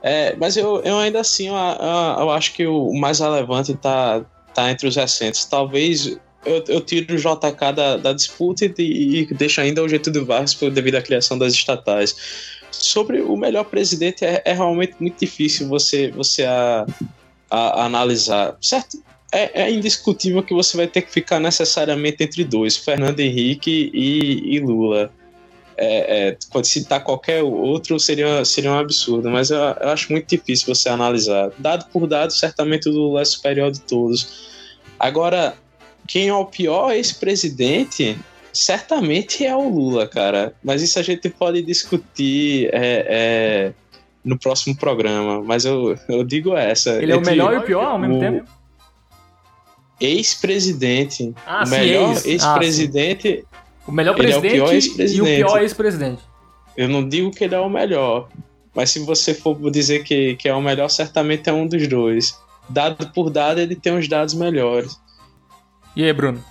É, 0.07 0.33
mas 0.37 0.55
eu, 0.55 0.81
eu 0.83 0.97
ainda 0.99 1.19
assim 1.19 1.49
eu, 1.49 1.53
eu, 1.53 2.29
acho 2.31 2.53
que 2.53 2.65
o 2.65 2.93
mais 2.93 3.19
relevante 3.19 3.73
está 3.73 4.23
tá 4.53 4.71
entre 4.71 4.87
os 4.87 4.95
recentes. 4.95 5.43
Talvez 5.43 6.17
eu, 6.45 6.63
eu 6.69 6.79
tiro 6.79 7.13
o 7.13 7.17
JK 7.17 7.73
da, 7.75 7.97
da 7.97 8.13
disputa 8.13 8.63
e, 8.63 8.71
e 8.79 9.27
ainda 9.59 9.83
o 9.83 9.89
Getúlio 9.89 10.25
Vargas 10.25 10.53
devido 10.53 10.95
à 10.95 11.01
criação 11.01 11.37
das 11.37 11.51
estatais. 11.51 12.15
Sobre 12.71 13.19
o 13.19 13.35
melhor 13.35 13.65
presidente, 13.65 14.23
é, 14.23 14.41
é 14.45 14.53
realmente 14.53 14.95
muito 14.97 15.19
difícil 15.19 15.67
você, 15.67 16.09
você 16.11 16.45
a, 16.45 16.85
a, 17.51 17.81
a 17.81 17.85
analisar. 17.85 18.55
Certo? 18.61 19.03
É, 19.29 19.63
é, 19.63 19.69
indiscutível 19.69 20.41
que 20.41 20.53
você 20.53 20.77
vai 20.77 20.87
ter 20.87 21.01
que 21.01 21.11
ficar 21.11 21.37
necessariamente 21.37 22.23
entre 22.23 22.45
dois, 22.45 22.77
Fernando 22.77 23.19
Henrique 23.19 23.91
e, 23.93 24.55
e 24.55 24.59
Lula. 24.61 25.11
É, 25.79 26.29
é, 26.29 26.37
pode 26.51 26.67
citar 26.67 27.03
qualquer 27.03 27.43
outro 27.43 27.99
seria, 27.99 28.43
seria 28.43 28.71
um 28.71 28.79
absurdo, 28.79 29.29
mas 29.29 29.51
eu, 29.51 29.59
eu, 29.59 29.89
acho 29.89 30.11
muito 30.11 30.27
difícil 30.27 30.73
você 30.73 30.89
analisar. 30.89 31.51
Dado 31.59 31.85
por 31.91 32.07
dado, 32.07 32.33
certamente 32.33 32.89
o 32.89 32.91
Lula 32.91 33.21
é 33.21 33.25
superior 33.25 33.69
de 33.69 33.81
todos. 33.81 34.47
Agora, 34.99 35.55
quem 36.07 36.29
é 36.29 36.33
o 36.33 36.45
pior 36.45 36.91
ex-presidente, 36.91 38.17
certamente 38.51 39.45
é 39.45 39.55
o 39.55 39.69
Lula, 39.69 40.07
cara. 40.07 40.53
Mas 40.63 40.81
isso 40.81 40.97
a 40.97 41.03
gente 41.03 41.29
pode 41.29 41.61
discutir 41.61 42.69
é, 42.73 43.05
é, 43.07 43.73
no 44.23 44.37
próximo 44.39 44.75
programa. 44.75 45.43
Mas 45.43 45.65
eu, 45.65 45.97
eu 46.07 46.23
digo 46.23 46.55
essa. 46.55 47.01
Ele 47.01 47.11
é 47.11 47.15
o 47.15 47.21
melhor 47.21 47.53
e 47.53 47.57
o 47.57 47.61
pior 47.61 47.85
ao 47.85 47.99
mesmo 47.99 48.19
tempo? 48.19 48.47
Ex-presidente. 49.99 51.33
Ah, 51.45 51.63
o 51.65 51.69
melhor 51.69 52.15
ah, 52.15 52.21
ex-presidente. 52.27 53.45
Ah, 53.51 53.56
o 53.87 53.91
melhor 53.91 54.15
presidente 54.15 54.57
é 54.57 54.63
o 54.63 54.71
ex 54.71 54.85
e 54.97 55.21
o 55.21 55.25
pior 55.25 55.61
ex-presidente. 55.61 56.21
Eu 56.75 56.89
não 56.89 57.07
digo 57.07 57.31
que 57.31 57.43
ele 57.43 57.55
é 57.55 57.59
o 57.59 57.69
melhor. 57.69 58.27
Mas 58.75 58.91
se 58.91 58.99
você 58.99 59.33
for 59.33 59.55
dizer 59.71 60.03
que, 60.03 60.35
que 60.35 60.47
é 60.47 60.53
o 60.53 60.61
melhor, 60.61 60.87
certamente 60.89 61.49
é 61.49 61.53
um 61.53 61.65
dos 61.65 61.87
dois. 61.87 62.39
Dado 62.69 63.07
por 63.11 63.31
dado, 63.31 63.59
ele 63.59 63.75
tem 63.75 63.97
os 63.97 64.07
dados 64.07 64.35
melhores. 64.35 64.99
E 65.95 66.03
aí, 66.03 66.13
Bruno? 66.13 66.43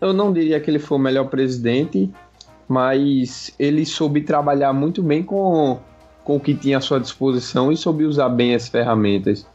Eu 0.00 0.12
não 0.12 0.32
diria 0.32 0.58
que 0.58 0.68
ele 0.68 0.80
foi 0.80 0.98
o 0.98 1.00
melhor 1.00 1.26
presidente, 1.26 2.10
mas 2.66 3.54
ele 3.56 3.86
soube 3.86 4.22
trabalhar 4.22 4.72
muito 4.72 5.00
bem 5.02 5.22
com, 5.22 5.78
com 6.24 6.36
o 6.36 6.40
que 6.40 6.54
tinha 6.54 6.78
à 6.78 6.80
sua 6.80 6.98
disposição 6.98 7.70
e 7.70 7.76
soube 7.76 8.04
usar 8.04 8.30
bem 8.30 8.54
as 8.54 8.68
ferramentas. 8.68 9.46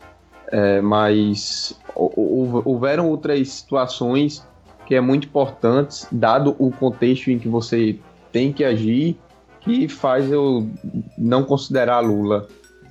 É, 0.52 0.80
mas 0.82 1.78
houveram 1.96 3.10
outras 3.10 3.50
situações 3.50 4.44
que 4.90 4.96
é 4.96 5.00
muito 5.00 5.28
importantes, 5.28 6.08
dado 6.12 6.56
o 6.58 6.72
contexto 6.72 7.30
em 7.30 7.38
que 7.38 7.48
você 7.48 8.00
tem 8.32 8.52
que 8.52 8.64
agir, 8.64 9.16
que 9.62 9.88
faz 9.88 10.32
eu 10.32 10.68
não 11.16 11.44
considerar 11.44 12.00
Lula 12.00 12.48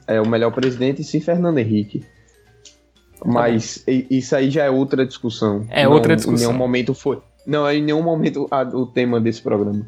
é, 0.06 0.20
o 0.20 0.28
melhor 0.28 0.52
presidente, 0.52 1.02
e 1.02 1.04
sim 1.04 1.20
Fernando 1.20 1.58
Henrique. 1.58 2.06
Mas 3.26 3.84
isso 3.88 4.36
aí 4.36 4.48
já 4.48 4.62
é 4.62 4.70
outra 4.70 5.04
discussão. 5.04 5.66
É 5.70 5.82
não, 5.82 5.90
outra 5.90 6.14
discussão. 6.14 6.36
Em 6.36 6.46
nenhum 6.46 6.56
momento 6.56 6.94
foi. 6.94 7.20
Não, 7.44 7.66
é 7.66 7.74
em 7.74 7.82
nenhum 7.82 8.00
momento 8.00 8.46
a, 8.48 8.62
o 8.62 8.86
tema 8.86 9.20
desse 9.20 9.42
programa. 9.42 9.84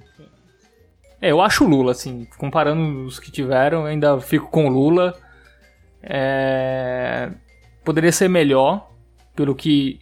É, 1.23 1.31
eu 1.31 1.41
acho 1.41 1.65
Lula, 1.65 1.93
assim, 1.93 2.27
comparando 2.39 3.05
os 3.07 3.20
que 3.20 3.31
tiveram, 3.31 3.85
ainda 3.85 4.20
fico 4.20 4.49
com 4.49 4.69
Lula. 4.69 5.15
É... 6.03 7.31
Poderia 7.85 8.11
ser 8.11 8.28
melhor, 8.28 8.91
pelo 9.37 9.55
que 9.55 10.01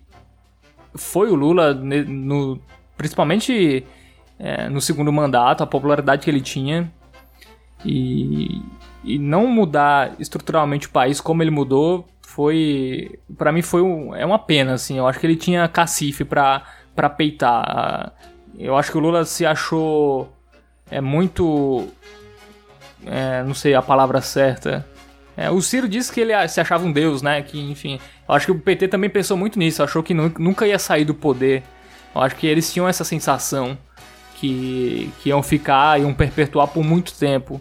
foi 0.99 1.31
o 1.31 1.35
Lula, 1.35 1.73
no, 1.75 2.61
principalmente 2.97 3.85
é, 4.39 4.69
no 4.69 4.81
segundo 4.81 5.13
mandato, 5.13 5.63
a 5.63 5.67
popularidade 5.67 6.25
que 6.25 6.31
ele 6.31 6.41
tinha. 6.41 6.93
E, 7.85 8.61
e 9.05 9.19
não 9.19 9.47
mudar 9.47 10.13
estruturalmente 10.19 10.89
o 10.89 10.91
país 10.91 11.21
como 11.21 11.43
ele 11.43 11.51
mudou 11.51 12.09
foi 12.21 13.19
para 13.37 13.53
mim 13.53 13.63
foi 13.63 13.81
um, 13.81 14.15
é 14.15 14.27
uma 14.27 14.39
pena 14.39 14.75
assim 14.75 14.99
eu 14.99 15.07
acho 15.07 15.21
que 15.21 15.27
ele 15.27 15.37
tinha 15.37 15.69
cacife 15.69 16.25
para 16.25 16.65
para 16.95 17.09
peitar 17.09 18.13
eu 18.59 18.77
acho 18.77 18.91
que 18.91 18.99
o 18.99 19.01
Lula 19.01 19.25
se 19.25 19.47
achou 19.47 20.29
é 20.91 21.01
muito 21.01 21.87
é, 23.07 23.45
não 23.45 23.55
sei 23.55 23.75
a 23.75 23.81
palavra 23.81 24.21
certa 24.21 24.85
é, 25.39 25.51
o 25.51 25.61
Ciro 25.61 25.89
disse 25.89 26.13
que 26.13 26.21
ele 26.21 26.49
se 26.49 26.61
achava 26.61 26.85
um 26.85 26.93
deus 26.93 27.23
né 27.23 27.43
que 27.43 27.59
enfim 27.59 27.99
eu 28.29 28.35
acho 28.35 28.47
que 28.47 28.53
o 28.53 28.59
PT 28.59 28.89
também 28.89 29.09
pensou 29.09 29.37
muito 29.37 29.59
nisso 29.59 29.83
achou 29.83 30.03
que 30.03 30.13
nunca 30.13 30.67
ia 30.67 30.79
sair 30.79 31.05
do 31.05 31.15
poder 31.15 31.63
eu 32.15 32.21
acho 32.21 32.37
que 32.37 32.47
eles 32.47 32.73
tinham 32.73 32.89
essa 32.89 33.05
sensação 33.05 33.79
que, 34.37 35.11
que 35.21 35.29
iam 35.29 35.43
ficar 35.43 36.01
iam 36.01 36.13
perpetuar 36.13 36.69
por 36.69 36.85
muito 36.85 37.15
tempo 37.15 37.61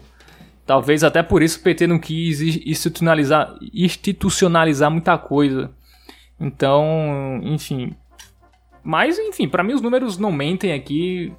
Talvez 0.68 1.02
até 1.02 1.22
por 1.22 1.42
isso 1.42 1.58
o 1.58 1.62
PT 1.62 1.86
não 1.86 1.98
quis 1.98 2.42
institucionalizar, 2.42 3.56
institucionalizar 3.72 4.90
muita 4.90 5.16
coisa. 5.16 5.70
Então, 6.38 7.40
enfim. 7.42 7.96
Mas, 8.84 9.18
enfim, 9.18 9.48
para 9.48 9.62
mim 9.62 9.72
os 9.72 9.80
números 9.80 10.18
não 10.18 10.30
mentem 10.30 10.74
aqui. 10.74 11.32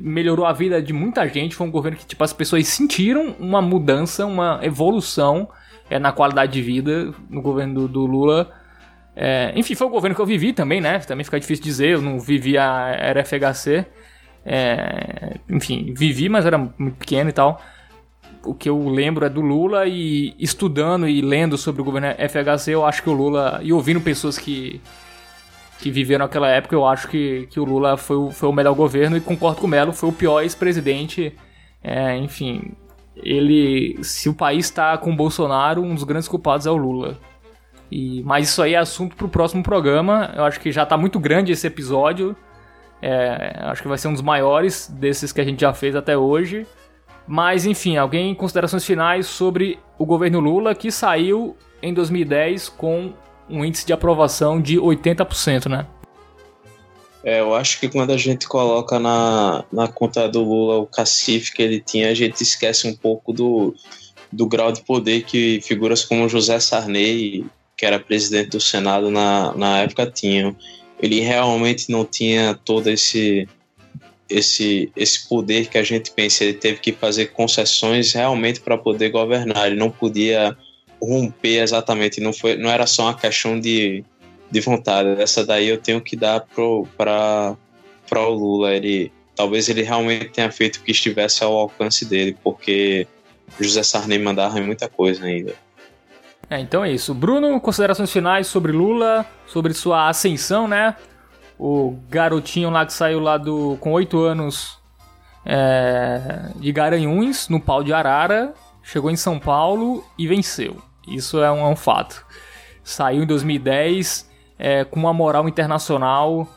Melhorou 0.00 0.44
a 0.44 0.52
vida 0.52 0.82
de 0.82 0.92
muita 0.92 1.28
gente. 1.28 1.54
Foi 1.54 1.64
um 1.64 1.70
governo 1.70 1.96
que, 1.96 2.06
tipo, 2.06 2.24
as 2.24 2.32
pessoas 2.32 2.66
sentiram 2.66 3.36
uma 3.38 3.62
mudança, 3.62 4.26
uma 4.26 4.58
evolução 4.64 5.48
é, 5.90 5.98
na 5.98 6.12
qualidade 6.12 6.52
de 6.52 6.62
vida 6.62 7.12
no 7.28 7.42
governo 7.42 7.82
do, 7.82 7.88
do 7.88 8.06
Lula. 8.06 8.50
É, 9.14 9.52
enfim, 9.56 9.74
foi 9.74 9.86
o 9.86 9.90
governo 9.90 10.14
que 10.14 10.20
eu 10.20 10.26
vivi 10.26 10.52
também, 10.52 10.80
né? 10.80 10.98
Também 11.00 11.24
fica 11.24 11.40
difícil 11.40 11.64
dizer, 11.64 11.90
eu 11.90 12.02
não 12.02 12.20
vivi 12.20 12.58
a 12.58 12.88
era 12.98 13.24
FHC. 13.24 13.86
É, 14.44 15.36
enfim, 15.48 15.92
vivi, 15.96 16.28
mas 16.28 16.46
era 16.46 16.56
muito 16.56 16.96
pequeno 16.98 17.30
e 17.30 17.32
tal 17.32 17.60
o 18.46 18.54
que 18.54 18.68
eu 18.68 18.88
lembro 18.88 19.26
é 19.26 19.28
do 19.28 19.40
Lula 19.40 19.86
e 19.86 20.34
estudando 20.38 21.08
e 21.08 21.20
lendo 21.20 21.58
sobre 21.58 21.82
o 21.82 21.84
governo 21.84 22.08
FHC, 22.16 22.72
eu 22.72 22.86
acho 22.86 23.02
que 23.02 23.10
o 23.10 23.12
Lula, 23.12 23.60
e 23.62 23.72
ouvindo 23.72 24.00
pessoas 24.00 24.38
que, 24.38 24.80
que 25.80 25.90
viveram 25.90 26.24
aquela 26.24 26.48
época, 26.48 26.74
eu 26.74 26.86
acho 26.86 27.08
que, 27.08 27.46
que 27.50 27.58
o 27.58 27.64
Lula 27.64 27.96
foi 27.96 28.16
o, 28.16 28.30
foi 28.30 28.48
o 28.48 28.52
melhor 28.52 28.74
governo 28.74 29.16
e 29.16 29.20
concordo 29.20 29.60
com 29.60 29.66
o 29.66 29.70
Melo, 29.70 29.92
foi 29.92 30.08
o 30.08 30.12
pior 30.12 30.42
ex-presidente. 30.42 31.34
É, 31.82 32.16
enfim, 32.16 32.72
ele, 33.16 33.98
se 34.02 34.28
o 34.28 34.34
país 34.34 34.66
está 34.66 34.96
com 34.98 35.10
o 35.10 35.16
Bolsonaro, 35.16 35.82
um 35.82 35.94
dos 35.94 36.04
grandes 36.04 36.28
culpados 36.28 36.66
é 36.66 36.70
o 36.70 36.76
Lula. 36.76 37.18
E, 37.90 38.22
mas 38.24 38.48
isso 38.48 38.62
aí 38.62 38.74
é 38.74 38.78
assunto 38.78 39.16
para 39.16 39.26
o 39.26 39.28
próximo 39.28 39.62
programa. 39.62 40.32
Eu 40.34 40.44
acho 40.44 40.60
que 40.60 40.72
já 40.72 40.82
está 40.82 40.96
muito 40.96 41.18
grande 41.18 41.52
esse 41.52 41.66
episódio. 41.66 42.36
É, 43.00 43.56
acho 43.62 43.82
que 43.82 43.88
vai 43.88 43.98
ser 43.98 44.08
um 44.08 44.12
dos 44.12 44.22
maiores 44.22 44.88
desses 44.88 45.32
que 45.32 45.40
a 45.40 45.44
gente 45.44 45.60
já 45.60 45.72
fez 45.72 45.94
até 45.94 46.16
hoje. 46.16 46.66
Mas 47.26 47.66
enfim, 47.66 47.96
alguém 47.96 48.34
considerações 48.34 48.84
finais 48.84 49.26
sobre 49.26 49.78
o 49.98 50.04
governo 50.04 50.40
Lula 50.40 50.74
que 50.74 50.90
saiu 50.90 51.56
em 51.82 51.92
2010 51.92 52.68
com 52.70 53.12
um 53.48 53.64
índice 53.64 53.86
de 53.86 53.92
aprovação 53.92 54.60
de 54.60 54.78
80%, 54.78 55.68
né? 55.68 55.86
É, 57.26 57.40
eu 57.40 57.56
acho 57.56 57.80
que 57.80 57.88
quando 57.88 58.12
a 58.12 58.16
gente 58.16 58.46
coloca 58.46 59.00
na, 59.00 59.64
na 59.72 59.88
conta 59.88 60.28
do 60.28 60.44
Lula 60.44 60.76
o 60.76 60.86
cacife 60.86 61.52
que 61.52 61.60
ele 61.60 61.80
tinha, 61.80 62.08
a 62.08 62.14
gente 62.14 62.40
esquece 62.40 62.86
um 62.86 62.94
pouco 62.94 63.32
do, 63.32 63.74
do 64.30 64.46
grau 64.46 64.70
de 64.70 64.80
poder 64.82 65.24
que 65.24 65.60
figuras 65.60 66.04
como 66.04 66.28
José 66.28 66.60
Sarney, 66.60 67.44
que 67.76 67.84
era 67.84 67.98
presidente 67.98 68.50
do 68.50 68.60
Senado 68.60 69.10
na, 69.10 69.52
na 69.56 69.80
época, 69.80 70.08
tinham. 70.08 70.54
Ele 71.02 71.18
realmente 71.18 71.90
não 71.90 72.04
tinha 72.04 72.54
todo 72.64 72.88
esse 72.88 73.48
esse, 74.30 74.92
esse 74.94 75.28
poder 75.28 75.66
que 75.66 75.78
a 75.78 75.82
gente 75.82 76.12
pensa. 76.12 76.44
Ele 76.44 76.54
teve 76.54 76.78
que 76.78 76.92
fazer 76.92 77.32
concessões 77.32 78.12
realmente 78.12 78.60
para 78.60 78.78
poder 78.78 79.10
governar. 79.10 79.66
Ele 79.66 79.76
não 79.76 79.90
podia 79.90 80.56
romper 81.02 81.58
exatamente. 81.60 82.20
Não, 82.20 82.32
foi, 82.32 82.56
não 82.56 82.70
era 82.70 82.86
só 82.86 83.02
uma 83.04 83.14
questão 83.14 83.58
de, 83.58 84.04
de 84.50 84.60
vontade. 84.60 85.20
Essa 85.20 85.44
daí 85.44 85.68
eu 85.68 85.78
tenho 85.78 86.00
que 86.00 86.16
dar 86.16 86.40
para 86.40 87.56
o 88.12 88.30
Lula. 88.30 88.74
Ele, 88.74 89.12
talvez 89.34 89.68
ele 89.68 89.82
realmente 89.82 90.28
tenha 90.30 90.50
feito 90.50 90.76
o 90.76 90.82
que 90.82 90.92
estivesse 90.92 91.42
ao 91.42 91.56
alcance 91.56 92.04
dele, 92.04 92.36
porque 92.42 93.06
José 93.60 93.82
Sarney 93.82 94.18
mandava 94.18 94.60
muita 94.60 94.88
coisa 94.88 95.24
ainda. 95.24 95.54
É, 96.48 96.60
então 96.60 96.84
é 96.84 96.92
isso. 96.92 97.12
Bruno, 97.12 97.60
considerações 97.60 98.12
finais 98.12 98.46
sobre 98.46 98.70
Lula, 98.70 99.26
sobre 99.46 99.74
sua 99.74 100.08
ascensão, 100.08 100.68
né? 100.68 100.94
o 101.58 101.96
garotinho 102.08 102.70
lá 102.70 102.84
que 102.84 102.92
saiu 102.92 103.20
lá 103.20 103.38
do 103.38 103.76
com 103.80 103.92
8 103.92 104.18
anos 104.22 104.78
é, 105.44 106.50
de 106.56 106.72
Garanhuns, 106.72 107.48
no 107.48 107.60
pau 107.60 107.82
de 107.82 107.92
Arara, 107.92 108.52
chegou 108.82 109.10
em 109.10 109.16
São 109.16 109.38
Paulo 109.38 110.04
e 110.18 110.26
venceu. 110.26 110.76
Isso 111.08 111.42
é 111.42 111.50
um, 111.50 111.58
é 111.58 111.68
um 111.68 111.76
fato. 111.76 112.24
Saiu 112.82 113.22
em 113.22 113.26
2010 113.26 114.28
é, 114.58 114.84
com 114.84 114.98
uma 114.98 115.12
moral 115.12 115.48
internacional 115.48 116.48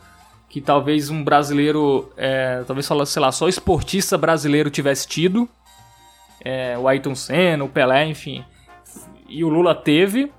que 0.49 0.59
talvez 0.59 1.09
um 1.09 1.23
brasileiro, 1.23 2.11
é, 2.17 2.63
talvez 2.65 2.87
sei 3.07 3.21
lá, 3.21 3.31
só 3.31 3.47
esportista 3.47 4.17
brasileiro 4.17 4.69
tivesse 4.71 5.07
tido. 5.07 5.47
É, 6.43 6.77
o 6.77 6.87
Ayrton 6.87 7.13
Senna, 7.13 7.63
o 7.63 7.69
Pelé, 7.69 8.07
enfim. 8.07 8.43
E 9.27 9.43
o 9.43 9.49
Lula 9.49 9.75
teve. 9.75 10.31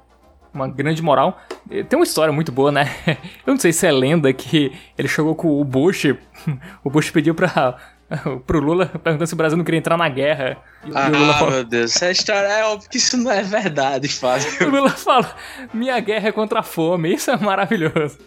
uma 0.52 0.66
grande 0.66 1.00
moral. 1.00 1.38
Tem 1.68 1.96
uma 1.96 2.04
história 2.04 2.32
muito 2.32 2.50
boa, 2.50 2.72
né? 2.72 2.86
Eu 3.46 3.52
não 3.52 3.60
sei 3.60 3.72
se 3.72 3.86
é 3.86 3.92
lenda 3.92 4.32
que 4.32 4.72
ele 4.98 5.06
chegou 5.06 5.34
com 5.36 5.60
o 5.60 5.64
Bush. 5.64 6.06
O 6.82 6.90
Bush 6.90 7.10
pediu 7.10 7.34
pra, 7.34 7.76
pro 8.46 8.60
Lula 8.60 8.86
perguntando 8.86 9.26
se 9.26 9.34
o 9.34 9.36
Brasil 9.36 9.56
não 9.56 9.64
queria 9.64 9.78
entrar 9.78 9.96
na 9.96 10.08
guerra. 10.08 10.56
E, 10.84 10.90
ah, 10.94 11.10
e 11.10 11.38
falou, 11.38 11.50
meu 11.50 11.64
Deus, 11.64 11.94
essa 11.96 12.10
história 12.10 12.46
é 12.46 12.64
óbvio 12.64 12.90
que 12.90 12.98
isso 12.98 13.16
não 13.16 13.30
é 13.30 13.42
verdade, 13.42 14.08
Fábio. 14.08 14.46
O 14.66 14.70
Lula 14.70 14.90
fala: 14.90 15.34
minha 15.72 15.98
guerra 16.00 16.28
é 16.28 16.32
contra 16.32 16.60
a 16.60 16.62
fome. 16.62 17.14
Isso 17.14 17.30
é 17.30 17.36
maravilhoso. 17.36 18.18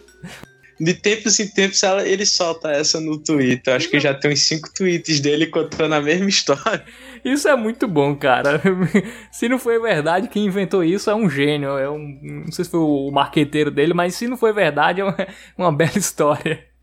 De 0.80 0.92
tempos 0.92 1.38
em 1.38 1.46
tempos 1.46 1.82
ele 2.04 2.26
solta 2.26 2.70
essa 2.70 3.00
no 3.00 3.18
Twitter. 3.18 3.74
Acho 3.74 3.88
que 3.88 4.00
já 4.00 4.12
tem 4.12 4.32
uns 4.32 4.40
cinco 4.40 4.72
tweets 4.74 5.20
dele 5.20 5.46
contando 5.46 5.94
a 5.94 6.00
mesma 6.00 6.28
história. 6.28 6.84
Isso 7.24 7.46
é 7.46 7.54
muito 7.54 7.86
bom, 7.86 8.14
cara. 8.16 8.60
se 9.30 9.48
não 9.48 9.58
foi 9.58 9.78
verdade, 9.78 10.28
quem 10.28 10.46
inventou 10.46 10.82
isso 10.82 11.08
é 11.08 11.14
um 11.14 11.30
gênio. 11.30 11.78
É 11.78 11.88
um, 11.88 12.18
não 12.44 12.52
sei 12.52 12.64
se 12.64 12.70
foi 12.70 12.80
o 12.80 13.10
marqueteiro 13.12 13.70
dele, 13.70 13.94
mas 13.94 14.16
se 14.16 14.26
não 14.26 14.36
foi 14.36 14.52
verdade, 14.52 15.00
é 15.00 15.04
uma, 15.04 15.16
uma 15.56 15.72
bela 15.72 15.96
história 15.96 16.73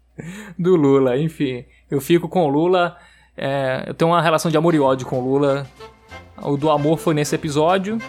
do 0.58 0.76
Lula. 0.76 1.18
Enfim, 1.18 1.66
eu 1.90 2.02
fico 2.02 2.28
com 2.28 2.46
o 2.46 2.50
Lula. 2.50 2.98
É, 3.38 3.86
eu 3.88 3.94
tenho 3.94 4.12
uma 4.12 4.22
relação 4.22 4.52
de 4.52 4.58
amor 4.58 4.74
e 4.76 4.80
ódio 4.80 5.08
com 5.08 5.20
o 5.20 5.24
Lula. 5.24 5.68
O 6.42 6.58
do 6.58 6.70
amor 6.70 6.98
foi 6.98 7.14
nesse 7.14 7.36
episódio, 7.36 8.00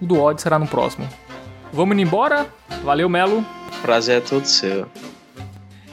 o 0.00 0.06
do 0.06 0.20
ódio 0.20 0.42
será 0.42 0.58
no 0.58 0.66
próximo. 0.66 1.08
Vamos 1.72 1.94
indo 1.94 2.02
embora? 2.02 2.46
Valeu, 2.84 3.08
Melo. 3.08 3.44
Prazer 3.82 4.18
é 4.18 4.20
todo 4.20 4.44
seu. 4.44 4.86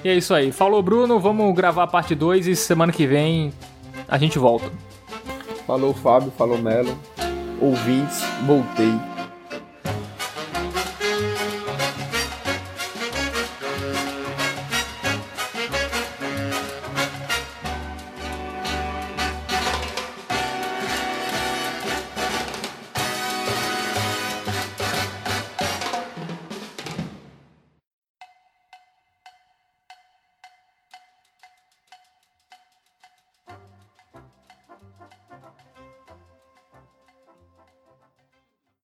E 0.03 0.09
é 0.09 0.15
isso 0.15 0.33
aí. 0.33 0.51
Falou, 0.51 0.81
Bruno. 0.81 1.19
Vamos 1.19 1.53
gravar 1.55 1.83
a 1.83 1.87
parte 1.87 2.15
2 2.15 2.47
e 2.47 2.55
semana 2.55 2.91
que 2.91 3.05
vem 3.05 3.51
a 4.07 4.17
gente 4.17 4.39
volta. 4.39 4.71
Falou, 5.65 5.93
Fábio. 5.93 6.31
Falou, 6.37 6.57
Melo. 6.57 6.97
Ouvintes, 7.59 8.23
voltei. 8.45 8.93